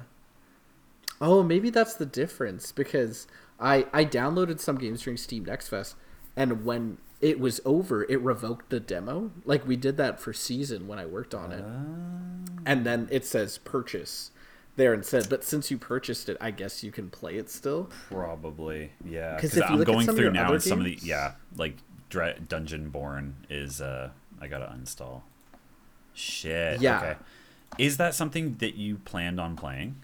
oh, 1.19 1.43
maybe 1.43 1.69
that's 1.69 1.95
the 1.95 2.05
difference 2.05 2.71
because 2.71 3.27
I 3.59 3.87
I 3.91 4.05
downloaded 4.05 4.59
some 4.59 4.77
games 4.77 5.01
during 5.01 5.17
Steam 5.17 5.45
Next 5.45 5.69
Fest, 5.69 5.95
and 6.35 6.63
when 6.63 6.99
it 7.21 7.39
was 7.39 7.59
over, 7.65 8.03
it 8.09 8.21
revoked 8.21 8.69
the 8.69 8.79
demo. 8.79 9.31
Like 9.45 9.67
we 9.67 9.75
did 9.75 9.97
that 9.97 10.19
for 10.19 10.33
season 10.33 10.87
when 10.87 10.99
I 10.99 11.05
worked 11.05 11.33
on 11.33 11.51
it, 11.51 11.63
Uh, 11.63 12.61
and 12.65 12.85
then 12.85 13.07
it 13.11 13.25
says 13.25 13.57
purchase 13.59 14.31
there 14.75 14.93
instead. 14.93 15.27
But 15.29 15.43
since 15.43 15.71
you 15.71 15.77
purchased 15.77 16.29
it, 16.29 16.37
I 16.39 16.51
guess 16.51 16.83
you 16.83 16.91
can 16.91 17.09
play 17.09 17.35
it 17.37 17.49
still. 17.49 17.89
probably. 18.09 18.91
yeah. 19.03 19.35
Because 19.35 19.59
I'm 19.59 19.83
going 19.83 20.05
through 20.07 20.31
now, 20.31 20.53
and 20.53 20.61
some 20.61 20.79
of 20.79 20.85
the 20.85 20.97
yeah, 21.01 21.33
like 21.55 21.75
Dungeon 22.09 22.89
Born 22.89 23.35
is. 23.49 23.81
uh 23.81 24.09
I 24.39 24.47
gotta 24.47 24.65
uninstall. 24.67 25.21
Shit. 26.13 26.79
Yeah. 26.81 26.97
Okay. 26.99 27.15
Is 27.79 27.97
that 27.97 28.13
something 28.15 28.55
that 28.59 28.75
you 28.75 28.97
planned 28.97 29.39
on 29.39 29.55
playing? 29.55 29.95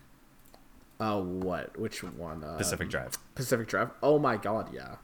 Uh, 0.99 1.19
what? 1.19 1.77
Which 1.77 2.03
one? 2.03 2.43
Uh, 2.43 2.55
Pacific 2.57 2.89
Drive. 2.89 3.17
Pacific 3.35 3.67
Drive. 3.67 3.89
Oh 4.01 4.17
my 4.19 4.37
god, 4.37 4.73
yeah. 4.73 4.95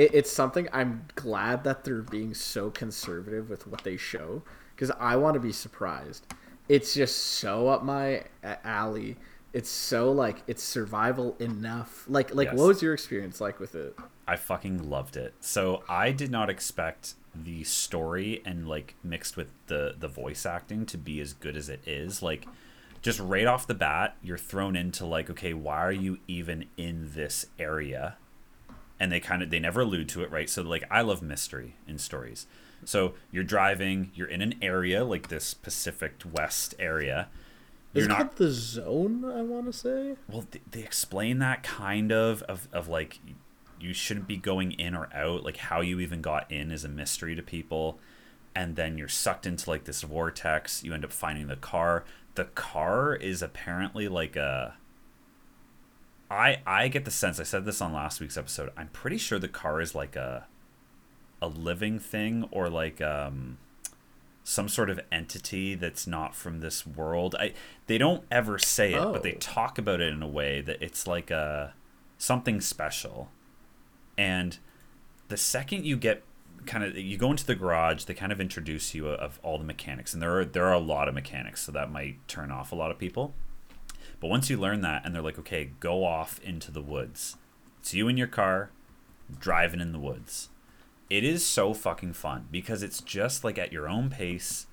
It, 0.00 0.14
it's 0.14 0.32
something 0.32 0.66
I'm 0.72 1.04
glad 1.14 1.62
that 1.64 1.84
they're 1.84 2.00
being 2.00 2.32
so 2.32 2.70
conservative 2.70 3.50
with 3.50 3.66
what 3.66 3.84
they 3.84 3.98
show 3.98 4.42
because 4.74 4.90
I 4.98 5.16
want 5.16 5.34
to 5.34 5.40
be 5.40 5.52
surprised. 5.52 6.26
It's 6.70 6.94
just 6.94 7.18
so 7.18 7.68
up 7.68 7.84
my 7.84 8.24
alley. 8.64 9.18
It's 9.52 9.68
so 9.68 10.10
like 10.10 10.42
it's 10.46 10.62
survival 10.62 11.36
enough. 11.38 12.06
Like 12.08 12.34
like 12.34 12.46
Yes. 12.46 12.56
what 12.56 12.68
was 12.68 12.80
your 12.80 12.94
experience 12.94 13.42
like 13.42 13.60
with 13.60 13.74
it? 13.74 13.94
I 14.26 14.36
fucking 14.36 14.88
loved 14.88 15.18
it. 15.18 15.34
So 15.40 15.82
I 15.86 16.12
did 16.12 16.30
not 16.30 16.48
expect 16.48 17.14
the 17.34 17.62
story 17.64 18.40
and 18.46 18.66
like 18.66 18.94
mixed 19.04 19.36
with 19.36 19.48
the 19.66 19.94
the 19.98 20.08
voice 20.08 20.46
acting 20.46 20.86
to 20.86 20.96
be 20.96 21.20
as 21.20 21.34
good 21.34 21.58
as 21.58 21.68
it 21.68 21.86
is. 21.86 22.22
Like 22.22 22.46
just 23.02 23.20
right 23.20 23.46
off 23.46 23.66
the 23.66 23.74
bat, 23.74 24.16
you're 24.22 24.38
thrown 24.38 24.76
into 24.76 25.04
like, 25.04 25.28
okay, 25.28 25.52
why 25.52 25.76
are 25.76 25.92
you 25.92 26.20
even 26.26 26.64
in 26.78 27.10
this 27.14 27.44
area? 27.58 28.16
And 29.00 29.10
they 29.10 29.18
kind 29.18 29.42
of 29.42 29.50
they 29.50 29.58
never 29.58 29.80
allude 29.80 30.08
to 30.10 30.22
it, 30.22 30.30
right? 30.30 30.48
So 30.48 30.62
like 30.62 30.84
I 30.90 31.00
love 31.00 31.22
mystery 31.22 31.74
in 31.88 31.98
stories. 31.98 32.46
So 32.84 33.14
you're 33.32 33.44
driving, 33.44 34.10
you're 34.14 34.28
in 34.28 34.40
an 34.42 34.54
area 34.62 35.04
like 35.04 35.28
this 35.28 35.52
Pacific 35.54 36.22
West 36.30 36.74
area. 36.78 37.28
Is 37.92 38.04
You're 38.06 38.12
it 38.12 38.16
called 38.16 38.36
the 38.36 38.50
zone? 38.50 39.24
I 39.24 39.42
want 39.42 39.66
to 39.66 39.72
say. 39.72 40.14
well, 40.28 40.44
th- 40.50 40.62
they 40.70 40.82
explain 40.82 41.40
that 41.40 41.62
kind 41.64 42.12
of 42.12 42.42
of 42.42 42.68
of 42.72 42.86
like 42.88 43.18
you 43.80 43.92
shouldn't 43.94 44.28
be 44.28 44.36
going 44.36 44.72
in 44.72 44.94
or 44.94 45.08
out. 45.12 45.42
Like 45.42 45.56
how 45.56 45.80
you 45.80 45.98
even 45.98 46.20
got 46.20 46.50
in 46.52 46.70
is 46.70 46.84
a 46.84 46.88
mystery 46.88 47.34
to 47.34 47.42
people, 47.42 47.98
and 48.54 48.76
then 48.76 48.96
you're 48.96 49.08
sucked 49.08 49.44
into 49.46 49.68
like 49.68 49.84
this 49.84 50.02
vortex. 50.02 50.84
You 50.84 50.94
end 50.94 51.04
up 51.04 51.12
finding 51.12 51.48
the 51.48 51.56
car. 51.56 52.04
The 52.36 52.44
car 52.44 53.14
is 53.16 53.42
apparently 53.42 54.06
like 54.08 54.36
a. 54.36 54.76
I 56.30 56.58
I 56.66 56.88
get 56.88 57.04
the 57.04 57.10
sense 57.10 57.40
I 57.40 57.42
said 57.42 57.64
this 57.64 57.80
on 57.80 57.92
last 57.92 58.20
week's 58.20 58.36
episode. 58.36 58.70
I'm 58.76 58.88
pretty 58.88 59.18
sure 59.18 59.38
the 59.38 59.48
car 59.48 59.80
is 59.80 59.94
like 59.94 60.14
a, 60.16 60.46
a 61.42 61.48
living 61.48 61.98
thing 61.98 62.48
or 62.50 62.68
like 62.68 63.00
um 63.00 63.58
some 64.44 64.68
sort 64.68 64.88
of 64.90 64.98
entity 65.12 65.74
that's 65.74 66.06
not 66.06 66.34
from 66.34 66.60
this 66.60 66.86
world. 66.86 67.34
I 67.38 67.52
they 67.86 67.98
don't 67.98 68.24
ever 68.30 68.58
say 68.58 68.94
it, 68.94 69.00
but 69.12 69.22
they 69.22 69.34
Oh. 69.34 69.38
talk 69.38 69.76
about 69.78 70.00
it 70.00 70.12
in 70.12 70.22
a 70.22 70.28
way 70.28 70.60
that 70.60 70.80
it's 70.82 71.06
like 71.06 71.30
a 71.30 71.74
something 72.18 72.60
special. 72.60 73.30
And 74.16 74.58
the 75.28 75.36
second 75.36 75.84
you 75.84 75.96
get 75.96 76.22
kind 76.66 76.84
of 76.84 76.96
you 76.96 77.16
go 77.16 77.30
into 77.30 77.44
the 77.46 77.54
garage, 77.54 78.04
they 78.04 78.14
kind 78.14 78.32
of 78.32 78.40
introduce 78.40 78.94
you 78.94 79.08
of 79.08 79.40
all 79.42 79.58
the 79.58 79.64
mechanics, 79.64 80.12
and 80.14 80.22
there 80.22 80.38
are 80.38 80.44
there 80.44 80.66
are 80.66 80.74
a 80.74 80.78
lot 80.78 81.08
of 81.08 81.14
mechanics, 81.14 81.62
so 81.62 81.72
that 81.72 81.90
might 81.90 82.16
turn 82.28 82.50
off 82.50 82.70
a 82.72 82.74
lot 82.76 82.90
of 82.90 82.98
people. 82.98 83.34
But 84.20 84.28
once 84.28 84.50
you 84.50 84.58
learn 84.58 84.82
that, 84.82 85.04
and 85.04 85.14
they're 85.14 85.22
like, 85.22 85.38
okay, 85.38 85.70
go 85.80 86.04
off 86.04 86.38
into 86.44 86.70
the 86.70 86.82
woods. 86.82 87.36
It's 87.80 87.94
you 87.94 88.06
in 88.08 88.18
your 88.18 88.26
car, 88.26 88.70
driving 89.38 89.80
in 89.80 89.92
the 89.92 89.98
woods. 89.98 90.50
It 91.08 91.24
is 91.24 91.44
so 91.44 91.74
fucking 91.74 92.12
fun 92.12 92.46
because 92.50 92.82
it's 92.82 93.00
just 93.00 93.42
like 93.42 93.58
at 93.58 93.72
your 93.72 93.88
own 93.88 94.10
pace. 94.10 94.66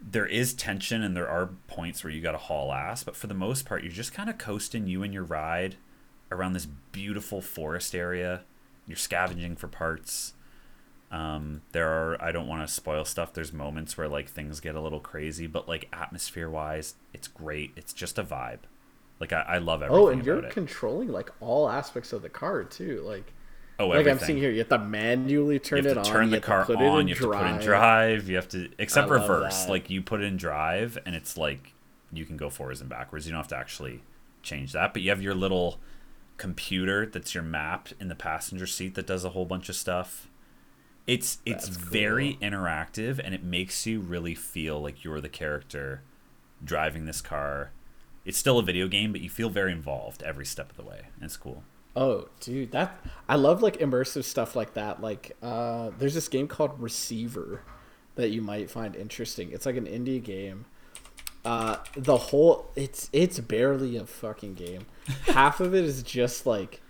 There 0.00 0.26
is 0.26 0.54
tension 0.54 1.02
and 1.02 1.16
there 1.16 1.28
are 1.28 1.50
points 1.66 2.04
where 2.04 2.12
you 2.12 2.20
got 2.20 2.32
to 2.32 2.38
haul 2.38 2.72
ass, 2.72 3.02
but 3.02 3.16
for 3.16 3.26
the 3.26 3.34
most 3.34 3.64
part, 3.64 3.82
you're 3.82 3.92
just 3.92 4.14
kind 4.14 4.30
of 4.30 4.38
coasting 4.38 4.86
you 4.86 5.02
and 5.02 5.12
your 5.12 5.24
ride 5.24 5.76
around 6.30 6.52
this 6.52 6.66
beautiful 6.92 7.40
forest 7.40 7.94
area. 7.94 8.42
You're 8.86 8.96
scavenging 8.96 9.56
for 9.56 9.68
parts. 9.68 10.34
Um, 11.10 11.62
there 11.72 11.88
are 11.88 12.22
I 12.22 12.30
don't 12.30 12.46
want 12.46 12.66
to 12.66 12.72
spoil 12.72 13.04
stuff. 13.04 13.32
There's 13.32 13.52
moments 13.52 13.98
where 13.98 14.08
like 14.08 14.28
things 14.28 14.60
get 14.60 14.74
a 14.76 14.80
little 14.80 15.00
crazy, 15.00 15.46
but 15.48 15.68
like 15.68 15.88
atmosphere 15.92 16.48
wise, 16.48 16.94
it's 17.12 17.26
great. 17.28 17.72
It's 17.76 17.92
just 17.92 18.18
a 18.18 18.22
vibe. 18.24 18.60
Like 19.18 19.32
I, 19.32 19.40
I 19.42 19.58
love 19.58 19.82
everything 19.82 20.04
Oh, 20.04 20.08
and 20.08 20.24
you're 20.24 20.44
it. 20.44 20.50
controlling 20.52 21.08
like 21.08 21.30
all 21.40 21.68
aspects 21.68 22.12
of 22.12 22.22
the 22.22 22.28
car 22.28 22.62
too. 22.64 23.02
Like, 23.04 23.32
oh, 23.80 23.88
like 23.88 23.98
everything. 24.00 24.18
I'm 24.20 24.24
seeing 24.26 24.38
here, 24.38 24.50
you 24.50 24.58
have 24.60 24.68
to 24.68 24.78
manually 24.78 25.58
turn 25.58 25.84
it 25.84 25.98
on. 25.98 26.04
turn 26.04 26.24
you 26.26 26.30
the 26.30 26.36
have 26.36 26.44
car 26.44 26.60
to 26.60 26.66
put 26.74 26.80
it 26.80 26.88
on. 26.88 27.08
You 27.08 27.14
have 27.14 27.22
to 27.24 27.30
put 27.32 27.46
in 27.46 27.58
drive. 27.58 28.28
You 28.28 28.36
have 28.36 28.48
to 28.50 28.68
except 28.78 29.10
reverse. 29.10 29.64
that. 29.64 29.70
Like 29.70 29.90
you 29.90 30.02
put 30.02 30.20
it 30.20 30.24
in 30.24 30.36
drive, 30.36 30.96
and 31.04 31.14
it's 31.16 31.36
like 31.36 31.74
you 32.12 32.24
can 32.24 32.36
go 32.36 32.50
forwards 32.50 32.80
and 32.80 32.88
backwards. 32.88 33.26
You 33.26 33.32
don't 33.32 33.40
have 33.40 33.48
to 33.48 33.56
actually 33.56 34.02
change 34.42 34.72
that, 34.72 34.92
but 34.92 35.02
you 35.02 35.10
have 35.10 35.20
your 35.22 35.34
little 35.34 35.80
computer 36.36 37.04
that's 37.04 37.34
your 37.34 37.42
map 37.44 37.88
in 38.00 38.08
the 38.08 38.14
passenger 38.14 38.66
seat 38.66 38.94
that 38.94 39.06
does 39.06 39.24
a 39.24 39.30
whole 39.30 39.44
bunch 39.44 39.68
of 39.68 39.76
stuff. 39.76 40.28
It's 41.10 41.38
it's 41.44 41.66
That's 41.66 41.76
very 41.76 42.38
interactive, 42.40 43.18
and 43.18 43.34
it 43.34 43.42
makes 43.42 43.84
you 43.84 43.98
really 43.98 44.36
feel 44.36 44.80
like 44.80 45.02
you're 45.02 45.20
the 45.20 45.28
character 45.28 46.02
driving 46.64 47.04
this 47.04 47.20
car. 47.20 47.72
It's 48.24 48.38
still 48.38 48.60
a 48.60 48.62
video 48.62 48.86
game, 48.86 49.10
but 49.10 49.20
you 49.20 49.28
feel 49.28 49.50
very 49.50 49.72
involved 49.72 50.22
every 50.22 50.46
step 50.46 50.70
of 50.70 50.76
the 50.76 50.84
way. 50.84 51.08
It's 51.20 51.36
cool. 51.36 51.64
Oh, 51.96 52.28
dude, 52.38 52.70
that 52.70 53.04
I 53.28 53.34
love 53.34 53.60
like 53.60 53.78
immersive 53.78 54.22
stuff 54.22 54.54
like 54.54 54.74
that. 54.74 55.02
Like, 55.02 55.36
uh, 55.42 55.90
there's 55.98 56.14
this 56.14 56.28
game 56.28 56.46
called 56.46 56.80
Receiver 56.80 57.62
that 58.14 58.28
you 58.28 58.40
might 58.40 58.70
find 58.70 58.94
interesting. 58.94 59.50
It's 59.50 59.66
like 59.66 59.76
an 59.76 59.86
indie 59.86 60.22
game. 60.22 60.66
Uh, 61.44 61.78
the 61.96 62.18
whole 62.18 62.70
it's 62.76 63.10
it's 63.12 63.40
barely 63.40 63.96
a 63.96 64.06
fucking 64.06 64.54
game. 64.54 64.86
Half 65.26 65.58
of 65.58 65.74
it 65.74 65.84
is 65.84 66.04
just 66.04 66.46
like 66.46 66.80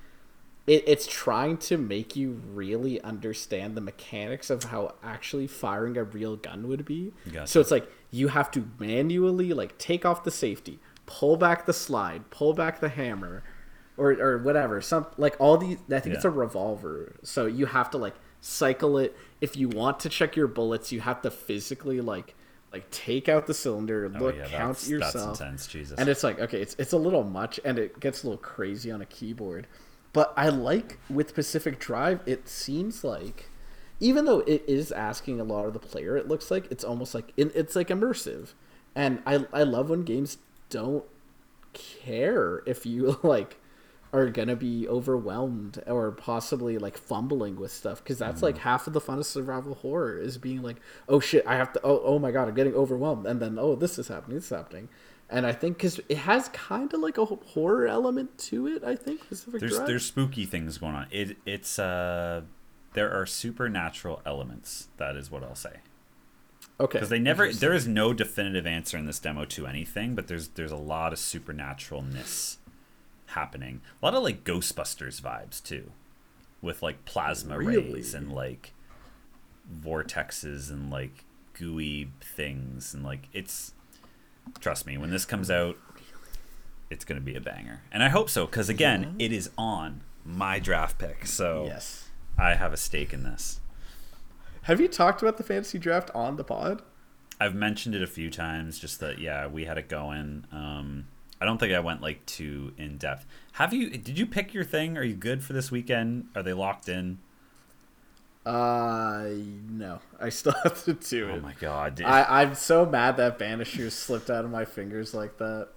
it, 0.71 0.85
it's 0.87 1.07
trying 1.09 1.57
to 1.57 1.77
make 1.77 2.15
you 2.15 2.41
really 2.55 3.01
understand 3.01 3.77
the 3.77 3.81
mechanics 3.81 4.51
of 4.51 4.65
how 4.65 4.95
actually 5.03 5.49
firing 5.49 5.97
a 5.97 6.05
real 6.05 6.37
gun 6.37 6.69
would 6.69 6.85
be. 6.85 7.13
Gotcha. 7.33 7.49
So 7.49 7.61
it's 7.61 7.73
like 7.73 7.91
you 8.13 8.29
have 8.29 8.53
to 8.53 8.71
manually 8.79 9.53
like 9.53 9.79
take 9.79 10.07
off 10.07 10.23
the 10.23 10.31
safety, 10.31 10.79
pull 11.07 11.37
back 11.37 11.67
the 11.67 11.73
slide, 11.73 12.31
pull 12.31 12.53
back 12.53 12.79
the 12.79 12.89
hammer, 12.89 13.43
or 13.97 14.13
or 14.13 14.39
whatever. 14.39 14.81
Some 14.81 15.07
like 15.17 15.35
all 15.41 15.57
these. 15.57 15.79
I 15.91 15.99
think 15.99 16.15
it's 16.15 16.25
a 16.25 16.31
revolver, 16.31 17.17
so 17.25 17.47
you 17.47 17.67
have 17.67 17.91
to 17.91 17.99
like 17.99 18.15
cycle 18.41 18.97
it. 18.97 19.17
If 19.41 19.57
you 19.57 19.69
want 19.69 19.99
to 20.01 20.09
check 20.09 20.37
your 20.37 20.47
bullets, 20.47 20.93
you 20.93 21.01
have 21.01 21.21
to 21.23 21.33
physically 21.33 22.01
like 22.01 22.37
like 22.73 22.89
take 22.93 23.29
out 23.29 23.49
the 23.49 23.55
cylinder, 23.55 24.09
Oh 24.15 24.19
look, 24.21 24.37
yeah, 24.37 24.47
count 24.47 24.77
that's, 24.77 24.89
yourself. 24.89 25.39
that's 25.39 25.41
intense. 25.41 25.67
Jesus. 25.67 25.99
And 25.99 26.09
it's 26.09 26.23
like, 26.23 26.39
okay, 26.39 26.63
it's 26.63 26.77
it's 26.79 26.93
a 26.93 26.97
little 26.97 27.25
much 27.25 27.59
and 27.65 27.77
it 27.77 27.99
gets 27.99 28.23
a 28.23 28.29
little 28.29 28.39
crazy 28.39 28.93
on 28.93 29.01
a 29.01 29.07
keyboard. 29.07 29.67
But 30.13 30.33
I 30.37 30.49
like 30.49 30.99
with 31.09 31.35
Pacific 31.35 31.79
Drive, 31.79 32.21
it 32.27 32.49
seems 32.49 33.05
like 33.05 33.49
even 34.01 34.25
though 34.25 34.41
it 34.41 34.65
is 34.67 34.91
asking 34.91 35.41
a 35.41 35.45
lot 35.45 35.67
of 35.67 35.75
the 35.75 35.79
player, 35.79 36.17
it 36.17 36.27
looks 36.27 36.51
like 36.51 36.71
it's 36.71 36.83
almost 36.83 37.15
like 37.15 37.33
it's 37.37 37.77
like 37.77 37.89
immersive. 37.89 38.55
And 38.95 39.23
I 39.27 39.47
I 39.53 39.63
love 39.63 39.91
when 39.91 40.03
games 40.03 40.39
don't 40.71 41.05
care 41.73 42.63
if 42.67 42.85
you 42.87 43.19
like 43.23 43.59
are 44.13 44.29
gonna 44.29 44.57
be 44.57 44.89
overwhelmed 44.89 45.81
or 45.87 46.11
possibly 46.11 46.79
like 46.79 46.99
fumbling 46.99 47.57
with 47.57 47.71
stuff. 47.71 48.03
Because 48.03 48.19
that's 48.19 48.43
like 48.43 48.57
mm-hmm. 48.57 48.65
half 48.65 48.87
of 48.87 48.95
the 48.95 49.01
fun 49.01 49.19
of 49.19 49.27
survival 49.27 49.75
horror 49.75 50.19
is 50.19 50.39
being 50.39 50.63
like 50.63 50.77
oh 51.09 51.21
shit 51.21 51.47
i 51.47 51.55
have 51.55 51.73
to 51.75 51.81
oh, 51.85 52.03
oh 52.05 52.19
my 52.19 52.33
god 52.33 52.49
i'm 52.49 52.55
getting 52.55 52.75
overwhelmed. 52.75 53.27
And 53.27 53.41
then 53.41 53.59
oh 53.61 53.77
this 53.77 53.99
is 53.99 54.09
happening 54.09 54.39
this 54.39 54.47
is 54.47 54.57
happening 54.57 54.89
and 55.31 55.47
i 55.47 55.53
think 55.53 55.77
because 55.77 56.01
it 56.09 56.19
has 56.19 56.49
kind 56.51 56.93
of 56.93 57.01
like 57.01 57.17
a 57.19 57.25
horror 57.25 57.87
element 57.87 58.37
to 58.39 58.67
it 58.67 58.83
i 58.85 58.95
think 58.97 59.27
Pacific 59.29 59.61
there's 59.61 59.77
Drive. 59.77 59.87
there's 59.87 60.05
spooky 60.05 60.45
things 60.47 60.79
going 60.79 60.95
on. 60.95 61.07
It 61.11 61.37
it's 61.47 61.79
uh 61.79 62.43
there 62.93 63.13
are 63.13 63.25
supernatural 63.25 64.21
elements. 64.27 64.89
That 64.97 65.15
is 65.15 65.31
what 65.31 65.45
I'll 65.45 65.55
say. 65.55 65.77
okay 66.81 66.95
Because 66.99 67.09
they 67.09 67.21
never 67.21 67.53
there 67.53 67.73
is 67.73 67.87
no 67.87 68.13
definitive 68.13 68.67
answer 68.67 68.99
in 68.99 69.07
this 69.07 69.21
demo 69.21 69.45
to 69.45 69.67
anything, 69.67 70.15
but 70.17 70.27
there's 70.27 70.49
there's 70.49 70.73
a 70.73 70.77
lot 70.77 71.13
of 71.13 71.19
supernaturalness 71.21 72.57
happening. 73.27 73.81
A 74.03 74.05
lot 74.07 74.15
of 74.15 74.25
like 74.25 74.43
Ghostbusters 74.43 75.21
vibes 75.21 75.63
too, 75.63 75.93
with 76.61 76.83
like 76.83 77.05
plasma 77.05 77.57
Really? 77.59 77.93
rays 77.95 78.13
and 78.15 78.33
like 78.33 78.73
vortexes 79.81 80.71
and 80.71 80.91
like 80.91 81.25
gooey 81.53 82.11
things 82.21 82.95
and 82.95 83.05
like 83.05 83.29
it's 83.33 83.73
trust 84.61 84.87
me 84.87 84.97
when 84.99 85.11
this 85.11 85.25
comes 85.25 85.51
out 85.51 85.77
it's 86.91 87.05
going 87.05 87.21
to 87.21 87.25
be 87.25 87.35
a 87.35 87.41
banger 87.41 87.83
and 87.93 88.03
i 88.03 88.09
hope 88.09 88.29
so 88.29 88.47
because 88.47 88.69
again 88.69 89.15
it 89.19 89.33
is 89.33 89.51
on 89.57 90.03
my 90.25 90.59
draft 90.59 90.99
pick 90.99 91.27
so 91.27 91.65
yes 91.67 92.09
i 92.39 92.55
have 92.55 92.73
a 92.73 92.77
stake 92.77 93.13
in 93.13 93.23
this 93.23 93.61
have 94.63 94.81
you 94.81 94.89
talked 94.89 95.23
about 95.23 95.37
the 95.37 95.43
fantasy 95.43 95.79
draft 95.79 96.11
on 96.15 96.37
the 96.37 96.45
pod 96.45 96.83
I've 97.41 97.55
mentioned 97.55 97.95
it 97.95 98.03
a 98.03 98.07
few 98.07 98.31
times, 98.31 98.79
just 98.79 99.01
that 99.01 99.19
yeah, 99.19 99.47
we 99.47 99.65
had 99.65 99.79
it 99.79 99.89
going. 99.89 100.45
Um, 100.53 101.07
I 101.41 101.47
don't 101.47 101.57
think 101.57 101.73
I 101.73 101.81
went 101.81 102.03
like 102.03 102.25
too 102.27 102.75
in 102.77 102.99
depth. 102.99 103.25
Have 103.53 103.73
you? 103.73 103.89
Did 103.89 104.19
you 104.19 104.27
pick 104.27 104.53
your 104.53 104.63
thing? 104.63 104.99
Are 104.99 105.03
you 105.03 105.15
good 105.15 105.43
for 105.43 105.55
this 105.55 105.71
weekend? 105.71 106.29
Are 106.37 106.43
they 106.43 106.53
locked 106.53 106.89
in? 106.89 107.19
Uh 108.47 109.27
no 109.69 109.99
i 110.19 110.31
still 110.31 110.55
have 110.63 110.83
to 110.85 110.95
do 110.95 111.29
it 111.29 111.33
Oh 111.33 111.41
my 111.41 111.55
god! 111.61 111.97
dude. 111.97 112.07
I, 112.07 112.43
I'm 112.43 112.55
so 112.55 112.87
mad 112.87 113.19
that 113.19 113.39
Banisher 113.39 113.91
slipped 113.93 114.31
out 114.31 114.45
of 114.47 114.51
my 114.51 114.65
fingers 114.65 115.13
like 115.13 115.37
that. 115.39 115.69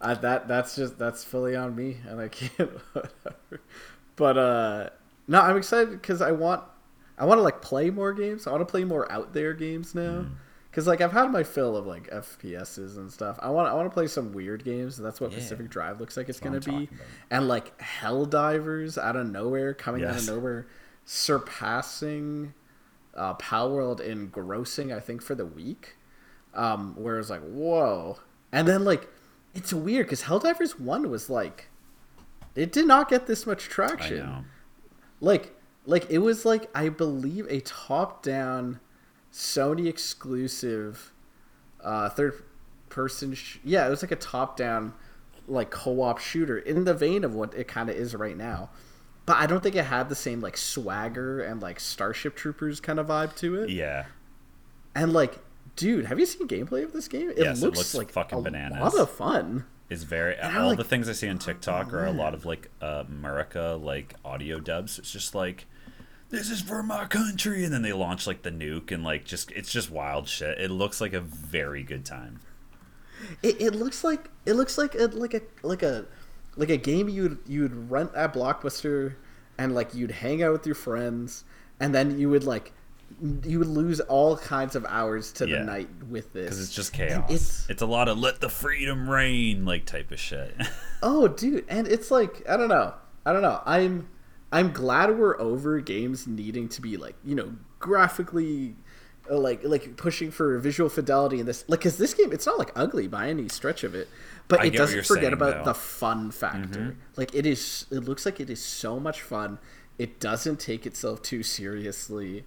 I, 0.00 0.14
that 0.14 0.46
that's 0.46 0.76
just 0.76 0.98
that's 0.98 1.24
fully 1.24 1.56
on 1.56 1.74
me, 1.74 1.96
and 2.06 2.20
I 2.20 2.28
can't. 2.28 2.70
Whatever. 2.92 3.60
But 4.16 4.36
uh, 4.36 4.90
no, 5.26 5.40
I'm 5.40 5.56
excited 5.56 5.92
because 5.92 6.20
I 6.20 6.32
want 6.32 6.62
I 7.16 7.24
want 7.24 7.38
to 7.38 7.42
like 7.42 7.62
play 7.62 7.88
more 7.88 8.12
games. 8.12 8.46
I 8.46 8.50
want 8.50 8.60
to 8.60 8.70
play 8.70 8.84
more 8.84 9.10
out 9.10 9.32
there 9.32 9.54
games 9.54 9.94
now. 9.94 10.26
Because 10.70 10.86
like 10.86 11.00
I've 11.00 11.12
had 11.12 11.30
my 11.30 11.42
fill 11.44 11.76
of 11.76 11.86
like 11.86 12.10
FPSs 12.10 12.96
and 12.98 13.10
stuff. 13.12 13.38
I 13.40 13.48
want 13.50 13.68
I 13.68 13.74
want 13.74 13.90
to 13.90 13.94
play 13.94 14.06
some 14.06 14.32
weird 14.32 14.64
games. 14.64 14.96
That's 14.98 15.20
what 15.20 15.30
Yeah. 15.32 15.38
Pacific 15.38 15.70
Drive 15.70 15.98
looks 16.00 16.16
like 16.18 16.28
it's 16.28 16.40
That's 16.40 16.52
what 16.52 16.64
gonna 16.64 16.78
be. 16.80 16.84
about. 16.84 16.98
And 17.30 17.48
like 17.48 17.78
Helldivers 17.80 18.98
out 18.98 19.16
of 19.16 19.26
nowhere, 19.30 19.72
coming 19.74 20.04
out 20.04 20.16
of 20.16 20.26
nowhere, 20.26 20.66
surpassing 21.04 22.54
uh, 23.14 23.34
Palworld 23.34 24.00
in 24.00 24.30
grossing, 24.30 24.94
I 24.94 25.00
think, 25.00 25.22
for 25.22 25.34
the 25.34 25.46
week. 25.46 25.96
Um, 26.54 26.94
where 26.96 27.18
it's 27.18 27.30
like, 27.30 27.42
whoa. 27.42 28.18
And 28.52 28.68
then, 28.68 28.84
like, 28.84 29.08
it's 29.54 29.72
weird 29.72 30.06
because 30.06 30.22
Helldivers 30.22 30.78
1 30.78 31.10
was 31.10 31.30
like, 31.30 31.68
it 32.54 32.72
did 32.72 32.86
not 32.86 33.08
get 33.08 33.26
this 33.26 33.46
much 33.46 33.64
traction. 33.64 34.18
Like, 35.20 35.54
like 35.86 36.10
it 36.10 36.18
was 36.18 36.44
like, 36.44 36.70
I 36.74 36.88
believe, 36.90 37.46
a 37.48 37.60
top 37.60 38.22
down 38.22 38.80
Sony 39.32 39.86
exclusive 39.86 41.12
uh, 41.82 42.10
third 42.10 42.42
person. 42.90 43.34
Sh- 43.34 43.58
yeah, 43.64 43.86
it 43.86 43.90
was 43.90 44.02
like 44.02 44.12
a 44.12 44.16
top 44.16 44.56
down, 44.56 44.92
like, 45.48 45.70
co 45.70 46.02
op 46.02 46.18
shooter 46.18 46.58
in 46.58 46.84
the 46.84 46.94
vein 46.94 47.24
of 47.24 47.34
what 47.34 47.54
it 47.54 47.66
kind 47.66 47.88
of 47.88 47.96
is 47.96 48.14
right 48.14 48.36
now. 48.36 48.68
But 49.26 49.36
I 49.36 49.46
don't 49.46 49.62
think 49.62 49.76
it 49.76 49.84
had 49.84 50.08
the 50.08 50.14
same 50.14 50.40
like 50.40 50.56
swagger 50.56 51.40
and 51.42 51.60
like 51.62 51.80
Starship 51.80 52.34
Troopers 52.36 52.80
kind 52.80 52.98
of 52.98 53.06
vibe 53.06 53.34
to 53.36 53.62
it. 53.62 53.70
Yeah. 53.70 54.06
And 54.94 55.12
like, 55.12 55.38
dude, 55.76 56.06
have 56.06 56.18
you 56.18 56.26
seen 56.26 56.48
gameplay 56.48 56.84
of 56.84 56.92
this 56.92 57.08
game? 57.08 57.30
It 57.30 57.38
Yes, 57.38 57.60
it 57.62 57.64
looks, 57.66 57.78
looks 57.78 57.94
like 57.94 58.10
fucking 58.10 58.38
a 58.38 58.42
bananas. 58.42 58.80
lot 58.80 58.98
of 58.98 59.10
fun. 59.10 59.64
Is 59.88 60.04
very 60.04 60.36
And 60.36 60.56
all 60.56 60.68
like- 60.68 60.78
the 60.78 60.84
things 60.84 61.08
I 61.08 61.12
see 61.12 61.28
on 61.28 61.38
TikTok 61.38 61.92
are 61.92 62.06
a 62.06 62.12
lot 62.12 62.34
of 62.34 62.44
like 62.46 62.70
uh, 62.80 63.04
America 63.08 63.78
like 63.80 64.14
audio 64.24 64.58
dubs. 64.58 64.98
It's 64.98 65.10
just 65.12 65.34
like 65.34 65.66
this 66.30 66.48
is 66.50 66.62
for 66.62 66.82
my 66.82 67.04
country, 67.04 67.62
and 67.62 67.72
then 67.74 67.82
they 67.82 67.92
launch 67.92 68.26
like 68.26 68.40
the 68.42 68.50
nuke 68.50 68.90
and 68.90 69.04
like 69.04 69.24
just 69.26 69.50
it's 69.52 69.70
just 69.70 69.90
wild 69.90 70.28
shit. 70.28 70.58
It 70.58 70.70
looks 70.70 70.98
like 71.00 71.12
a 71.12 71.20
very 71.20 71.82
good 71.82 72.06
time. 72.06 72.40
It, 73.42 73.60
it 73.60 73.74
looks 73.74 74.02
like 74.02 74.30
it 74.46 74.54
looks 74.54 74.78
like 74.78 74.94
a 74.94 75.06
like 75.08 75.34
a 75.34 75.42
like 75.62 75.82
a 75.82 76.06
like 76.56 76.70
a 76.70 76.76
game 76.76 77.08
you'd 77.08 77.38
you'd 77.46 77.90
rent 77.90 78.10
at 78.14 78.34
Blockbuster 78.34 79.14
and 79.58 79.74
like 79.74 79.94
you'd 79.94 80.10
hang 80.10 80.42
out 80.42 80.52
with 80.52 80.66
your 80.66 80.74
friends 80.74 81.44
and 81.80 81.94
then 81.94 82.18
you 82.18 82.28
would 82.28 82.44
like 82.44 82.72
you 83.44 83.58
would 83.58 83.68
lose 83.68 84.00
all 84.00 84.36
kinds 84.38 84.74
of 84.74 84.86
hours 84.88 85.32
to 85.32 85.46
Yeah. 85.46 85.58
the 85.58 85.64
night 85.64 85.88
with 86.08 86.32
this 86.32 86.44
because 86.44 86.60
it's 86.62 86.74
just 86.74 86.98
And 86.98 87.10
chaos. 87.26 87.30
It's 87.30 87.70
It's, 87.70 87.82
a 87.82 87.86
lot 87.86 88.08
of 88.08 88.18
let 88.18 88.40
the 88.40 88.48
freedom 88.48 89.08
reign 89.08 89.64
like 89.64 89.84
type 89.84 90.10
of 90.10 90.18
shit. 90.18 90.54
oh 91.02 91.28
dude 91.28 91.64
and 91.68 91.86
it's 91.86 92.10
like 92.10 92.42
I 92.48 92.56
don't 92.56 92.68
know 92.68 92.94
I 93.26 93.32
don't 93.32 93.42
know 93.42 93.60
I'm 93.66 94.08
I'm 94.50 94.72
glad 94.72 95.18
we're 95.18 95.38
over 95.40 95.80
games 95.80 96.26
needing 96.26 96.68
to 96.70 96.80
be 96.80 96.96
like 96.96 97.14
you 97.24 97.34
know 97.34 97.54
graphically 97.78 98.74
uh, 99.30 99.38
like 99.38 99.60
like 99.64 99.96
pushing 99.96 100.30
for 100.30 100.58
visual 100.58 100.88
fidelity 100.90 101.38
in 101.38 101.46
this 101.46 101.64
like 101.68 101.80
because 101.80 101.96
this 101.98 102.14
game 102.14 102.32
it's 102.32 102.46
not 102.46 102.58
like 102.58 102.72
ugly 102.74 103.06
by 103.06 103.28
any 103.28 103.48
stretch 103.48 103.84
of 103.84 103.94
it 103.94 104.08
but 104.52 104.60
I 104.60 104.66
it 104.66 104.74
doesn't 104.74 105.06
forget 105.06 105.22
saying, 105.22 105.32
about 105.34 105.50
though. 105.50 105.56
Mm-hmm. 105.56 105.64
the 105.64 105.74
fun 105.74 106.30
factor 106.30 106.96
like 107.16 107.34
it 107.34 107.46
is 107.46 107.86
it 107.90 108.00
looks 108.00 108.24
like 108.24 108.40
it 108.40 108.48
is 108.48 108.64
so 108.64 109.00
much 109.00 109.20
fun 109.20 109.58
it 109.98 110.20
doesn't 110.20 110.60
take 110.60 110.86
itself 110.86 111.22
too 111.22 111.42
seriously 111.42 112.44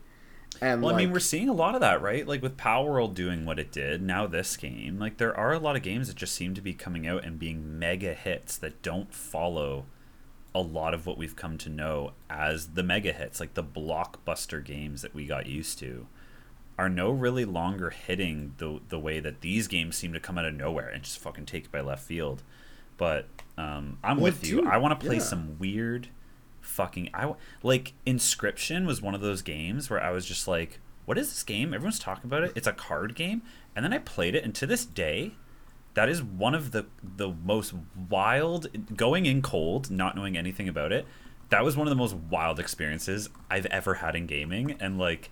and 0.61 0.81
Well, 0.81 0.93
like, 0.93 1.01
I 1.01 1.05
mean, 1.05 1.13
we're 1.13 1.19
seeing 1.19 1.49
a 1.49 1.53
lot 1.53 1.75
of 1.75 1.81
that, 1.81 2.01
right? 2.01 2.25
Like 2.25 2.41
with 2.41 2.55
Palworld 2.57 3.13
doing 3.13 3.45
what 3.45 3.59
it 3.59 3.71
did, 3.71 4.01
now 4.01 4.25
this 4.27 4.55
game, 4.55 4.99
like 4.99 5.17
there 5.17 5.35
are 5.37 5.53
a 5.53 5.59
lot 5.59 5.75
of 5.75 5.81
games 5.81 6.07
that 6.07 6.15
just 6.15 6.33
seem 6.33 6.53
to 6.53 6.61
be 6.61 6.73
coming 6.73 7.05
out 7.07 7.25
and 7.25 7.37
being 7.37 7.77
mega 7.77 8.13
hits 8.13 8.57
that 8.57 8.81
don't 8.81 9.13
follow 9.13 9.85
a 10.53 10.61
lot 10.61 10.93
of 10.93 11.05
what 11.05 11.17
we've 11.17 11.35
come 11.35 11.57
to 11.57 11.69
know 11.69 12.13
as 12.29 12.67
the 12.67 12.83
mega 12.83 13.11
hits, 13.11 13.39
like 13.41 13.53
the 13.55 13.63
blockbuster 13.63 14.63
games 14.63 15.01
that 15.01 15.13
we 15.13 15.25
got 15.25 15.45
used 15.47 15.77
to, 15.79 16.07
are 16.77 16.89
no 16.89 17.09
really 17.09 17.45
longer 17.45 17.89
hitting 17.89 18.53
the 18.57 18.79
the 18.89 18.99
way 18.99 19.19
that 19.19 19.41
these 19.41 19.67
games 19.67 19.95
seem 19.95 20.13
to 20.13 20.19
come 20.19 20.37
out 20.37 20.45
of 20.45 20.53
nowhere 20.53 20.89
and 20.89 21.03
just 21.03 21.19
fucking 21.19 21.45
take 21.45 21.65
it 21.65 21.71
by 21.71 21.81
left 21.81 22.03
field. 22.03 22.43
But 22.97 23.27
um, 23.57 23.97
I'm 24.03 24.19
with 24.19 24.47
you. 24.47 24.65
I 24.65 24.77
want 24.77 24.99
to 24.99 25.05
play 25.05 25.17
yeah. 25.17 25.21
some 25.21 25.57
weird 25.59 26.09
fucking 26.61 27.09
I 27.13 27.33
like 27.63 27.93
Inscryption 28.05 28.85
was 28.85 29.01
one 29.01 29.15
of 29.15 29.21
those 29.21 29.41
games 29.41 29.89
where 29.89 30.01
I 30.01 30.11
was 30.11 30.25
just 30.25 30.47
like, 30.47 30.79
what 31.05 31.17
is 31.17 31.29
this 31.29 31.43
game? 31.43 31.73
Everyone's 31.73 31.99
talking 31.99 32.25
about 32.25 32.43
it. 32.43 32.51
It's 32.55 32.67
a 32.67 32.73
card 32.73 33.15
game, 33.15 33.41
and 33.75 33.85
then 33.85 33.93
I 33.93 33.99
played 33.99 34.35
it, 34.35 34.43
and 34.43 34.53
to 34.55 34.65
this 34.65 34.85
day, 34.85 35.33
that 35.93 36.09
is 36.09 36.21
one 36.21 36.55
of 36.55 36.71
the 36.71 36.85
the 37.01 37.29
most 37.29 37.73
wild 38.09 38.67
going 38.95 39.25
in 39.25 39.41
cold, 39.41 39.89
not 39.89 40.15
knowing 40.15 40.37
anything 40.37 40.67
about 40.67 40.91
it. 40.91 41.05
That 41.49 41.63
was 41.63 41.77
one 41.77 41.87
of 41.87 41.91
the 41.91 41.95
most 41.95 42.15
wild 42.15 42.59
experiences 42.59 43.29
I've 43.49 43.67
ever 43.67 43.95
had 43.95 44.15
in 44.15 44.25
gaming, 44.25 44.75
and 44.79 44.97
like. 44.97 45.31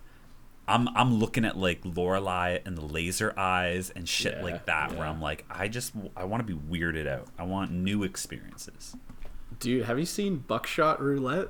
I'm 0.66 0.88
I'm 0.96 1.14
looking 1.14 1.44
at 1.44 1.56
like 1.58 1.80
Lorelei 1.84 2.58
and 2.64 2.76
the 2.76 2.84
laser 2.84 3.32
eyes 3.38 3.90
and 3.90 4.08
shit 4.08 4.34
Yeah, 4.38 4.42
like 4.42 4.66
that, 4.66 4.92
where. 4.96 5.06
I'm 5.06 5.20
like, 5.20 5.44
I 5.50 5.68
just 5.68 5.92
I 6.16 6.24
want 6.24 6.46
to 6.46 6.56
be 6.56 6.58
weirded 6.60 7.06
out. 7.06 7.28
I 7.38 7.42
want 7.44 7.70
new 7.70 8.02
experiences. 8.02 8.96
dude 9.58 9.84
have 9.84 9.98
you 9.98 10.06
seen 10.06 10.36
Buckshot 10.38 11.00
Roulette 11.02 11.48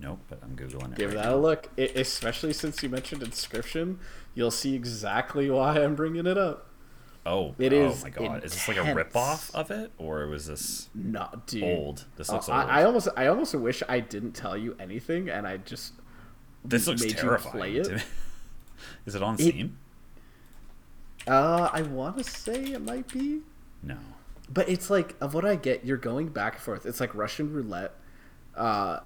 Nope, 0.00 0.20
but 0.28 0.38
I'm 0.42 0.54
googling 0.54 0.92
it. 0.92 0.98
Give 0.98 1.12
right 1.12 1.22
that 1.24 1.30
now. 1.30 1.34
a 1.34 1.38
look. 1.38 1.68
I 1.76 1.82
especially 1.96 2.52
since 2.52 2.82
you 2.82 2.88
mentioned 2.88 3.22
inscryption, 3.22 3.96
you'll 4.34 4.52
see 4.52 4.74
exactly 4.74 5.50
why 5.50 5.80
I'm 5.82 5.96
bringing 5.96 6.26
it 6.26 6.38
up. 6.38 6.66
Oh, 7.26 7.54
It 7.58 7.72
oh 7.72 7.86
is 7.90 8.04
my 8.04 8.10
god! 8.10 8.44
Is 8.44 8.52
this 8.52 8.68
like 8.68 8.76
a 8.76 8.80
intense. 8.80 8.96
rip 8.96 9.16
off 9.16 9.50
of 9.54 9.70
it, 9.72 9.90
or 9.98 10.26
was 10.28 10.46
this 10.46 10.88
Not 10.94 11.46
dude. 11.48 11.64
old? 11.64 12.04
This 12.16 12.30
Uh, 12.30 12.34
looks 12.34 12.48
old. 12.48 12.58
I, 12.58 12.80
I 12.80 12.84
almost, 12.84 13.08
I 13.16 13.26
almost 13.26 13.54
wish 13.56 13.82
I 13.88 13.98
didn't 14.00 14.32
tell 14.32 14.56
you 14.56 14.76
anything, 14.78 15.28
and 15.28 15.46
I 15.48 15.56
just 15.56 15.94
this 16.68 16.86
looks 16.86 17.04
terrifying. 17.12 17.74
it. 17.76 17.88
me. 17.90 18.02
Is 19.06 19.14
it 19.14 19.22
on 19.22 19.34
It- 19.34 19.42
Steam? 19.42 19.76
Uh, 21.26 21.68
I 21.72 21.82
want 21.82 22.16
to 22.18 22.24
say 22.24 22.54
it 22.72 22.80
might 22.80 23.06
be, 23.12 23.40
No. 23.82 23.98
but 24.50 24.68
it's 24.68 24.88
like 24.88 25.14
of 25.20 25.34
what 25.34 25.44
I 25.44 25.56
get. 25.56 25.84
You're 25.84 25.96
going 25.98 26.28
back 26.28 26.54
and 26.54 26.62
forth. 26.62 26.86
It's 26.86 27.00
like 27.00 27.14
Russian 27.14 27.52
roulette, 27.52 27.92
uh, 28.56 29.00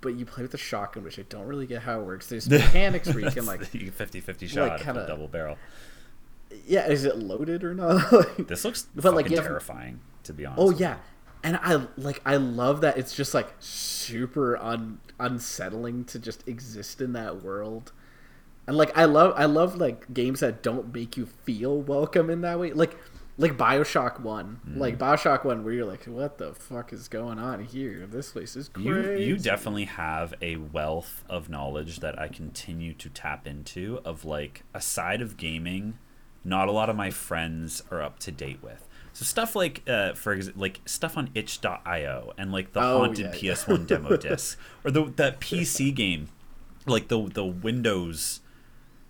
but 0.00 0.16
you 0.16 0.26
play 0.26 0.42
with 0.42 0.54
a 0.54 0.58
shotgun, 0.58 1.04
which 1.04 1.20
I 1.20 1.22
don't 1.28 1.46
really 1.46 1.66
get 1.66 1.82
how 1.82 2.00
it 2.00 2.04
works. 2.04 2.26
There's 2.28 2.48
mechanics 2.50 3.06
where 3.08 3.20
you 3.20 3.30
can 3.30 3.46
like, 3.46 3.60
50-50 3.60 4.48
shot, 4.48 4.68
like, 4.70 4.80
of 4.80 4.86
kinda- 4.86 5.04
a 5.04 5.06
double 5.06 5.28
barrel. 5.28 5.56
yeah, 6.66 6.88
is 6.88 7.04
it 7.04 7.16
loaded 7.18 7.62
or 7.62 7.74
not? 7.74 8.12
This 8.48 8.64
looks 8.64 8.86
But, 8.96 9.14
like, 9.14 9.30
you 9.30 9.36
have- 9.36 9.46
terrifying, 9.46 10.00
to 10.24 10.32
be 10.32 10.46
honest. 10.46 10.60
Oh 10.60 10.70
yeah. 10.70 10.96
And 11.48 11.58
I 11.62 11.86
like 11.96 12.20
I 12.26 12.36
love 12.36 12.82
that 12.82 12.98
it's 12.98 13.14
just 13.14 13.32
like 13.32 13.54
super 13.58 14.58
un 14.58 15.00
unsettling 15.18 16.04
to 16.04 16.18
just 16.18 16.46
exist 16.46 17.00
in 17.00 17.14
that 17.14 17.42
world. 17.42 17.92
And 18.66 18.76
like 18.76 18.96
I 18.96 19.06
love 19.06 19.32
I 19.34 19.46
love 19.46 19.76
like 19.76 20.12
games 20.12 20.40
that 20.40 20.62
don't 20.62 20.92
make 20.92 21.16
you 21.16 21.24
feel 21.24 21.80
welcome 21.80 22.28
in 22.28 22.42
that 22.42 22.60
way. 22.60 22.72
Like 22.72 22.98
like 23.38 23.56
BioShock 23.56 24.20
1. 24.20 24.60
Mm-hmm. 24.68 24.78
Like 24.78 24.98
BioShock 24.98 25.46
1 25.46 25.64
where 25.64 25.72
you're 25.72 25.86
like 25.86 26.04
what 26.04 26.36
the 26.36 26.52
fuck 26.52 26.92
is 26.92 27.08
going 27.08 27.38
on 27.38 27.64
here? 27.64 28.06
This 28.06 28.32
place 28.32 28.54
is 28.54 28.68
crazy. 28.68 29.24
You 29.24 29.28
you 29.28 29.38
definitely 29.38 29.86
have 29.86 30.34
a 30.42 30.56
wealth 30.56 31.24
of 31.30 31.48
knowledge 31.48 32.00
that 32.00 32.18
I 32.18 32.28
continue 32.28 32.92
to 32.92 33.08
tap 33.08 33.46
into 33.46 34.00
of 34.04 34.26
like 34.26 34.64
a 34.74 34.82
side 34.82 35.22
of 35.22 35.38
gaming 35.38 35.98
not 36.44 36.68
a 36.68 36.72
lot 36.72 36.88
of 36.88 36.96
my 36.96 37.10
friends 37.10 37.82
are 37.90 38.02
up 38.02 38.18
to 38.20 38.32
date 38.32 38.62
with. 38.62 38.87
So 39.18 39.24
stuff 39.24 39.56
like 39.56 39.82
uh 39.88 40.12
for 40.14 40.32
ex- 40.32 40.50
like 40.54 40.78
stuff 40.86 41.16
on 41.18 41.30
itch.io 41.34 42.34
and 42.38 42.52
like 42.52 42.72
the 42.72 42.78
Oh, 42.80 42.98
haunted 42.98 43.34
yeah, 43.34 43.50
yeah. 43.50 43.52
PS1 43.54 43.88
demo 43.88 44.16
disc 44.28 44.56
or 44.84 44.92
the 44.92 45.06
that 45.16 45.40
PC 45.40 45.92
game 45.92 46.28
like 46.86 47.08
the 47.08 47.28
the 47.28 47.44
Windows 47.44 48.40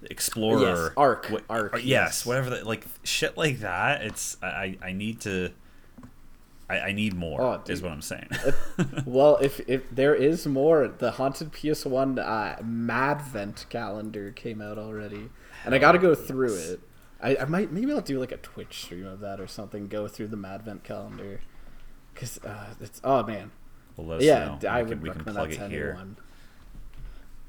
Explorer 0.03 0.61
Yes, 0.87 0.91
Arc, 0.97 1.29
Wha- 1.31 1.41
Arc, 1.51 1.75
yes, 1.75 1.85
yes. 1.85 2.27
whatever 2.27 2.49
that 2.51 2.67
like 2.67 2.87
shit 3.05 3.37
like 3.37 3.59
that 3.59 4.01
it's 4.03 4.39
I 4.43 4.79
I 4.81 4.93
need 4.93 5.21
to 5.23 5.51
I, 6.71 6.79
I 6.81 6.93
need 6.93 7.13
more 7.15 7.43
Oh, 7.43 7.63
is 7.69 7.83
what 7.83 7.93
I'm 7.93 8.01
saying. 8.03 8.29
well, 9.07 9.37
if 9.43 9.61
if 9.69 9.91
there 9.91 10.15
is 10.15 10.47
more, 10.47 10.87
the 10.89 11.13
haunted 11.13 11.53
PS1 11.53 12.19
uh, 12.19 12.63
Madvent 12.63 13.67
calendar 13.71 14.31
came 14.33 14.61
out 14.63 14.77
already, 14.79 15.31
and 15.65 15.75
I 15.75 15.79
got 15.79 15.93
to 15.93 15.99
go 15.99 16.15
through 16.15 16.55
it. 16.57 16.81
I, 17.21 17.37
I 17.37 17.45
might 17.47 17.73
maybe 17.73 17.93
I'll 17.93 18.01
do 18.01 18.19
like 18.21 18.33
a 18.33 18.37
Twitch 18.37 18.83
stream 18.85 19.07
of 19.07 19.21
that 19.21 19.41
or 19.41 19.47
something. 19.47 19.89
Go 19.89 20.07
through 20.09 20.29
the 20.29 20.37
Madvent 20.37 20.85
calendar, 20.85 21.41
because 22.15 22.39
uh, 22.45 22.75
it's 22.81 23.01
oh 23.03 23.25
man, 23.25 23.51
Well, 23.97 24.23
yeah. 24.23 24.57
I 24.69 24.83
we 24.83 24.89
would 24.91 24.99
can, 24.99 25.03
we 25.03 25.11
can 25.11 25.25
plug 25.25 25.51
that 25.51 25.65
it 25.67 25.71
here. 25.71 25.91
anyone. 25.91 26.17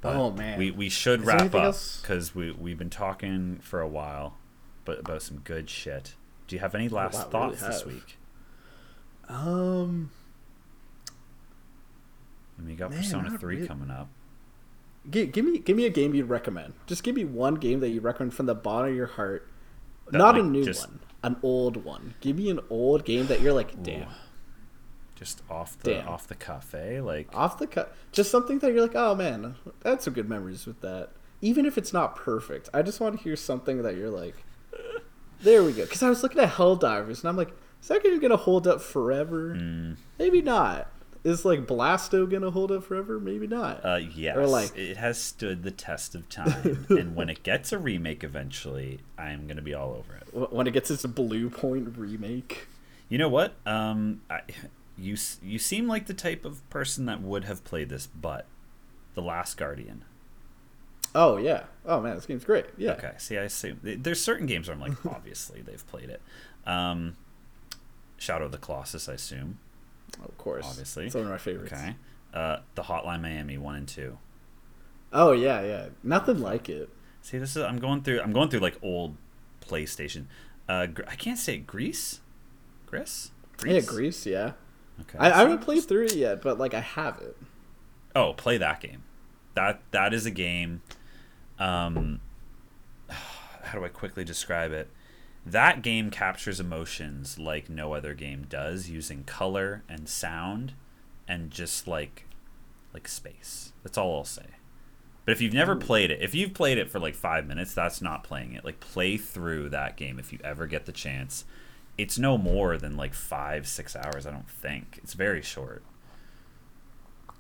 But 0.02 0.16
Oh, 0.16 0.32
man. 0.32 0.58
we 0.58 0.72
we 0.72 0.90
should 0.90 1.22
Is 1.22 1.26
wrap 1.28 1.54
up 1.54 1.76
because 2.02 2.34
we 2.34 2.52
we've 2.52 2.78
been 2.80 2.90
talking 2.90 3.60
for 3.62 3.80
a 3.82 3.88
while, 3.88 4.38
but 4.86 5.00
about 5.02 5.22
some 5.22 5.40
good 5.40 5.70
shit. 5.70 6.16
Do 6.48 6.56
you 6.56 6.62
have 6.62 6.74
any 6.74 6.90
last 6.90 7.16
wow, 7.16 7.24
thoughts 7.30 7.62
really 7.62 7.74
this 7.74 7.86
week? 7.86 8.18
Um, 9.28 10.10
I 12.58 12.62
mean, 12.62 12.72
you 12.72 12.76
got 12.76 12.90
Man, 12.92 13.00
Persona 13.00 13.38
Three 13.38 13.56
really. 13.58 13.68
coming 13.68 13.92
up. 13.92 14.10
give, 15.12 15.32
give 15.32 15.46
me 15.46 15.60
give 15.60 15.78
me 15.78 15.86
a 15.86 15.90
game 15.90 16.16
you'd 16.16 16.30
recommend. 16.30 16.74
Just 16.88 17.04
give 17.04 17.14
me 17.16 17.26
one 17.26 17.56
game 17.56 17.80
that 17.82 17.90
you 17.90 18.02
recommend 18.02 18.34
from 18.34 18.48
the 18.48 18.56
bottom 18.56 18.90
of 18.90 18.96
your 18.96 19.08
heart. 19.08 19.48
Not 20.12 20.38
a 20.38 20.44
new 20.44 20.64
just- 20.64 20.88
one, 20.88 21.00
an 21.24 21.36
old 21.44 21.84
one. 21.84 22.16
Give 22.22 22.38
me 22.38 22.50
an 22.50 22.60
old 22.70 23.06
game 23.06 23.28
that 23.28 23.42
you're 23.42 23.54
like, 23.54 23.82
damn. 23.84 24.04
Ooh. 24.04 24.12
Just 25.16 25.42
off 25.50 25.78
the 25.80 25.96
Damn. 25.96 26.08
off 26.08 26.28
the 26.28 26.36
cuff, 26.36 26.74
eh? 26.74 27.02
Like 27.02 27.28
off 27.36 27.58
the 27.60 27.68
cut 27.68 27.94
just 28.14 28.32
something 28.32 28.60
that 28.60 28.72
you're 28.72 28.82
like 28.82 28.96
oh 28.96 29.14
man 29.16 29.56
I 29.84 29.90
had 29.90 30.02
some 30.02 30.14
good 30.14 30.30
memories 30.30 30.66
with 30.66 30.80
that 30.80 31.10
even 31.42 31.66
if 31.66 31.78
it's 31.78 31.94
not 31.94 32.16
perfect 32.16 32.68
i 32.74 32.82
just 32.82 33.00
want 33.00 33.18
to 33.18 33.24
hear 33.24 33.36
something 33.36 33.82
that 33.84 33.96
you're 33.96 34.10
like 34.10 34.36
there 35.42 35.64
we 35.64 35.72
go 35.74 35.84
because 35.84 36.04
i 36.04 36.10
was 36.10 36.22
looking 36.24 36.40
at 36.42 36.50
helldivers 36.54 37.20
and 37.20 37.26
i'm 37.30 37.38
like 37.38 37.52
is 37.82 37.88
that 37.88 38.04
game 38.04 38.18
gonna 38.20 38.36
hold 38.38 38.68
up 38.68 38.82
forever 38.82 39.56
mm, 39.56 39.96
maybe 40.18 40.42
not 40.42 40.90
is 41.24 41.44
like 41.44 41.66
blasto 41.68 42.30
gonna 42.30 42.50
hold 42.52 42.72
up 42.72 42.84
forever 42.84 43.20
maybe 43.20 43.46
not 43.46 43.84
uh, 43.86 43.96
yes, 44.16 44.38
like- 44.50 44.78
it 44.78 44.98
has 44.98 45.18
stood 45.18 45.64
the 45.64 45.72
test 45.72 46.16
of 46.16 46.28
time, 46.30 46.86
and 46.90 47.16
when 47.16 47.30
it 47.30 47.44
gets 47.44 47.72
a 47.74 47.78
remake 47.78 48.24
eventually, 48.24 49.00
I'm 49.18 49.48
gonna 49.48 49.62
be 49.62 49.74
all 49.74 49.92
over 49.92 50.16
it. 50.16 50.52
When 50.52 50.68
it 50.68 50.72
gets 50.72 50.90
its 50.92 51.06
blue 51.06 51.50
point 51.50 51.98
remake 51.98 52.68
You 53.10 53.18
know 53.18 53.30
what? 53.30 53.56
Um, 53.66 54.22
I, 54.30 54.42
you 54.98 55.18
you 55.42 55.60
seem 55.60 55.88
like 55.88 56.06
the 56.08 56.14
type 56.14 56.46
of 56.46 56.68
person 56.70 57.06
that 57.08 57.22
would 57.22 57.44
have 57.46 57.64
played 57.64 57.90
this, 57.90 58.08
but 58.08 58.46
the 59.16 59.22
Last 59.22 59.58
Guardian. 59.58 60.06
oh 61.16 61.38
yeah 61.38 61.64
oh 61.86 62.00
man 62.00 62.16
this 62.16 62.26
game's 62.28 62.46
great 62.46 62.66
yeah 62.78 62.92
Okay. 62.92 63.14
See, 63.18 63.38
I 63.38 63.44
assume 63.44 63.80
There's 63.82 64.22
certain 64.22 64.46
games 64.46 64.68
where 64.68 64.76
I'm 64.76 64.82
like, 64.82 65.06
obviously 65.06 65.62
they've 65.62 65.86
played 65.88 66.10
it. 66.10 66.22
Um, 66.66 67.16
Shadow 68.18 68.46
of 68.46 68.52
the 68.52 68.58
Colossus, 68.58 69.10
I 69.10 69.14
assume. 69.14 69.58
Of 70.24 70.38
course, 70.38 70.66
Obviously. 70.68 71.06
it's 71.08 71.16
one 71.16 71.26
of 71.26 71.30
my 71.30 71.38
favorites. 71.38 71.74
Okay. 71.74 71.96
Uh, 72.34 72.58
the 72.76 72.84
Hotline 72.84 73.22
Miami 73.22 73.58
one 73.58 73.76
and 73.76 73.88
two. 73.88 74.18
Oh 75.12 75.32
yeah, 75.32 75.62
yeah, 75.62 75.86
nothing 76.04 76.40
like 76.40 76.70
it. 76.70 76.90
See, 77.22 77.38
this 77.38 77.56
is 77.56 77.64
I'm 77.64 77.80
going 77.80 78.02
through. 78.04 78.22
I'm 78.22 78.32
going 78.34 78.50
through 78.50 78.60
like 78.60 78.78
old 78.84 79.16
PlayStation. 79.68 80.26
Uh, 80.68 80.88
I 81.08 81.16
can't 81.16 81.38
say 81.40 81.56
it. 81.56 81.66
Gris. 81.68 82.20
Gris. 82.86 83.32
Yeah, 83.66 83.80
Gris. 83.82 84.26
Yeah, 84.26 84.52
Okay. 85.02 85.18
I, 85.18 85.28
I 85.28 85.32
so- 85.32 85.36
haven't 85.38 85.62
played 85.62 85.84
through 85.86 86.06
it 86.06 86.16
yet, 86.16 86.42
but 86.42 86.58
like 86.60 86.74
I 86.74 86.80
have 86.82 87.20
it. 87.22 87.36
Oh, 88.16 88.34
play 88.34 88.58
that 88.58 88.80
game. 88.82 89.04
That 89.56 89.82
that 89.92 90.14
is 90.14 90.26
a 90.26 90.32
game. 90.32 90.82
Um, 91.58 92.20
how 93.10 93.80
do 93.80 93.84
I 93.84 93.90
quickly 93.90 94.24
describe 94.24 94.72
it? 94.72 94.90
That 95.52 95.82
game 95.82 96.12
captures 96.12 96.60
emotions 96.60 97.40
like 97.40 97.70
no 97.70 97.94
other 97.94 98.14
game 98.14 98.46
does, 98.48 98.90
using 98.90 99.24
color 99.24 99.84
and 99.90 100.08
sound, 100.08 100.74
and 101.28 101.50
just 101.52 101.88
like 101.88 102.26
like 102.94 103.08
space. 103.08 103.74
That's 103.84 103.98
all 103.98 104.18
I'll 104.18 104.24
say. 104.26 104.46
But 105.26 105.34
if 105.34 105.42
you've 105.42 105.54
never 105.54 105.76
played 105.76 106.12
it, 106.12 106.22
if 106.22 106.34
you've 106.34 106.54
played 106.54 106.78
it 106.78 106.90
for 106.90 107.00
like 107.00 107.16
five 107.16 107.46
minutes, 107.48 107.74
that's 107.74 108.02
not 108.02 108.24
playing 108.24 108.54
it. 108.54 108.66
Like 108.66 108.80
play 108.80 109.18
through 109.18 109.70
that 109.70 109.96
game 109.96 110.20
if 110.20 110.34
you 110.34 110.40
ever 110.44 110.66
get 110.68 110.86
the 110.86 110.92
chance. 110.92 111.46
It's 111.98 112.18
no 112.18 112.38
more 112.38 112.78
than 112.78 112.96
like 112.98 113.14
five, 113.14 113.68
six 113.68 113.96
hours. 113.96 114.26
I 114.26 114.32
don't 114.32 114.50
think 114.50 115.00
it's 115.04 115.14
very 115.14 115.42
short. 115.42 115.84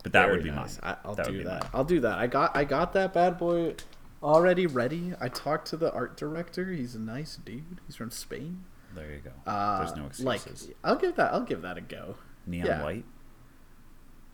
But 0.03 0.13
that 0.13 0.25
Very 0.27 0.37
would 0.37 0.43
be 0.43 0.51
nice. 0.51 0.79
mine. 0.81 0.95
I, 1.03 1.07
I'll 1.07 1.15
That 1.15 1.27
do 1.27 1.43
that. 1.43 1.61
mine. 1.63 1.69
I'll 1.73 1.83
do 1.83 1.99
that. 2.01 2.17
I 2.17 2.27
got 2.27 2.55
I 2.55 2.63
got 2.63 2.93
that 2.93 3.13
bad 3.13 3.37
boy 3.37 3.75
already 4.23 4.67
ready. 4.67 5.13
I 5.19 5.29
talked 5.29 5.67
to 5.69 5.77
the 5.77 5.91
art 5.93 6.17
director. 6.17 6.71
He's 6.71 6.95
a 6.95 6.99
nice 6.99 7.37
dude. 7.37 7.81
He's 7.85 7.95
from 7.95 8.11
Spain. 8.11 8.63
There 8.95 9.11
you 9.11 9.19
go. 9.19 9.31
Uh, 9.45 9.79
There's 9.79 9.95
no 9.95 10.05
excuses. 10.07 10.67
like. 10.67 10.77
I'll 10.83 10.95
give 10.95 11.15
that. 11.15 11.33
I'll 11.33 11.41
give 11.41 11.61
that 11.61 11.77
a 11.77 11.81
go. 11.81 12.15
Neon 12.45 12.65
yeah. 12.65 12.83
white. 12.83 13.05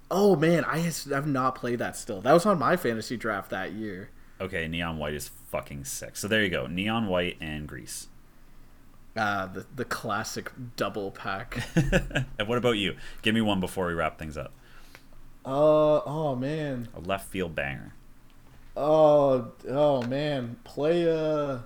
Oh 0.09 0.35
man, 0.35 0.63
I 0.65 0.91
I've 1.13 1.27
not 1.27 1.55
played 1.55 1.79
that 1.79 1.95
still. 1.95 2.21
That 2.21 2.33
was 2.33 2.45
on 2.45 2.59
my 2.59 2.77
fantasy 2.77 3.17
draft 3.17 3.49
that 3.49 3.73
year. 3.73 4.11
Okay, 4.39 4.67
neon 4.67 4.97
white 4.97 5.13
is 5.13 5.29
fucking 5.49 5.85
sick. 5.85 6.15
So 6.15 6.27
there 6.27 6.43
you 6.43 6.49
go. 6.49 6.67
Neon 6.67 7.07
white 7.07 7.37
and 7.41 7.67
Gris. 7.67 8.07
Uh, 9.15 9.47
the 9.47 9.65
the 9.75 9.85
classic 9.85 10.51
double 10.75 11.11
pack. 11.11 11.63
and 11.75 12.47
what 12.47 12.57
about 12.57 12.77
you? 12.77 12.95
Give 13.21 13.33
me 13.33 13.41
one 13.41 13.59
before 13.59 13.87
we 13.87 13.93
wrap 13.93 14.19
things 14.19 14.37
up. 14.37 14.53
uh 15.45 16.01
oh 16.05 16.35
man. 16.35 16.89
A 16.95 16.99
left 16.99 17.29
field 17.29 17.55
banger. 17.55 17.93
Oh 18.75 19.51
oh 19.69 20.01
man. 20.03 20.57
Play 20.63 21.09
uh. 21.09 21.59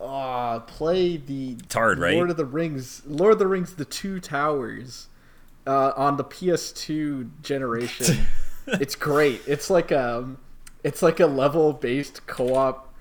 Uh, 0.00 0.60
play 0.60 1.16
the 1.16 1.52
It's 1.52 1.74
hard, 1.74 1.98
right? 1.98 2.14
Lord 2.14 2.28
of 2.28 2.36
the 2.36 2.44
Rings, 2.44 3.02
Lord 3.06 3.32
of 3.32 3.38
the 3.38 3.46
Rings, 3.46 3.74
the 3.74 3.86
Two 3.86 4.20
Towers, 4.20 5.08
uh, 5.66 5.92
on 5.96 6.16
the 6.16 6.24
PS2 6.24 7.30
generation. 7.42 8.26
it's 8.66 8.94
great. 8.94 9.40
It's 9.46 9.70
like 9.70 9.92
um, 9.92 10.38
it's 10.82 11.02
like 11.02 11.20
a 11.20 11.26
level 11.26 11.72
based 11.72 12.26
co-op, 12.26 12.92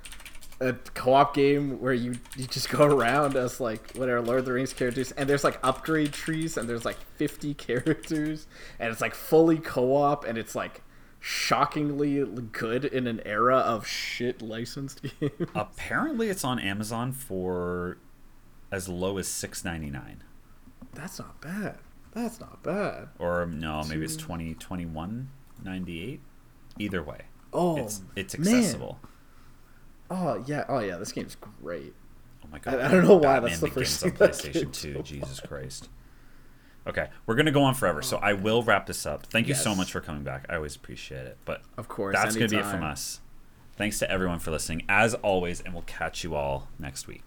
a 0.61 0.73
co-op 0.93 1.33
game 1.33 1.81
where 1.81 1.93
you 1.93 2.15
you 2.37 2.45
just 2.47 2.69
go 2.69 2.85
around 2.85 3.35
as 3.35 3.59
like 3.59 3.91
whatever 3.93 4.21
Lord 4.21 4.39
of 4.39 4.45
the 4.45 4.53
Rings 4.53 4.71
characters, 4.71 5.11
and 5.11 5.29
there's 5.29 5.43
like 5.43 5.59
upgrade 5.63 6.13
trees, 6.13 6.57
and 6.57 6.69
there's 6.69 6.85
like 6.85 6.97
50 7.17 7.53
characters, 7.55 8.47
and 8.79 8.91
it's 8.91 9.01
like 9.01 9.15
fully 9.15 9.57
co-op, 9.57 10.25
and 10.25 10.37
it's 10.37 10.55
like 10.55 10.81
shockingly 11.25 12.21
good 12.51 12.83
in 12.83 13.07
an 13.07 13.21
era 13.25 13.55
of 13.55 13.87
shit 13.87 14.41
licensed 14.41 15.01
games. 15.19 15.31
Apparently, 15.55 16.27
it's 16.29 16.43
on 16.43 16.59
Amazon 16.59 17.13
for 17.13 17.97
as 18.71 18.89
low 18.89 19.17
as 19.17 19.27
six 19.27 19.63
ninety 19.63 19.89
nine. 19.89 20.21
That's 20.93 21.17
not 21.19 21.39
bad. 21.39 21.77
That's 22.13 22.39
not 22.41 22.61
bad. 22.61 23.07
Or 23.19 23.45
no, 23.45 23.83
maybe 23.87 24.03
it's 24.03 24.17
twenty 24.17 24.53
twenty 24.55 24.85
one 24.85 25.29
ninety 25.63 26.03
eight. 26.03 26.21
Either 26.77 27.01
way, 27.01 27.21
Oh, 27.53 27.77
it's 27.77 28.01
it's 28.17 28.37
man. 28.37 28.55
accessible. 28.55 28.99
Oh 30.11 30.43
yeah. 30.45 30.65
Oh 30.67 30.79
yeah. 30.79 30.97
This 30.97 31.13
game's 31.13 31.37
great. 31.61 31.93
Oh 32.43 32.49
my 32.51 32.59
god! 32.59 32.79
I 32.81 32.91
don't 32.91 33.05
know 33.05 33.15
why 33.15 33.39
Batman 33.39 33.49
that's 33.51 33.61
the 33.61 33.67
first 33.69 34.03
on 34.03 34.11
thing 34.11 34.27
PlayStation 34.29 34.73
Two. 34.73 35.01
Jesus 35.03 35.39
Christ. 35.39 35.87
Okay, 36.85 37.07
we're 37.25 37.35
gonna 37.35 37.51
go 37.51 37.63
on 37.63 37.73
forever, 37.75 38.01
so 38.01 38.17
I 38.17 38.33
will 38.33 38.61
wrap 38.61 38.87
this 38.87 39.05
up. 39.05 39.25
Thank 39.27 39.47
yes. 39.47 39.57
you 39.57 39.63
so 39.63 39.75
much 39.75 39.91
for 39.91 40.01
coming 40.01 40.23
back. 40.23 40.45
I 40.49 40.55
always 40.55 40.75
appreciate 40.75 41.25
it. 41.25 41.37
But 41.45 41.61
of 41.77 41.87
course, 41.87 42.13
that's 42.13 42.35
anytime. 42.35 42.57
gonna 42.57 42.63
be 42.63 42.67
it 42.67 42.71
from 42.71 42.83
us. 42.83 43.21
Thanks 43.75 43.99
to 43.99 44.11
everyone 44.11 44.39
for 44.39 44.51
listening, 44.51 44.83
as 44.89 45.13
always, 45.15 45.61
and 45.61 45.73
we'll 45.73 45.83
catch 45.83 46.23
you 46.23 46.35
all 46.35 46.67
next 46.77 47.07
week. 47.07 47.23